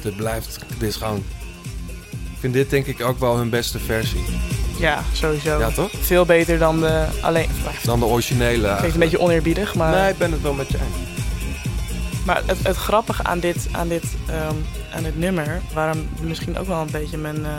het 0.10 0.18
blijft, 0.18 0.46
het 0.46 0.58
blijft. 0.58 0.80
Dit 0.80 0.90
is 0.90 0.96
gewoon. 0.96 1.24
Ik 2.12 2.40
vind 2.40 2.54
dit 2.54 2.70
denk 2.70 2.86
ik 2.86 3.02
ook 3.02 3.20
wel 3.20 3.38
hun 3.38 3.50
beste 3.50 3.80
versie. 3.80 4.24
Ja, 4.80 5.04
sowieso. 5.14 5.60
Ja, 5.60 5.72
toch? 5.72 5.90
Veel 6.02 6.26
beter 6.26 6.58
dan 6.58 6.80
de 6.80 7.06
alleen. 7.22 7.50
Dan 7.84 8.00
de 8.00 8.06
originele. 8.06 8.76
Klinkt 8.76 8.94
een 8.94 9.00
beetje 9.00 9.20
oneerbiedig, 9.20 9.76
maar. 9.76 9.92
Nee, 9.92 10.12
ik 10.12 10.18
ben 10.18 10.32
het 10.32 10.42
wel 10.42 10.54
met 10.54 10.70
je 10.70 10.78
eens. 10.78 11.10
Maar 12.26 12.42
het, 12.46 12.58
het 12.64 12.76
grappige 12.76 13.24
aan 13.24 13.40
dit, 13.40 13.68
aan, 13.72 13.88
dit, 13.88 14.04
ehm, 14.28 14.56
aan 14.94 15.04
dit 15.04 15.18
nummer, 15.18 15.62
waarom 15.74 16.08
misschien 16.22 16.58
ook 16.58 16.68
wel 16.68 16.82
een 16.82 16.92
beetje 16.92 17.18
mijn 17.18 17.46
eh, 17.46 17.52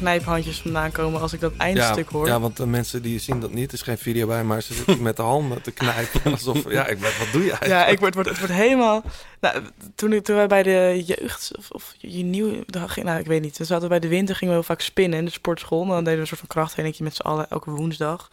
knijphandjes 0.00 0.60
vandaan 0.60 0.92
komen 0.92 1.20
als 1.20 1.32
ik 1.32 1.40
dat 1.40 1.52
eindstuk 1.56 2.10
ja, 2.10 2.16
hoor. 2.16 2.26
Ja, 2.26 2.40
want 2.40 2.56
de 2.56 2.66
mensen 2.66 3.02
die 3.02 3.18
zien 3.18 3.40
dat 3.40 3.52
niet. 3.52 3.68
Er 3.68 3.74
is 3.74 3.82
geen 3.82 3.98
video 3.98 4.26
bij, 4.26 4.44
maar 4.44 4.62
ze 4.62 4.74
zitten 4.74 5.02
met 5.02 5.16
de 5.16 5.22
handen 5.22 5.62
te 5.62 5.70
knijpen. 5.70 6.20
Alsof, 6.32 6.70
ja, 6.70 6.86
ik 6.86 6.98
weet, 6.98 7.18
wat 7.18 7.32
doe 7.32 7.44
je 7.44 7.50
eigenlijk? 7.50 7.80
Ja, 7.80 7.86
ik 7.86 8.00
word, 8.00 8.14
word, 8.14 8.28
het 8.28 8.38
wordt 8.38 8.52
helemaal. 8.54 9.02
Nou, 9.40 9.62
toen, 9.94 10.12
ik- 10.12 10.24
toen 10.24 10.36
wij 10.36 10.46
bij 10.46 10.62
de 10.62 11.02
jeugd 11.06 11.50
of, 11.58 11.70
of 11.70 11.94
je 11.98 12.22
nieuw, 12.24 12.64
nou 12.66 13.18
ik 13.18 13.26
weet 13.26 13.42
niet. 13.42 13.58
We 13.58 13.64
zaten 13.64 13.88
bij 13.88 14.00
de 14.00 14.08
winter, 14.08 14.34
gingen 14.36 14.54
we 14.54 14.60
heel 14.60 14.68
vaak 14.68 14.80
spinnen 14.80 15.18
in 15.18 15.24
de 15.24 15.30
sportschool. 15.30 15.86
Dan 15.86 15.96
deden 15.98 16.14
we 16.14 16.20
een 16.20 16.26
soort 16.26 16.40
van 16.40 16.48
krachttrainingje 16.48 17.04
met 17.04 17.14
z'n 17.14 17.22
allen 17.22 17.50
elke 17.50 17.70
woensdag. 17.70 18.30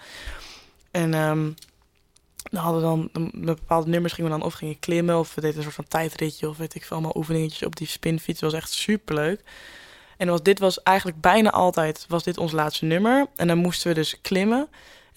En 0.92 1.14
ehm, 1.14 1.50
dan 2.44 2.64
hadden 2.64 2.82
we 2.82 2.88
dan 2.88 3.10
dan 3.12 3.32
met 3.34 3.56
bepaalde 3.60 3.90
nummers 3.90 4.14
gingen 4.14 4.32
we 4.32 4.38
dan 4.38 4.46
of 4.48 4.54
gingen 4.54 4.80
klimmen 4.80 5.18
of 5.20 5.36
we 5.36 5.42
deden 5.42 5.58
een 5.58 5.64
soort 5.64 5.76
van 5.76 5.88
tijdritje 5.88 6.50
of 6.50 6.58
weet 6.58 6.76
ik 6.76 6.84
veel 6.86 6.98
allemaal 6.98 7.18
oefeningetjes 7.18 7.64
op 7.64 7.76
die 7.76 7.88
spinfiets. 7.88 8.40
Dat 8.40 8.52
was 8.52 8.62
echt 8.62 8.72
super 8.72 9.16
leuk. 9.16 9.42
En 10.18 10.28
was, 10.28 10.42
dit 10.44 10.60
was 10.60 10.84
eigenlijk 10.84 11.22
bijna 11.22 11.52
altijd 11.52 12.06
was 12.08 12.24
dit 12.24 12.38
ons 12.38 12.52
laatste 12.52 12.86
nummer. 12.86 13.26
En 13.36 13.48
dan 13.48 13.58
moesten 13.58 13.88
we 13.88 13.94
dus 13.94 14.18
klimmen. 14.22 14.68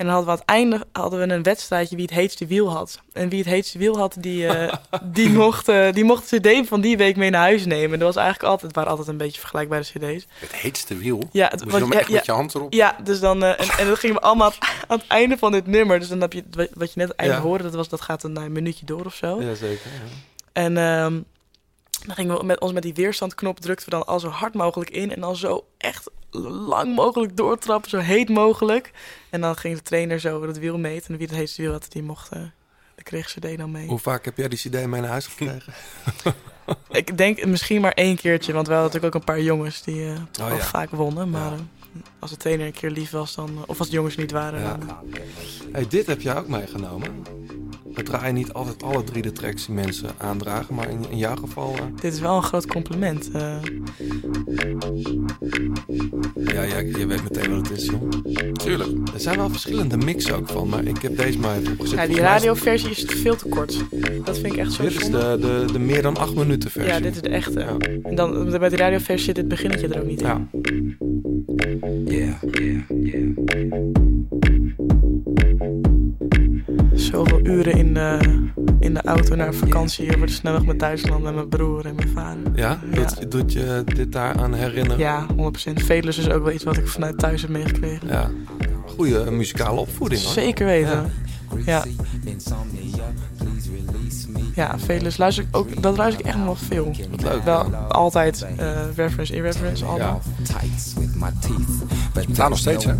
En 0.01 0.07
dan 0.07 0.15
hadden 0.15 0.35
we 0.35 0.41
aan 0.41 0.47
het 0.47 0.57
einde 0.57 0.87
hadden 0.93 1.29
we 1.29 1.35
een 1.35 1.43
wedstrijdje 1.43 1.97
wie 1.97 2.05
het 2.05 2.15
heetste 2.15 2.47
wiel 2.47 2.71
had. 2.71 3.01
En 3.13 3.29
wie 3.29 3.39
het 3.39 3.49
heetste 3.49 3.79
wiel 3.79 3.97
had, 3.97 4.17
die, 4.19 4.47
eh, 4.47 4.75
die, 5.03 5.29
mocht, 5.29 5.69
eh, 5.69 5.93
die 5.93 6.05
mocht 6.05 6.31
de 6.31 6.41
cd 6.41 6.69
van 6.69 6.81
die 6.81 6.97
week 6.97 7.17
mee 7.17 7.31
naar 7.31 7.41
huis 7.41 7.65
nemen. 7.65 7.99
Dat 7.99 8.15
was 8.15 8.23
eigenlijk 8.23 8.53
altijd, 8.53 8.75
waren 8.75 8.91
altijd 8.91 9.09
een 9.09 9.17
beetje 9.17 9.41
vergelijkbare 9.41 9.83
cd's. 9.83 10.27
Het 10.39 10.53
heetste 10.55 10.97
wiel. 10.97 11.29
Ja, 11.33 11.49
het 11.49 11.61
je 11.61 11.67
ja, 11.67 11.91
echt 11.91 12.09
ja, 12.09 12.15
met 12.15 12.27
je 12.27 12.33
hand 12.33 12.55
erop? 12.55 12.73
Ja, 12.73 12.97
dus 13.05 13.21
dan, 13.21 13.45
eh, 13.45 13.61
en, 13.61 13.69
en 13.79 13.87
dan 13.87 13.97
gingen 13.97 14.17
we 14.17 14.23
allemaal 14.23 14.53
aan 14.87 14.99
het, 14.99 15.07
einde 15.07 15.39
van 15.39 15.53
dit 15.53 15.67
nummer. 15.67 15.99
Dus 15.99 16.09
dan 16.09 16.21
heb 16.21 16.33
je, 16.33 16.45
wat- 16.75 16.93
je 16.93 16.99
net 16.99 17.05
aan 17.05 17.09
het 17.09 17.17
einde 17.17 17.35
Ja. 17.35 17.41
hoorde, 17.41 17.65
dat, 17.65 17.75
was, 17.75 17.89
dat 17.89 18.01
gaat 18.01 18.21
dan 18.21 18.37
een 18.37 18.53
minuutje 18.53 18.87
door 18.87 19.05
of 19.05 19.15
zo. 19.15 19.43
Ja, 19.43 19.55
zeker. 19.55 19.91
Ja. 19.91 20.11
En 20.53 20.77
ehm, 20.77 21.21
dan 22.07 22.15
gingen 22.15 22.39
we 22.39 22.45
met 22.45 22.61
ons 22.61 22.73
met 22.73 22.83
die 22.83 22.95
weerstandknop 22.95 23.61
drukten 23.61 23.85
we 23.85 23.91
dan 23.91 24.07
al 24.07 24.21
zo 24.21 24.29
hard 24.29 24.55
mogelijk 24.55 24.91
in. 24.91 25.15
En 25.15 25.21
dan 25.21 25.37
zo 25.37 25.67
echt 25.79 26.11
lang 26.31 26.95
mogelijk 26.95 27.37
doortrappen, 27.37 27.91
zo 27.91 27.99
heet 27.99 28.29
mogelijk. 28.29 28.91
En 29.31 29.41
dan 29.41 29.57
ging 29.57 29.77
de 29.77 29.83
trainer 29.83 30.21
zo 30.21 30.43
het 30.43 30.59
wiel 30.59 30.79
meten. 30.79 31.13
En 31.13 31.17
wie 31.19 31.27
het 31.27 31.37
heetste 31.37 31.63
wiel 31.63 31.73
had, 31.73 31.87
die 31.89 32.03
mocht... 32.03 32.31
eh 32.33 32.39
dan 32.95 33.13
kreeg 33.13 33.29
ze 33.29 33.57
dan 33.57 33.71
mee. 33.71 33.87
Hoe 33.87 33.99
vaak 33.99 34.25
heb 34.25 34.37
jij 34.37 34.49
die 34.49 34.59
CD 34.59 34.73
mee 34.87 35.01
naar 35.01 35.11
huis 35.11 35.27
gekregen? 35.27 35.73
Ik 36.91 37.17
denk 37.19 37.45
misschien 37.45 37.81
maar 37.81 37.93
één 37.93 38.17
keertje, 38.17 38.53
want 38.53 38.67
we 38.67 38.73
hadden 38.73 38.93
natuurlijk 38.93 39.15
ook 39.15 39.29
een 39.29 39.35
paar 39.35 39.45
jongens 39.45 39.83
die 39.83 40.13
toch 40.31 40.45
Oh, 40.45 40.51
wel 40.51 40.57
ja. 40.59 40.65
vaak 40.65 40.91
wonnen. 40.91 41.31
Maar 41.31 41.53
eh, 41.53 41.59
als 42.19 42.31
de 42.31 42.37
trainer 42.37 42.67
een 42.67 42.73
keer 42.73 42.91
lief 42.91 43.11
was, 43.11 43.35
dan, 43.35 43.49
eh, 43.49 43.63
of 43.67 43.79
als 43.79 43.89
de 43.89 43.95
jongens 43.95 44.17
niet 44.17 44.31
waren, 44.31 44.61
Ja. 44.61 44.77
dan... 44.77 44.99
Hey, 45.73 45.87
dit 45.89 46.07
heb 46.07 46.21
jij 46.21 46.37
ook 46.37 46.49
meegenomen. 46.49 47.25
We 48.01 48.07
draaien 48.07 48.35
niet 48.35 48.53
altijd 48.53 48.83
alle 48.83 49.05
drie 49.05 49.23
de 49.23 49.33
tracks 49.33 49.67
die 49.67 49.75
mensen 49.75 50.11
aandragen, 50.17 50.75
maar 50.75 50.91
in, 50.91 51.05
in 51.11 51.17
jouw 51.19 51.37
geval... 51.37 51.75
eh, 51.75 51.83
Dit 52.01 52.13
is 52.13 52.21
wel 52.21 52.37
een 52.37 52.43
groot 52.43 52.67
compliment. 52.67 53.31
eh. 53.33 53.57
ja, 56.45 56.63
ja, 56.63 56.79
je 56.79 57.07
weet 57.07 57.23
meteen 57.23 57.51
wat 57.57 57.69
het 57.69 57.79
is, 57.79 57.85
joh. 57.87 58.09
Tuurlijk. 58.53 58.91
Er 59.15 59.21
zijn 59.21 59.37
wel 59.37 59.51
verschillende 59.51 59.97
mixen 59.97 60.35
ook 60.37 60.49
van, 60.49 60.69
maar 60.69 60.85
ik 60.85 60.99
heb 61.03 61.17
deze 61.17 61.39
maar 61.39 61.57
even 61.59 61.73
opgezet. 61.73 61.99
ja, 61.99 62.07
die 62.07 62.21
radioversie 62.21 62.91
is 62.91 63.05
veel 63.07 63.37
te 63.37 63.49
kort. 63.49 63.85
Dat 64.25 64.39
vind 64.39 64.53
ik 64.53 64.59
echt 64.59 64.73
zo 64.73 64.83
Dit 64.83 65.01
is 65.01 65.11
de, 65.11 65.37
de, 65.41 65.65
de 65.73 65.79
meer 65.79 66.03
dan 66.03 66.17
acht 66.17 66.35
minuten 66.35 66.71
versie. 66.71 66.93
Ja, 66.93 67.01
dit 67.01 67.15
is 67.15 67.21
de 67.23 67.29
echte. 67.29 67.61
En 68.03 68.15
dan 68.15 68.51
bij 68.59 68.69
die 68.69 68.79
radioversie 68.79 69.25
zit 69.25 69.35
dit 69.35 69.49
beginnetje 69.49 69.89
er 69.89 70.01
ook 70.01 70.07
niet 70.07 70.21
in. 70.21 70.27
Ja. 70.27 70.49
Yeah, 72.07 72.43
yeah, 72.51 72.83
yeah. 73.03 73.31
Zoveel 76.95 77.41
uren 77.43 77.73
in 77.73 77.95
de, 77.95 78.19
in 78.81 78.95
de 78.95 79.03
auto 79.03 79.35
naar 79.35 79.55
vakantie 79.55 80.15
over 80.15 80.27
de 80.27 80.33
snelweg 80.33 80.65
met 80.65 80.79
Duitsland 80.79 81.23
met 81.23 81.35
mijn 81.35 81.49
broer 81.49 81.87
en 81.87 81.95
mijn 81.95 82.09
vader. 82.09 82.53
Ja? 82.55 82.81
Doet, 82.95 83.31
doet 83.31 83.53
je 83.53 83.83
dit 83.85 84.13
daar 84.13 84.35
aan 84.37 84.55
herinneren? 84.55 84.99
Ja, 84.99 85.27
100%. 85.27 85.35
Velus 85.75 86.19
is 86.19 86.31
ook 86.31 86.45
wel 86.45 86.53
iets 86.53 86.65
wat 86.65 86.77
ik 86.77 86.89
vanuit 86.89 87.19
thuis 87.19 87.43
heb 87.43 87.51
meegekregen. 87.51 88.09
Ja. 88.09 88.31
Goede 88.87 89.21
eh, 89.21 89.31
muzikale 89.31 89.81
opvoeding 89.81 90.23
hoor. 90.23 90.33
Zeker 90.33 90.67
weten. 90.67 90.91
Ja. 90.91 91.05
Ja. 91.67 91.85
Ja, 94.61 94.79
Velus 94.79 95.17
luister 95.17 95.45
ik 95.45 95.57
ook, 95.57 95.83
dat 95.83 95.97
luister 95.97 96.21
ik 96.21 96.27
echt 96.27 96.37
nog 96.37 96.47
wel 96.47 96.55
veel. 96.55 96.93
Wat 97.11 97.23
leuk. 97.23 97.45
Wel 97.45 97.75
altijd 97.89 98.47
eh 98.57 98.69
reference, 98.97 99.35
irreference, 99.35 99.85
allemaal. 99.85 100.21
Bestaat 102.27 102.49
nog 102.49 102.59
steeds, 102.59 102.85
hè? 102.85 102.95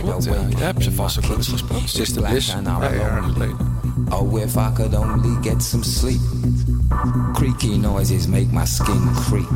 Klopt, 0.00 0.24
ja. 0.24 0.34
Je 0.48 0.56
hebt 0.56 0.82
ze 0.82 0.92
vast 0.92 1.18
ook 1.18 1.24
wel 1.24 1.36
eens 1.36 1.48
gesproken. 1.48 1.88
Sister 1.88 2.22
Bliss. 2.22 2.54
and 2.54 2.66
Ja, 2.66 2.88
I'm 2.88 2.94
ja, 2.94 3.14
lonely. 3.14 3.32
geleden. 3.32 3.56
Oh, 4.10 4.40
if 4.40 4.56
I 4.56 4.70
could 4.74 4.94
only 4.94 5.48
get 5.50 5.62
some 5.62 5.84
sleep. 5.84 6.20
Creaky 7.32 7.76
noises 7.76 8.26
make 8.26 8.46
my 8.52 8.66
skin 8.66 9.10
creep. 9.14 9.48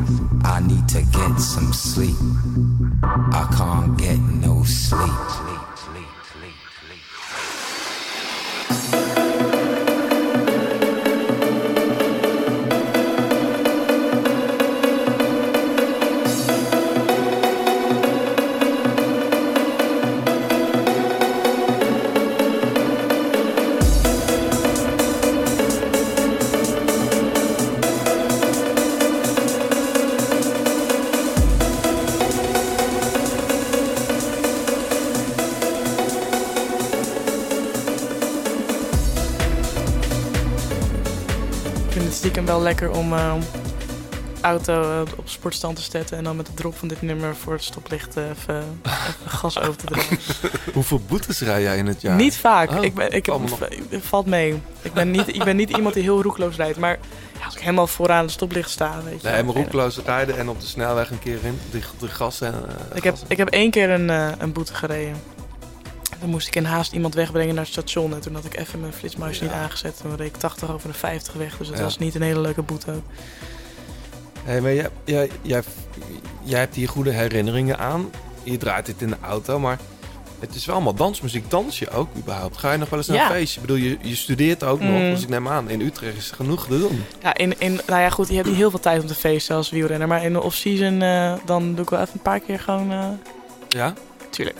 I 0.45 0.59
need 0.65 0.87
to 0.87 0.99
get 1.19 1.41
some 1.41 1.73
sleep. 1.73 2.15
I 3.33 3.55
can't 3.55 4.01
get 4.01 4.19
no 4.19 4.63
sleep. 4.63 5.56
Wel 42.57 42.65
lekker 42.65 42.91
om 42.91 43.13
eh, 43.13 43.33
auto 44.41 44.81
eh, 44.81 45.01
op 45.15 45.29
sportstand 45.29 45.75
te 45.75 45.81
zetten 45.81 46.17
en 46.17 46.23
dan 46.23 46.35
met 46.35 46.45
de 46.45 46.53
drop 46.53 46.77
van 46.77 46.87
dit 46.87 47.01
nummer 47.01 47.35
voor 47.35 47.53
het 47.53 47.63
stoplicht 47.63 48.17
eh, 48.17 48.29
even, 48.29 48.63
even 48.81 49.29
gas 49.29 49.59
over 49.59 49.75
te 49.75 49.85
draaien. 49.85 50.19
Hoeveel 50.73 51.01
boetes 51.07 51.39
rij 51.39 51.61
jij 51.61 51.77
in 51.77 51.85
het 51.85 52.01
jaar? 52.01 52.15
Niet 52.15 52.37
vaak. 52.37 52.71
Oh, 52.71 52.83
ik 52.83 52.93
ben, 52.93 53.11
ik 53.11 53.25
het 53.89 54.03
valt 54.03 54.25
mee. 54.25 54.61
Ik 54.81 54.93
ben, 54.93 55.11
niet, 55.11 55.27
ik 55.27 55.43
ben 55.43 55.55
niet 55.55 55.69
iemand 55.69 55.93
die 55.93 56.03
heel 56.03 56.21
roekloos 56.21 56.55
rijdt. 56.55 56.77
Maar 56.77 56.99
ja, 57.39 57.45
als 57.45 57.55
ik 57.55 57.61
helemaal 57.61 57.87
vooraan 57.87 58.23
het 58.23 58.31
stoplicht 58.31 58.69
sta, 58.69 59.01
weet 59.03 59.21
je 59.21 59.29
Nee, 59.29 59.43
maar 59.43 59.55
roekloos 59.55 59.99
rijden 60.05 60.37
en 60.37 60.49
op 60.49 60.59
de 60.59 60.67
snelweg 60.67 61.09
een 61.09 61.19
keer 61.19 61.39
in 61.43 61.59
de, 61.71 61.79
de 61.99 62.07
gas 62.07 62.41
en... 62.41 62.53
Ik 62.93 63.03
heb, 63.03 63.17
ik 63.27 63.37
heb 63.37 63.49
één 63.49 63.71
keer 63.71 63.89
een, 63.89 64.09
een 64.41 64.51
boete 64.51 64.73
gereden. 64.75 65.36
Dan 66.19 66.29
moest 66.29 66.47
ik 66.47 66.55
in 66.55 66.65
haast 66.65 66.91
iemand 66.91 67.13
wegbrengen 67.13 67.55
naar 67.55 67.63
het 67.63 67.73
station. 67.73 68.13
En 68.13 68.19
toen 68.21 68.33
had 68.35 68.45
ik 68.45 68.57
even 68.57 68.79
mijn 68.79 68.93
flitsmuis 68.93 69.41
niet 69.41 69.51
aangezet. 69.51 69.97
Toen 70.01 70.15
reed 70.15 70.27
ik 70.27 70.35
80 70.37 70.71
over 70.73 70.87
de 70.91 70.97
50 70.97 71.33
weg. 71.33 71.57
Dus 71.57 71.67
dat 71.67 71.77
Ja. 71.77 71.83
was 71.83 71.97
niet 71.97 72.15
een 72.15 72.21
hele 72.21 72.39
leuke 72.39 72.61
boete 72.61 72.91
ook. 72.91 73.03
Hey, 74.43 74.61
maar 74.61 74.73
jij, 74.73 74.89
jij, 75.03 75.29
jij, 75.41 75.61
jij 76.43 76.59
hebt 76.59 76.75
hier 76.75 76.89
goede 76.89 77.11
herinneringen 77.11 77.77
aan. 77.79 78.09
Je 78.43 78.57
draait 78.57 78.85
dit 78.85 79.01
in 79.01 79.09
de 79.09 79.17
auto, 79.21 79.59
maar 79.59 79.79
het 80.39 80.55
is 80.55 80.65
wel 80.65 80.75
allemaal 80.75 80.93
dansmuziek. 80.93 81.49
Dans 81.49 81.79
je 81.79 81.89
ook 81.89 82.09
überhaupt? 82.17 82.57
Ga 82.57 82.71
je 82.71 82.77
nog 82.77 82.89
wel 82.89 82.99
eens 82.99 83.07
naar 83.07 83.17
Ja. 83.17 83.25
een 83.29 83.35
feestje? 83.35 83.61
Ik 83.61 83.65
bedoel, 83.67 83.81
je, 83.83 83.97
je 84.01 84.15
studeert 84.15 84.63
ook 84.63 84.79
nog, 84.79 84.89
Mm. 84.99 85.09
dus 85.13 85.21
ik 85.21 85.29
neem 85.29 85.47
aan, 85.47 85.69
in 85.69 85.81
Utrecht 85.81 86.17
is 86.17 86.31
genoeg 86.31 86.67
te 86.67 86.79
doen. 86.79 87.03
Ja, 87.21 87.35
in, 87.37 87.59
in, 87.59 87.79
nou 87.87 88.01
ja, 88.01 88.09
goed, 88.09 88.27
je 88.27 88.35
hebt 88.35 88.47
niet 88.47 88.55
heel 88.57 88.69
veel 88.69 88.79
tijd 88.79 89.01
om 89.01 89.07
te 89.07 89.15
feesten 89.15 89.55
als 89.55 89.69
wielrenner. 89.69 90.07
Maar 90.07 90.23
in 90.23 90.33
de 90.33 90.41
off-season, 90.41 91.01
eh, 91.01 91.33
dan 91.45 91.73
doe 91.75 91.83
ik 91.83 91.89
wel 91.89 91.99
even 92.01 92.13
een 92.13 92.21
paar 92.21 92.39
keer 92.39 92.59
gewoon... 92.59 92.91
eh, 92.91 93.05
Ja? 93.67 93.93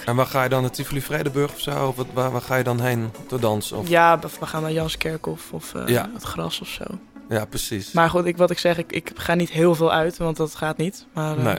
En 0.05 0.15
waar 0.15 0.25
ga 0.25 0.43
je 0.43 0.49
dan? 0.49 0.61
Naar 0.61 0.71
Tivoli 0.71 1.01
Vredenburg 1.01 1.53
of 1.53 1.59
zo? 1.59 1.87
Of 1.87 1.95
wat- 1.95 2.05
waar, 2.13 2.31
waar 2.31 2.41
ga 2.41 2.55
je 2.55 2.63
dan 2.63 2.79
heen 2.81 3.11
te 3.27 3.39
dansen? 3.39 3.77
Of... 3.77 3.87
Ja, 3.87 4.19
we 4.39 4.45
gaan 4.45 4.61
naar 4.61 4.71
Janskerkhof 4.71 5.53
of 5.53 5.73
eh, 5.73 5.87
Ja. 5.87 6.09
het 6.13 6.23
gras 6.23 6.61
of 6.61 6.67
zo. 6.67 6.83
Ja, 7.29 7.45
precies. 7.45 7.91
Maar 7.91 8.09
goed, 8.09 8.25
ik, 8.25 8.37
wat 8.37 8.51
ik 8.51 8.59
zeg, 8.59 8.77
ik, 8.77 8.91
ik 8.91 9.11
ga 9.15 9.33
niet 9.33 9.49
heel 9.49 9.75
veel 9.75 9.91
uit, 9.91 10.17
want 10.17 10.37
dat 10.37 10.55
gaat 10.55 10.77
niet. 10.77 11.05
Maar, 11.13 11.37
eh, 11.37 11.43
Nee. 11.43 11.57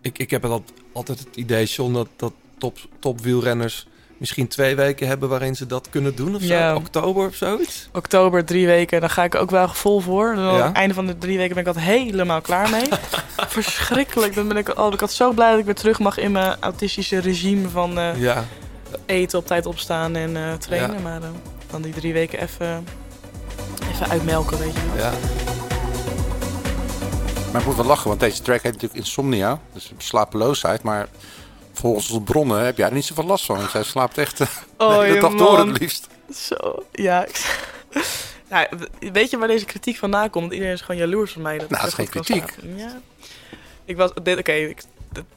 Ik, 0.00 0.18
ik 0.18 0.30
heb 0.30 0.60
altijd 0.92 1.18
het 1.18 1.36
idee, 1.36 1.64
John, 1.66 1.92
dat, 1.92 2.08
dat 2.16 2.32
top, 2.58 2.78
topwielrenners 2.98 3.86
misschien 4.18 4.48
twee 4.48 4.76
weken 4.76 5.08
hebben 5.08 5.28
waarin 5.28 5.56
ze 5.56 5.66
dat 5.66 5.86
kunnen 5.90 6.14
doen 6.16 6.34
of 6.34 6.40
zo. 6.42 6.46
Ja. 6.54 6.74
Oktober 6.74 7.26
of 7.26 7.34
zoiets. 7.34 7.88
Oktober, 7.92 8.44
drie 8.44 8.66
weken, 8.66 9.00
dan 9.00 9.10
ga 9.10 9.24
ik 9.24 9.34
ook 9.34 9.50
wel 9.50 9.68
vol 9.68 10.00
voor. 10.00 10.34
Dan, 10.34 10.44
Ja? 10.44 10.60
Aan 10.60 10.66
het 10.66 10.76
einde 10.76 10.94
van 10.94 11.06
de 11.06 11.18
drie 11.18 11.36
weken 11.36 11.54
ben 11.54 11.62
ik 11.62 11.68
altijd 11.68 11.86
helemaal 11.86 12.40
klaar 12.40 12.70
mee. 12.70 12.88
Verschrikkelijk. 13.48 14.34
Dan 14.34 14.48
ben 14.48 14.56
ik, 14.56 14.68
al, 14.68 14.92
ik 14.92 15.00
had 15.00 15.12
zo 15.12 15.32
blij 15.32 15.50
dat 15.50 15.58
ik 15.58 15.64
weer 15.64 15.74
terug 15.74 15.98
mag 15.98 16.18
in 16.18 16.32
mijn 16.32 16.56
autistische 16.60 17.18
regime 17.18 17.68
van 17.68 17.98
eh, 17.98 18.20
Ja. 18.20 18.44
eten 19.06 19.38
op 19.38 19.46
tijd 19.46 19.66
opstaan 19.66 20.16
en 20.16 20.36
eh, 20.36 20.52
trainen. 20.52 20.92
Ja. 20.96 21.00
Maar 21.02 21.22
eh, 21.22 21.28
dan 21.70 21.82
die 21.82 21.92
drie 21.92 22.12
weken 22.12 22.40
even, 22.42 22.84
even 23.92 24.08
uitmelken, 24.10 24.58
weet 24.58 24.72
je 24.74 24.80
wel. 24.94 25.04
Ja. 25.04 25.12
Maar 27.52 27.60
ik 27.60 27.66
moet 27.66 27.76
wel 27.76 27.86
lachen, 27.86 28.08
want 28.08 28.20
deze 28.20 28.42
track 28.42 28.62
heet 28.62 28.72
natuurlijk 28.72 29.00
Insomnia. 29.00 29.60
Dus 29.72 29.92
slapeloosheid. 29.98 30.82
Maar 30.82 31.06
volgens 31.78 32.10
onze 32.10 32.22
bronnen 32.22 32.64
heb 32.64 32.76
jij 32.76 32.86
er 32.86 32.92
niet 32.94 33.04
zoveel 33.04 33.24
last 33.24 33.44
van. 33.44 33.68
Jij 33.72 33.82
slaapt 33.82 34.18
echt 34.18 34.40
eh, 34.40 34.46
Oh, 34.76 34.98
de 34.98 35.04
hele 35.04 35.20
dag 35.20 35.34
door 35.34 35.58
het 35.66 35.78
liefst. 35.78 36.08
Zo, 36.34 36.84
ja. 36.92 37.26
ja. 38.50 38.68
Weet 39.12 39.30
je 39.30 39.38
waar 39.38 39.48
deze 39.48 39.64
kritiek 39.64 39.96
vandaan 39.96 40.30
komt? 40.30 40.52
Iedereen 40.52 40.72
is 40.74 40.80
gewoon 40.80 41.00
jaloers 41.00 41.32
van 41.32 41.42
mij. 41.42 41.58
Dat 41.58 41.70
Nou, 41.70 41.86
is 41.86 41.94
geen 41.94 42.08
kritiek. 42.08 42.54
Ja. 42.76 43.00
Ik 43.84 43.96
was... 43.96 44.10
Oké, 44.14 44.74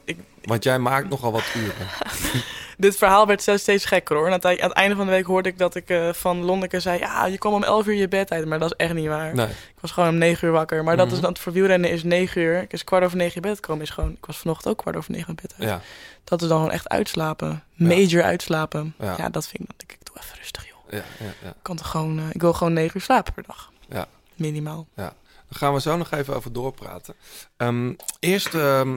ik, 0.04 0.16
Want 0.50 0.64
jij 0.64 0.78
maakt 0.78 1.08
nogal 1.08 1.32
wat 1.32 1.44
uren. 1.56 1.86
dit 2.76 2.96
verhaal 2.96 3.26
werd 3.26 3.40
steeds, 3.42 3.62
steeds 3.62 3.84
gekker 3.84 4.16
hoor. 4.16 4.26
En 4.26 4.32
aan 4.32 4.50
het, 4.50 4.72
einde 4.72 4.96
van 4.96 5.06
de 5.06 5.12
week 5.12 5.24
hoorde 5.24 5.48
ik 5.48 5.58
dat 5.58 5.74
ik 5.74 5.88
eh, 5.88 6.12
van 6.12 6.44
Lonneke 6.44 6.80
zei... 6.80 6.98
Ja, 6.98 7.26
je 7.26 7.38
kwam 7.38 7.52
om 7.52 7.62
11 7.62 7.86
uur 7.86 7.94
je 7.94 8.08
bed 8.08 8.30
uit. 8.30 8.46
Maar 8.46 8.58
dat 8.58 8.70
is 8.70 8.76
echt 8.76 8.94
niet 8.94 9.06
waar. 9.06 9.34
Nee. 9.34 9.46
Ik 9.46 9.80
was 9.80 9.90
gewoon 9.90 10.08
om 10.08 10.18
9 10.18 10.46
uur 10.48 10.52
wakker. 10.52 10.84
Maar 10.84 10.96
dat 10.96 11.06
is 11.06 11.12
Mhm. 11.12 11.22
dan 11.22 11.36
voor 11.36 11.52
wielrennen 11.52 11.90
is 11.90 12.02
9 12.02 12.40
uur. 12.42 12.62
Ik 12.62 12.72
is 12.72 12.84
kwart 12.84 13.04
over 13.04 13.16
9 13.16 13.34
in 13.34 13.42
bed 13.42 13.60
komen. 13.60 13.82
Is 13.82 13.90
gewoon, 13.90 14.10
ik 14.10 14.26
was 14.26 14.36
vanochtend 14.38 14.68
ook 14.72 14.78
kwart 14.78 14.96
over 14.96 15.10
9 15.10 15.28
in 15.28 15.34
bed 15.42 15.54
uit. 15.58 15.68
Ja. 15.68 15.80
Dat 16.24 16.42
is 16.42 16.48
dan 16.48 16.56
gewoon 16.58 16.72
echt 16.72 16.88
uitslapen. 16.88 17.64
Major 17.74 18.22
uitslapen. 18.22 18.94
Ja. 18.98 19.14
Ja. 19.18 19.28
dat 19.28 19.46
vind 19.46 19.62
ik... 19.62 19.68
Dat 19.68 19.82
ik, 19.82 19.92
ik 19.92 20.06
doe 20.06 20.16
even 20.22 20.36
rustig 20.36 20.66
joh. 20.68 20.78
Ja, 20.90 20.96
ja, 21.24 21.32
ja. 21.42 21.48
Ik, 21.48 21.54
kan 21.62 21.76
toch 21.76 21.90
gewoon, 21.90 22.18
eh, 22.18 22.24
ik 22.32 22.40
wil 22.40 22.52
gewoon 22.52 22.72
9 22.72 22.96
uur 22.96 23.02
slapen 23.02 23.32
per 23.32 23.44
dag. 23.46 23.70
Ja. 23.88 24.06
Minimaal. 24.34 24.86
Ja, 24.96 25.02
daar 25.48 25.58
gaan 25.58 25.74
we 25.74 25.80
zo 25.80 25.96
nog 25.96 26.10
even 26.10 26.34
over 26.34 26.52
doorpraten. 26.52 27.14
Ehm, 27.56 27.92
eerst, 28.20 28.54
ehm, 28.54 28.96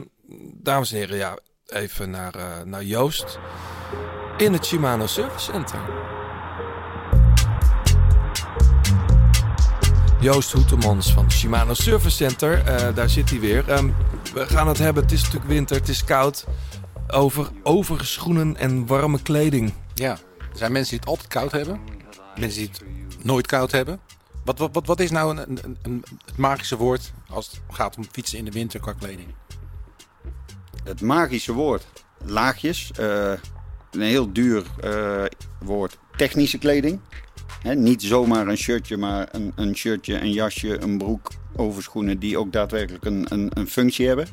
dames 0.54 0.92
en 0.92 0.98
heren, 0.98 1.16
ja, 1.16 1.38
even 1.66 2.10
naar, 2.10 2.34
eh, 2.34 2.62
naar 2.64 2.84
Joost 2.84 3.38
in 4.36 4.52
het 4.52 4.66
Shimano 4.66 5.06
Service 5.06 5.52
Center. 5.52 5.78
Joost 10.20 10.52
Hoetemans 10.52 11.12
van 11.12 11.30
Shimano 11.30 11.74
Service 11.74 12.16
Center, 12.16 12.64
eh, 12.64 12.94
daar 12.94 13.08
zit 13.08 13.30
hij 13.30 13.40
weer. 13.40 13.68
Ehm, 13.68 13.90
we 14.34 14.46
gaan 14.46 14.68
het 14.68 14.78
hebben, 14.78 15.02
het 15.02 15.12
is 15.12 15.22
natuurlijk 15.22 15.50
winter, 15.50 15.76
het 15.76 15.88
is 15.88 16.04
koud, 16.04 16.44
over 17.08 17.50
overschoenen 17.62 18.56
en 18.56 18.86
warme 18.86 19.22
kleding. 19.22 19.72
Ja, 19.94 20.10
er 20.38 20.58
zijn 20.58 20.72
mensen 20.72 20.90
die 20.90 21.00
het 21.00 21.08
altijd 21.08 21.28
koud 21.28 21.52
hebben. 21.52 21.80
Mensen 22.38 22.60
die 22.60 22.70
het 22.70 23.24
nooit 23.24 23.46
koud 23.46 23.70
hebben. 23.70 24.00
Wat, 24.44 24.58
wat, 24.58 24.70
wat, 24.72 24.86
wat 24.86 25.00
is 25.00 25.10
nou 25.10 25.36
een, 25.36 25.58
een, 25.64 25.78
een, 25.82 26.04
het 26.24 26.36
magische 26.36 26.76
woord 26.76 27.12
als 27.28 27.46
het 27.46 27.60
gaat 27.70 27.96
om 27.96 28.04
fietsen 28.12 28.38
in 28.38 28.44
de 28.44 28.50
winter 28.50 28.80
qua 28.80 28.92
kleding? 28.92 29.34
Het 30.84 31.00
magische 31.00 31.52
woord 31.52 31.84
laagjes. 32.24 32.90
eh, 32.98 33.32
een 33.90 34.00
heel 34.00 34.32
duur 34.32 34.64
eh, 34.80 35.24
woord 35.60 35.98
technische 36.16 36.58
kleding. 36.58 37.00
Niet 37.74 38.02
zomaar 38.02 38.46
een 38.46 38.56
shirtje, 38.56 38.96
maar 38.96 39.28
een, 39.32 39.52
een 39.54 39.76
shirtje, 39.76 40.20
een 40.20 40.32
jasje, 40.32 40.82
een 40.82 40.98
broek, 40.98 41.30
overschoenen 41.56 42.18
die 42.18 42.38
ook 42.38 42.52
daadwerkelijk 42.52 43.04
een, 43.04 43.26
een, 43.28 43.50
een 43.54 43.68
functie 43.68 44.06
hebben. 44.06 44.26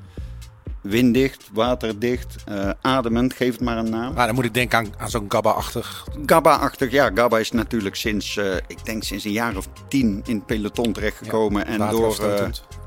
Winddicht, 0.81 1.49
waterdicht, 1.53 2.35
eh, 2.45 2.69
ademend, 2.81 3.33
geef 3.33 3.51
het 3.51 3.61
maar 3.61 3.77
een 3.77 3.89
naam. 3.89 4.13
Maar 4.13 4.25
dan 4.25 4.35
moet 4.35 4.45
ik 4.45 4.53
denken 4.53 4.77
aan, 4.77 4.93
aan 4.97 5.09
zo'n 5.09 5.25
Gabba-achtig. 5.27 6.07
Gabba-achtig, 6.25 6.91
ja. 6.91 7.11
Gabba 7.13 7.39
is 7.39 7.51
natuurlijk 7.51 7.95
sinds, 7.95 8.37
ik 8.67 8.85
denk 8.85 9.03
sinds 9.03 9.23
een 9.23 9.31
jaar 9.31 9.57
of 9.57 9.67
tien 9.87 10.21
in 10.25 10.35
het 10.35 10.45
peloton 10.45 10.91
terechtgekomen. 10.93 11.65
en 11.65 11.89
door. 11.89 12.15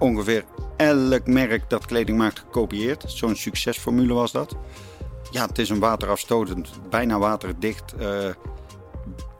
Ongeveer 0.05 0.45
elk 0.77 1.27
merk 1.27 1.71
dat 1.71 1.87
kleding 1.87 2.19
maakt 2.19 2.39
gekopieerd. 2.39 3.05
Zo'n 3.07 3.37
succesformule 3.37 4.15
was 4.15 4.33
dat. 4.33 4.57
Ja, 5.31 5.47
het 5.47 5.59
is 5.59 5.69
een 5.69 5.79
waterafstotend, 5.79 6.71
bijna 6.91 7.19
waterdicht 7.19 7.93
eh, 7.93 8.29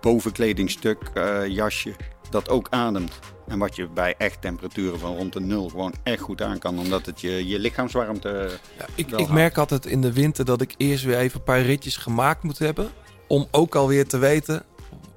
bovenkledingstuk, 0.01 1.11
eh, 1.15 1.47
jasje, 1.47 1.95
dat 2.31 2.49
ook 2.49 2.67
ademt. 2.71 3.19
En 3.49 3.59
wat 3.59 3.77
je 3.77 3.89
bij 3.89 4.15
echt 4.19 4.41
temperaturen 4.41 4.99
van 4.99 5.17
rond 5.17 5.33
de 5.33 5.41
nul 5.41 5.69
gewoon 5.69 5.95
echt 6.03 6.21
goed 6.21 6.43
aan 6.43 6.59
kan. 6.59 6.79
Omdat 6.79 7.07
het 7.07 7.21
je, 7.21 7.49
je 7.49 7.59
lichaamswarmte 7.59 8.51
Ik, 8.95 9.09
wel 9.09 9.19
ik 9.21 9.27
haalt. 9.27 9.39
merk 9.39 9.59
altijd 9.59 9.87
in 9.87 10.01
de 10.01 10.13
winter 10.13 10.45
dat 10.45 10.61
ik 10.61 10.75
eerst 10.77 11.05
weer 11.05 11.19
even 11.19 11.39
een 11.39 11.45
paar 11.45 11.63
ritjes 11.63 11.97
gemaakt 11.97 12.43
moet 12.43 12.59
hebben. 12.59 12.91
Om 13.27 13.49
ook 13.51 13.75
alweer 13.75 14.07
te 14.07 14.19
weten 14.19 14.63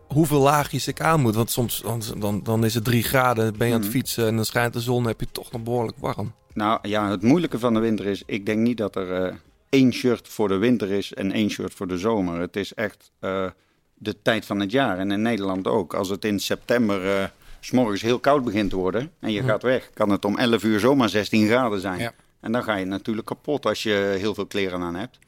hoeveel 0.07 0.39
laagjes 0.41 0.87
ik 0.87 1.01
aan 1.01 1.21
moet. 1.21 1.35
Want 1.35 1.51
soms 1.51 1.81
dan, 1.81 2.01
dan, 2.17 2.43
dan 2.43 2.65
is 2.65 2.73
het 2.73 2.83
drie 2.83 3.03
graden, 3.03 3.57
ben 3.57 3.67
je 3.67 3.73
aan 3.73 3.79
het 3.79 3.89
Mhm. 3.89 3.97
fietsen 3.97 4.27
en 4.27 4.35
dan 4.35 4.45
schijnt 4.45 4.73
de 4.73 4.79
zon, 4.79 5.07
heb 5.07 5.19
je 5.19 5.27
toch 5.31 5.51
nog 5.51 5.63
behoorlijk 5.63 5.97
warm. 5.99 6.33
Nou 6.53 6.79
ja, 6.81 7.09
het 7.09 7.21
moeilijke 7.21 7.59
van 7.59 7.73
de 7.73 7.79
winter 7.79 8.05
is, 8.05 8.23
ik 8.25 8.45
denk 8.45 8.59
niet 8.59 8.77
dat 8.77 8.95
er 8.95 9.23
eh, 9.25 9.33
één 9.69 9.91
shirt 9.93 10.27
voor 10.27 10.47
de 10.47 10.57
winter 10.57 10.91
is 10.91 11.13
en 11.13 11.31
één 11.31 11.49
shirt 11.49 11.73
voor 11.73 11.87
de 11.87 11.97
zomer. 11.97 12.39
Het 12.39 12.55
is 12.55 12.73
echt 12.73 13.11
eh, 13.19 13.45
de 13.93 14.21
tijd 14.21 14.45
van 14.45 14.59
het 14.59 14.71
jaar 14.71 14.97
en 14.97 15.11
in 15.11 15.21
Nederland 15.21 15.67
ook. 15.67 15.93
Als 15.93 16.09
het 16.09 16.25
in 16.25 16.39
september 16.39 17.17
eh, 17.17 17.23
s 17.59 17.67
s'morgens 17.67 18.01
heel 18.01 18.19
koud 18.19 18.43
begint 18.43 18.69
te 18.69 18.75
worden 18.75 19.11
en 19.19 19.31
je 19.31 19.41
Hm. 19.41 19.47
gaat 19.47 19.61
weg, 19.63 19.89
kan 19.93 20.09
het 20.09 20.25
om 20.25 20.37
11 20.37 20.63
uur 20.63 20.79
zomaar 20.79 21.09
16 21.09 21.47
graden 21.47 21.79
zijn. 21.79 21.99
Ja. 21.99 22.13
En 22.39 22.51
dan 22.51 22.63
ga 22.63 22.75
je 22.75 22.85
natuurlijk 22.85 23.27
kapot 23.27 23.65
als 23.65 23.83
je 23.83 24.15
heel 24.19 24.33
veel 24.33 24.45
kleren 24.45 24.81
aan 24.81 24.95
hebt. 24.95 25.19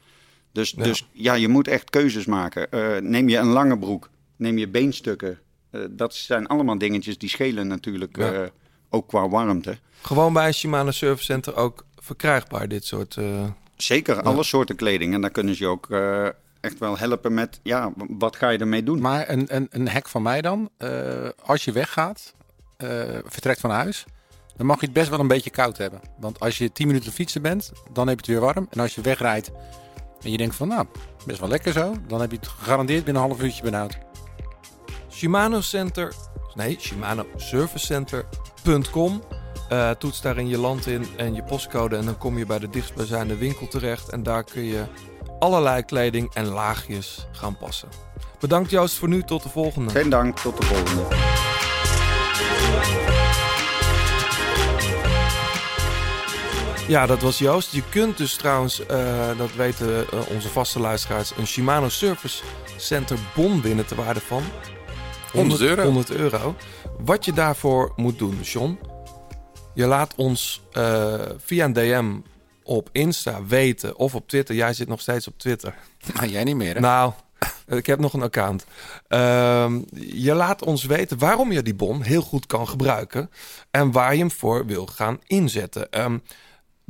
Dus 0.52 0.74
Ja. 0.76 0.82
dus 0.82 1.06
ja, 1.12 1.34
je 1.34 1.48
moet 1.48 1.68
echt 1.68 1.90
keuzes 1.90 2.26
maken. 2.26 2.66
Neem 3.10 3.28
je 3.28 3.36
een 3.36 3.46
lange 3.52 3.78
broek, 3.78 4.08
neem 4.40 4.58
je 4.58 4.68
beenstukken. 4.68 5.38
Eh, 5.70 5.80
dat 5.90 6.14
zijn 6.14 6.46
allemaal 6.46 6.78
dingetjes 6.78 7.18
die 7.18 7.28
schelen 7.28 7.66
natuurlijk, 7.66 8.16
Ja. 8.16 8.32
eh, 8.32 8.48
ook 8.90 9.08
qua 9.08 9.28
warmte. 9.28 9.78
Gewoon 10.02 10.32
bij 10.32 10.46
een 10.46 10.54
Shimano 10.54 10.90
Service 10.90 11.24
Center 11.24 11.56
ook 11.56 11.84
verkrijgbaar, 11.98 12.68
dit 12.68 12.84
soort... 12.84 13.16
eh, 13.16 13.44
Zeker, 13.76 14.22
alle 14.22 14.42
soorten 14.44 14.76
kleding. 14.76 15.14
En 15.14 15.20
daar 15.20 15.30
kunnen 15.30 15.54
ze 15.54 15.62
je 15.62 15.68
ook 15.68 15.90
eh, 15.90 16.26
echt 16.60 16.78
wel 16.78 16.98
helpen 16.98 17.34
met, 17.34 17.60
ja, 17.62 17.92
wat 18.08 18.36
ga 18.36 18.48
je 18.48 18.58
ermee 18.58 18.82
doen? 18.82 19.00
Maar 19.00 19.28
een, 19.28 19.44
een, 19.56 19.66
een 19.70 19.88
hek 19.88 20.08
van 20.08 20.22
mij 20.22 20.40
dan. 20.40 20.70
eh, 20.76 21.28
als 21.44 21.64
je 21.64 21.72
weggaat, 21.72 22.34
eh, 22.76 22.88
vertrekt 23.24 23.60
van 23.60 23.70
huis, 23.70 24.04
dan 24.56 24.66
mag 24.66 24.80
je 24.80 24.84
het 24.86 24.94
best 24.94 25.08
wel 25.08 25.18
een 25.20 25.28
beetje 25.28 25.50
koud 25.50 25.78
hebben. 25.78 26.00
Want 26.18 26.40
als 26.40 26.58
je 26.58 26.72
10 26.72 26.86
minuten 26.86 27.12
fietsen 27.12 27.42
bent, 27.42 27.72
dan 27.92 28.08
heb 28.08 28.20
je 28.20 28.32
het 28.32 28.40
weer 28.40 28.52
warm. 28.54 28.66
En 28.70 28.80
als 28.80 28.94
je 28.94 29.00
wegrijdt 29.00 29.50
en 30.22 30.30
je 30.30 30.36
denkt 30.36 30.54
van, 30.54 30.68
nou, 30.68 30.86
best 31.26 31.40
wel 31.40 31.48
lekker 31.48 31.72
zo, 31.72 31.94
dan 32.06 32.20
heb 32.20 32.30
je 32.30 32.36
het 32.36 32.48
gegarandeerd 32.48 33.04
binnen 33.04 33.22
een 33.22 33.28
half 33.28 33.42
uurtje 33.42 33.62
benauwd. 33.62 33.98
Shimano 35.20 35.60
Center, 35.60 36.12
nee, 36.54 36.76
Shimano 36.80 37.26
Service 37.36 37.86
Center.com. 37.86 39.22
Eh, 39.68 39.90
toets 39.90 40.20
daarin 40.20 40.48
je 40.48 40.58
land 40.58 40.86
in 40.86 41.06
en 41.16 41.34
je 41.34 41.42
postcode 41.42 41.96
en 41.96 42.04
dan 42.04 42.18
kom 42.18 42.38
je 42.38 42.46
bij 42.46 42.58
de 42.58 42.68
dichtstbijzijnde 42.68 43.36
winkel 43.36 43.68
terecht. 43.68 44.08
En 44.08 44.22
daar 44.22 44.44
kun 44.44 44.62
je 44.62 44.84
allerlei 45.38 45.82
kleding 45.82 46.34
en 46.34 46.46
laagjes 46.46 47.26
gaan 47.32 47.56
passen. 47.56 47.88
Bedankt 48.38 48.70
Joost 48.70 48.94
voor 48.94 49.08
nu, 49.08 49.22
tot 49.22 49.42
de 49.42 49.48
volgende. 49.48 49.90
Geen 49.90 50.08
dank, 50.08 50.38
tot 50.38 50.56
de 50.60 50.66
volgende. 50.66 51.02
Ja, 56.88 57.06
dat 57.06 57.20
was 57.20 57.38
Joost. 57.38 57.72
Je 57.72 57.82
kunt 57.88 58.16
dus 58.16 58.34
trouwens, 58.34 58.86
eh, 58.86 59.38
dat 59.38 59.54
weten 59.54 60.10
eh, 60.10 60.18
onze 60.28 60.48
vaste 60.48 60.80
luisteraars, 60.80 61.32
een 61.36 61.46
Shimano 61.46 61.88
Service 61.88 62.42
Center 62.76 63.18
bon 63.34 63.62
winnen 63.62 63.86
te 63.86 63.94
waarde 63.94 64.20
van 64.20 64.42
100 65.32 65.60
euro. 65.60 65.82
100 65.82 66.10
euro. 66.10 66.54
Wat 66.98 67.24
je 67.24 67.32
daarvoor 67.32 67.92
moet 67.96 68.18
doen, 68.18 68.40
John. 68.42 68.78
Je 69.74 69.86
laat 69.86 70.14
ons 70.14 70.62
eh, 70.72 71.14
via 71.38 71.64
een 71.64 71.72
DM 71.72 72.14
op 72.62 72.88
Insta 72.92 73.44
weten 73.44 73.96
of 73.96 74.14
op 74.14 74.28
Twitter. 74.28 74.54
Jij 74.54 74.72
zit 74.72 74.88
nog 74.88 75.00
steeds 75.00 75.28
op 75.28 75.38
Twitter. 75.38 75.74
Nou, 76.14 76.28
jij 76.28 76.44
niet 76.44 76.56
meer, 76.56 76.74
hè? 76.74 76.80
Nou, 76.80 77.12
ik 77.66 77.86
heb 77.86 77.98
nog 77.98 78.12
een 78.12 78.22
account. 78.22 78.66
Ehm, 79.08 79.80
je 79.94 80.34
laat 80.34 80.64
ons 80.64 80.84
weten 80.84 81.18
waarom 81.18 81.52
je 81.52 81.62
die 81.62 81.74
bon 81.74 82.02
heel 82.02 82.22
goed 82.22 82.46
kan 82.46 82.68
gebruiken. 82.68 83.30
En 83.70 83.92
waar 83.92 84.12
je 84.12 84.18
hem 84.20 84.30
voor 84.30 84.66
wil 84.66 84.86
gaan 84.86 85.18
inzetten. 85.26 85.90
Ehm, 85.90 86.18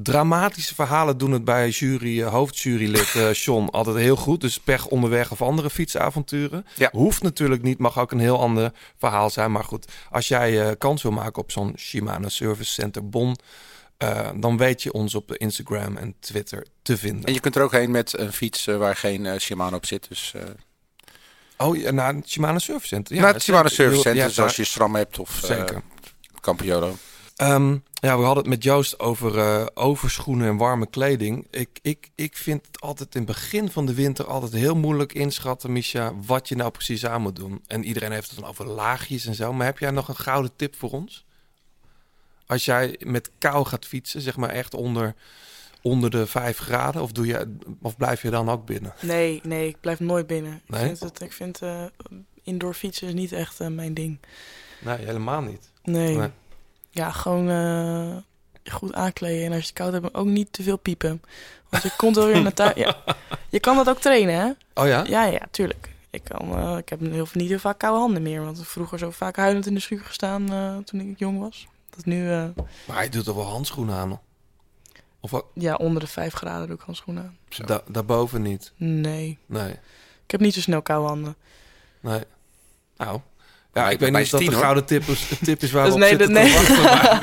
dramatische 0.03 0.75
verhalen 0.75 1.19
doen 1.19 1.33
het 1.33 1.45
bij 1.45 1.69
jury, 1.69 2.23
eh, 2.23 2.29
hoofdjurylid 2.33 3.37
John 3.39 3.67
altijd 3.71 3.97
heel 3.97 4.17
goed. 4.17 4.41
Dus 4.41 4.59
pech 4.59 4.87
onderweg 4.87 5.31
of 5.31 5.43
andere 5.43 5.71
fietsavonturen. 5.71 6.67
Hoeft 6.91 7.23
natuurlijk 7.23 7.63
niet, 7.63 7.79
mag 7.79 7.99
ook 7.99 8.13
een 8.13 8.19
heel 8.21 8.41
ander 8.41 8.73
verhaal 8.99 9.31
zijn. 9.31 9.53
Maar 9.53 9.65
goed, 9.65 9.87
als 10.11 10.29
jij 10.29 10.67
eh, 10.69 10.71
kans 10.79 11.03
wil 11.03 11.13
maken 11.13 11.43
op 11.43 11.51
zo'n 11.51 11.73
Shimano 11.77 12.29
Service 12.29 12.73
Center 12.73 13.09
bon... 13.09 13.37
dan 14.37 14.57
weet 14.57 14.83
je 14.83 14.93
ons 14.93 15.15
op 15.15 15.29
de 15.29 15.37
Instagram 15.37 15.97
en 15.97 16.15
Twitter 16.21 16.67
te 16.83 16.97
vinden. 16.97 17.25
En 17.25 17.33
je 17.33 17.41
kunt 17.41 17.57
er 17.57 17.63
ook 17.63 17.73
heen 17.73 17.91
met 17.91 18.19
een 18.19 18.33
fiets 18.33 18.65
waar 18.65 18.97
geen 18.97 19.41
Shimano 19.41 19.77
op 19.77 19.87
zit. 19.87 20.09
Dus, 20.09 20.35
Oh, 21.57 21.77
ja, 21.77 21.91
naar 21.91 22.15
het 22.15 22.31
Shimano 22.31 22.59
Service 22.59 22.87
Center. 22.89 23.17
naar 23.17 23.33
het 23.35 23.43
Shimano. 23.43 23.69
Service 23.69 24.01
Center, 24.01 24.23
ja, 24.23 24.29
zoals 24.29 24.57
daar- 24.57 24.65
je 24.67 24.73
SRAM 24.73 24.95
hebt 24.95 25.19
of 25.19 25.41
Zeker. 25.45 25.83
Campiolo. 26.41 26.97
Ehm, 27.41 27.77
ja, 27.93 28.19
we 28.19 28.25
hadden 28.25 28.43
het 28.43 28.47
met 28.47 28.63
Joost 28.63 28.99
over 28.99 29.39
eh, 29.39 29.67
overschoenen 29.75 30.49
en 30.49 30.57
warme 30.57 30.87
kleding. 30.87 31.47
Ik, 31.51 31.79
ik, 31.83 32.11
ik 32.15 32.37
vind 32.37 32.67
het 32.67 32.81
altijd 32.81 33.15
in 33.15 33.21
het 33.21 33.31
begin 33.31 33.71
van 33.71 33.87
de 33.87 33.95
winter 33.95 34.27
altijd 34.27 34.53
heel 34.53 34.77
moeilijk 34.77 35.13
inschatten, 35.13 35.73
Misha, 35.73 36.13
wat 36.27 36.49
je 36.49 36.57
nou 36.57 36.71
precies 36.71 37.07
aan 37.07 37.23
moet 37.23 37.37
doen. 37.37 37.63
En 37.67 37.85
iedereen 37.85 38.13
heeft 38.13 38.31
het 38.31 38.39
dan 38.39 38.49
over 38.49 38.67
laagjes 38.67 39.27
en 39.27 39.35
zo. 39.35 39.53
Maar 39.53 39.67
heb 39.67 39.79
jij 39.79 39.91
nog 39.91 40.09
een 40.09 40.17
gouden 40.17 40.57
tip 40.57 40.77
voor 40.77 40.91
ons? 40.91 41.25
Als 42.47 42.65
jij 42.65 42.97
met 43.05 43.31
kou 43.39 43.67
gaat 43.67 43.87
fietsen, 43.87 44.21
zeg 44.21 44.37
maar 44.37 44.51
echt 44.51 44.75
onder, 44.75 45.15
onder 45.83 46.11
de 46.11 46.27
5 46.27 46.59
graden, 46.59 47.03
of, 47.03 47.13
doe 47.13 47.27
je, 47.27 47.57
of 47.83 47.97
blijf 47.97 48.23
je 48.23 48.31
dan 48.31 48.51
ook 48.51 48.67
binnen? 48.67 48.95
Nee, 49.01 49.41
nee, 49.45 49.69
ik 49.69 49.81
blijf 49.81 50.01
nooit 50.01 50.27
binnen. 50.27 50.63
Nee? 50.67 50.81
Ik 50.81 50.87
vind, 50.87 51.01
het, 51.01 51.21
ik 51.21 51.33
vind 51.33 51.63
eh, 51.63 51.85
indoor 52.43 52.75
fietsen 52.75 53.15
niet 53.15 53.33
echt 53.33 53.61
eh, 53.61 53.69
mijn 53.69 53.95
ding. 53.95 54.19
Nee, 54.81 54.97
helemaal 54.97 55.43
niet. 55.43 55.71
Nee. 55.83 56.17
Nee. 56.17 56.31
Ja, 56.91 57.11
gewoon 57.11 57.49
eh, 57.49 58.17
goed 58.73 58.95
aankleden. 58.95 59.47
En 59.47 59.53
als 59.53 59.61
je 59.61 59.67
het 59.67 59.77
koud 59.77 59.93
hebt, 59.93 60.15
ook 60.15 60.27
niet 60.27 60.53
te 60.53 60.63
veel 60.63 60.77
piepen. 60.79 61.23
Want 61.69 61.83
je 61.83 61.93
komt 61.97 62.17
wel 62.17 62.27
weer 62.27 62.43
naar 62.43 62.53
thuis. 62.55 62.75
Ja. 62.75 62.97
Je 63.49 63.61
kan 63.61 63.77
dat 63.77 63.89
ook 63.89 64.01
trainen, 64.01 64.35
hè? 64.35 64.51
Oh 64.83 64.89
ja? 64.89 65.05
Ja, 65.05 65.25
ja, 65.25 65.47
tuurlijk. 65.51 65.89
Ik, 66.11 66.25
kan, 66.25 66.57
eh, 66.57 66.77
ik 66.77 66.89
heb 66.89 67.01
heel, 67.01 67.27
niet 67.33 67.49
heel 67.49 67.59
vaak 67.59 67.79
koude 67.79 67.99
handen 67.99 68.23
meer. 68.23 68.45
Want 68.45 68.67
vroeger 68.67 68.99
zo 68.99 69.11
vaak 69.11 69.37
huilend 69.37 69.67
in 69.67 69.75
de 69.75 69.81
schuur 69.81 70.01
gestaan 70.01 70.53
eh, 70.53 70.77
toen 70.77 71.01
ik 71.01 71.19
jong 71.19 71.39
was. 71.39 71.67
Dat 71.91 72.05
nu, 72.05 72.25
Maar 72.87 73.03
je 73.05 73.09
doet 73.11 73.27
er 73.27 73.35
wel 73.35 73.45
handschoenen 73.45 73.95
aan. 73.95 74.21
Of 75.21 75.31
wat? 75.31 75.45
ja, 75.55 75.75
onder 75.75 76.01
de 76.01 76.07
5 76.07 76.35
graden 76.35 76.67
doe 76.67 76.77
ik 76.77 76.83
handschoenen 76.83 77.23
aan. 77.23 77.67
Da 77.67 77.83
daarboven 77.89 78.43
niet? 78.43 78.73
Nee. 78.77 79.39
Nee. 79.47 79.71
Ik 80.25 80.31
heb 80.31 80.41
niet 80.41 80.55
zo 80.55 80.61
snel 80.61 80.83
koude 80.83 81.09
handen. 81.09 81.37
Nee. 82.01 82.23
Nou. 82.97 83.21
Ja, 83.75 83.91
ik 83.91 83.99
weet 83.99 84.13
niet 84.13 84.23
of 84.23 84.29
dat 84.29 84.41
tien, 84.41 84.51
de 84.51 84.57
gouden 84.57 84.85
tip 84.85 85.09
is, 85.09 85.29
tip 85.43 85.63
is 85.63 85.71
waar 85.71 85.85
Dus 85.91 85.95
we 85.95 86.01
nee, 86.01 86.13
op 86.13 86.19
zitten 86.19 86.33
nee. 86.33 86.53
wachten. 86.53 87.19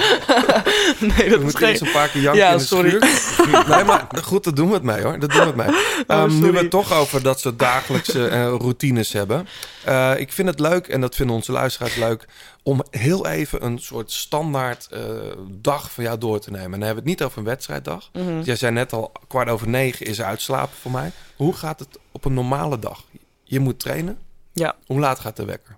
Nee, 1.18 1.30
dat 1.30 1.40
we 1.40 1.46
is 1.46 1.56
geen... 1.56 1.88
een 1.88 1.92
paar 1.92 2.08
keer 2.08 2.22
janken 2.22 2.42
Ja, 2.44 2.52
in 2.52 2.58
de 2.58 2.64
sorry. 2.64 2.90
schuur. 2.90 3.66
Nee, 3.68 3.84
maar 3.84 4.08
goed, 4.24 4.44
dat 4.44 4.56
doen 4.56 4.68
we 4.68 4.74
het 4.74 4.84
mee 4.84 5.02
hoor. 5.02 5.20
Dat 5.20 5.30
doen 5.30 5.40
we 5.40 5.46
het 5.46 5.56
mee. 5.56 5.84
Ehm, 6.08 6.40
nu 6.40 6.52
we 6.52 6.58
het 6.58 6.70
toch 6.70 6.94
over 6.94 7.24
dat 7.24 7.40
soort 7.40 7.60
dagelijkse 7.60 8.28
eh, 8.28 8.44
routines 8.46 9.14
hebben. 9.14 9.48
Eh, 9.84 10.20
ik 10.20 10.34
vind 10.34 10.48
het 10.48 10.60
leuk, 10.60 10.88
en 10.88 11.02
dat 11.02 11.16
vinden 11.16 11.36
onze 11.36 11.52
luisteraars 11.52 11.96
leuk... 11.96 12.26
om 12.64 12.84
heel 12.92 13.28
even 13.28 13.66
een 13.66 13.80
soort 13.80 14.12
standaard 14.12 14.88
eh, 14.92 15.02
dag 15.50 15.92
van 15.92 16.04
jou 16.04 16.18
door 16.18 16.40
te 16.40 16.52
nemen. 16.52 16.66
En 16.74 16.80
dan 16.80 16.82
hebben 16.82 17.04
we 17.04 17.10
het 17.10 17.20
niet 17.20 17.28
over 17.28 17.38
een 17.38 17.46
wedstrijddag. 17.46 18.10
Mhm. 18.14 18.42
Jij 18.42 18.56
zei 18.56 18.72
net 18.72 18.94
al, 18.94 19.12
kwart 19.28 19.50
over 19.50 19.68
negen 19.68 20.06
is 20.06 20.22
uitslapen 20.22 20.78
voor 20.82 20.92
mij. 20.92 21.12
Hoe 21.36 21.54
gaat 21.54 21.80
het 21.80 22.00
op 22.12 22.26
een 22.26 22.34
normale 22.34 22.80
dag? 22.80 23.04
Je 23.44 23.60
moet 23.60 23.80
trainen. 23.80 24.18
Ja. 24.54 24.76
Hoe 24.86 25.00
laat 25.00 25.20
gaat 25.20 25.36
de 25.36 25.46
wekker? 25.46 25.76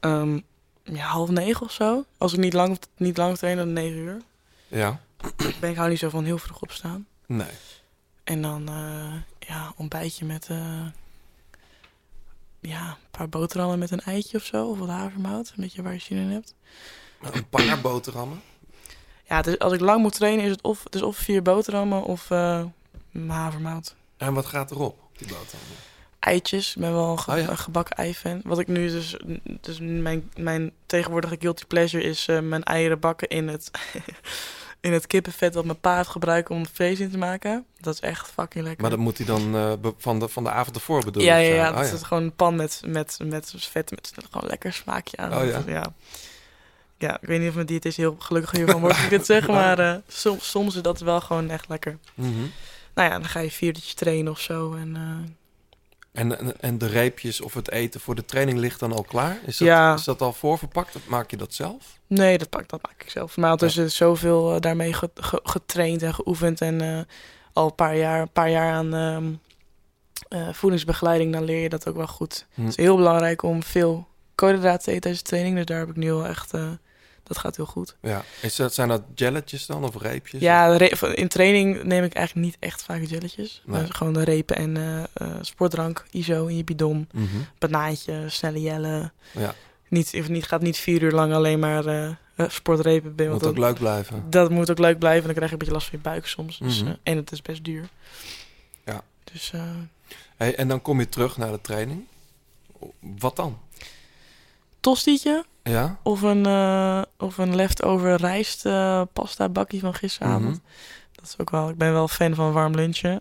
Ehm, 0.00 0.40
ja, 0.82 1.06
half 1.06 1.28
negen 1.30 1.66
of 1.66 1.72
zo. 1.72 2.04
Als 2.18 2.32
ik 2.32 2.38
niet 2.38 2.52
lang, 2.52 2.78
niet 2.96 3.16
lang 3.16 3.36
train, 3.36 3.56
dan 3.56 3.72
negen 3.72 3.98
uur. 3.98 4.22
Ja. 4.68 5.00
Ik 5.38 5.56
ben 5.60 5.70
ik 5.70 5.76
hou 5.76 5.88
niet 5.88 5.98
zo 5.98 6.08
van 6.08 6.24
heel 6.24 6.38
vroeg 6.38 6.62
opstaan. 6.62 7.06
Nee. 7.26 7.50
En 8.24 8.42
dan 8.42 8.68
eh, 8.68 9.48
ja, 9.48 9.72
ontbijtje 9.76 10.24
met 10.24 10.46
eh, 10.48 10.86
ja, 12.60 12.88
een 12.88 13.10
paar 13.10 13.28
boterhammen 13.28 13.78
met 13.78 13.90
een 13.90 14.00
eitje 14.00 14.36
of 14.36 14.44
zo. 14.44 14.66
Of 14.66 14.78
wat 14.78 14.88
havermout. 14.88 15.48
Een 15.48 15.62
beetje 15.62 15.82
waar 15.82 15.92
je 15.92 15.98
zin 15.98 16.16
in 16.16 16.30
hebt. 16.30 16.54
Een 17.20 17.48
paar 17.48 17.80
boterhammen. 17.90 18.42
Ja, 19.28 19.44
is, 19.44 19.58
als 19.58 19.72
ik 19.72 19.80
lang 19.80 20.00
moet 20.00 20.14
trainen 20.14 20.44
is 20.44 20.50
het 20.50 20.62
of, 20.62 20.84
het 20.84 20.94
is 20.94 21.02
of 21.02 21.16
vier 21.16 21.42
boterhammen 21.42 22.02
of 22.04 22.30
eh 22.30 22.64
havermout. 23.26 23.94
En 24.16 24.34
wat 24.34 24.46
gaat 24.46 24.70
erop, 24.70 24.98
op 25.02 25.18
die 25.18 25.28
boterham? 25.28 25.66
Eitjes, 26.28 26.74
ik 26.76 26.80
ben 26.82 26.92
wel 26.92 27.10
een, 27.10 27.18
ge- 27.18 27.30
Oh 27.30 27.38
ja? 27.38 27.48
een 27.48 27.58
gebakken 27.58 27.96
ei-fan. 27.96 28.40
Wat 28.44 28.58
ik 28.58 28.66
nu 28.68 28.88
dus, 28.88 29.16
dus 29.60 29.78
mijn, 29.80 30.30
mijn 30.36 30.72
tegenwoordige 30.86 31.36
guilty 31.38 31.64
pleasure 31.64 32.02
is 32.04 32.28
eh, 32.28 32.40
mijn 32.40 32.62
eieren 32.64 32.98
bakken 33.00 33.28
in 33.28 33.48
het, 33.48 33.70
in 34.80 34.92
het 34.92 35.06
kippenvet 35.06 35.52
dat 35.52 35.64
mijn 35.64 35.80
pa 35.80 35.96
heeft 35.96 36.08
gebruikt 36.08 36.50
om 36.50 36.66
vlees 36.72 37.00
in 37.00 37.10
te 37.10 37.18
maken. 37.18 37.64
Dat 37.80 37.94
is 37.94 38.00
echt 38.00 38.28
fucking 38.30 38.64
lekker. 38.64 38.80
Maar 38.82 38.90
dat 38.90 38.98
moet 38.98 39.16
hij 39.18 39.26
dan 39.26 39.54
eh, 39.56 39.72
van, 39.98 40.18
de, 40.18 40.28
van 40.28 40.44
de 40.44 40.50
avond 40.50 40.76
ervoor 40.76 41.04
bedoel 41.04 41.22
ja, 41.22 41.36
ja, 41.36 41.44
zijn? 41.44 41.56
ja, 41.56 41.70
Oh, 41.70 41.76
dat 41.76 41.92
is 41.92 42.02
gewoon 42.02 42.22
een 42.22 42.34
pan 42.36 42.56
met, 42.56 42.80
met, 42.86 43.18
met 43.24 43.52
vet, 43.56 43.90
met 43.90 44.12
gewoon 44.30 44.48
lekker 44.48 44.72
smaakje 44.72 45.16
aan. 45.16 45.34
Oh, 45.36 45.46
ja? 45.46 45.62
Ja. 45.66 45.92
Ja, 46.98 47.20
ik 47.20 47.28
weet 47.28 47.38
niet 47.40 47.48
of 47.48 47.54
mijn 47.54 47.66
diëtist 47.66 47.96
heel 47.96 48.16
gelukkig 48.18 48.50
hiervan 48.50 48.80
wordt, 48.80 48.98
ik 48.98 49.10
het 49.10 49.26
zeg, 49.26 49.46
maar 49.58 49.78
eh, 49.78 49.94
soms, 50.08 50.50
soms 50.50 50.76
is 50.76 50.82
dat 50.82 51.00
wel 51.00 51.20
gewoon 51.20 51.50
echt 51.50 51.68
lekker. 51.68 51.98
Mhm. 52.14 52.30
Nou 52.94 53.10
ja, 53.10 53.18
dan 53.18 53.24
ga 53.28 53.40
je 53.40 53.50
vier 53.50 53.68
uurtjes 53.68 53.94
trainen 53.94 54.32
of 54.32 54.40
zo 54.40 54.74
en... 54.74 54.96
En, 56.18 56.60
en, 56.60 56.78
de 56.78 56.86
reepjes 56.86 57.40
of 57.40 57.54
het 57.54 57.70
eten 57.70 58.00
voor 58.00 58.14
de 58.14 58.24
training 58.24 58.58
ligt 58.58 58.80
dan 58.80 58.92
al 58.92 59.02
klaar? 59.02 59.38
Is 59.46 59.56
dat, 59.58 59.68
Ja. 59.68 59.94
is 59.94 60.04
dat 60.04 60.20
al 60.20 60.32
voorverpakt 60.32 60.96
of 60.96 61.06
maak 61.08 61.30
je 61.30 61.36
dat 61.36 61.54
zelf? 61.54 61.98
Nee, 62.06 62.38
dat, 62.38 62.48
pak, 62.48 62.68
dat 62.68 62.82
maak 62.82 63.02
ik 63.02 63.10
zelf. 63.10 63.36
Maar 63.36 63.50
ondertussen 63.50 63.84
is 63.84 63.96
zoveel 63.96 64.54
eh, 64.54 64.60
daarmee 64.60 64.92
ge- 64.92 65.10
ge- 65.14 65.40
getraind 65.42 66.02
en 66.02 66.14
geoefend. 66.14 66.60
En 66.60 66.80
eh, 66.80 67.00
al 67.52 67.66
een 67.66 67.74
paar 67.74 67.96
jaar, 67.96 68.20
een 68.20 68.32
paar 68.32 68.50
jaar 68.50 68.72
aan 68.72 68.94
ehm, 68.94 69.32
eh, 70.28 70.52
voedingsbegeleiding, 70.52 71.32
dan 71.32 71.44
leer 71.44 71.62
je 71.62 71.68
dat 71.68 71.88
ook 71.88 71.96
wel 71.96 72.06
goed. 72.06 72.46
Hm. 72.54 72.60
Het 72.60 72.70
is 72.70 72.76
heel 72.84 72.96
belangrijk 72.96 73.42
om 73.42 73.62
veel 73.62 74.06
koolhydraten 74.34 74.82
te 74.84 74.88
eten 74.90 75.00
tijdens 75.00 75.22
de 75.22 75.28
training. 75.28 75.56
Dus 75.56 75.64
daar 75.66 75.78
heb 75.78 75.88
ik 75.88 75.96
nu 75.96 76.12
wel 76.12 76.26
echt... 76.26 76.52
dat 77.28 77.38
gaat 77.38 77.56
heel 77.56 77.66
goed. 77.66 77.96
Ja. 78.02 78.24
Is 78.42 78.56
dat, 78.56 78.74
zijn 78.74 78.88
dat 78.88 79.02
jelletjes 79.14 79.66
dan 79.66 79.84
of 79.84 79.96
reepjes? 80.02 80.40
Ja, 80.40 80.78
in 81.14 81.28
training 81.28 81.82
neem 81.82 82.04
ik 82.04 82.12
eigenlijk 82.14 82.46
niet 82.46 82.56
echt 82.58 82.82
vaak 82.82 83.02
jelletjes. 83.04 83.62
Nee. 83.66 83.80
Maar 83.80 83.90
gewoon 83.94 84.12
de 84.12 84.24
repen 84.24 84.56
en 84.56 84.76
eh, 84.76 85.02
eh, 85.14 85.36
sportdrank, 85.40 86.04
ISO 86.10 86.46
in 86.46 86.56
je 86.56 86.64
bidon. 86.64 87.08
Mhm. 87.12 87.26
Banaantje, 87.58 88.24
snelle 88.28 88.60
jellen. 88.60 89.12
Ja. 89.32 89.54
Niet, 89.88 90.28
niet, 90.28 90.44
gaat 90.46 90.62
niet 90.62 90.76
vier 90.76 91.02
uur 91.02 91.12
lang 91.12 91.32
alleen 91.32 91.58
maar 91.58 91.86
eh, 91.86 92.10
sportrepen 92.48 93.14
binnen. 93.14 93.34
Moet 93.34 93.46
ook 93.46 93.54
dat- 93.56 93.64
leuk 93.64 93.78
blijven. 93.78 94.24
Dat 94.30 94.50
moet 94.50 94.70
ook 94.70 94.78
leuk 94.78 94.98
blijven. 94.98 95.24
Dan 95.24 95.34
krijg 95.34 95.46
je 95.46 95.52
een 95.52 95.58
beetje 95.58 95.74
last 95.74 95.88
van 95.88 95.98
je 95.98 96.04
buik 96.04 96.26
soms. 96.26 96.58
Dus, 96.58 96.82
Mhm. 96.82 96.94
en 97.02 97.16
het 97.16 97.32
is 97.32 97.42
best 97.42 97.64
duur. 97.64 97.88
Ja. 98.84 99.02
Dus 99.32 99.52
Hey, 100.36 100.54
en 100.56 100.68
dan 100.68 100.82
kom 100.82 100.98
je 101.00 101.08
terug 101.08 101.36
naar 101.36 101.50
de 101.52 101.60
training. 101.60 102.04
Wat 103.00 103.36
dan? 103.36 103.58
Tostietje 104.92 105.44
Ja? 105.62 105.98
of 106.02 106.22
een, 106.22 106.46
eh, 106.46 107.02
of 107.18 107.38
een 107.38 107.54
leftover 107.54 108.14
rijst 108.16 108.66
eh, 108.66 109.02
pasta 109.12 109.48
bakkie 109.48 109.80
van 109.80 109.94
gisteravond. 109.94 110.42
Mhm. 110.44 110.58
Dat 111.12 111.24
is 111.26 111.34
ook 111.38 111.50
wel. 111.50 111.68
Ik 111.68 111.76
ben 111.76 111.92
wel 111.92 112.08
fan 112.08 112.34
van 112.34 112.52
warm 112.52 112.74
lunchen. 112.74 113.20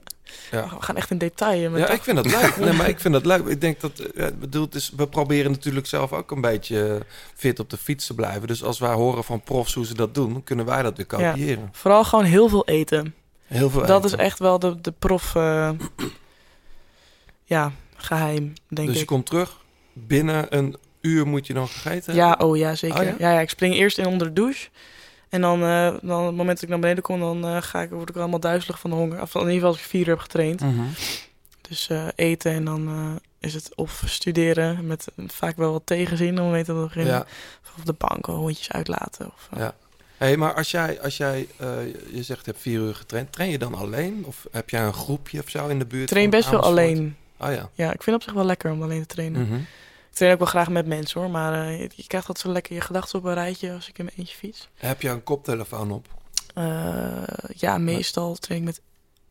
Ja. 0.52 0.70
We 0.70 0.76
gaan 0.82 0.96
echt 0.96 1.12
in 1.12 1.18
detail. 1.18 1.70
met 1.70 1.82
Ja, 1.82 1.90
ik 1.90 2.04
vind 2.04 2.16
dat 2.18 2.26
leuk. 2.26 2.58
Nee, 2.66 2.74
maar 2.74 2.90
ik 2.90 3.00
vind 3.00 3.14
dat 3.14 3.26
leuk. 3.26 3.46
Ik 3.46 3.62
denk 3.62 3.80
dat, 3.80 4.00
eh, 4.00 4.24
het 4.24 4.40
bedoelt 4.40 4.76
is, 4.76 4.92
we 4.96 5.08
proberen 5.08 5.52
natuurlijk 5.52 5.86
zelf 5.86 6.14
ook 6.14 6.32
een 6.32 6.42
beetje 6.42 7.06
fit 7.36 7.60
op 7.60 7.70
de 7.70 7.78
fiets 7.78 8.06
te 8.08 8.14
blijven. 8.14 8.48
Dus 8.48 8.64
als 8.64 8.80
wij 8.80 8.94
horen 8.94 9.24
van 9.24 9.42
profs 9.42 9.74
hoe 9.74 9.86
ze 9.86 9.94
dat 9.96 10.16
doen, 10.16 10.44
kunnen 10.44 10.66
wij 10.66 10.82
dat 10.82 10.98
weer 10.98 11.06
Ja, 11.20 11.30
kopiëren. 11.32 11.70
vooral 11.72 12.04
gewoon 12.04 12.26
heel 12.26 12.50
veel 12.50 12.66
eten. 12.68 13.16
Heel 13.46 13.70
veel 13.70 13.86
Dat 13.86 14.06
eten. 14.06 14.18
is 14.20 14.26
echt 14.26 14.40
wel 14.40 14.60
de, 14.60 14.82
de 14.82 14.92
prof. 15.00 15.34
ja, 17.44 17.72
geheim, 17.96 18.54
denk 18.68 18.88
dus 18.88 18.96
je 18.96 19.02
ik. 19.02 19.08
komt 19.08 19.26
terug, 19.26 19.58
binnen 19.94 20.56
een 20.58 20.78
uur 21.08 21.28
moet 21.28 21.48
je 21.48 21.54
dan 21.54 21.68
gegeten 21.68 22.16
Ja, 22.16 22.30
hebben? 22.30 22.48
oh 22.48 22.58
ja, 22.58 22.76
zeker. 22.76 23.00
Oh 23.00 23.04
ja? 23.04 23.16
ja? 23.18 23.32
Ja, 23.32 23.40
ik 23.40 23.50
spring 23.50 23.76
eerst 23.76 23.98
in 23.98 24.06
onder 24.06 24.28
de 24.28 24.34
douche. 24.34 24.68
En 25.30 25.42
dan, 25.42 25.64
eh, 25.64 25.94
dan 26.02 26.20
op 26.20 26.26
het 26.26 26.36
moment 26.36 26.48
dat 26.48 26.62
ik 26.62 26.70
naar 26.70 26.80
beneden 26.80 27.04
kom, 27.04 27.20
dan 27.20 27.46
eh, 27.46 27.62
ga 27.62 27.82
ik, 27.82 27.90
word 27.90 28.10
ik 28.10 28.16
allemaal 28.16 28.40
duizelig 28.40 28.80
van 28.80 28.90
de 28.90 28.96
honger. 28.96 29.22
Of 29.22 29.34
in 29.34 29.40
ieder 29.40 29.54
geval 29.54 29.70
als 29.70 29.78
ik 29.78 29.84
vier 29.86 30.02
uur 30.02 30.08
heb 30.08 30.20
getraind. 30.20 30.62
Mhm. 30.62 30.84
Dus 31.70 31.90
eh, 31.90 32.08
eten 32.16 32.52
en 32.52 32.66
dan 32.66 32.88
eh, 32.88 33.16
is 33.40 33.54
het 33.54 33.76
of 33.76 34.04
studeren 34.06 34.88
met 34.88 35.08
vaak 35.28 35.58
wel 35.58 35.72
wat 35.72 35.82
tegenzin 35.86 36.42
om 36.42 36.64
te 36.64 36.74
beginnen. 36.74 37.14
Ja. 37.14 37.26
Of 37.64 37.74
op 37.78 37.86
de 37.86 37.94
bank 37.98 38.26
hondjes 38.26 38.72
uitlaten. 38.72 39.26
Of, 39.26 39.50
Ja. 39.58 39.76
Hey, 40.18 40.38
maar 40.38 40.54
als 40.54 40.72
jij, 40.72 41.02
als 41.02 41.18
jij 41.18 41.48
eh, 41.58 41.68
je 42.14 42.24
zegt 42.24 42.46
je 42.46 42.52
hebt 42.52 42.62
vier 42.62 42.80
uur 42.80 42.96
getraind, 42.96 43.32
train 43.32 43.50
je 43.50 43.58
dan 43.58 43.76
alleen? 43.76 44.24
Of 44.26 44.48
heb 44.52 44.70
jij 44.70 44.82
een 44.84 44.94
groepje 44.94 45.40
of 45.40 45.50
zo 45.50 45.68
in 45.68 45.80
de 45.80 45.86
buurt? 45.86 46.04
Ik 46.04 46.08
train 46.10 46.30
best 46.30 46.50
wel 46.50 46.60
alleen. 46.62 47.16
Oh 47.40 47.52
ja. 47.52 47.70
Ja, 47.74 47.94
ik 47.94 48.04
vind 48.04 48.06
het 48.06 48.16
op 48.16 48.22
zich 48.22 48.34
wel 48.34 48.46
lekker 48.46 48.72
om 48.72 48.84
alleen 48.84 49.02
te 49.02 49.08
trainen. 49.16 49.42
Mhm. 49.48 49.60
Train 50.18 50.34
ook 50.34 50.40
wel 50.40 50.48
graag 50.48 50.70
met 50.70 50.86
mensen 50.86 51.22
hoor, 51.22 51.30
maar 51.30 51.54
eh, 51.54 51.80
je, 51.80 51.90
je 51.96 52.08
krijgt 52.08 52.28
altijd 52.28 52.46
zo 52.46 52.52
lekker 52.52 52.76
je 52.76 52.82
gedachten 52.82 53.20
op 53.20 53.26
een 53.26 53.34
rijtje 53.34 53.74
als 53.74 53.90
ik 53.90 53.98
in 53.98 54.06
mijn 54.06 54.18
eentje 54.18 54.36
fiets. 54.36 54.70
Heb 54.76 55.02
je 55.02 55.10
een 55.10 55.24
koptelefoon 55.24 55.92
op? 55.92 56.08
Eh, 56.54 57.24
ja, 57.56 57.78
meestal 57.78 58.36
train 58.36 58.60
ik 58.60 58.66
met 58.66 58.82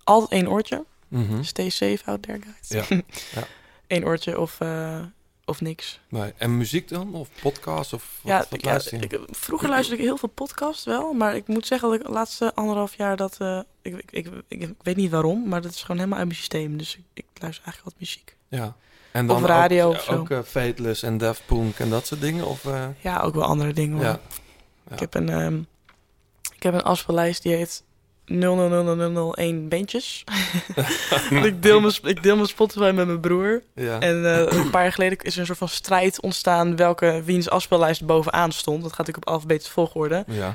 altijd 0.05 0.31
één 0.31 0.49
oortje. 0.51 0.85
Mhm. 1.09 1.43
Stay 1.43 1.69
safe 1.69 2.01
out 2.05 2.23
there, 2.23 2.39
guys. 2.41 2.89
Ja. 2.89 2.97
ja. 3.41 3.47
Eén 3.87 4.05
oortje 4.05 4.41
of, 4.41 4.61
eh, 4.61 5.01
of 5.45 5.61
niks. 5.61 6.01
Nee. 6.09 6.33
En 6.37 6.57
muziek 6.57 6.89
dan? 6.89 7.15
Of 7.15 7.29
podcast? 7.41 7.93
Of 7.93 8.19
wat, 8.23 8.33
ja, 8.33 8.39
wat 8.39 8.53
ik, 8.53 8.65
luister 8.65 9.21
vroeger 9.31 9.69
luisterde 9.69 10.03
ik 10.03 10.09
heel 10.09 10.17
veel 10.17 10.29
podcasts 10.29 10.85
wel, 10.85 11.13
maar 11.13 11.37
ik 11.37 11.47
moet 11.47 11.67
zeggen 11.67 11.89
dat 11.89 12.01
ik 12.01 12.07
de 12.07 12.13
laatste 12.13 12.55
anderhalf 12.55 12.97
jaar 12.97 13.17
dat... 13.17 13.39
ik, 13.83 13.95
ik, 13.95 14.11
ik, 14.11 14.29
ik, 14.49 14.75
weet 14.83 14.97
niet 14.97 15.11
waarom, 15.11 15.49
maar 15.49 15.63
dat 15.63 15.73
is 15.73 15.81
gewoon 15.81 15.97
helemaal 15.97 16.19
uit 16.19 16.27
mijn 16.27 16.39
systeem. 16.39 16.77
Dus 16.77 16.97
ik, 16.97 17.05
ik 17.15 17.25
luister 17.41 17.65
eigenlijk 17.65 17.85
altijd 17.85 18.01
muziek. 18.01 18.37
Ja. 18.49 18.77
En 19.17 19.27
dan 19.27 19.37
Of 19.37 19.45
radio 19.45 19.87
ook, 19.87 19.95
of 19.95 20.03
zo. 20.03 20.13
Ook 20.13 20.31
eh, 20.31 20.39
Fateless 20.45 21.03
en 21.03 21.19
Daft 21.19 21.43
Punk 21.47 21.79
en 21.79 21.91
dat 21.91 22.07
soort 22.07 22.21
dingen? 22.21 22.47
Of, 22.47 22.65
eh, 22.65 22.85
Ja, 23.01 23.21
ook 23.21 23.35
wel 23.35 23.45
andere 23.45 23.73
dingen 23.73 23.97
hoor. 23.97 24.05
Ja. 24.05 24.21
Ik 24.91 25.01
heb 25.01 25.15
een, 25.15 25.29
ehm, 25.29 25.59
ik 26.57 26.63
heb 26.63 26.75
een 26.75 26.83
afspeellijst 26.83 27.43
die 27.43 27.55
heet 27.55 27.83
000001 28.25 29.69
bandjes. 29.69 30.25
ik, 31.31 31.63
deel 31.63 31.81
mijn, 31.81 31.95
ik 32.03 32.23
deel 32.23 32.35
mijn 32.37 32.49
Spotify 32.49 32.93
met 32.95 33.07
mijn 33.07 33.21
broer. 33.21 33.63
Ja. 33.75 34.01
En 34.01 34.25
eh, 34.25 34.59
een 34.59 34.71
paar 34.71 34.83
jaar 34.83 34.93
geleden 34.93 35.19
is 35.19 35.35
er 35.35 35.41
een 35.41 35.47
soort 35.47 35.59
van 35.59 35.69
strijd 35.69 36.21
ontstaan 36.21 36.77
welke 36.77 37.23
wiens 37.25 37.51
afspeellijst 37.51 38.07
bovenaan 38.07 38.53
stond. 38.53 38.83
Dat 38.83 38.91
gaat 38.91 38.99
natuurlijk 38.99 39.27
op 39.27 39.33
alfabetische 39.33 39.73
volgorde. 39.73 40.25
Ja. 40.27 40.55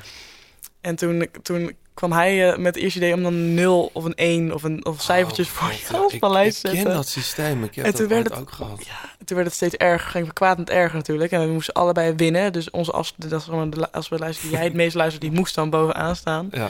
En 0.82 0.95
toen, 0.95 1.28
toen 1.41 1.76
kwam 1.94 2.12
hij 2.12 2.52
eh, 2.52 2.58
met 2.58 2.76
het 2.76 2.84
eerste 2.84 2.99
idee 2.99 3.14
om 3.14 3.24
dan 3.24 3.34
een 3.34 3.53
0 3.53 3.90
of 3.94 4.03
een 4.03 4.16
1 4.16 4.53
of, 4.53 4.64
een, 4.64 4.86
of 4.86 5.02
cijfertjes 5.02 5.49
voor 5.49 5.68
je 5.68 5.74
Oh, 5.74 6.12
Ja, 6.12 6.41
ik, 6.41 6.44
ken 6.44 6.53
zetten. 6.53 6.94
dat 6.94 7.08
systeem. 7.08 7.64
Ik 7.64 7.76
heb 7.76 7.86
En 7.86 7.91
dat 7.91 7.99
toen 7.99 8.10
werd 8.10 8.22
ooit 8.22 8.30
het- 8.30 8.40
ook 8.40 8.52
gehad. 8.52 8.80
En 9.20 9.26
toen 9.26 9.36
werd 9.36 9.48
het 9.48 9.56
steeds 9.56 9.76
erger, 9.76 10.10
ging 10.10 10.28
we 10.28 10.34
kwaad 10.34 10.70
erger 10.70 10.95
natuurlijk. 10.98 11.32
En 11.32 11.41
we 11.48 11.52
moesten 11.53 11.74
allebei 11.74 12.14
winnen. 12.16 12.53
Dus 12.53 12.70
onze 12.70 12.91
as, 12.91 13.14
dat 13.18 13.32
is 13.40 13.44
gewoon 13.44 13.70
de 13.70 13.91
afspeellijst 13.91 14.41
die 14.41 14.52
jij 14.52 14.64
het 14.64 14.74
meest 14.74 14.95
luistert, 14.95 15.22
die 15.22 15.32
moest 15.32 15.56
dan 15.56 15.70
bovenaan 15.70 16.16
staan. 16.16 16.48
Ja. 16.52 16.70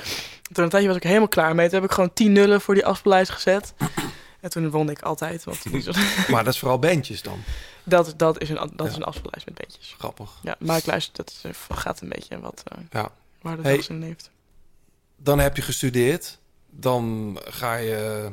Toen 0.51 0.63
een 0.63 0.69
tijdje 0.69 0.87
was 0.87 0.97
ik 0.97 1.03
helemaal 1.03 1.27
klaar 1.27 1.55
mee. 1.55 1.65
Toen 1.69 1.79
heb 1.79 1.89
ik 1.89 1.95
gewoon 1.95 2.13
10 2.13 2.31
nullen 2.31 2.61
voor 2.61 2.73
die 2.73 2.85
afspeellijst 2.85 3.31
gezet. 3.31 3.73
En 4.39 4.49
toen 4.49 4.69
won 4.69 4.89
ik 4.89 5.01
altijd. 5.01 5.43
Want 5.43 5.63
Maar 6.29 6.43
dat 6.43 6.53
is 6.53 6.59
vooral 6.59 6.79
bandjes 6.79 7.21
dan. 7.21 7.37
dat, 7.83 8.13
dat 8.17 8.41
is 8.41 8.49
een, 8.49 8.55
dat 8.75 8.87
is 8.87 8.93
Ja. 8.93 8.97
een 8.99 9.03
afspeellijst 9.05 9.45
met 9.45 9.55
beetjes. 9.55 9.95
Grappig. 9.97 10.29
Ja, 10.41 10.55
maar 10.59 10.77
ik 10.77 10.85
luister, 10.85 11.13
dat 11.15 11.43
gaat 11.69 12.01
een 12.01 12.09
beetje 12.09 12.39
wat 12.39 12.63
eh, 12.65 12.77
Ja. 12.91 13.09
Waar 13.41 13.55
de 13.55 13.61
Hey, 13.61 13.75
dag 13.77 13.89
in 13.89 14.01
heeft. 14.01 14.29
Dan 15.17 15.39
heb 15.39 15.55
je 15.55 15.61
gestudeerd. 15.61 16.39
Dan 16.69 17.37
ga 17.43 17.75
je... 17.75 18.29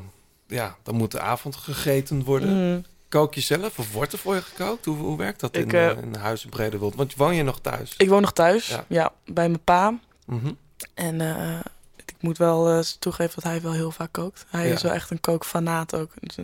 Ja, 0.47 0.76
dan 0.82 0.94
moet 0.94 1.10
de 1.10 1.20
avond 1.20 1.56
gegeten 1.56 2.24
worden. 2.24 2.72
Mm. 2.72 2.85
Kook 3.09 3.35
je 3.35 3.40
zelf 3.40 3.78
of 3.78 3.93
wordt 3.93 4.12
er 4.12 4.18
voor 4.18 4.35
je 4.35 4.43
gekookt? 4.43 4.85
Hoe, 4.85 4.97
hoe 4.97 5.16
werkt 5.16 5.40
dat 5.40 5.55
in, 5.56 5.62
Ik, 5.62 5.72
eh, 5.72 5.90
in 6.02 6.14
huis 6.14 6.44
in? 6.44 6.78
Want 6.78 7.14
woon 7.14 7.35
je 7.35 7.43
nog 7.43 7.60
thuis? 7.60 7.94
Ik 7.97 8.09
woon 8.09 8.20
nog 8.20 8.32
thuis, 8.32 8.66
Ja. 8.68 8.85
ja, 8.89 9.12
bij 9.26 9.48
mijn 9.48 9.64
pa. 9.64 9.98
Mhm. 10.26 10.52
En 10.94 11.20
eh, 11.20 11.60
ik 11.97 12.14
moet 12.20 12.39
wel 12.39 12.68
eh, 12.68 12.78
toegeven 12.98 13.35
dat 13.35 13.44
hij 13.44 13.60
wel 13.60 13.72
heel 13.72 13.90
vaak 13.90 14.12
kookt. 14.12 14.47
Hij 14.48 14.68
Ja. 14.68 14.74
is 14.74 14.82
wel 14.82 14.93
echt 14.93 15.10
een 15.10 15.20
kookfanaat 15.20 15.94
ook. 15.94 16.12
Dus 16.20 16.36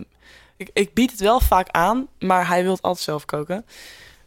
ik, 0.57 0.69
ik 0.73 0.93
bied 0.93 1.11
het 1.11 1.19
wel 1.19 1.39
vaak 1.39 1.69
aan, 1.69 2.07
maar 2.19 2.47
hij 2.47 2.63
wil 2.63 2.71
het 2.73 2.81
altijd 2.81 3.03
zelf 3.05 3.25
koken. 3.25 3.65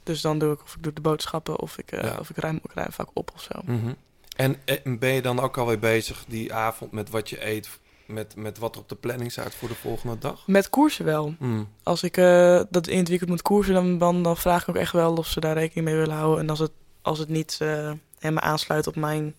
Dus 0.03 0.21
dan 0.21 0.39
doe 0.39 0.53
ik 0.53 0.63
of 0.63 0.75
ik 0.77 0.83
doe 0.83 0.93
de 0.93 1.01
boodschappen 1.01 1.59
of 1.59 1.79
ik, 1.79 1.91
Ja. 2.03 2.17
of 2.19 2.31
ik 2.31 2.37
ruim, 2.37 2.57
ik 2.63 2.73
ruim 2.75 2.93
vaak 2.93 3.09
op 3.13 3.31
of 3.35 3.43
zo. 3.43 3.61
Mhm. 3.65 3.93
En, 4.39 4.57
en 4.85 4.99
ben 4.99 5.13
je 5.13 5.23
dan 5.23 5.41
ook 5.41 5.57
alweer 5.59 5.79
bezig 5.79 6.25
die 6.29 6.55
avond 6.55 6.93
met 6.93 7.11
wat 7.11 7.31
je 7.31 7.47
eet? 7.47 7.69
Met, 8.07 8.37
met 8.37 8.59
wat 8.59 8.75
er 8.75 8.81
op 8.81 8.89
de 8.89 8.95
planning 8.95 9.33
staat 9.33 9.55
voor 9.55 9.69
de 9.69 9.75
volgende 9.75 10.19
dag? 10.19 10.47
Met 10.47 10.71
koersen 10.71 11.05
wel. 11.05 11.35
Mm. 11.39 11.69
Als 11.83 12.03
ik 12.03 12.17
eh, 12.17 12.61
dat 12.71 12.87
in 12.87 12.99
het 12.99 13.09
weekend 13.09 13.31
moet 13.31 13.43
koersen, 13.43 13.75
dan, 13.75 13.99
dan, 13.99 14.23
dan 14.23 14.37
vraag 14.37 14.63
ik 14.63 14.69
ook 14.69 14.77
echt 14.77 14.93
wel 14.93 15.15
of 15.15 15.27
ze 15.27 15.41
daar 15.41 15.55
rekening 15.55 15.87
mee 15.87 15.97
willen 15.97 16.17
houden. 16.17 16.39
En 16.41 16.51
als 16.51 16.59
het, 16.59 16.71
als 17.03 17.19
het 17.19 17.29
niet 17.29 17.59
eh, 17.61 17.93
helemaal 18.19 18.43
aansluit 18.43 18.87
op 18.87 18.97
mijn... 18.97 19.35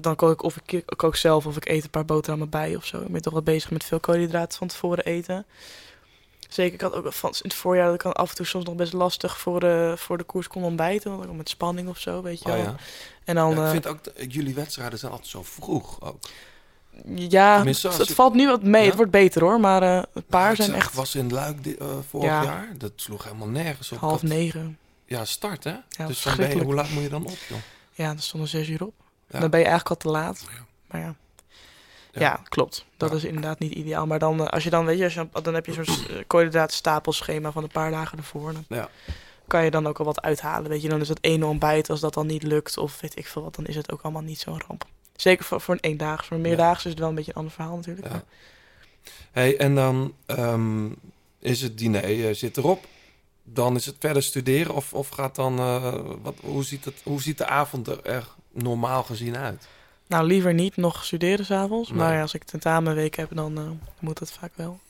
Dan 0.00 0.16
kook 0.16 0.32
ik 0.32 0.42
of 0.42 0.56
ik 0.66 0.82
kook 0.96 1.16
zelf 1.16 1.46
of 1.46 1.56
ik 1.56 1.68
eet 1.68 1.84
een 1.84 1.90
paar 1.90 2.04
boterhammen 2.04 2.48
bij 2.50 2.76
of 2.76 2.84
zo. 2.84 3.00
Ik 3.00 3.12
ben 3.12 3.22
toch 3.22 3.32
wel 3.32 3.42
bezig 3.42 3.70
met 3.70 3.84
veel 3.84 4.00
koolhydraten 4.00 4.58
van 4.58 4.68
tevoren 4.68 5.04
eten. 5.04 5.46
Zeker, 6.48 6.74
ik 6.74 6.80
had 6.80 6.92
ook 6.94 7.12
van 7.12 7.30
in 7.30 7.38
het 7.42 7.54
voorjaar 7.54 7.86
dat 7.86 7.94
ik 7.94 8.04
af 8.04 8.30
en 8.30 8.36
toe 8.36 8.46
soms 8.46 8.64
nog 8.64 8.74
best 8.74 8.92
lastig 8.92 9.38
voor 9.38 9.60
de, 9.60 9.94
voor 9.96 10.18
de 10.18 10.24
koers 10.24 10.48
kon 10.48 10.62
ontbijten. 10.64 11.16
Want 11.16 11.28
ook 11.28 11.36
met 11.36 11.48
spanning 11.48 11.88
of 11.88 11.98
zo, 11.98 12.22
weet 12.22 12.38
je 12.38 12.48
Oh 12.48 12.54
wel. 12.54 12.62
ja. 12.62 12.76
En 13.24 13.34
dan, 13.34 13.50
Ja, 13.50 13.56
ik 13.56 13.62
eh, 13.64 13.70
vind 13.70 13.86
ook, 13.86 13.98
jullie 14.28 14.54
wedstrijden 14.54 14.98
zijn 14.98 15.10
altijd 15.12 15.30
zo 15.30 15.42
vroeg 15.42 16.00
ook. 16.00 16.18
ja, 17.16 17.56
Tenminste, 17.56 17.88
het 17.88 18.08
je- 18.08 18.14
valt 18.14 18.34
nu 18.34 18.46
wat 18.46 18.62
mee. 18.62 18.80
Ja? 18.82 18.86
Het 18.86 18.96
wordt 18.96 19.10
beter 19.10 19.42
hoor, 19.42 19.60
maar 19.60 19.82
eh 19.82 20.02
een 20.12 20.24
paar 20.24 20.56
zijn 20.56 20.74
echt 20.74 20.94
was 20.94 21.14
in 21.14 21.32
Luik 21.32 21.66
eh, 21.66 21.86
vorig 22.08 22.28
Ja. 22.28 22.42
jaar. 22.42 22.68
Dat 22.78 22.92
sloeg 22.96 23.24
helemaal 23.24 23.48
nergens 23.48 23.92
op. 23.92 23.98
Half 23.98 24.22
negen. 24.22 24.78
Ja, 25.06 25.24
start 25.24 25.64
hè? 25.64 25.70
Dus 25.72 25.82
dan 25.96 26.06
ben 26.06 26.06
je, 26.08 26.14
verschrikkelijk. 26.14 26.64
hoe 26.66 26.74
laat 26.74 26.90
moet 26.90 27.02
je 27.02 27.08
dan 27.08 27.24
op 27.26 27.36
joh? 27.48 27.58
Ja, 27.92 28.10
er 28.10 28.22
stonden 28.22 28.48
zes 28.48 28.68
uur 28.68 28.84
op. 28.84 28.94
Dan 29.28 29.50
ben 29.50 29.60
je 29.60 29.66
eigenlijk 29.66 29.88
al 29.88 29.96
te 29.96 30.08
laat. 30.18 30.44
Maar 30.86 31.00
ja. 31.00 31.14
Ja. 32.12 32.40
Klopt. 32.48 32.84
Dat 32.96 33.12
is 33.12 33.24
inderdaad 33.24 33.58
niet 33.58 33.72
ideaal. 33.72 34.06
Maar 34.06 34.18
dan, 34.18 34.50
als 34.50 34.64
je 34.64 34.70
dan, 34.70 34.84
weet 34.84 34.98
je, 34.98 35.04
als 35.04 35.14
je, 35.14 35.28
dan 35.42 35.54
heb 35.54 35.66
je 35.66 35.72
zo'n 35.72 35.84
uh, 36.10 36.16
koolhydraatstapelschema 36.26 37.52
van 37.52 37.62
een 37.62 37.68
paar 37.70 37.90
dagen 37.90 38.18
ervoor. 38.18 38.52
Dan 38.52 38.64
Ja. 38.68 38.88
Kan 39.46 39.64
je 39.64 39.70
dan 39.70 39.86
ook 39.86 39.98
al 39.98 40.04
wat 40.04 40.22
uithalen. 40.22 40.70
Weet 40.70 40.82
je, 40.82 40.88
dan 40.88 41.00
is 41.00 41.08
dat 41.08 41.18
ene 41.20 41.46
ontbijt, 41.46 41.90
als 41.90 42.00
dat 42.00 42.14
dan 42.14 42.26
niet 42.26 42.42
lukt, 42.42 42.78
of 42.78 43.00
weet 43.00 43.18
ik 43.18 43.26
veel 43.26 43.42
wat, 43.42 43.54
dan 43.54 43.66
is 43.66 43.76
het 43.76 43.92
ook 43.92 44.02
allemaal 44.02 44.22
niet 44.22 44.38
zo'n 44.38 44.62
ramp. 44.66 44.86
Zeker 45.16 45.44
voor, 45.44 45.60
voor 45.60 45.74
een 45.74 45.80
eendaags. 45.80 46.26
Voor 46.26 46.36
een 46.36 46.42
meerdaags 46.42 46.84
is 46.84 46.90
het 46.90 46.98
wel 46.98 47.08
een 47.08 47.14
beetje 47.14 47.30
een 47.30 47.36
ander 47.36 47.52
verhaal 47.52 47.76
natuurlijk. 47.76 48.06
Ja. 48.06 48.24
Hey, 49.32 49.56
en 49.56 49.74
dan 49.74 50.14
ehm, 50.26 50.88
is 51.38 51.60
het 51.60 51.78
diner 51.78 52.04
eh, 52.04 52.34
zit 52.34 52.56
erop. 52.56 52.84
Dan 53.42 53.76
is 53.76 53.86
het 53.86 53.96
verder 53.98 54.22
studeren 54.22 54.74
of, 54.74 54.92
of 54.92 55.08
gaat 55.08 55.34
dan... 55.34 55.58
eh, 55.58 55.94
wat, 56.22 56.34
hoe, 56.40 56.64
ziet 56.64 56.84
het, 56.84 57.00
hoe 57.04 57.22
ziet 57.22 57.38
de 57.38 57.46
avond 57.46 57.88
er, 57.88 58.04
er 58.04 58.26
normaal 58.52 59.02
gezien 59.02 59.36
uit? 59.36 59.68
Nou, 60.06 60.26
liever 60.26 60.54
niet 60.54 60.76
nog 60.76 61.04
studeren 61.04 61.44
s'avonds. 61.44 61.88
Nee. 61.88 61.98
Maar 61.98 62.20
als 62.22 62.34
ik 62.34 62.44
tentamenweek 62.44 63.16
heb, 63.16 63.28
dan 63.34 63.58
eh, 63.58 63.64
moet 63.98 64.18
dat 64.18 64.32
vaak 64.32 64.52
wel. 64.54 64.80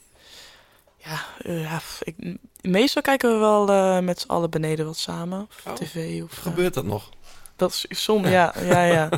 Ja, 1.05 1.25
eh, 1.41 1.61
ja 1.61 1.79
f- 1.79 2.01
ik, 2.03 2.37
meestal 2.61 3.01
kijken 3.01 3.31
we 3.33 3.37
wel 3.37 3.69
eh, 3.69 3.99
met 3.99 4.19
z'n 4.19 4.27
allen 4.27 4.49
beneden 4.49 4.85
wat 4.85 4.97
samen. 4.97 5.41
Of 5.41 5.65
Oh, 5.67 5.73
tv. 5.73 6.23
Of, 6.23 6.31
eh, 6.37 6.41
Gebeurt 6.43 6.73
dat 6.73 6.85
nog? 6.85 7.09
Dat 7.55 7.71
is 7.71 8.03
soms, 8.03 8.27
ja, 8.29 8.53
ja, 8.71 8.83
ja. 8.83 9.09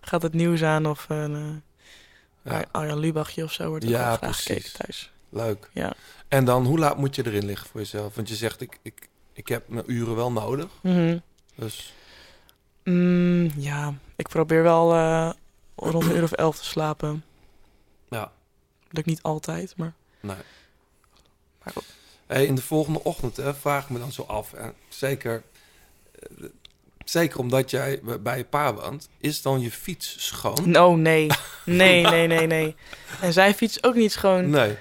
Gaat 0.00 0.22
het 0.22 0.32
nieuws 0.32 0.62
aan 0.62 0.86
of 0.86 1.06
een 1.08 1.62
uh, 2.42 2.52
Ja. 2.52 2.64
Arjan 2.70 2.98
Lubachje 2.98 3.42
of 3.44 3.52
zo 3.52 3.68
wordt 3.68 3.84
er 3.84 3.90
Ja, 3.90 4.16
graag 4.16 4.42
gekeken 4.42 4.72
thuis. 4.72 5.12
Leuk. 5.28 5.70
Ja. 5.72 5.92
En 6.28 6.44
dan, 6.44 6.64
hoe 6.66 6.78
laat 6.78 6.96
moet 6.96 7.14
je 7.14 7.26
erin 7.26 7.44
liggen 7.44 7.68
voor 7.68 7.80
jezelf? 7.80 8.14
Want 8.14 8.28
je 8.28 8.34
zegt, 8.34 8.60
ik, 8.60 8.78
ik, 8.82 9.08
ik 9.32 9.48
heb 9.48 9.68
mijn 9.68 9.84
uren 9.92 10.14
wel 10.16 10.32
nodig. 10.32 10.68
Mhm. 10.82 11.18
Dus 11.54 11.92
Mm, 12.84 13.50
ja, 13.56 13.94
ik 14.16 14.28
probeer 14.28 14.62
wel 14.62 14.92
eh, 14.94 15.30
rond 15.76 16.04
een 16.04 16.16
uur 16.16 16.22
of 16.22 16.32
elf 16.32 16.58
te 16.58 16.64
slapen. 16.64 17.24
ja, 18.08 18.32
Lukt 18.90 19.06
niet 19.06 19.22
altijd, 19.22 19.74
maar... 19.76 19.92
nee. 20.20 20.36
Maar 21.64 21.72
goed. 21.72 21.84
Hey, 22.26 22.46
in 22.46 22.54
de 22.54 22.62
volgende 22.62 23.04
ochtend 23.04 23.36
hè, 23.36 23.54
vraag 23.54 23.84
ik 23.84 23.90
me 23.90 23.98
dan 23.98 24.12
zo 24.12 24.22
af. 24.22 24.52
En 24.52 24.72
zeker, 24.88 25.42
eh, 26.18 26.44
zeker 27.04 27.38
omdat 27.38 27.70
jij 27.70 28.00
bij 28.20 28.38
je 28.38 28.44
pa 28.44 28.74
woont, 28.74 29.08
is 29.18 29.42
dan 29.42 29.60
je 29.60 29.70
fiets 29.70 30.26
schoon? 30.26 30.76
Oh, 30.76 30.96
nee. 30.96 31.26
Nee, 31.64 32.02
nee, 32.14 32.26
nee, 32.26 32.46
nee. 32.46 32.76
En 33.20 33.32
zijn 33.32 33.54
fiets 33.54 33.82
ook 33.82 33.94
niet 33.94 34.12
schoon. 34.12 34.50
Nee. 34.50 34.76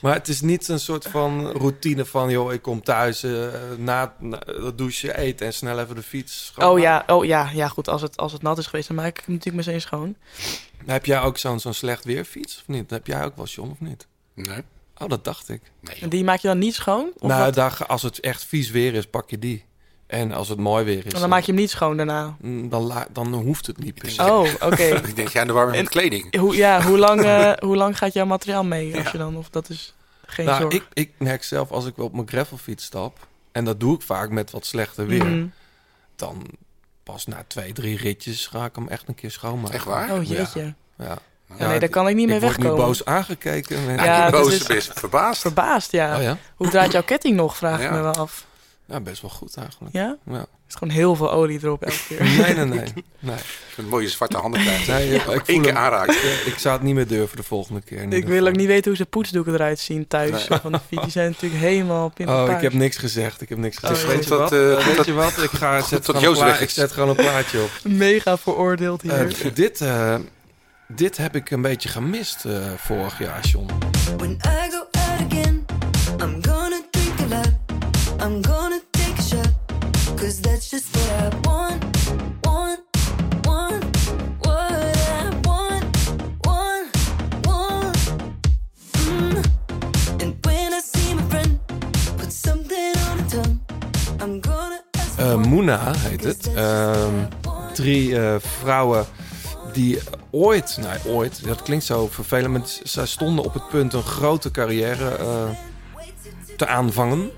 Maar 0.00 0.14
het 0.14 0.28
is 0.28 0.40
niet 0.40 0.68
een 0.68 0.80
soort 0.80 1.06
van 1.06 1.50
routine 1.50 2.04
van... 2.04 2.30
joh, 2.30 2.52
ik 2.52 2.62
kom 2.62 2.82
thuis, 2.82 3.22
eh, 3.22 3.48
na, 3.78 4.14
na 4.18 4.42
het 4.46 4.78
douchen, 4.78 5.16
eten 5.16 5.46
en 5.46 5.52
snel 5.52 5.80
even 5.80 5.94
de 5.94 6.02
fiets 6.02 6.46
schoon. 6.46 6.70
Oh 6.70 6.78
ja, 6.78 7.04
oh 7.06 7.24
ja, 7.24 7.50
ja 7.54 7.68
goed. 7.68 7.88
Als 7.88 8.02
het, 8.02 8.16
als 8.16 8.32
het 8.32 8.42
nat 8.42 8.58
is 8.58 8.66
geweest, 8.66 8.88
dan 8.88 8.96
maak 8.96 9.18
ik 9.18 9.22
hem 9.24 9.34
natuurlijk 9.34 9.66
meteen 9.66 9.80
schoon. 9.80 10.16
Heb 10.86 11.06
jij 11.06 11.20
ook 11.20 11.38
zo'n 11.38 11.60
zo'n 11.60 11.74
slecht 11.74 12.04
weerfiets 12.04 12.56
of 12.56 12.66
niet? 12.66 12.90
Heb 12.90 13.06
jij 13.06 13.24
ook 13.24 13.36
wel, 13.36 13.46
John, 13.46 13.70
of 13.70 13.80
niet? 13.80 14.06
Nee. 14.34 14.62
Oh, 14.98 15.08
dat 15.08 15.24
dacht 15.24 15.48
ik. 15.48 15.60
En 16.00 16.08
die 16.08 16.24
maak 16.24 16.40
je 16.40 16.48
dan 16.48 16.58
niet 16.58 16.74
schoon? 16.74 17.10
Of 17.18 17.28
nou, 17.28 17.52
daar, 17.52 17.78
als 17.86 18.02
het 18.02 18.20
echt 18.20 18.44
vies 18.44 18.70
weer 18.70 18.94
is, 18.94 19.06
pak 19.06 19.30
je 19.30 19.38
die. 19.38 19.64
En 20.06 20.32
als 20.32 20.48
het 20.48 20.58
mooi 20.58 20.84
weer 20.84 21.06
is... 21.06 21.12
En 21.12 21.20
dan 21.20 21.28
maak 21.28 21.42
je 21.42 21.52
hem 21.52 21.60
niet 21.60 21.70
schoon 21.70 21.96
daarna. 21.96 22.36
mm, 22.40 22.68
dan, 22.68 23.06
dan 23.12 23.34
hoeft 23.34 23.66
het 23.66 23.78
niet 23.78 23.94
per 23.94 24.10
se. 24.10 24.22
Oh, 24.22 24.48
oké. 24.60 24.82
Ik 25.08 25.16
denk 25.16 25.28
jij 25.28 25.40
aan 25.40 25.46
de 25.46 25.52
warming 25.52 25.76
met 25.76 25.86
En- 25.86 26.00
kleding. 26.00 26.36
Hoe, 26.36 26.56
ja, 26.56 26.82
hoe 26.82 26.98
lang, 26.98 27.20
eh, 27.24 27.52
hoe 27.58 27.76
lang 27.76 27.98
gaat 27.98 28.12
jouw 28.12 28.26
materiaal 28.26 28.64
mee? 28.64 28.96
Als 28.96 29.10
je 29.10 29.18
dan, 29.18 29.36
of 29.36 29.50
dat 29.50 29.68
is 29.68 29.94
geen 30.26 30.46
nou, 30.46 30.60
zorg. 30.60 30.74
ik, 30.74 30.86
ik 30.92 31.12
merk 31.18 31.42
zelf 31.44 31.70
als 31.70 31.86
ik 31.86 31.98
op 31.98 32.12
mijn 32.12 32.28
gravelfiets 32.28 32.84
stap... 32.84 33.26
en 33.52 33.64
dat 33.64 33.80
doe 33.80 33.94
ik 33.94 34.02
vaak 34.02 34.30
met 34.30 34.50
wat 34.50 34.66
slechter 34.66 35.06
weer... 35.06 35.26
Mhm. 35.26 35.46
dan 36.16 36.46
pas 37.02 37.26
na 37.26 37.44
twee, 37.46 37.72
drie 37.72 37.96
ritjes 37.96 38.46
ga 38.46 38.64
ik 38.64 38.74
hem 38.74 38.88
echt 38.88 39.08
een 39.08 39.14
keer 39.14 39.30
schoonmaken. 39.30 39.74
Echt 39.74 39.84
waar? 39.84 40.12
Oh 40.12 40.22
jeetje. 40.22 40.74
Ja. 40.98 41.04
Ja, 41.04 41.18
nee, 41.58 41.78
daar 41.78 41.88
kan 41.88 42.08
ik 42.08 42.14
niet 42.14 42.26
mee 42.26 42.36
ik 42.36 42.42
word 42.42 42.56
wegkomen. 42.56 42.80
nu 42.80 42.86
boos 42.86 43.04
aangekeken. 43.04 43.80
Ja, 43.96 44.04
Ja, 44.04 44.30
boos, 44.30 44.66
is- 44.68 44.90
verbaasd. 44.94 45.40
Verbaasd, 45.40 45.92
ja. 45.92 46.16
Oh 46.16 46.22
ja? 46.22 46.38
Hoe 46.56 46.68
draait 46.68 46.92
jouw 46.92 47.02
ketting 47.02 47.36
nog, 47.36 47.56
vraag 47.56 47.80
ik 47.82 47.90
me 47.90 48.00
wel 48.00 48.14
af. 48.14 48.44
Ja, 48.88 49.00
best 49.00 49.22
wel 49.22 49.30
goed 49.30 49.56
eigenlijk. 49.56 49.94
Ja? 49.94 50.16
Ja. 50.26 50.34
Er 50.38 50.72
is 50.72 50.74
gewoon 50.74 50.94
heel 50.94 51.16
veel 51.16 51.32
olie 51.32 51.58
erop 51.62 51.82
elke 51.82 52.00
keer. 52.08 52.22
Nee, 52.24 52.54
nee, 52.54 52.64
nee. 52.64 52.92
nee. 53.18 53.36
Een 53.76 53.88
mooie 53.88 54.08
zwarte 54.08 54.36
handen 54.36 54.60
krijgt. 54.60 54.86
nee 54.86 55.14
ik, 55.14 55.22
voel 55.44 55.60
keer 55.60 55.76
aanraken. 55.76 56.14
Ik 56.46 56.54
zou 56.58 56.74
het 56.74 56.82
niet 56.84 56.94
meer 56.94 57.06
durven 57.06 57.36
de 57.36 57.42
volgende 57.42 57.80
keer. 57.80 58.02
Ik 58.02 58.10
wil 58.10 58.20
geval. 58.34 58.46
ook 58.46 58.56
niet 58.56 58.66
weten 58.66 58.84
hoe 58.88 58.96
ze 58.96 59.06
poetsdoeken 59.06 59.54
eruit 59.54 59.78
zien 59.78 60.06
thuis. 60.06 60.48
Nee. 60.48 60.58
Van 60.58 60.72
de 60.72 60.80
fiets, 60.88 61.02
die 61.02 61.10
zijn 61.10 61.30
natuurlijk 61.30 61.60
helemaal 61.62 62.08
pimp 62.08 62.28
Oh, 62.28 62.50
ik 62.50 62.60
heb 62.60 62.72
niks 62.72 62.96
gezegd. 62.96 63.40
Ik 63.40 63.48
heb 63.48 63.58
niks 63.58 63.76
gezegd. 63.76 64.00
ja. 64.02 64.06
weet, 64.08 64.24
je 64.24 64.30
Tot, 64.30 64.38
wat? 64.38 64.52
eh, 64.52 64.86
weet 64.96 65.04
je 65.06 65.12
wat? 65.12 65.42
Ik 65.42 65.50
ga 65.50 65.80
zet 65.82 66.04
tot 66.04 66.16
gewoon, 66.16 66.46
een 66.48 66.60
ik 66.62 66.70
zet 66.70 66.92
gewoon 66.92 67.08
een 67.08 67.16
plaatje 67.16 67.62
op. 67.62 67.70
Mega 67.82 68.38
veroordeeld 68.38 69.02
hier. 69.02 69.12
Eh, 69.44 69.54
dit, 69.54 69.80
eh, 69.80 70.14
dit 70.88 71.16
heb 71.16 71.36
ik 71.36 71.50
een 71.50 71.62
beetje 71.62 71.88
gemist 71.88 72.44
eh, 72.44 72.52
vorig 72.76 73.18
jaar, 73.18 73.40
John. 73.46 73.66
When 74.16 74.30
I 74.30 74.70
go 74.70 74.86
out 74.90 75.20
again, 75.20 75.64
I'm 76.20 76.42
gonna 76.42 76.80
drink 76.90 77.20
a 77.20 77.26
lot. 77.26 77.52
I'm 78.20 78.42
gonna 78.42 78.80
take 78.90 79.18
a 79.18 79.22
shot. 79.22 79.50
Cause 80.16 80.40
that's 80.40 80.68
just 80.68 80.96
what 80.96 81.34
I 81.34 81.48
want. 81.48 81.84
Want, 82.40 82.80
want, 83.42 83.84
what 84.38 84.70
I 84.72 85.28
want. 85.42 85.84
Want, 86.40 86.90
want. 87.42 87.96
Mm. 88.92 89.42
And 90.22 90.46
when 90.46 90.72
I 90.72 90.80
see 90.92 91.14
my 91.14 91.22
friend 91.28 91.58
put 92.16 92.32
something 92.32 92.94
on 93.10 93.18
her 93.18 93.28
tongue, 93.28 93.60
I'm 94.20 94.40
gonna 94.40 94.82
ask 94.90 95.18
Eh 95.18 95.36
Moena 95.36 95.92
heet 95.96 96.24
het. 96.24 96.50
Ehm, 96.54 97.14
drie 97.72 98.18
eh, 98.18 98.34
vrouwen 98.38 99.06
die 99.76 99.98
ooit, 100.30 100.78
nee 100.80 101.14
ooit, 101.14 101.44
dat 101.46 101.62
klinkt 101.62 101.84
zo 101.84 102.08
vervelend, 102.10 102.52
maar 102.52 102.66
z- 102.68 102.80
zij 102.82 103.06
stonden 103.06 103.44
op 103.44 103.54
het 103.54 103.68
punt 103.68 103.92
een 103.92 104.02
grote 104.02 104.50
carrière 104.50 105.16
eh, 105.16 105.48
te 106.56 106.66
aanvangen. 106.66 107.30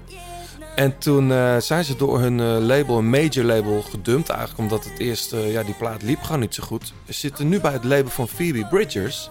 En 0.75 0.99
toen 0.99 1.33
eh, 1.33 1.57
zijn 1.57 1.85
ze 1.85 1.97
door 1.97 2.19
hun 2.21 2.41
eh, 2.41 2.47
label, 2.67 2.99
een 2.99 3.11
major 3.11 3.45
label, 3.45 3.83
gedumpt. 3.83 4.29
Eigenlijk 4.29 4.61
omdat 4.61 4.85
het 4.85 4.99
eerst, 4.99 5.31
ja, 5.31 5.63
die 5.63 5.75
plaat 5.75 6.03
liep 6.03 6.23
gewoon 6.23 6.41
niet 6.41 6.55
zo 6.55 6.63
goed. 6.63 6.93
Ze 7.07 7.13
zitten 7.13 7.49
nu 7.49 7.61
bij 7.61 7.73
het 7.73 7.85
label 7.85 8.11
van 8.11 8.29
Phoebe 8.29 8.67
Bridgers. 8.67 9.31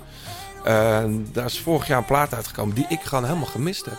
Daar 1.32 1.46
is 1.46 1.60
vorig 1.60 1.88
jaar 1.88 1.98
een 1.98 2.06
plaat 2.06 2.34
uitgekomen 2.34 2.76
die 2.76 2.86
ik 2.90 3.00
gewoon 3.02 3.24
helemaal 3.26 3.46
gemist 3.46 3.86
heb. 3.86 3.98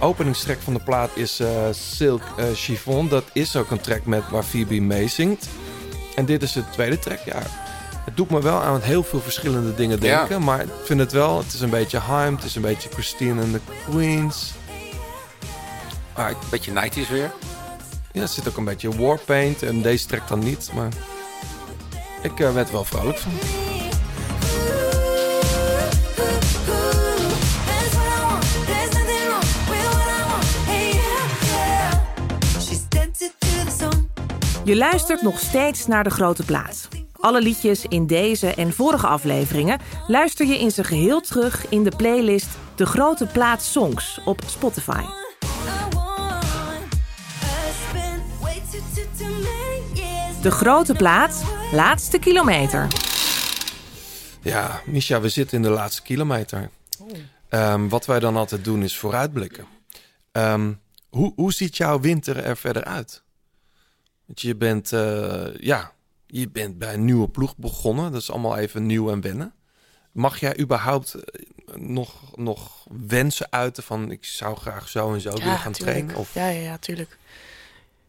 Openingstrack 0.00 0.58
van 0.60 0.74
de 0.74 0.80
plaat 0.80 1.10
is 1.14 1.40
Silk 1.70 2.22
Chiffon. 2.54 3.08
Dat 3.08 3.24
is 3.32 3.56
ook 3.56 3.70
een 3.70 3.80
track 3.80 4.04
met 4.04 4.22
waar 4.30 4.42
Phoebe 4.44 4.80
mee 4.80 5.08
zingt. 5.08 5.48
En 6.16 6.24
dit 6.24 6.42
is 6.42 6.52
de 6.52 6.62
tweede 6.70 6.98
track. 6.98 7.18
Ja, 7.24 7.42
het 8.04 8.16
doet 8.16 8.30
me 8.30 8.40
wel 8.42 8.60
aan 8.60 8.80
heel 8.80 9.02
veel 9.02 9.20
verschillende 9.20 9.74
dingen 9.74 10.00
Ja. 10.02 10.18
denken. 10.18 10.42
Maar 10.44 10.60
ik 10.62 10.68
vind 10.84 11.00
het 11.00 11.12
wel, 11.12 11.38
het 11.38 11.52
is 11.52 11.60
een 11.60 11.70
beetje 11.70 11.98
Haim, 11.98 12.34
het 12.34 12.44
is 12.44 12.54
een 12.54 12.62
beetje 12.62 12.88
Christine 12.92 13.42
and 13.42 13.52
the 13.52 13.60
Queens. 13.90 14.52
Maar 16.16 16.30
ik- 16.30 16.36
Beetje 16.50 16.72
90s 16.72 17.08
weer. 17.08 17.32
ja, 18.12 18.20
er 18.22 18.28
zit 18.28 18.48
ook 18.48 18.56
een 18.56 18.64
beetje 18.64 18.96
Warpaint 18.96 19.62
en 19.62 19.82
deze 19.82 20.06
track 20.06 20.28
dan 20.28 20.38
niet. 20.38 20.70
Maar 20.74 20.88
ik 22.22 22.40
eh, 22.40 22.52
werd 22.52 22.66
er 22.66 22.72
wel 22.72 22.84
vrolijk 22.84 23.18
van. 23.18 23.32
Je 34.64 34.76
luistert 34.76 35.22
nog 35.22 35.38
steeds 35.38 35.86
naar 35.86 36.04
de 36.04 36.10
grote 36.10 36.42
plaat. 36.42 36.88
Alle 37.24 37.42
liedjes 37.42 37.86
in 37.86 38.06
deze 38.06 38.54
en 38.54 38.72
vorige 38.72 39.06
afleveringen 39.06 39.80
luister 40.06 40.46
je 40.46 40.58
in 40.58 40.70
zijn 40.70 40.86
geheel 40.86 41.20
terug 41.20 41.68
in 41.68 41.84
de 41.84 41.92
playlist 41.96 42.48
De 42.74 42.86
Grote 42.86 43.26
Plaat 43.26 43.62
Songs 43.62 44.20
op 44.24 44.40
Spotify. 44.46 45.02
De 50.42 50.50
Grote 50.50 50.94
Plaat, 50.94 51.44
laatste 51.72 52.18
kilometer. 52.18 52.86
Ja, 54.42 54.80
Misha, 54.86 55.20
we 55.20 55.28
zitten 55.28 55.56
in 55.56 55.62
de 55.62 55.70
laatste 55.70 56.02
kilometer. 56.02 56.70
Ehm, 57.48 57.88
wat 57.88 58.06
wij 58.06 58.18
dan 58.18 58.36
altijd 58.36 58.64
doen 58.64 58.82
is 58.82 58.96
vooruitblikken. 58.96 59.66
Ehm, 60.32 60.72
hoe, 61.08 61.32
hoe 61.36 61.52
ziet 61.52 61.76
jouw 61.76 62.00
winter 62.00 62.44
er 62.44 62.56
verder 62.56 62.84
uit? 62.84 63.22
Want 64.26 64.40
je 64.40 64.56
bent, 64.56 64.92
eh, 64.92 65.56
ja, 65.56 65.93
je 66.26 66.48
bent 66.48 66.78
bij 66.78 66.94
een 66.94 67.04
nieuwe 67.04 67.28
ploeg 67.28 67.56
begonnen. 67.56 68.12
Dat 68.12 68.20
is 68.20 68.30
allemaal 68.30 68.56
even 68.56 68.86
nieuw 68.86 69.10
en 69.10 69.20
wennen. 69.20 69.54
Mag 70.12 70.40
jij 70.40 70.58
überhaupt 70.58 71.14
eh, 71.14 71.44
nog, 71.76 72.36
nog 72.36 72.86
wensen 73.06 73.46
uiten 73.50 73.82
van... 73.82 74.10
ik 74.10 74.24
zou 74.24 74.56
graag 74.56 74.88
zo 74.88 75.14
en 75.14 75.20
zo 75.20 75.30
willen 75.30 75.58
gaan 75.58 75.72
tuurlijk. 75.72 75.96
trainen? 75.96 76.16
Of, 76.16 76.34
Ja, 76.34 76.48
ja, 76.48 76.60
ja, 76.60 76.78
tuurlijk. 76.78 77.18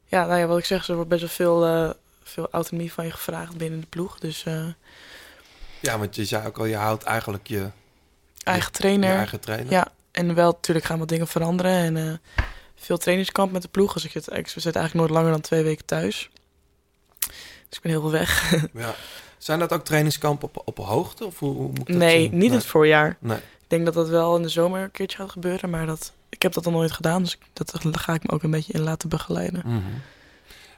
Ja, 0.06 0.26
nou 0.26 0.40
ja, 0.40 0.46
wat 0.46 0.58
ik 0.58 0.66
zeg, 0.66 0.88
er 0.88 0.96
wordt 0.96 1.10
best 1.10 1.22
wel 1.22 1.30
veel, 1.30 1.66
eh, 1.66 1.90
veel 2.24 2.48
autonomie 2.52 2.94
van 2.94 3.06
je 3.06 3.12
gevraagd 3.12 3.58
binnen 3.58 3.80
de 3.80 3.88
ploeg. 3.88 4.20
Dus 4.20 4.44
eh, 4.44 4.68
ja, 5.80 5.98
want 5.98 6.16
je 6.16 6.26
zei 6.26 6.48
ook 6.48 6.58
al, 6.58 6.66
je 6.66 6.76
houdt 6.76 7.04
eigenlijk 7.04 7.48
je, 7.48 7.70
eigen 8.44 8.72
trainer. 8.72 9.10
je 9.10 9.16
eigen 9.16 9.40
trainer. 9.40 9.72
Ja, 9.72 9.88
en 10.12 10.34
wel 10.34 10.52
natuurlijk 10.52 10.86
gaan 10.86 11.00
wat 11.00 11.10
dingen 11.10 11.28
veranderen. 11.28 11.98
En 11.98 12.22
veel 12.76 12.98
trainingskamp 12.98 13.52
met 13.52 13.62
de 13.62 13.68
ploeg. 13.68 13.94
Dus 13.94 14.06
ik 14.06 14.12
zit, 14.12 14.32
ik 14.32 14.48
zit 14.48 14.64
eigenlijk 14.64 14.94
nooit 14.94 15.10
langer 15.10 15.32
dan 15.32 15.42
twee 15.42 15.64
weken 15.64 15.86
thuis. 15.86 16.30
Dus 17.70 17.78
ik 17.78 17.82
ben 17.84 17.92
heel 17.92 18.02
veel 18.02 18.12
weg. 18.12 18.54
Ja. 18.74 18.96
Zijn 19.38 19.60
dat 19.60 19.74
ook 19.74 19.86
trainingskampen 19.86 20.48
op, 20.54 20.62
op 20.66 20.78
hoogte? 20.78 21.26
Of 21.26 21.40
hoe, 21.40 21.54
hoe 21.56 21.68
moet 21.68 21.80
ik 21.80 21.88
dat 21.88 21.96
Nee, 21.96 22.22
zien? 22.22 22.38
niet 22.38 22.52
het 22.52 22.66
voorjaar. 22.66 23.18
Nee. 23.20 23.38
Ik 23.38 23.72
denk 23.72 23.86
dat 23.86 23.94
dat 23.94 24.10
wel 24.10 24.36
in 24.36 24.42
de 24.42 24.50
zomer 24.50 24.82
een 24.82 24.92
keertje 24.92 25.18
gaat 25.18 25.30
gebeuren, 25.32 25.70
maar 25.70 25.86
dat, 25.86 26.12
ik 26.30 26.42
heb 26.42 26.54
dat 26.54 26.64
nog 26.64 26.74
nooit 26.74 26.92
gedaan, 26.92 27.24
dus 27.24 27.38
dat 27.54 27.78
daar 27.82 28.00
ga 28.00 28.14
ik 28.14 28.24
me 28.24 28.32
ook 28.34 28.44
een 28.44 28.52
beetje 28.52 28.74
in 28.74 28.82
laten 28.82 29.10
begeleiden. 29.10 29.62
Mhm. 29.66 29.80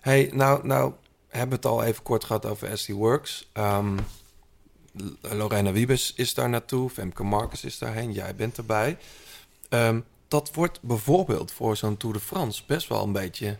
Hey, 0.01 0.29
nou, 0.33 0.67
nou 0.67 0.93
hebben 1.27 1.49
we 1.49 1.55
het 1.55 1.65
al 1.65 1.83
even 1.83 2.03
kort 2.03 2.23
gehad 2.23 2.45
over 2.45 2.77
SD 2.77 2.87
Works. 2.89 3.49
Ehm, 3.53 3.97
Lorena 5.21 5.71
Wiebes 5.71 6.13
is 6.15 6.33
daar 6.33 6.49
naartoe, 6.49 6.89
Femke 6.89 7.23
Marcus 7.23 7.63
is 7.63 7.77
daarheen, 7.77 8.11
jij 8.11 8.35
bent 8.35 8.57
erbij. 8.57 8.97
Ehm, 9.69 9.99
dat 10.27 10.53
wordt 10.53 10.81
bijvoorbeeld 10.81 11.51
voor 11.51 11.77
zo'n 11.77 11.97
Tour 11.97 12.15
de 12.15 12.21
France 12.21 12.63
best 12.67 12.87
wel 12.87 13.03
een 13.03 13.11
beetje 13.11 13.57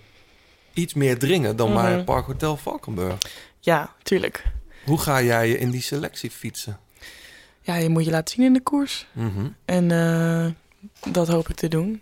iets 0.78 0.94
meer 0.94 1.20
dringen 1.20 1.56
dan 1.56 1.74
maar 1.74 1.84
Mhm. 1.88 1.96
het 1.96 2.06
Park 2.06 2.26
Hotel 2.26 2.58
Valkenburg. 2.58 3.18
Ja, 3.60 3.94
tuurlijk. 4.04 4.44
Hoe 4.86 4.98
ga 5.00 5.22
jij 5.22 5.48
je 5.48 5.58
in 5.58 5.70
die 5.72 5.82
selectie 5.82 6.32
fietsen? 6.32 6.80
Ja, 7.62 7.76
je 7.76 7.90
moet 7.90 8.06
je 8.06 8.12
laten 8.12 8.36
zien 8.36 8.46
in 8.46 8.54
de 8.54 8.62
koers. 8.62 9.08
Mhm. 9.12 9.48
En 9.66 9.92
eh, 9.92 10.46
dat 11.14 11.28
hoop 11.28 11.50
ik 11.50 11.56
te 11.56 11.68
doen. 11.68 12.02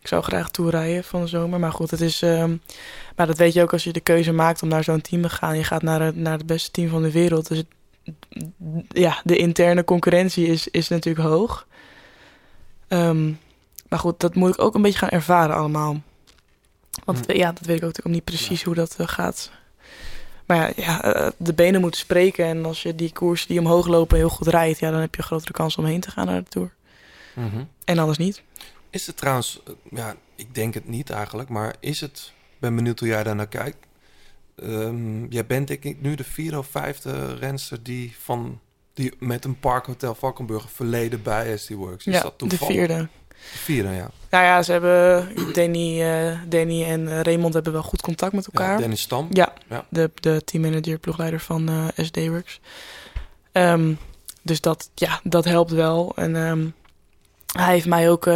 Ik 0.00 0.06
zou 0.08 0.22
graag 0.22 0.50
toerijden 0.50 1.04
van 1.04 1.20
de 1.20 1.26
zomer. 1.26 1.60
Maar 1.60 1.72
goed, 1.72 1.90
het 1.90 2.00
is. 2.00 2.22
ehm, 2.22 2.56
maar 3.16 3.26
dat 3.26 3.38
weet 3.38 3.52
je 3.52 3.62
ook 3.62 3.72
als 3.72 3.84
je 3.84 3.92
de 3.92 4.00
keuze 4.00 4.32
maakt 4.32 4.62
om 4.62 4.68
naar 4.68 4.84
zo'n 4.84 5.00
team 5.00 5.22
te 5.22 5.28
gaan. 5.28 5.56
Je 5.56 5.64
gaat 5.64 5.82
naar 5.82 6.00
het, 6.00 6.16
naar 6.16 6.36
het 6.38 6.46
beste 6.46 6.70
team 6.70 6.88
van 6.88 7.02
de 7.02 7.10
wereld. 7.12 7.48
Dus 7.48 7.58
het, 7.58 7.66
ja, 8.88 9.20
de 9.24 9.36
interne 9.36 9.84
concurrentie 9.84 10.46
is, 10.46 10.68
is 10.68 10.88
natuurlijk 10.88 11.26
hoog. 11.28 11.66
Ehm, 12.88 13.32
maar 13.88 13.98
goed, 13.98 14.20
dat 14.20 14.34
moet 14.34 14.54
ik 14.54 14.60
ook 14.60 14.74
een 14.74 14.82
beetje 14.82 14.98
gaan 14.98 15.08
ervaren 15.08 15.56
allemaal. 15.56 16.00
Want 17.08 17.26
Hm. 17.26 17.36
ja, 17.36 17.52
dat 17.52 17.66
weet 17.66 17.76
ik 17.76 17.82
ook 17.82 17.88
natuurlijk 17.96 18.14
niet 18.14 18.24
precies 18.24 18.62
hoe 18.62 18.74
dat 18.74 18.94
eh, 18.98 19.08
gaat. 19.08 19.50
Maar 20.46 20.72
ja, 20.76 21.02
eh, 21.02 21.30
de 21.36 21.54
benen 21.54 21.80
moeten 21.80 22.00
spreken. 22.00 22.44
En 22.44 22.64
als 22.64 22.82
je 22.82 22.94
die 22.94 23.12
koers 23.12 23.46
die 23.46 23.58
omhoog 23.58 23.86
lopen 23.86 24.16
heel 24.16 24.28
goed 24.28 24.46
rijdt... 24.46 24.78
Ja, 24.78 24.90
dan 24.90 25.00
heb 25.00 25.14
je 25.14 25.20
een 25.20 25.26
grotere 25.26 25.52
kans 25.52 25.76
om 25.76 25.84
heen 25.84 26.00
te 26.00 26.10
gaan 26.10 26.26
naar 26.26 26.42
de 26.42 26.48
Tour. 26.48 26.74
Mhm. 27.34 27.64
En 27.84 27.98
anders 27.98 28.18
niet. 28.18 28.42
Is 28.90 29.06
het 29.06 29.16
trouwens, 29.16 29.60
eh, 29.66 29.72
ja, 29.90 30.16
ik 30.34 30.54
denk 30.54 30.74
het 30.74 30.88
niet 30.88 31.10
eigenlijk, 31.10 31.48
maar 31.48 31.74
is 31.80 32.00
het, 32.00 32.32
ben 32.58 32.74
benieuwd 32.74 32.98
hoe 32.98 33.08
jij 33.08 33.22
daar 33.22 33.36
naar 33.36 33.48
kijkt. 33.48 33.86
Ehm, 34.56 35.26
jij 35.26 35.46
bent 35.46 35.68
denk 35.68 35.84
ik 35.84 36.00
nu 36.00 36.14
de 36.14 36.24
vierde 36.24 36.58
of 36.58 36.66
vijfde 36.66 37.34
renster 37.34 37.82
die, 37.82 38.14
van, 38.18 38.60
die 38.94 39.12
met 39.18 39.44
een 39.44 39.58
parkhotel 39.58 40.14
Valkenburg 40.14 40.70
verleden 40.70 41.22
bij 41.22 41.56
SD 41.56 41.70
Works. 41.70 42.06
Is 42.06 42.14
ja, 42.14 42.22
dat 42.22 42.38
toevallig? 42.38 42.66
De 42.66 42.74
vierde, 42.74 43.08
ja. 43.66 44.10
Nou 44.30 44.44
ja, 44.44 44.62
ze 44.62 44.72
hebben... 44.72 45.28
Danny, 45.52 46.02
Danny 46.48 46.84
en 46.84 47.08
eh, 47.08 47.20
Raymond 47.20 47.54
hebben 47.54 47.72
wel 47.72 47.82
goed 47.82 48.02
contact 48.02 48.32
met 48.32 48.46
elkaar. 48.46 48.80
Danny 48.80 48.96
Stam. 48.96 49.28
Ja, 49.30 49.52
Ja. 49.68 49.84
de, 49.88 50.10
de 50.14 50.42
teammanager, 50.44 50.98
ploegleider 50.98 51.40
van 51.40 51.68
eh 51.68 52.04
SD 52.04 52.16
Works. 52.28 52.60
Ehm, 53.52 53.92
dus 54.42 54.60
dat, 54.60 54.90
ja, 54.94 55.20
dat 55.22 55.44
helpt 55.44 55.70
wel. 55.70 56.12
En 56.16 56.36
ehm, 56.36 56.66
hij 57.62 57.72
heeft 57.72 57.86
mij 57.86 58.10
ook 58.10 58.26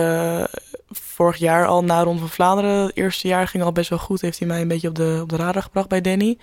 vorig 0.91 1.37
jaar 1.37 1.67
al 1.67 1.85
na 1.85 2.03
Ronde 2.03 2.21
van 2.21 2.29
Vlaanderen... 2.29 2.83
het 2.83 2.97
eerste 2.97 3.29
jaar 3.29 3.49
ging 3.49 3.63
al 3.63 3.73
best 3.73 3.91
wel 3.91 3.99
goed. 3.99 4.21
Heeft 4.21 4.39
hij 4.39 4.49
mij 4.49 4.61
een 4.61 4.69
beetje 4.69 4.89
op 4.89 4.95
de, 4.95 5.19
op 5.23 5.29
de 5.29 5.37
radar 5.37 5.63
gebracht 5.63 5.89
bij 5.89 6.01
Danny. 6.01 6.39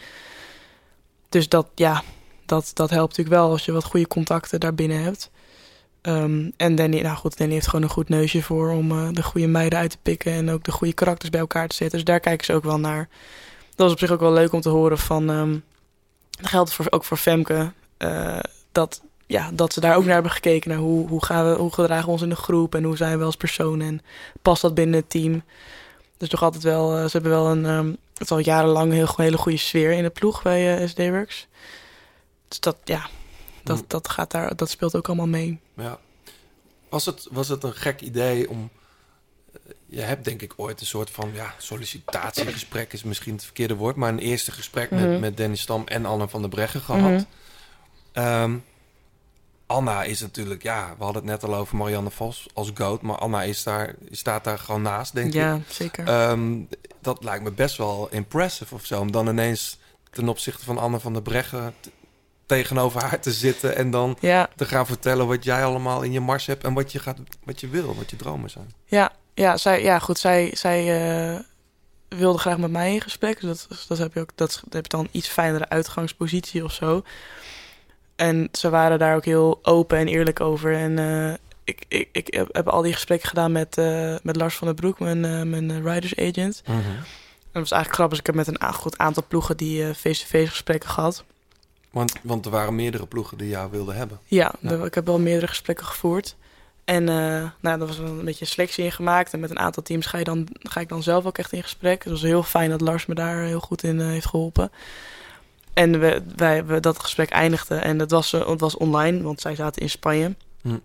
Dus 1.29 1.49
dat, 1.49 1.67
ja, 1.75 2.03
dat, 2.45 2.71
dat 2.73 2.89
helpt 2.89 3.09
natuurlijk 3.17 3.41
wel 3.41 3.51
als 3.51 3.65
je 3.65 3.71
wat 3.71 3.83
goede 3.83 4.07
contacten 4.07 4.59
daarbinnen 4.59 5.03
hebt. 5.03 5.29
Ehm, 6.01 6.49
en 6.57 6.75
Danny, 6.75 7.01
nou 7.01 7.17
goed, 7.17 7.37
Danny 7.37 7.53
heeft 7.53 7.67
gewoon 7.67 7.83
een 7.83 7.89
goed 7.89 8.09
neusje 8.09 8.43
voor 8.43 8.69
om 8.69 8.91
eh, 8.91 9.07
de 9.11 9.23
goede 9.23 9.47
meiden 9.47 9.79
uit 9.79 9.91
te 9.91 9.97
pikken 10.01 10.31
en 10.31 10.49
ook 10.49 10.63
de 10.63 10.71
goede 10.71 10.93
karakters 10.93 11.29
bij 11.29 11.39
elkaar 11.39 11.67
te 11.67 11.75
zetten. 11.75 11.97
Dus 11.97 12.07
daar 12.07 12.19
kijken 12.19 12.45
ze 12.45 12.53
ook 12.53 12.63
wel 12.63 12.79
naar. 12.79 13.09
Dat 13.69 13.77
was 13.87 13.91
op 13.91 13.99
zich 13.99 14.11
ook 14.11 14.19
wel 14.19 14.33
leuk 14.33 14.53
om 14.53 14.61
te 14.61 14.69
horen 14.69 14.97
van. 14.97 15.29
ehm 15.29 15.57
dat 16.39 16.49
geldt 16.49 16.73
voor, 16.73 16.87
ook 16.89 17.03
voor 17.03 17.17
Femke. 17.17 17.71
eh, 17.97 18.39
dat, 18.71 19.01
ja, 19.25 19.49
dat 19.53 19.73
ze 19.73 19.79
daar 19.79 19.95
ook 19.95 20.03
naar 20.03 20.13
hebben 20.13 20.31
gekeken. 20.31 20.69
Naar 20.69 20.79
hoe, 20.79 21.07
hoe, 21.07 21.25
gaan 21.25 21.49
we, 21.51 21.57
hoe 21.57 21.73
gedragen 21.73 22.05
we 22.05 22.11
ons 22.11 22.21
in 22.21 22.29
de 22.29 22.35
groep 22.35 22.75
en 22.75 22.83
hoe 22.83 22.97
zijn 22.97 23.17
we 23.19 23.23
als 23.23 23.35
persoon 23.35 23.81
en 23.81 24.01
past 24.41 24.61
dat 24.61 24.73
binnen 24.73 24.99
het 24.99 25.09
team. 25.09 25.43
Dus 26.17 26.29
toch 26.29 26.43
altijd 26.43 26.63
wel, 26.63 26.95
eh, 26.95 27.03
ze 27.03 27.09
hebben 27.11 27.31
wel 27.31 27.47
een, 27.47 27.65
ehm, 27.65 27.93
het 28.17 28.31
al 28.31 28.39
jarenlang 28.39 28.89
een 28.89 28.95
heel, 28.97 29.13
hele 29.15 29.37
goede 29.37 29.57
sfeer 29.57 29.91
in 29.91 30.03
de 30.03 30.09
ploeg 30.09 30.41
bij 30.41 30.87
SD 30.87 30.97
Works. 30.97 31.47
Dus 32.47 32.59
dat, 32.59 32.77
ja, 32.83 33.09
dat, 33.63 33.77
Mm. 33.77 33.83
dat, 33.87 34.09
gaat 34.09 34.31
daar, 34.31 34.55
dat 34.55 34.69
speelt 34.69 34.95
ook 34.95 35.07
allemaal 35.07 35.27
mee. 35.27 35.59
Ja. 35.73 35.99
Was 36.89 37.05
het, 37.05 37.27
was 37.31 37.47
het 37.47 37.63
een 37.63 37.73
gek 37.73 38.01
idee 38.01 38.49
om... 38.49 38.69
eh, 39.53 39.59
Je 39.85 40.01
hebt 40.01 40.25
denk 40.25 40.41
ik 40.41 40.53
ooit 40.55 40.79
een 40.79 40.85
soort 40.85 41.09
van 41.09 41.29
ja, 41.33 41.53
sollicitatiegesprek 41.57 42.93
is 42.93 43.03
misschien 43.03 43.33
het 43.33 43.43
verkeerde 43.43 43.75
woord, 43.75 43.95
maar 43.95 44.09
een 44.09 44.19
eerste 44.19 44.51
gesprek 44.51 44.91
Mhm. 44.91 45.09
met, 45.09 45.19
met 45.19 45.37
Dennis 45.37 45.61
Stam 45.61 45.83
en 45.87 46.05
Anne 46.05 46.27
van 46.27 46.41
der 46.41 46.49
Breggen 46.49 46.81
gehad. 46.81 47.25
Ehm, 48.11 48.57
Anna 49.65 50.03
is 50.03 50.19
natuurlijk, 50.19 50.63
ja, 50.63 50.95
we 50.97 51.03
hadden 51.03 51.21
het 51.21 51.31
net 51.31 51.43
al 51.51 51.55
over 51.55 51.75
Marianne 51.77 52.11
Vos 52.11 52.47
als 52.53 52.71
goat, 52.73 53.01
maar 53.01 53.17
Anna 53.17 53.43
is 53.43 53.63
daar, 53.63 53.95
staat 54.11 54.43
daar 54.43 54.59
gewoon 54.59 54.81
naast, 54.81 55.13
denk 55.13 55.33
Ja, 55.33 55.55
ik. 55.55 55.61
zeker. 55.71 56.07
Ehm, 56.07 56.57
dat 57.01 57.23
lijkt 57.23 57.43
me 57.43 57.51
best 57.51 57.77
wel 57.77 58.07
impressive 58.11 58.73
of 58.75 58.85
zo, 58.85 58.99
om 58.99 59.11
dan 59.11 59.27
ineens 59.27 59.77
ten 60.11 60.29
opzichte 60.29 60.65
van 60.65 60.77
Anne 60.77 60.99
van 60.99 61.13
der 61.13 61.21
Breggen 61.21 61.73
tegenover 62.49 63.01
haar 63.03 63.19
te 63.19 63.31
zitten 63.31 63.75
en 63.75 63.91
dan 63.91 64.17
Ja. 64.19 64.49
te 64.55 64.65
gaan 64.65 64.85
vertellen 64.85 65.27
wat 65.27 65.43
jij 65.43 65.63
allemaal 65.65 66.01
in 66.01 66.11
je 66.11 66.19
mars 66.19 66.45
hebt 66.45 66.63
en 66.63 66.73
wat 66.73 66.91
je, 66.91 66.99
gaat, 66.99 67.17
wat 67.43 67.59
je 67.59 67.67
wil, 67.67 67.95
wat 67.95 68.09
je 68.09 68.15
dromen 68.15 68.49
zijn. 68.49 68.71
Ja, 68.85 69.11
ja, 69.33 69.57
zij, 69.57 69.83
ja 69.83 69.99
goed, 69.99 70.19
zij, 70.19 70.51
zij 70.53 70.79
eh, 71.33 71.39
wilde 72.07 72.37
graag 72.39 72.57
met 72.57 72.71
mij 72.71 72.93
in 72.93 73.01
gesprek. 73.01 73.41
Dus 73.41 73.67
dat, 73.67 73.85
dat 73.87 73.97
heb 73.97 74.13
je 74.13 74.19
ook, 74.19 74.29
dat, 74.35 74.63
heb 74.69 74.83
je 74.83 74.89
dan 74.89 74.99
een 74.99 75.09
iets 75.11 75.27
fijnere 75.27 75.69
uitgangspositie 75.69 76.63
of 76.63 76.71
zo. 76.73 77.03
En 78.15 78.49
ze 78.51 78.69
waren 78.69 78.99
daar 78.99 79.15
ook 79.15 79.25
heel 79.25 79.59
open 79.61 79.97
en 79.97 80.07
eerlijk 80.07 80.39
over. 80.39 80.75
En 80.75 80.99
eh, 80.99 81.33
ik, 81.63 81.85
ik, 81.87 82.09
ik 82.11 82.33
heb, 82.33 82.47
heb 82.51 82.67
al 82.67 82.81
die 82.81 82.93
gesprekken 82.93 83.29
gedaan 83.29 83.51
met, 83.51 83.77
eh, 83.77 84.15
met 84.23 84.35
Lars 84.35 84.55
van 84.55 84.67
der 84.67 84.75
Broek, 84.75 84.99
mijn, 84.99 85.49
mijn 85.49 85.83
riders 85.83 86.15
agent. 86.15 86.61
Mhm. 86.65 86.77
En 86.77 87.55
dat 87.55 87.69
was 87.69 87.71
eigenlijk 87.71 87.93
grappig. 87.93 88.09
dus 88.09 88.19
Ik 88.19 88.25
heb 88.25 88.35
met 88.35 88.47
een 88.47 88.73
goed 88.73 88.97
aantal 88.97 89.23
ploegen 89.27 89.57
die 89.57 89.93
face-to-face 89.93 90.47
gesprekken 90.49 90.89
gehad. 90.89 91.23
Want, 91.91 92.13
want 92.23 92.45
er 92.45 92.51
waren 92.51 92.75
meerdere 92.75 93.07
ploegen 93.07 93.37
die 93.37 93.49
jou 93.49 93.71
wilden 93.71 93.95
hebben. 93.95 94.19
Ja, 94.25 94.53
ik 94.83 94.93
heb 94.93 95.05
wel 95.05 95.19
meerdere 95.19 95.47
gesprekken 95.47 95.85
gevoerd. 95.85 96.35
En 96.85 97.09
eh 97.09 97.15
nou, 97.59 97.77
daar 97.77 97.87
was 97.87 97.97
een 97.97 98.25
beetje 98.25 98.45
een 98.45 98.51
selectie 98.51 98.83
in 98.83 98.91
gemaakt. 98.91 99.33
En 99.33 99.39
met 99.39 99.49
een 99.49 99.59
aantal 99.59 99.83
teams 99.83 100.05
ga, 100.05 100.17
je 100.17 100.23
dan, 100.23 100.47
ga 100.53 100.79
ik 100.79 100.89
dan 100.89 101.03
zelf 101.03 101.25
ook 101.25 101.37
echt 101.37 101.53
in 101.53 101.63
gesprek. 101.63 102.03
Het 102.03 102.13
was 102.13 102.21
heel 102.21 102.43
fijn 102.43 102.69
dat 102.69 102.81
Lars 102.81 103.05
me 103.05 103.15
daar 103.15 103.43
heel 103.43 103.59
goed 103.59 103.83
in 103.83 103.99
eh, 103.99 104.07
heeft 104.07 104.25
geholpen. 104.25 104.71
En 105.73 105.99
we, 105.99 106.21
wij, 106.35 106.65
we, 106.65 106.79
dat 106.79 106.99
gesprek 106.99 107.29
eindigde. 107.29 107.75
En 107.75 107.97
dat 107.97 108.11
was, 108.11 108.33
eh, 108.33 108.49
het 108.49 108.59
was 108.59 108.77
online, 108.77 109.21
want 109.21 109.41
zij 109.41 109.55
zaten 109.55 109.81
in 109.81 109.89
Spanje. 109.89 110.35
Hm. 110.61 110.77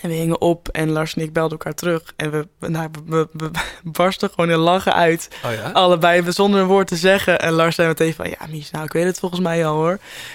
En 0.00 0.08
we 0.08 0.14
hingen 0.14 0.40
op 0.40 0.68
en 0.68 0.90
Lars 0.90 1.14
en 1.14 1.22
ik 1.22 1.32
belden 1.32 1.50
elkaar 1.58 1.74
terug. 1.74 2.12
En 2.16 2.30
we, 2.30 2.68
nou, 2.68 2.88
we, 3.06 3.28
we, 3.32 3.50
we 3.50 3.50
barsten 3.90 4.30
gewoon 4.30 4.50
in 4.50 4.56
lachen 4.56 4.94
uit. 4.94 5.28
Oh 5.44 5.52
ja? 5.52 5.70
Allebei 5.70 6.32
zonder 6.32 6.60
een 6.60 6.66
woord 6.66 6.86
te 6.86 6.96
zeggen. 6.96 7.40
En 7.40 7.52
Lars 7.52 7.74
zei 7.74 7.88
meteen 7.88 8.14
van, 8.14 8.28
ja 8.28 8.38
Mies, 8.48 8.70
nou 8.70 8.84
ik 8.84 8.92
weet 8.92 9.04
het 9.04 9.18
volgens 9.18 9.40
mij 9.40 9.66
al 9.66 9.74
hoor. 9.74 9.92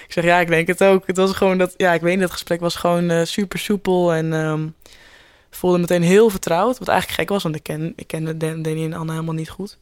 Ik 0.07 0.14
zeg, 0.14 0.23
ja 0.23 0.40
ik 0.40 0.48
denk 0.48 0.68
het 0.68 0.84
ook. 0.84 1.07
Het 1.07 1.18
was 1.18 1.32
gewoon 1.32 1.57
dat, 1.57 1.73
ja 1.78 1.94
ik 1.94 2.02
weet 2.02 2.11
niet, 2.11 2.22
dat 2.22 2.32
gesprek 2.32 2.60
was 2.60 2.76
gewoon 2.76 3.10
eh, 3.10 3.23
super 3.26 3.60
soepel. 3.60 4.14
En 4.14 4.34
ehm, 4.34 4.68
voelde 5.49 5.78
meteen 5.78 6.03
heel 6.03 6.30
vertrouwd. 6.30 6.80
Wat 6.80 6.88
eigenlijk 6.88 7.19
gek 7.19 7.30
was, 7.30 7.44
want 7.44 7.56
ik, 7.56 7.64
ken, 7.64 7.94
ik 7.95 8.07
kende 8.07 8.38
Dan- 8.38 8.61
Danny 8.61 8.84
en 8.84 8.94
Anna 8.94 9.11
helemaal 9.14 9.34
niet 9.34 9.49
goed. 9.49 9.78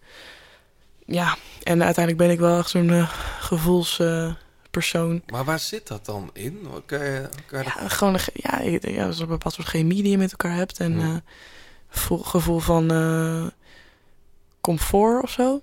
Ja, 1.05 1.37
en 1.63 1.83
uiteindelijk 1.83 2.17
ben 2.17 2.29
ik 2.33 2.39
wel 2.39 2.57
echt 2.57 2.69
zo'n 2.69 2.89
eh, 2.89 3.11
gevoelspersoon. 4.71 5.21
Maar 5.31 5.43
waar 5.45 5.59
zit 5.59 5.87
dat 5.87 6.05
dan 6.05 6.29
in? 6.33 6.67
Kan 6.85 6.99
je, 6.99 7.29
kan 7.45 7.59
je 7.59 7.65
dat- 7.65 7.73
Ja, 7.79 7.87
gewoon 7.87 8.13
een, 8.13 8.19
ge- 8.19 8.31
ja, 8.33 8.59
ik- 8.59 8.87
ja, 8.89 9.11
zo'n 9.11 9.27
bepaald 9.27 9.53
soort 9.53 9.67
chemie 9.67 10.01
die 10.03 10.11
je 10.11 10.17
met 10.17 10.31
elkaar 10.31 10.55
hebt. 10.55 10.79
En 10.79 10.99
eh, 10.99 11.15
gevoel, 11.89 12.17
gevoel 12.17 12.59
van 12.59 12.91
eh, 12.91 13.45
comfort 14.61 15.23
of 15.23 15.29
zo. 15.29 15.61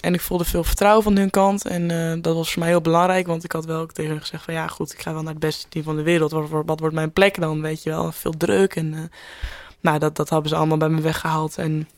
En 0.00 0.14
ik 0.14 0.20
voelde 0.20 0.44
veel 0.44 0.64
vertrouwen 0.64 1.02
van 1.02 1.16
hun 1.16 1.30
kant. 1.30 1.64
En 1.66 1.90
eh, 1.90 2.22
dat 2.22 2.34
was 2.34 2.50
voor 2.52 2.58
mij 2.60 2.68
heel 2.70 2.80
belangrijk. 2.80 3.26
Want 3.26 3.44
ik 3.44 3.52
had 3.52 3.64
wel 3.64 3.80
ook 3.80 3.92
tegen 3.92 4.10
hen 4.10 4.20
gezegd 4.20 4.44
van... 4.44 4.54
Ja, 4.54 4.66
goed, 4.66 4.92
ik 4.92 5.00
ga 5.02 5.12
wel 5.12 5.22
naar 5.22 5.30
het 5.32 5.40
beste 5.42 5.68
team 5.68 5.84
van 5.84 5.96
de 5.96 6.02
wereld. 6.02 6.30
Wat, 6.30 6.48
wordt- 6.48 6.68
wat 6.68 6.80
wordt 6.80 6.94
mijn 6.94 7.12
plek 7.12 7.40
dan, 7.40 7.60
weet 7.60 7.82
je 7.82 7.90
wel? 7.90 8.12
Veel 8.12 8.36
druk. 8.36 8.76
En 8.76 9.10
nou, 9.80 9.98
dat, 9.98 10.16
dat 10.16 10.28
hebben 10.30 10.48
ze 10.48 10.56
allemaal 10.56 10.76
bij 10.76 10.88
me 10.88 11.00
weggehaald. 11.00 11.58
En 11.58 11.88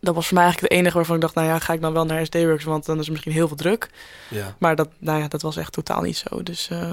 dat 0.00 0.14
was 0.14 0.26
voor 0.26 0.34
mij 0.34 0.42
eigenlijk 0.44 0.72
het 0.72 0.80
enige 0.82 0.96
waarvan 0.96 1.14
ik 1.14 1.20
dacht... 1.20 1.34
Nou 1.34 1.46
ja, 1.46 1.58
ga 1.58 1.72
ik 1.72 1.80
dan 1.80 1.92
wel 1.92 2.04
naar 2.04 2.24
SD-Works? 2.26 2.64
Want 2.64 2.86
dan 2.86 2.98
is 2.98 3.04
er 3.06 3.10
misschien 3.12 3.32
heel 3.32 3.48
veel 3.48 3.56
druk. 3.56 3.90
Ja. 4.28 4.56
Maar 4.58 4.76
dat, 4.76 4.88
nou 4.98 5.20
ja, 5.20 5.28
dat 5.28 5.42
was 5.42 5.56
echt 5.56 5.72
totaal 5.72 6.02
niet 6.02 6.16
zo. 6.28 6.42
Dus 6.42 6.68
eh, 6.70 6.92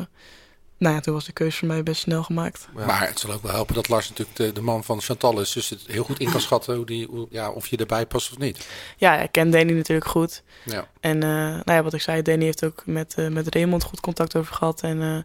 nou 0.78 0.95
ja, 0.95 0.99
toen 1.02 1.14
was 1.14 1.26
de 1.26 1.32
keuze 1.32 1.57
voor 1.57 1.68
mij 1.68 1.84
best 1.84 2.02
snel 2.02 2.24
gemaakt. 2.24 2.68
Maar 2.74 3.07
het 3.07 3.19
zal 3.19 3.32
ook 3.32 3.41
wel 3.41 3.52
helpen 3.52 3.76
dat 3.76 3.90
Lars 3.90 4.10
natuurlijk 4.10 4.38
de, 4.38 4.52
de 4.53 4.61
man 4.61 4.84
van 4.84 5.02
Chantal 5.02 5.40
is. 5.40 5.52
Dus 5.52 5.69
het 5.69 5.84
heel 5.88 6.03
goed 6.03 6.19
in 6.19 6.32
kan 6.32 6.41
schatten 6.41 6.76
hoe 6.76 6.86
die, 6.86 7.07
hoe- 7.10 7.28
ja, 7.30 7.49
of 7.52 7.68
je 7.68 7.78
erbij 7.78 8.06
past 8.06 8.32
of 8.32 8.38
niet. 8.38 8.68
Ja, 8.98 9.19
ik 9.19 9.32
ken 9.32 9.49
Danny 9.52 9.72
natuurlijk 9.74 10.07
goed. 10.07 10.44
Ja. 10.65 10.88
En 10.99 11.24
eh, 11.24 11.30
nou 11.30 11.61
ja, 11.65 11.84
wat 11.84 11.94
ik 11.94 12.02
zei, 12.02 12.22
Danny 12.22 12.44
heeft 12.44 12.65
ook 12.65 12.84
met, 12.86 13.14
eh, 13.18 13.28
met 13.28 13.53
Raymond 13.56 13.84
goed 13.84 13.99
contact 13.99 14.36
over 14.36 14.53
gehad. 14.56 14.82
En 14.82 15.02
eh, 15.02 15.18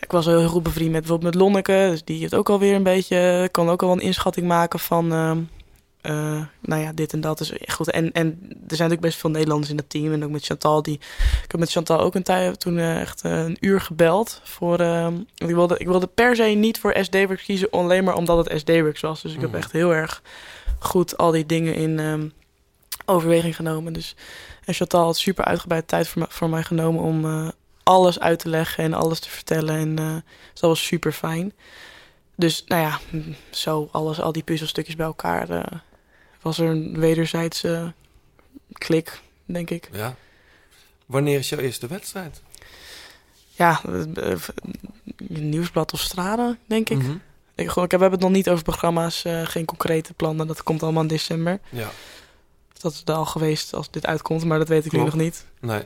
ik 0.00 0.10
was 0.12 0.26
heel 0.26 0.48
goed 0.48 0.62
bevriend 0.62 0.90
met 0.90 1.00
bijvoorbeeld 1.00 1.32
met 1.34 1.42
Lonneke. 1.42 1.86
Dus 1.90 2.04
die 2.04 2.20
heeft 2.20 2.34
ook 2.34 2.48
alweer 2.48 2.74
een 2.74 2.82
beetje, 2.82 3.48
kan 3.52 3.68
ook 3.70 3.82
al 3.82 3.92
een 3.92 4.00
inschatting 4.00 4.46
maken 4.46 4.78
van, 4.78 5.12
ehm, 5.12 5.38
eh, 6.00 6.42
nou 6.60 6.82
ja, 6.82 6.92
dit 6.92 7.12
en 7.12 7.20
dat 7.20 7.40
is 7.40 7.52
goed. 7.66 7.90
En, 7.90 8.12
en 8.12 8.26
er 8.26 8.76
zijn 8.76 8.88
natuurlijk 8.88 9.00
best 9.00 9.18
veel 9.18 9.30
Nederlanders 9.30 9.70
in 9.70 9.76
het 9.76 9.90
team. 9.90 10.12
En 10.12 10.24
ook 10.24 10.30
met 10.30 10.44
Chantal. 10.44 10.82
Die, 10.82 10.94
ik 11.44 11.50
heb 11.50 11.60
met 11.60 11.70
Chantal 11.70 12.00
ook 12.00 12.14
een 12.14 12.22
tijd 12.22 12.60
toen 12.60 12.78
eh, 12.78 13.00
echt 13.00 13.22
eh, 13.22 13.38
een 13.38 13.56
uur 13.60 13.80
gebeld. 13.80 14.40
Voor, 14.44 14.80
ik, 15.36 15.54
wilde, 15.54 15.78
ik 15.78 15.86
wilde 15.86 16.06
per 16.06 16.36
se 16.36 16.42
niet 16.42 16.78
voor 16.78 16.96
SD-Works 17.02 17.44
kiezen. 17.44 17.70
Alleen 17.70 18.04
maar 18.04 18.14
omdat 18.14 18.46
het 18.46 18.60
SD-Works 18.60 19.00
was. 19.00 19.22
Dus 19.22 19.32
ik 19.32 19.40
heb 19.40 19.50
Mhm. 19.50 19.58
echt 19.58 19.72
heel 19.72 19.94
erg 19.94 20.22
goed 20.78 21.16
al 21.16 21.30
die 21.30 21.46
dingen 21.46 21.74
in 21.74 21.98
ehm, 21.98 22.28
overweging 23.04 23.56
genomen. 23.56 23.92
Dus, 23.92 24.16
en 24.64 24.74
Chantal 24.74 25.04
had 25.04 25.16
super 25.18 25.44
uitgebreid 25.44 25.88
tijd 25.88 26.08
voor, 26.08 26.26
voor 26.28 26.48
mij 26.48 26.62
genomen 26.62 27.02
om 27.02 27.52
alles 27.82 28.20
uit 28.20 28.38
te 28.38 28.48
leggen 28.48 28.84
en 28.84 28.94
alles 28.94 29.20
te 29.20 29.30
vertellen. 29.30 29.74
En 29.76 29.96
dus 30.52 30.60
dat 30.60 30.70
was 30.70 30.84
super 30.86 31.12
fijn. 31.12 31.52
Dus 32.36 32.64
nou 32.66 32.82
ja, 32.82 32.98
mm, 33.10 33.34
zo 33.50 33.88
alles, 33.92 34.20
al 34.20 34.32
die 34.32 34.42
puzzelstukjes 34.42 34.96
bij 34.96 35.06
elkaar, 35.06 35.82
was 36.40 36.58
er 36.58 36.68
een 36.68 36.98
wederzijdse 36.98 37.92
klik, 38.72 39.20
denk 39.44 39.70
ik. 39.70 39.88
Ja. 39.92 40.14
Wanneer 41.06 41.38
is 41.38 41.48
jouw 41.48 41.58
eerste 41.58 41.86
wedstrijd? 41.86 42.40
Ja, 43.50 43.80
eh, 44.14 44.36
nieuwsblad 45.28 45.92
of 45.92 46.00
strade, 46.00 46.56
denk 46.66 46.90
ik. 46.90 47.02
Ik, 47.54 47.68
gewoon, 47.68 47.84
ik 47.84 47.90
heb, 47.90 48.00
we 48.00 48.06
hebben 48.06 48.10
het 48.10 48.20
nog 48.20 48.30
niet 48.30 48.48
over 48.48 48.64
programma's, 48.64 49.24
eh, 49.24 49.46
geen 49.46 49.64
concrete 49.64 50.14
plannen. 50.14 50.46
Dat 50.46 50.62
komt 50.62 50.82
allemaal 50.82 51.02
in 51.02 51.08
december. 51.08 51.60
Ja. 51.68 51.90
Dat 52.72 52.92
is 52.92 53.02
er 53.04 53.14
al 53.14 53.26
geweest 53.26 53.74
als 53.74 53.90
dit 53.90 54.06
uitkomt, 54.06 54.44
maar 54.44 54.58
dat 54.58 54.68
weet 54.68 54.84
ik 54.84 54.92
nu 54.92 54.98
nog 54.98 55.14
niet. 55.14 55.44
Nee. 55.60 55.82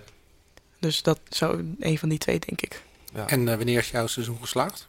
Dus 0.78 1.02
dat 1.02 1.20
zou 1.28 1.74
een 1.78 1.98
van 1.98 2.08
die 2.08 2.18
twee, 2.18 2.38
denk 2.38 2.60
ik. 2.60 2.82
En 3.26 3.48
eh, 3.48 3.56
wanneer 3.56 3.78
is 3.78 3.90
jouw 3.90 4.06
seizoen 4.06 4.38
geslaagd? 4.40 4.88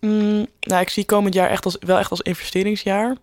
Mm, 0.00 0.46
nou, 0.60 0.80
ik 0.80 0.88
zie 0.88 1.04
komend 1.04 1.34
jaar 1.34 1.50
echt 1.50 1.64
als, 1.64 1.76
wel 1.80 1.98
echt 1.98 2.10
als 2.10 2.20
investeringsjaar. 2.20 3.16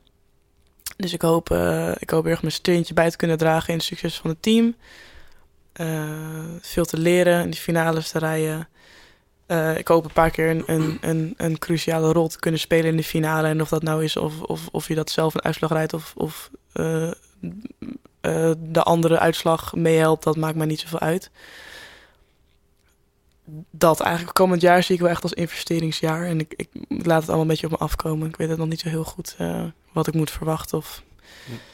Dus 0.97 1.13
ik 1.13 1.21
hoop, 1.21 1.51
eh, 1.51 1.91
ik 1.99 2.09
hoop 2.09 2.25
erg 2.25 2.41
mijn 2.41 2.53
steuntje 2.53 2.93
bij 2.93 3.09
te 3.09 3.17
kunnen 3.17 3.37
dragen 3.37 3.69
in 3.69 3.75
het 3.75 3.85
succes 3.85 4.17
van 4.17 4.29
het 4.29 4.41
team. 4.41 4.75
Eh, 5.73 6.03
veel 6.61 6.85
te 6.85 6.97
leren, 6.97 7.43
in 7.43 7.49
de 7.49 7.57
finales 7.57 8.09
te 8.09 8.19
rijden. 8.19 8.67
Eh, 9.45 9.77
ik 9.77 9.87
hoop 9.87 10.05
een 10.05 10.11
paar 10.11 10.29
keer 10.29 10.49
een, 10.49 10.63
een, 10.65 10.97
een, 11.01 11.33
een 11.37 11.59
cruciale 11.59 12.11
rol 12.11 12.27
te 12.27 12.39
kunnen 12.39 12.59
spelen 12.59 12.85
in 12.85 12.97
de 12.97 13.03
finale. 13.03 13.47
En 13.47 13.61
of 13.61 13.69
dat 13.69 13.83
nou 13.83 14.03
is 14.03 14.17
of, 14.17 14.41
of, 14.41 14.67
of 14.71 14.87
je 14.87 14.95
dat 14.95 15.09
zelf 15.09 15.33
een 15.33 15.43
uitslag 15.43 15.71
rijdt 15.71 15.93
of, 15.93 16.13
of 16.15 16.51
de 18.57 18.83
andere 18.83 19.19
uitslag 19.19 19.75
meehelpt, 19.75 20.23
dat 20.23 20.37
maakt 20.37 20.55
mij 20.55 20.65
niet 20.65 20.79
zoveel 20.79 20.99
uit. 20.99 21.31
Dat 23.71 23.99
eigenlijk 23.99 24.35
komend 24.35 24.61
jaar 24.61 24.83
zie 24.83 24.95
ik 24.95 25.01
wel 25.01 25.09
echt 25.09 25.23
als 25.23 25.33
investeringsjaar. 25.33 26.25
En 26.25 26.39
ik, 26.39 26.53
ik 26.55 26.69
laat 26.87 27.19
het 27.19 27.27
allemaal 27.27 27.41
een 27.41 27.47
beetje 27.47 27.65
op 27.65 27.71
me 27.71 27.77
afkomen. 27.77 28.27
Ik 28.27 28.35
weet 28.35 28.49
het 28.49 28.57
nog 28.57 28.67
niet 28.67 28.79
zo 28.79 28.89
heel 28.89 29.03
goed 29.03 29.35
wat 29.97 30.07
ik 30.07 30.13
moet 30.13 30.31
verwachten. 30.31 30.77
Of... 30.77 31.01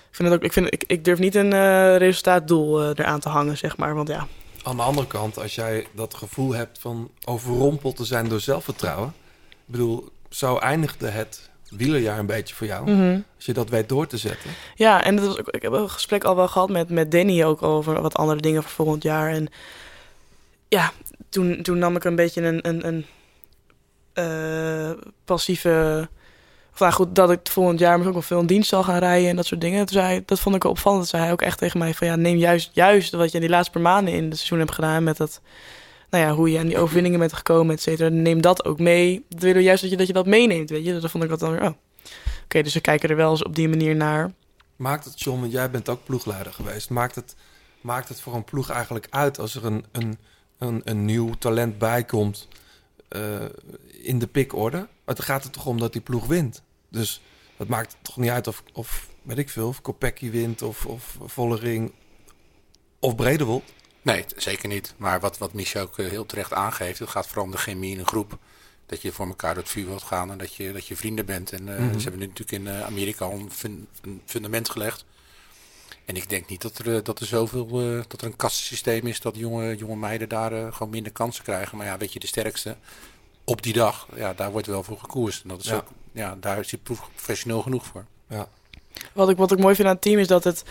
Ik, 0.09 0.15
vind 0.19 0.29
het 0.29 0.37
ook, 0.37 0.43
ik, 0.43 0.53
vind, 0.53 0.73
ik, 0.73 0.83
ik 0.87 1.05
durf 1.05 1.19
niet 1.19 1.35
een 1.35 1.53
eh, 1.53 1.97
resultaatdoel 1.97 2.81
eh, 2.81 2.89
eraan 2.95 3.19
te 3.19 3.29
hangen, 3.29 3.57
zeg 3.57 3.77
maar. 3.77 3.95
Want 3.95 4.07
ja, 4.07 4.27
Aan 4.63 4.75
de 4.75 4.81
andere 4.81 5.07
kant, 5.07 5.39
als 5.39 5.55
jij 5.55 5.87
dat 5.91 6.13
gevoel 6.13 6.53
hebt 6.53 6.79
van 6.79 7.11
overrompeld 7.25 7.95
te 7.95 8.05
zijn 8.05 8.29
door 8.29 8.39
zelfvertrouwen. 8.39 9.13
Ik 9.49 9.71
bedoel, 9.71 10.09
zo 10.29 10.57
eindigde 10.57 11.07
het 11.07 11.49
wielerjaar 11.69 12.19
een 12.19 12.25
beetje 12.25 12.55
voor 12.55 12.67
jou. 12.67 12.91
Mhm. 12.91 13.19
Als 13.35 13.45
je 13.45 13.53
dat 13.53 13.69
weet 13.69 13.89
door 13.89 14.07
te 14.07 14.17
zetten. 14.17 14.49
Ja, 14.75 15.03
en 15.03 15.15
dat 15.15 15.25
was 15.25 15.37
ik 15.37 15.61
heb 15.61 15.71
een 15.71 15.89
gesprek 15.89 16.23
al 16.23 16.35
wel 16.35 16.47
gehad 16.47 16.69
met, 16.69 16.89
met 16.89 17.11
Danny 17.11 17.43
ook 17.43 17.61
over 17.61 18.01
wat 18.01 18.15
andere 18.15 18.41
dingen 18.41 18.63
voor 18.63 18.71
volgend 18.71 19.03
jaar. 19.03 19.31
En 19.31 19.47
ja, 20.67 20.91
toen, 21.29 21.61
toen 21.61 21.77
nam 21.77 21.95
ik 21.95 22.03
een 22.03 22.15
beetje 22.15 22.41
een, 22.41 22.67
een, 22.67 22.87
een 22.87 23.05
eh, 24.13 24.91
passieve. 25.25 26.09
Of 26.79 26.93
goed, 26.93 27.15
dat 27.15 27.31
ik 27.31 27.39
volgend 27.43 27.79
jaar 27.79 27.91
misschien 27.91 28.15
ook 28.15 28.19
wel 28.19 28.27
veel 28.27 28.39
in 28.39 28.45
dienst 28.45 28.69
zal 28.69 28.83
gaan 28.83 28.99
rijden 28.99 29.29
en 29.29 29.35
dat 29.35 29.45
soort 29.45 29.61
dingen. 29.61 29.85
Toen 29.85 30.01
zei, 30.01 30.23
dat 30.25 30.39
vond 30.39 30.55
ik 30.55 30.63
wel 30.63 30.71
opvallend. 30.71 31.01
Dat 31.01 31.09
zei 31.09 31.23
hij 31.23 31.31
ook 31.31 31.41
echt 31.41 31.57
tegen 31.57 31.79
mij 31.79 31.93
van 31.93 32.07
ja, 32.07 32.15
neem 32.15 32.37
juist, 32.37 32.69
juist 32.73 33.11
wat 33.11 33.29
je 33.29 33.35
in 33.35 33.41
die 33.41 33.49
laatste 33.49 33.71
paar 33.71 33.81
maanden 33.81 34.13
in 34.13 34.23
het 34.23 34.35
seizoen 34.35 34.59
hebt 34.59 34.73
gedaan 34.73 35.03
met 35.03 35.17
dat. 35.17 35.41
Nou 36.09 36.25
ja, 36.25 36.33
hoe 36.33 36.51
je 36.51 36.59
aan 36.59 36.67
die 36.67 36.77
overwinningen 36.77 37.19
bent 37.19 37.33
gekomen, 37.33 37.75
et 37.75 37.81
cetera. 37.81 38.09
Neem 38.09 38.41
dat 38.41 38.65
ook 38.65 38.79
mee. 38.79 39.25
Dat 39.29 39.41
willen 39.41 39.63
juist 39.63 39.81
dat 39.81 39.91
je 39.91 39.97
dat, 39.97 40.07
je 40.07 40.13
dat 40.13 40.25
meeneemt, 40.25 40.69
weet 40.69 40.85
je. 40.85 40.99
Dat 40.99 41.11
vond 41.11 41.23
ik 41.23 41.29
dat 41.29 41.39
dan 41.39 41.51
weer, 41.51 41.61
oh. 41.61 41.73
Oké, 42.43 42.61
dus 42.61 42.73
we 42.73 42.81
kijken 42.81 43.09
er 43.09 43.15
wel 43.15 43.31
eens 43.31 43.43
op 43.43 43.55
die 43.55 43.69
manier 43.69 43.95
naar. 43.95 44.31
Maakt 44.75 45.05
het, 45.05 45.21
John, 45.21 45.39
want 45.39 45.51
jij 45.51 45.69
bent 45.69 45.89
ook 45.89 46.03
ploegleider 46.03 46.53
geweest. 46.53 46.89
Maakt 46.89 47.15
het, 47.15 47.35
maakt 47.81 48.09
het 48.09 48.21
voor 48.21 48.35
een 48.35 48.43
ploeg 48.43 48.69
eigenlijk 48.69 49.07
uit 49.09 49.39
als 49.39 49.55
er 49.55 49.65
een, 49.65 49.85
een, 49.91 50.17
een, 50.57 50.81
een 50.83 51.05
nieuw 51.05 51.29
talent 51.39 51.77
bij 51.77 52.03
komt 52.03 52.47
eh, 53.07 53.21
in 54.01 54.19
de 54.19 54.27
pickorde? 55.05 55.21
Het 55.21 55.21
gaat 55.23 55.43
er 55.43 55.51
toch 55.51 55.65
om 55.65 55.79
dat 55.79 55.93
die 55.93 56.01
ploeg 56.01 56.25
wint. 56.25 56.61
Dus 56.89 57.21
het 57.57 57.67
maakt 57.67 57.95
toch 58.01 58.17
niet 58.17 58.29
uit 58.29 58.47
of, 58.47 58.63
of 58.73 59.07
weet 59.21 59.37
ik 59.37 59.49
veel, 59.49 59.67
of 59.67 59.81
Kopecky 59.81 60.29
wint 60.31 60.61
of, 60.61 60.85
of 60.85 61.17
Vollering 61.25 61.91
of 62.99 63.15
Bredewold. 63.15 63.63
Nee, 64.01 64.25
zeker 64.35 64.67
niet. 64.67 64.93
Maar 64.97 65.19
wat, 65.19 65.37
wat 65.37 65.53
Michel 65.53 65.81
ook 65.81 65.99
eh, 65.99 66.09
heel 66.09 66.25
terecht 66.25 66.53
aangeeft, 66.53 66.99
het 66.99 67.09
gaat 67.09 67.27
vooral 67.27 67.43
om 67.45 67.51
de 67.51 67.57
chemie 67.57 67.91
in 67.93 67.99
een 67.99 68.07
groep. 68.07 68.37
Dat 68.85 69.01
je 69.01 69.11
voor 69.11 69.27
elkaar 69.27 69.53
door 69.53 69.63
het 69.63 69.71
vuur 69.71 69.85
wilt 69.85 70.03
gaan 70.03 70.31
en 70.31 70.37
dat 70.37 70.53
je, 70.55 70.71
dat 70.71 70.87
je 70.87 70.95
vrienden 70.95 71.25
bent. 71.25 71.51
En 71.51 71.69
eh, 71.77 71.79
Mhm. 71.83 71.93
ze 71.97 72.01
hebben 72.01 72.19
nu 72.19 72.27
natuurlijk 72.27 72.51
in 72.51 72.67
eh, 72.67 72.81
Amerika 72.85 73.25
al 73.25 73.31
een, 73.31 73.51
fun- 73.51 73.87
een 74.01 74.21
fundament 74.25 74.69
gelegd. 74.69 75.05
En 76.05 76.15
ik 76.15 76.29
denk 76.29 76.49
niet 76.49 76.61
dat 76.61 76.77
er, 76.77 77.03
dat 77.03 77.19
er 77.19 77.25
zoveel, 77.25 77.67
dat 78.07 78.21
er 78.21 78.27
een 78.27 78.35
kastensysteem 78.35 79.07
is 79.07 79.19
dat 79.19 79.35
jonge, 79.35 79.75
jonge 79.75 79.95
meiden 79.95 80.29
daar 80.29 80.73
gewoon 80.73 80.89
minder 80.91 81.11
kansen 81.11 81.43
krijgen. 81.43 81.77
Maar 81.77 81.85
ja, 81.87 81.97
weet 81.97 82.13
je, 82.13 82.19
de 82.19 82.27
sterkste 82.27 82.77
op 83.43 83.61
die 83.61 83.73
dag, 83.73 84.07
ja, 84.15 84.33
daar 84.33 84.51
wordt 84.51 84.67
wel 84.67 84.83
voor 84.83 84.97
gekoerst. 84.99 85.43
En 85.43 85.49
dat 85.49 85.59
is 85.59 85.65
Ja. 85.65 85.75
ook, 85.75 85.87
ja, 86.11 86.37
daar 86.39 86.59
is 86.59 86.67
die 86.67 86.79
proef 86.83 87.09
professioneel 87.15 87.61
genoeg 87.61 87.85
voor. 87.85 88.05
Ja. 88.29 88.47
Wat 89.13 89.29
ik, 89.29 89.37
wat 89.37 89.51
ik 89.51 89.59
mooi 89.59 89.75
vind 89.75 89.87
aan 89.87 89.93
het 89.93 90.03
team 90.03 90.19
is 90.19 90.27
dat 90.27 90.43
het... 90.43 90.63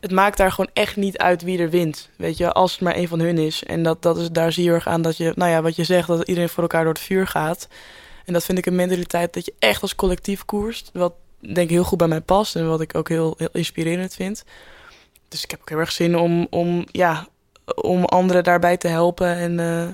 Het 0.00 0.10
maakt 0.10 0.36
daar 0.36 0.52
gewoon 0.52 0.70
echt 0.72 0.96
niet 0.96 1.18
uit 1.18 1.42
wie 1.42 1.58
er 1.58 1.70
wint. 1.70 2.08
Weet 2.16 2.36
je, 2.36 2.52
als 2.52 2.72
het 2.72 2.80
maar 2.80 2.96
een 2.96 3.08
van 3.08 3.20
hun 3.20 3.38
is. 3.38 3.64
En 3.64 3.82
dat, 3.82 4.02
dat 4.02 4.16
is, 4.18 4.30
daar 4.30 4.52
zie 4.52 4.64
je 4.64 4.70
erg 4.70 4.86
aan 4.86 5.02
dat 5.02 5.16
je... 5.16 5.32
Nou 5.34 5.50
ja, 5.50 5.62
wat 5.62 5.76
je 5.76 5.84
zegt, 5.84 6.08
dat 6.08 6.28
iedereen 6.28 6.48
voor 6.48 6.62
elkaar 6.62 6.84
door 6.84 6.92
het 6.92 7.02
vuur 7.02 7.26
gaat. 7.26 7.68
En 8.24 8.32
dat 8.32 8.44
vind 8.44 8.58
ik 8.58 8.66
een 8.66 8.74
mentaliteit 8.74 9.32
dat 9.34 9.44
je 9.44 9.54
echt 9.58 9.82
als 9.82 9.94
collectief 9.94 10.44
koerst. 10.44 10.90
Wat 10.92 11.12
denk 11.40 11.56
ik 11.56 11.70
heel 11.70 11.84
goed 11.84 11.98
bij 11.98 12.08
mij 12.08 12.20
past. 12.20 12.56
En 12.56 12.68
wat 12.68 12.80
ik 12.80 12.94
ook 12.94 13.08
heel, 13.08 13.34
heel 13.38 13.48
inspirerend 13.52 14.14
vind. 14.14 14.44
Dus 15.28 15.42
ik 15.44 15.50
heb 15.50 15.60
ook 15.60 15.68
heel 15.68 15.78
erg 15.78 15.92
zin 15.92 16.16
om, 16.16 16.46
om, 16.50 16.84
ja, 16.92 17.28
om 17.74 18.04
anderen 18.04 18.44
daarbij 18.44 18.76
te 18.76 18.88
helpen. 18.88 19.36
En 19.36 19.60
eh, 19.60 19.88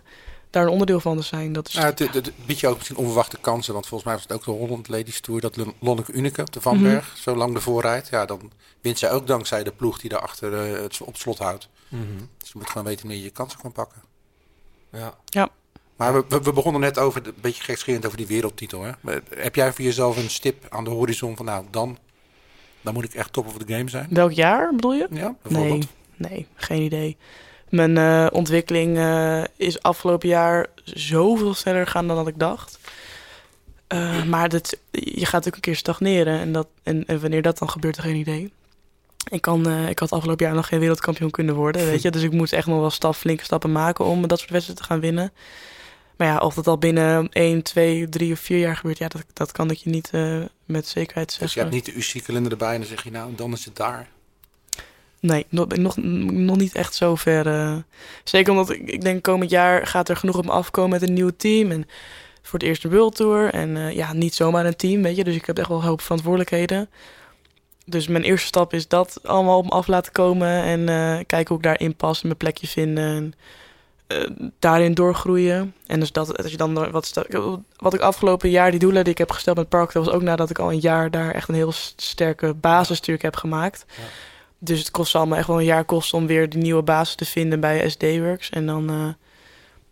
daar 0.52 0.62
een 0.62 0.68
onderdeel 0.70 1.00
van 1.00 1.16
te 1.16 1.22
zijn. 1.22 1.52
Dat 1.52 1.68
is, 1.68 1.74
Nou, 1.74 1.86
het, 1.86 1.98
het, 1.98 2.14
het 2.14 2.32
biedt 2.46 2.60
je 2.60 2.68
ook 2.68 2.76
misschien 2.76 2.96
onverwachte 2.96 3.38
kansen. 3.40 3.72
Want 3.72 3.86
volgens 3.86 4.04
mij 4.10 4.18
was 4.18 4.28
het 4.28 4.32
ook 4.38 4.44
de 4.44 4.64
Holland 4.64 4.88
Ladies 4.88 5.20
Tour. 5.20 5.40
Dat 5.40 5.56
Lon- 5.56 5.74
Lonneke 5.80 6.12
Unike 6.12 6.40
op 6.40 6.52
de 6.52 6.60
Vanberg 6.60 7.06
Mhm. 7.08 7.16
zo 7.16 7.36
lang 7.36 7.54
ervoor 7.54 7.82
rijdt. 7.82 8.08
Ja, 8.08 8.24
dan 8.26 8.50
wint 8.80 8.98
zij 8.98 9.10
ook 9.10 9.26
dankzij 9.26 9.62
de 9.64 9.72
ploeg 9.72 10.00
die 10.00 10.10
daarachter 10.10 10.54
eh 10.74 10.82
het 10.82 11.00
op 11.02 11.16
slot 11.16 11.38
houdt. 11.38 11.68
Mhm. 11.88 12.02
Dus 12.38 12.48
je 12.52 12.58
moet 12.58 12.68
gewoon 12.70 12.86
weten 12.86 13.00
wanneer 13.02 13.18
je 13.18 13.24
je 13.28 13.30
kansen 13.32 13.60
kan 13.60 13.72
pakken. 13.72 14.02
Ja. 14.92 15.14
Ja. 15.24 15.48
Maar 15.96 16.12
we, 16.14 16.24
we, 16.28 16.40
we 16.42 16.52
begonnen 16.52 16.80
net 16.80 16.98
over, 16.98 17.26
een 17.26 17.34
beetje 17.40 17.62
gekscherend 17.62 18.06
over 18.06 18.16
die 18.18 18.26
wereldtitel. 18.26 18.82
Hè? 18.82 18.90
Maar 19.00 19.20
Heb 19.34 19.54
jij 19.54 19.72
voor 19.72 19.84
jezelf 19.84 20.16
een 20.16 20.30
stip 20.30 20.66
aan 20.68 20.84
de 20.84 20.90
horizon 20.90 21.36
van 21.36 21.44
nou, 21.46 21.64
dan, 21.70 21.98
dan 22.80 22.94
moet 22.94 23.04
ik 23.04 23.14
echt 23.14 23.32
top 23.32 23.46
of 23.46 23.56
the 23.58 23.74
game 23.74 23.88
zijn? 23.90 24.06
Welk 24.10 24.32
jaar 24.32 24.74
bedoel 24.74 24.92
je? 24.94 25.06
Ja, 25.10 25.16
Nee, 25.26 25.34
bijvoorbeeld. 25.42 25.86
nee, 26.16 26.46
geen 26.54 26.82
idee. 26.82 27.16
Mijn 27.72 27.96
eh, 27.96 28.26
ontwikkeling 28.32 28.98
eh, 28.98 29.42
is 29.56 29.82
afgelopen 29.82 30.28
jaar 30.28 30.66
zoveel 30.84 31.54
sneller 31.54 31.84
gegaan 31.84 32.06
dan 32.06 32.16
dat 32.16 32.26
ik 32.26 32.38
dacht. 32.38 32.78
Eh, 33.86 34.22
maar 34.22 34.48
dat, 34.48 34.78
je 34.90 35.26
gaat 35.26 35.46
ook 35.46 35.54
een 35.54 35.60
keer 35.60 35.76
stagneren. 35.76 36.40
En, 36.40 36.52
dat, 36.52 36.66
en, 36.82 37.04
en 37.06 37.20
wanneer 37.20 37.42
dat 37.42 37.58
dan 37.58 37.70
gebeurt, 37.70 37.98
geen 37.98 38.16
idee. 38.16 38.52
Ik, 39.30 39.40
kan, 39.40 39.88
ik 39.88 39.98
had 39.98 40.12
afgelopen 40.12 40.46
jaar 40.46 40.54
nog 40.54 40.66
geen 40.66 40.78
wereldkampioen 40.80 41.30
kunnen 41.30 41.54
worden, 41.54 41.86
weet 41.90 42.02
je. 42.02 42.10
Dus 42.10 42.22
ik 42.22 42.32
moet 42.32 42.52
echt 42.52 42.66
nog 42.66 42.80
wel 42.80 42.90
stap, 42.90 43.14
flinke 43.14 43.44
stappen 43.44 43.72
maken 43.72 44.04
om 44.04 44.26
dat 44.26 44.38
soort 44.38 44.50
wedstrijden 44.50 44.84
te 44.84 44.90
gaan 44.92 45.00
winnen. 45.00 45.32
Maar 46.16 46.28
ja, 46.28 46.38
of 46.38 46.54
dat 46.54 46.66
al 46.66 46.78
binnen 46.78 47.28
1, 47.28 47.62
2, 47.62 48.08
3 48.08 48.32
of 48.32 48.38
4 48.38 48.58
jaar 48.58 48.76
gebeurt, 48.76 48.98
ja, 48.98 49.08
dat, 49.08 49.24
dat 49.32 49.52
kan 49.52 49.70
ik 49.70 49.76
je 49.76 49.90
niet 49.90 50.10
met 50.64 50.86
zekerheid 50.86 51.28
Dus 51.28 51.38
zeggen. 51.38 51.60
je 51.60 51.60
hebt 51.60 51.86
niet 51.86 52.12
de 52.12 52.18
UC-kalender 52.18 52.52
erbij 52.52 52.72
en 52.72 52.80
dan 52.80 52.88
zeg 52.88 53.04
je 53.04 53.10
nou, 53.10 53.34
dan 53.34 53.52
is 53.52 53.64
het 53.64 53.76
daar. 53.76 54.08
Nee, 55.22 55.46
nog, 55.48 55.96
nog, 55.96 56.56
niet 56.56 56.74
echt 56.74 56.94
zo 56.94 57.14
ver. 57.14 57.46
eh. 57.46 57.76
zeker 58.24 58.52
omdat 58.52 58.70
ik, 58.70 58.90
ik 58.90 59.00
denk 59.00 59.22
komend 59.22 59.50
jaar 59.50 59.86
gaat 59.86 60.08
er 60.08 60.16
genoeg 60.16 60.36
op 60.38 60.44
me 60.44 60.50
afkomen 60.50 60.90
met 60.90 61.08
een 61.08 61.14
nieuw 61.14 61.30
team. 61.36 61.70
En 61.70 61.88
voor 62.42 62.58
het 62.58 62.68
eerste 62.68 62.90
World 62.90 63.14
Tour. 63.16 63.52
En 63.52 63.76
eh, 63.76 63.90
ja, 63.92 64.12
niet 64.12 64.34
zomaar 64.34 64.66
een 64.66 64.76
team, 64.76 65.02
weet 65.02 65.16
je. 65.16 65.24
Dus 65.24 65.34
ik 65.34 65.46
heb 65.46 65.58
echt 65.58 65.68
wel 65.68 65.78
een 65.78 65.84
hoop 65.84 66.00
verantwoordelijkheden. 66.00 66.90
Dus 67.86 68.08
mijn 68.08 68.24
eerste 68.24 68.46
stap 68.46 68.72
is 68.72 68.88
dat 68.88 69.20
allemaal 69.22 69.58
op 69.58 69.64
me 69.64 69.70
af 69.70 69.86
laten 69.86 70.12
komen. 70.12 70.62
En 70.62 70.88
eh, 70.88 71.24
kijken 71.26 71.48
hoe 71.48 71.56
ik 71.56 71.62
daarin 71.62 71.94
pas 71.94 72.20
en 72.20 72.26
mijn 72.26 72.38
plekje 72.38 72.66
vinden. 72.66 73.04
En 73.04 73.34
daarin 74.58 74.94
doorgroeien. 74.94 75.74
En 75.86 76.00
dus 76.00 76.12
dat, 76.12 76.36
als 76.42 76.50
je 76.50 76.56
dan 76.56 76.90
wat, 76.90 77.26
wat 77.76 77.94
ik 77.94 78.00
afgelopen 78.00 78.50
jaar, 78.50 78.70
die 78.70 78.80
doelen 78.80 79.04
die 79.04 79.12
ik 79.12 79.18
heb 79.18 79.30
gesteld 79.30 79.56
met 79.56 79.68
Park, 79.68 79.92
dat 79.92 80.04
was 80.04 80.14
ook 80.14 80.22
nadat 80.22 80.50
ik 80.50 80.58
al 80.58 80.72
een 80.72 80.80
jaar 80.80 81.10
daar 81.10 81.34
echt 81.34 81.48
een 81.48 81.54
heel 81.54 81.72
sterke 81.96 82.54
basis 82.54 82.96
natuurlijk 82.96 83.24
heb 83.24 83.36
gemaakt. 83.36 83.84
Dus 84.64 84.78
het 84.78 84.90
kost 84.90 85.14
allemaal 85.14 85.38
echt 85.38 85.46
wel 85.46 85.58
een 85.58 85.64
jaar 85.64 85.84
kosten 85.84 86.18
om 86.18 86.26
weer 86.26 86.48
die 86.50 86.60
nieuwe 86.60 86.82
basis 86.82 87.14
te 87.14 87.24
vinden 87.24 87.60
bij 87.60 87.88
SD-Works. 87.90 88.50
En 88.50 88.66
dan 88.66 88.90
eh, 88.90 89.08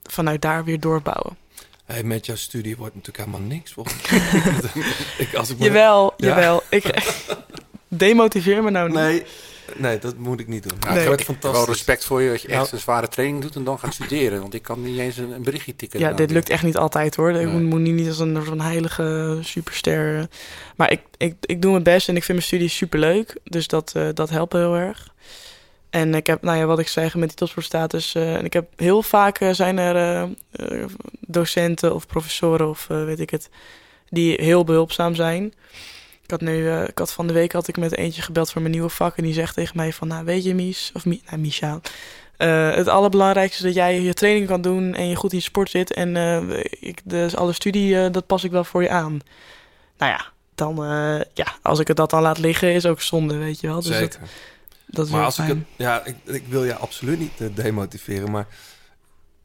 vanuit 0.02 0.42
daar 0.42 0.64
weer 0.64 0.80
doorbouwen. 0.80 1.36
Hey, 1.84 2.02
met 2.02 2.26
jouw 2.26 2.36
studie 2.36 2.76
wordt 2.76 2.94
natuurlijk 2.94 3.24
helemaal 3.26 3.48
niks 3.48 3.72
volgens 3.72 3.96
ik, 5.18 5.34
als 5.34 5.50
ik 5.50 5.62
Jawel, 5.62 6.14
Ja? 6.16 6.28
jawel. 6.28 6.62
Ik, 6.68 6.84
Demotiveer 7.88 8.62
me 8.62 8.70
nou 8.70 8.86
niet. 8.88 8.96
Nee, 8.98 9.22
nee 9.76 9.98
dat 9.98 10.16
moet 10.16 10.40
ik 10.40 10.46
niet 10.48 10.62
doen. 10.68 10.78
Nee. 10.94 11.06
wordt 11.06 11.20
Ik 11.20 11.26
heb 11.26 11.36
fantastisch. 11.36 11.60
wel 11.64 11.74
respect 11.74 12.04
voor 12.04 12.22
je 12.22 12.30
als 12.30 12.42
je 12.42 12.48
echt 12.48 12.56
Nou. 12.56 12.68
een 12.72 12.78
zware 12.78 13.08
training 13.08 13.42
doet 13.42 13.56
en 13.56 13.64
dan 13.64 13.78
gaat 13.78 13.94
studeren. 13.94 14.40
Want 14.40 14.54
ik 14.54 14.62
kan 14.62 14.82
niet 14.82 14.98
eens 14.98 15.16
een, 15.16 15.30
een 15.30 15.42
berichtje 15.42 15.76
tikken. 15.76 16.00
Ja, 16.00 16.12
dit 16.12 16.30
lukt 16.30 16.48
echt 16.50 16.62
niet 16.62 16.76
altijd 16.76 17.16
hoor. 17.16 17.30
Ik 17.30 17.36
Nee. 17.36 17.46
moet, 17.46 17.62
moet 17.62 17.80
niet 17.80 18.08
als 18.08 18.18
een, 18.18 18.36
als 18.36 18.48
een 18.48 18.60
heilige 18.60 19.38
superster. 19.42 20.18
eh. 20.18 20.24
Maar 20.76 20.92
ik, 20.92 21.00
ik, 21.16 21.34
ik 21.40 21.62
doe 21.62 21.70
mijn 21.70 21.82
best 21.82 22.08
en 22.08 22.16
ik 22.16 22.24
vind 22.24 22.38
mijn 22.38 22.48
studie 22.50 22.68
superleuk. 22.68 23.36
Dus 23.44 23.66
dat, 23.66 23.92
eh, 23.96 24.08
dat 24.14 24.30
helpt 24.30 24.52
heel 24.52 24.74
erg. 24.76 25.08
En 25.90 26.14
ik 26.14 26.26
heb, 26.26 26.42
nou 26.42 26.58
ja, 26.58 26.64
wat 26.66 26.78
ik 26.78 26.88
zeg 26.88 27.14
met 27.14 27.28
die 27.28 27.36
topsportstatus. 27.38 28.14
eh, 28.14 28.34
en 28.34 28.44
ik 28.44 28.52
heb 28.52 28.68
heel 28.76 29.02
vaak 29.02 29.38
zijn 29.52 29.78
er 29.78 30.28
docenten 31.20 31.94
of 31.94 32.06
professoren 32.06 32.68
of 32.68 32.86
weet 32.86 33.20
ik 33.20 33.30
het, 33.30 33.48
die 34.08 34.34
heel 34.42 34.64
behulpzaam 34.64 35.14
zijn. 35.14 35.52
Ik 36.30 36.38
had 36.40 36.48
nu, 36.48 36.70
eh, 36.70 36.88
ik 36.88 36.98
had 36.98 37.12
van 37.12 37.26
de 37.26 37.32
week 37.32 37.52
had 37.52 37.68
ik 37.68 37.76
met 37.76 37.96
eentje 37.96 38.22
gebeld 38.22 38.50
voor 38.50 38.60
mijn 38.60 38.72
nieuwe 38.72 38.88
vak. 38.88 39.16
En 39.16 39.24
die 39.24 39.32
zegt 39.32 39.54
tegen 39.54 39.76
mij 39.76 39.92
van, 39.92 40.08
nou 40.08 40.24
weet 40.24 40.44
je 40.44 40.54
Mies, 40.54 40.90
of 40.94 41.04
Mi, 41.04 41.22
nou, 41.60 41.80
eh, 42.36 42.74
het 42.74 42.88
allerbelangrijkste 42.88 43.58
is 43.58 43.64
dat 43.64 43.74
jij 43.74 44.00
je 44.00 44.14
training 44.14 44.46
kan 44.46 44.60
doen 44.60 44.94
en 44.94 45.08
je 45.08 45.16
goed 45.16 45.32
in 45.32 45.42
sport 45.42 45.70
zit. 45.70 45.92
En 45.92 46.16
eh, 46.16 46.64
ik, 46.80 47.00
dus 47.04 47.36
alle 47.36 47.52
studie, 47.52 48.10
dat 48.10 48.26
pas 48.26 48.44
ik 48.44 48.50
wel 48.50 48.64
voor 48.64 48.82
je 48.82 48.90
aan. 48.90 49.20
Nou 49.98 50.12
ja, 50.12 50.26
dan, 50.54 50.76
ja, 51.34 51.46
als 51.62 51.78
ik 51.78 51.88
het 51.88 51.96
dat 51.96 52.10
dan 52.10 52.22
laat 52.22 52.38
liggen, 52.38 52.72
is 52.72 52.86
ook 52.86 53.00
zonde, 53.00 53.36
weet 53.36 53.60
je 53.60 53.66
wel. 53.66 53.82
Dus 53.82 53.96
Zeker. 53.96 54.20
Dat, 54.20 54.28
dat 54.86 55.06
is 55.06 55.12
maar 55.12 55.24
als 55.24 55.38
ik 55.38 55.46
het, 55.46 55.58
ja, 55.76 56.04
ik, 56.04 56.16
ik 56.24 56.46
wil 56.46 56.64
je 56.64 56.74
absoluut 56.74 57.18
niet 57.18 57.56
demotiveren, 57.56 58.30
maar 58.30 58.46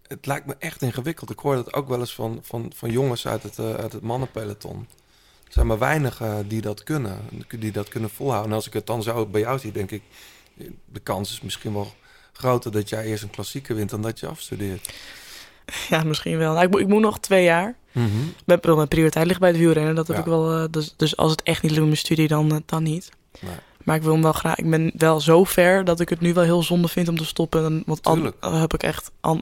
het 0.07 0.25
lijkt 0.25 0.45
me 0.45 0.55
echt 0.59 0.81
ingewikkeld. 0.81 1.29
Ik 1.29 1.39
hoor 1.39 1.55
dat 1.55 1.73
ook 1.73 1.87
wel 1.87 1.99
eens 1.99 2.13
van, 2.13 2.39
van, 2.41 2.71
van 2.75 2.91
jongens 2.91 3.27
uit 3.27 3.43
het, 3.43 3.59
uit 3.59 3.93
het 3.93 4.01
mannenpeloton. 4.01 4.87
Er 5.55 5.61
zijn 5.61 5.67
maar 5.79 5.87
weinigen 5.89 6.47
die 6.47 6.61
dat 6.61 6.83
kunnen, 6.83 7.19
die 7.59 7.71
dat 7.71 7.87
kunnen 7.89 8.09
volhouden. 8.09 8.49
En 8.49 8.55
als 8.55 8.67
ik 8.67 8.73
het 8.73 8.87
dan 8.87 9.03
zo 9.03 9.25
bij 9.25 9.41
jou 9.41 9.59
zie, 9.59 9.71
denk 9.71 9.91
ik, 9.91 10.01
de 10.85 10.99
kans 11.03 11.31
is 11.31 11.41
misschien 11.41 11.73
wel 11.73 11.93
groter 12.33 12.71
dat 12.71 12.89
jij 12.89 13.05
eerst 13.05 13.23
een 13.23 13.29
klassieker 13.29 13.75
wint 13.75 13.89
dan 13.89 14.01
dat 14.01 14.19
je 14.19 14.27
afstudeert. 14.27 14.93
Ja, 15.89 16.03
misschien 16.03 16.37
wel. 16.37 16.53
Nou, 16.53 16.65
ik, 16.65 16.71
moet, 16.71 16.79
ik 16.79 16.87
moet 16.87 17.01
nog 17.01 17.19
twee 17.19 17.43
jaar. 17.43 17.75
Mhm. 17.91 18.07
Mijn, 18.45 18.59
mijn 18.63 18.87
prioriteit 18.87 19.25
ligt 19.27 19.39
bij 19.39 19.49
het 19.49 19.57
wielrennen. 19.57 19.95
Dat 19.95 20.07
heb 20.07 20.15
Ja. 20.15 20.21
ik 20.21 20.27
wel. 20.27 20.53
eh, 20.53 20.63
dus, 20.71 20.93
dus 20.97 21.17
als 21.17 21.31
het 21.31 21.43
echt 21.43 21.61
niet 21.61 21.71
lukt 21.71 21.83
met 21.83 21.89
mijn 21.91 22.05
studie, 22.05 22.27
dan, 22.27 22.51
eh, 22.51 22.57
dan 22.65 22.83
niet. 22.83 23.09
Nee. 23.39 23.55
Maar 23.83 23.95
ik 23.95 24.01
wil 24.01 24.13
hem 24.13 24.21
wel 24.21 24.33
graag. 24.33 24.55
Ik 24.57 24.69
ben 24.69 24.91
wel 24.97 25.19
zo 25.21 25.43
ver 25.43 25.83
dat 25.85 25.99
ik 25.99 26.09
het 26.09 26.19
nu 26.21 26.33
wel 26.33 26.43
heel 26.43 26.63
zonde 26.63 26.87
vind 26.87 27.07
om 27.07 27.17
te 27.17 27.25
stoppen. 27.25 27.65
En- 27.65 27.83
Want 27.85 28.03
al 28.03 28.13
Tuurlijk. 28.13 28.35
heb 28.45 28.73
ik 28.73 28.83
echt 28.83 29.11
al 29.21 29.41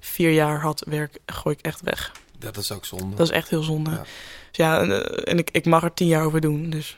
vier 0.00 0.30
jaar 0.32 0.60
had 0.60 0.84
werk, 0.88 1.18
gooi 1.26 1.54
ik 1.58 1.64
echt 1.66 1.80
weg. 1.80 2.12
Dat 2.38 2.56
is 2.56 2.72
ook 2.72 2.84
zonde. 2.84 3.16
Dat 3.16 3.26
is 3.26 3.32
echt 3.32 3.48
heel 3.48 3.62
zonde. 3.62 3.90
Ja. 3.90 4.04
Dus 4.52 4.66
ja, 4.66 4.80
en, 4.80 4.90
eh, 5.04 5.32
en 5.32 5.38
ik, 5.38 5.48
ik 5.52 5.64
mag 5.64 5.82
er 5.82 5.94
tien 5.94 6.06
jaar 6.06 6.24
over 6.24 6.40
doen. 6.40 6.70
Dus 6.70 6.96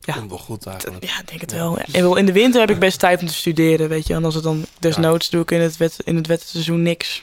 ja. 0.00 0.14
Komt 0.14 0.30
wel 0.30 0.38
goed 0.38 0.66
eigenlijk. 0.66 1.04
Ja, 1.04 1.20
ik 1.20 1.28
denk 1.28 1.40
het 1.40 1.52
wel. 1.52 1.78
En 1.78 2.02
wel, 2.02 2.16
in 2.16 2.26
de 2.26 2.32
winter 2.32 2.60
heb 2.60 2.70
ik 2.70 2.78
best 2.78 2.98
tijd 2.98 3.20
om 3.20 3.26
te 3.26 3.34
studeren, 3.34 3.88
weet 3.88 4.06
je. 4.06 4.14
En 4.14 4.24
als 4.24 4.34
het 4.34 4.44
dan 4.44 4.64
desnoods 4.78 5.30
doe 5.30 5.42
ik 5.42 5.50
in 5.50 5.60
het, 5.60 5.76
wet, 5.76 5.96
in 6.04 6.16
het 6.16 6.26
wettenseizoen 6.26 6.82
niks. 6.82 7.22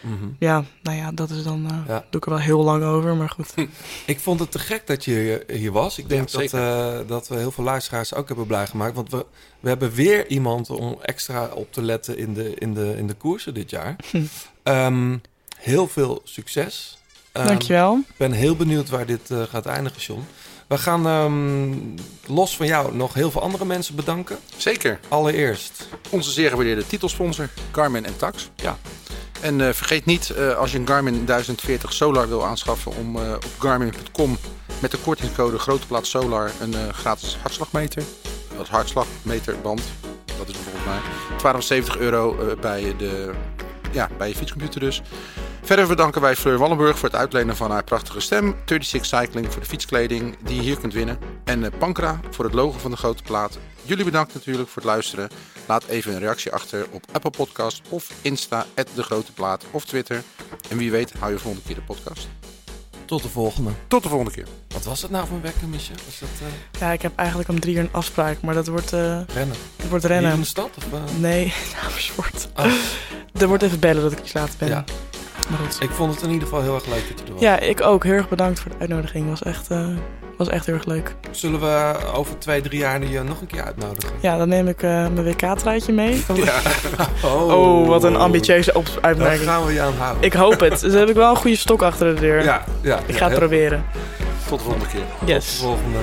Mhm. 0.00 0.28
Ja, 0.38 0.64
nou 0.82 0.96
ja, 0.96 1.12
dat 1.12 1.30
is 1.30 1.42
dan... 1.42 1.66
eh, 1.70 1.76
Ja. 1.88 2.04
doe 2.10 2.20
ik 2.20 2.24
er 2.26 2.30
wel 2.32 2.40
heel 2.40 2.62
lang 2.62 2.84
over, 2.84 3.16
maar 3.16 3.28
goed. 3.28 3.54
Ik 4.06 4.20
vond 4.20 4.40
het 4.40 4.50
te 4.50 4.58
gek 4.58 4.86
dat 4.86 5.04
je 5.04 5.44
hier- 5.48 5.72
was. 5.72 5.98
Ik 5.98 6.08
denk 6.08 6.28
Ja, 6.28 6.38
dat, 6.38 6.52
eh, 6.52 6.98
dat 7.08 7.28
we 7.28 7.36
heel 7.36 7.50
veel 7.50 7.64
luisteraars 7.64 8.14
ook 8.14 8.28
hebben 8.28 8.46
blij 8.46 8.66
gemaakt. 8.66 8.94
Want 8.94 9.10
we, 9.10 9.26
we 9.60 9.68
hebben 9.68 9.92
weer 9.92 10.26
iemand 10.28 10.70
om 10.70 10.98
extra 11.02 11.46
op 11.54 11.72
te 11.72 11.82
letten 11.82 12.18
in 12.18 12.34
de, 12.34 12.54
in 12.54 12.74
de, 12.74 12.94
in 12.96 13.06
de 13.06 13.14
koersen 13.14 13.54
dit 13.54 13.70
jaar. 13.70 13.96
Hm. 14.10 14.22
Ehm, 14.62 15.16
heel 15.58 15.88
veel 15.88 16.20
succes. 16.24 16.98
Ehm, 17.32 17.46
Dankjewel. 17.46 17.96
Ik 18.08 18.16
ben 18.16 18.32
heel 18.32 18.56
benieuwd 18.56 18.88
waar 18.88 19.06
dit 19.06 19.30
eh, 19.30 19.42
gaat 19.42 19.66
eindigen, 19.66 20.00
John. 20.00 20.24
We 20.66 20.78
gaan 20.78 21.06
ehm, 21.06 21.72
los 22.26 22.56
van 22.56 22.66
jou 22.66 22.96
nog 22.96 23.14
heel 23.14 23.30
veel 23.30 23.42
andere 23.42 23.64
mensen 23.64 23.94
bedanken. 23.94 24.38
Zeker. 24.56 25.00
Allereerst. 25.08 25.88
Onze 26.10 26.30
zeer 26.30 26.50
gewaardeerde 26.50 26.86
titelsponsor, 26.86 27.48
Garmin 27.70 28.04
en 28.06 28.16
Tax. 28.16 28.50
Ja. 28.56 28.78
En 29.40 29.60
eh, 29.60 29.72
vergeet 29.72 30.04
niet, 30.04 30.30
eh, 30.30 30.56
als 30.56 30.72
je 30.72 30.78
een 30.78 30.86
Garmin 30.86 31.24
1040 31.24 31.92
Solar 31.92 32.28
wil 32.28 32.44
aanschaffen, 32.44 32.96
om 32.96 33.16
eh, 33.16 33.32
op 33.32 33.54
garmin.com 33.58 34.38
met 34.80 34.90
de 34.90 34.98
kortingscode 34.98 35.58
Grote 35.58 35.86
Plaat 35.86 36.06
Solar 36.06 36.50
een 36.60 36.74
eh, 36.74 36.88
gratis 36.88 37.36
hartslagmeter, 37.40 38.02
als 38.58 38.68
hartslagmeterband, 38.68 39.82
dat 40.38 40.48
is 40.48 40.54
bijvoorbeeld 40.54 40.84
mij, 40.84 41.00
1270 41.28 41.98
euro 41.98 42.38
eh, 42.38 42.60
bij, 42.60 42.94
de, 42.98 43.30
ja, 43.90 44.08
bij 44.18 44.28
je 44.28 44.34
fietscomputer 44.34 44.80
dus. 44.80 45.02
Verder 45.62 45.86
bedanken 45.86 46.20
wij 46.20 46.36
Fleur 46.36 46.58
Wallenburg 46.58 46.98
voor 46.98 47.08
het 47.08 47.18
uitlenen 47.18 47.56
van 47.56 47.70
haar 47.70 47.84
prachtige 47.84 48.20
stem. 48.20 48.56
36 48.66 49.06
Cycling 49.06 49.52
voor 49.52 49.60
de 49.60 49.68
fietskleding 49.68 50.36
die 50.42 50.56
je 50.56 50.62
hier 50.62 50.78
kunt 50.78 50.92
winnen. 50.92 51.18
En 51.44 51.64
eh, 51.64 51.78
Pankra 51.78 52.20
voor 52.30 52.44
het 52.44 52.54
logo 52.54 52.78
van 52.78 52.90
de 52.90 52.96
grote 52.96 53.22
plaat. 53.22 53.58
Jullie 53.82 54.04
bedankt 54.04 54.34
natuurlijk 54.34 54.68
voor 54.68 54.82
het 54.82 54.90
luisteren. 54.90 55.28
Laat 55.66 55.84
even 55.84 56.12
een 56.12 56.18
reactie 56.18 56.52
achter 56.52 56.86
op 56.90 57.04
Apple 57.12 57.30
Podcast 57.30 57.82
of 57.88 58.10
Insta, 58.22 58.66
de 58.94 59.02
grote 59.02 59.32
plaat 59.32 59.64
of 59.70 59.84
Twitter. 59.84 60.22
En 60.68 60.76
wie 60.76 60.90
weet 60.90 61.12
hou 61.18 61.32
je 61.32 61.38
volgende 61.38 61.66
keer 61.66 61.74
de 61.74 61.82
podcast. 61.82 62.28
Tot 63.10 63.22
de 63.22 63.28
volgende. 63.28 63.70
Tot 63.88 64.02
de 64.02 64.08
volgende 64.08 64.32
keer. 64.32 64.46
Wat 64.68 64.84
was 64.84 65.02
het 65.02 65.10
nou 65.10 65.26
voor 65.26 65.36
een 65.36 65.42
wekker, 65.42 65.68
Michel? 65.68 65.94
Was 66.06 66.18
dat 66.18 66.28
eh, 66.40 66.80
Ja, 66.80 66.92
ik 66.92 67.02
heb 67.02 67.12
eigenlijk 67.16 67.48
om 67.48 67.60
drie 67.60 67.74
uur 67.74 67.80
een 67.80 67.88
afspraak, 67.92 68.40
maar 68.40 68.54
dat 68.54 68.66
wordt... 68.66 68.92
eh, 68.92 69.20
rennen? 69.34 69.56
Het 69.76 69.88
wordt 69.88 70.04
rennen. 70.04 70.24
Hier 70.24 70.34
in 70.34 70.40
de 70.40 70.46
stad? 70.46 70.70
Of, 70.76 70.84
eh? 70.92 71.00
Nee, 71.18 71.54
Amersfoort. 71.86 72.48
Oh. 72.56 72.64
Er 73.32 73.48
wordt 73.48 73.62
even 73.62 73.80
bellen 73.80 74.02
dat 74.02 74.12
ik 74.12 74.20
iets 74.20 74.32
later 74.32 74.54
ben. 74.58 74.68
Ja. 74.68 74.84
Maar 75.48 75.58
goed. 75.58 75.76
Ik 75.82 75.90
vond 75.90 76.14
het 76.14 76.22
in 76.22 76.30
ieder 76.30 76.48
geval 76.48 76.62
heel 76.62 76.74
erg 76.74 76.86
leuk 76.86 77.08
dat 77.08 77.18
je 77.18 77.24
er 77.26 77.32
was. 77.32 77.40
Ja, 77.40 77.58
ik 77.58 77.82
ook. 77.82 78.04
Heel 78.04 78.12
erg 78.12 78.28
bedankt 78.28 78.60
voor 78.60 78.70
de 78.70 78.76
uitnodiging. 78.78 79.28
Was 79.28 79.42
echt, 79.42 79.70
eh, 79.70 79.86
was 80.36 80.48
echt 80.48 80.66
heel 80.66 80.74
erg 80.74 80.84
leuk. 80.84 81.14
Zullen 81.30 81.60
we 81.60 81.94
over 82.14 82.38
twee, 82.38 82.60
drie 82.60 82.78
jaar 82.78 83.04
je 83.04 83.22
nog 83.22 83.40
een 83.40 83.46
keer 83.46 83.62
uitnodigen? 83.64 84.10
Ja, 84.20 84.36
dan 84.36 84.48
neem 84.48 84.68
ik 84.68 84.82
eh, 84.82 84.90
mijn 84.90 85.24
WK-truitje 85.24 85.92
mee. 85.92 86.24
Ja. 86.34 86.52
Oh. 87.24 87.86
wat 87.88 88.04
een 88.04 88.16
ambitieuze 88.16 88.72
op- 88.74 88.98
uitmerking. 89.00 89.44
Daar 89.44 89.54
gaan 89.56 89.66
we 89.66 89.72
je 89.72 89.80
aan 89.80 89.94
houden. 89.98 90.22
Ik 90.24 90.32
hoop 90.32 90.60
het. 90.60 90.80
Dus 90.80 90.90
dan 90.90 91.00
heb 91.00 91.08
ik 91.08 91.14
wel 91.14 91.30
een 91.30 91.36
goede 91.36 91.56
stok 91.56 91.82
achter 91.82 92.14
de 92.14 92.20
deur. 92.20 92.42
Ja, 92.44 92.64
ja, 92.80 92.98
ik 92.98 93.10
ja, 93.10 93.16
ga 93.16 93.20
het 93.28 93.28
heel- 93.28 93.38
proberen. 93.38 93.84
Tot 94.48 94.58
de 94.58 94.64
volgende 94.64 94.86
keer. 94.86 95.02
Yes. 95.34 95.44
Tot 95.46 95.54
de 95.60 95.66
volgende. 95.66 95.98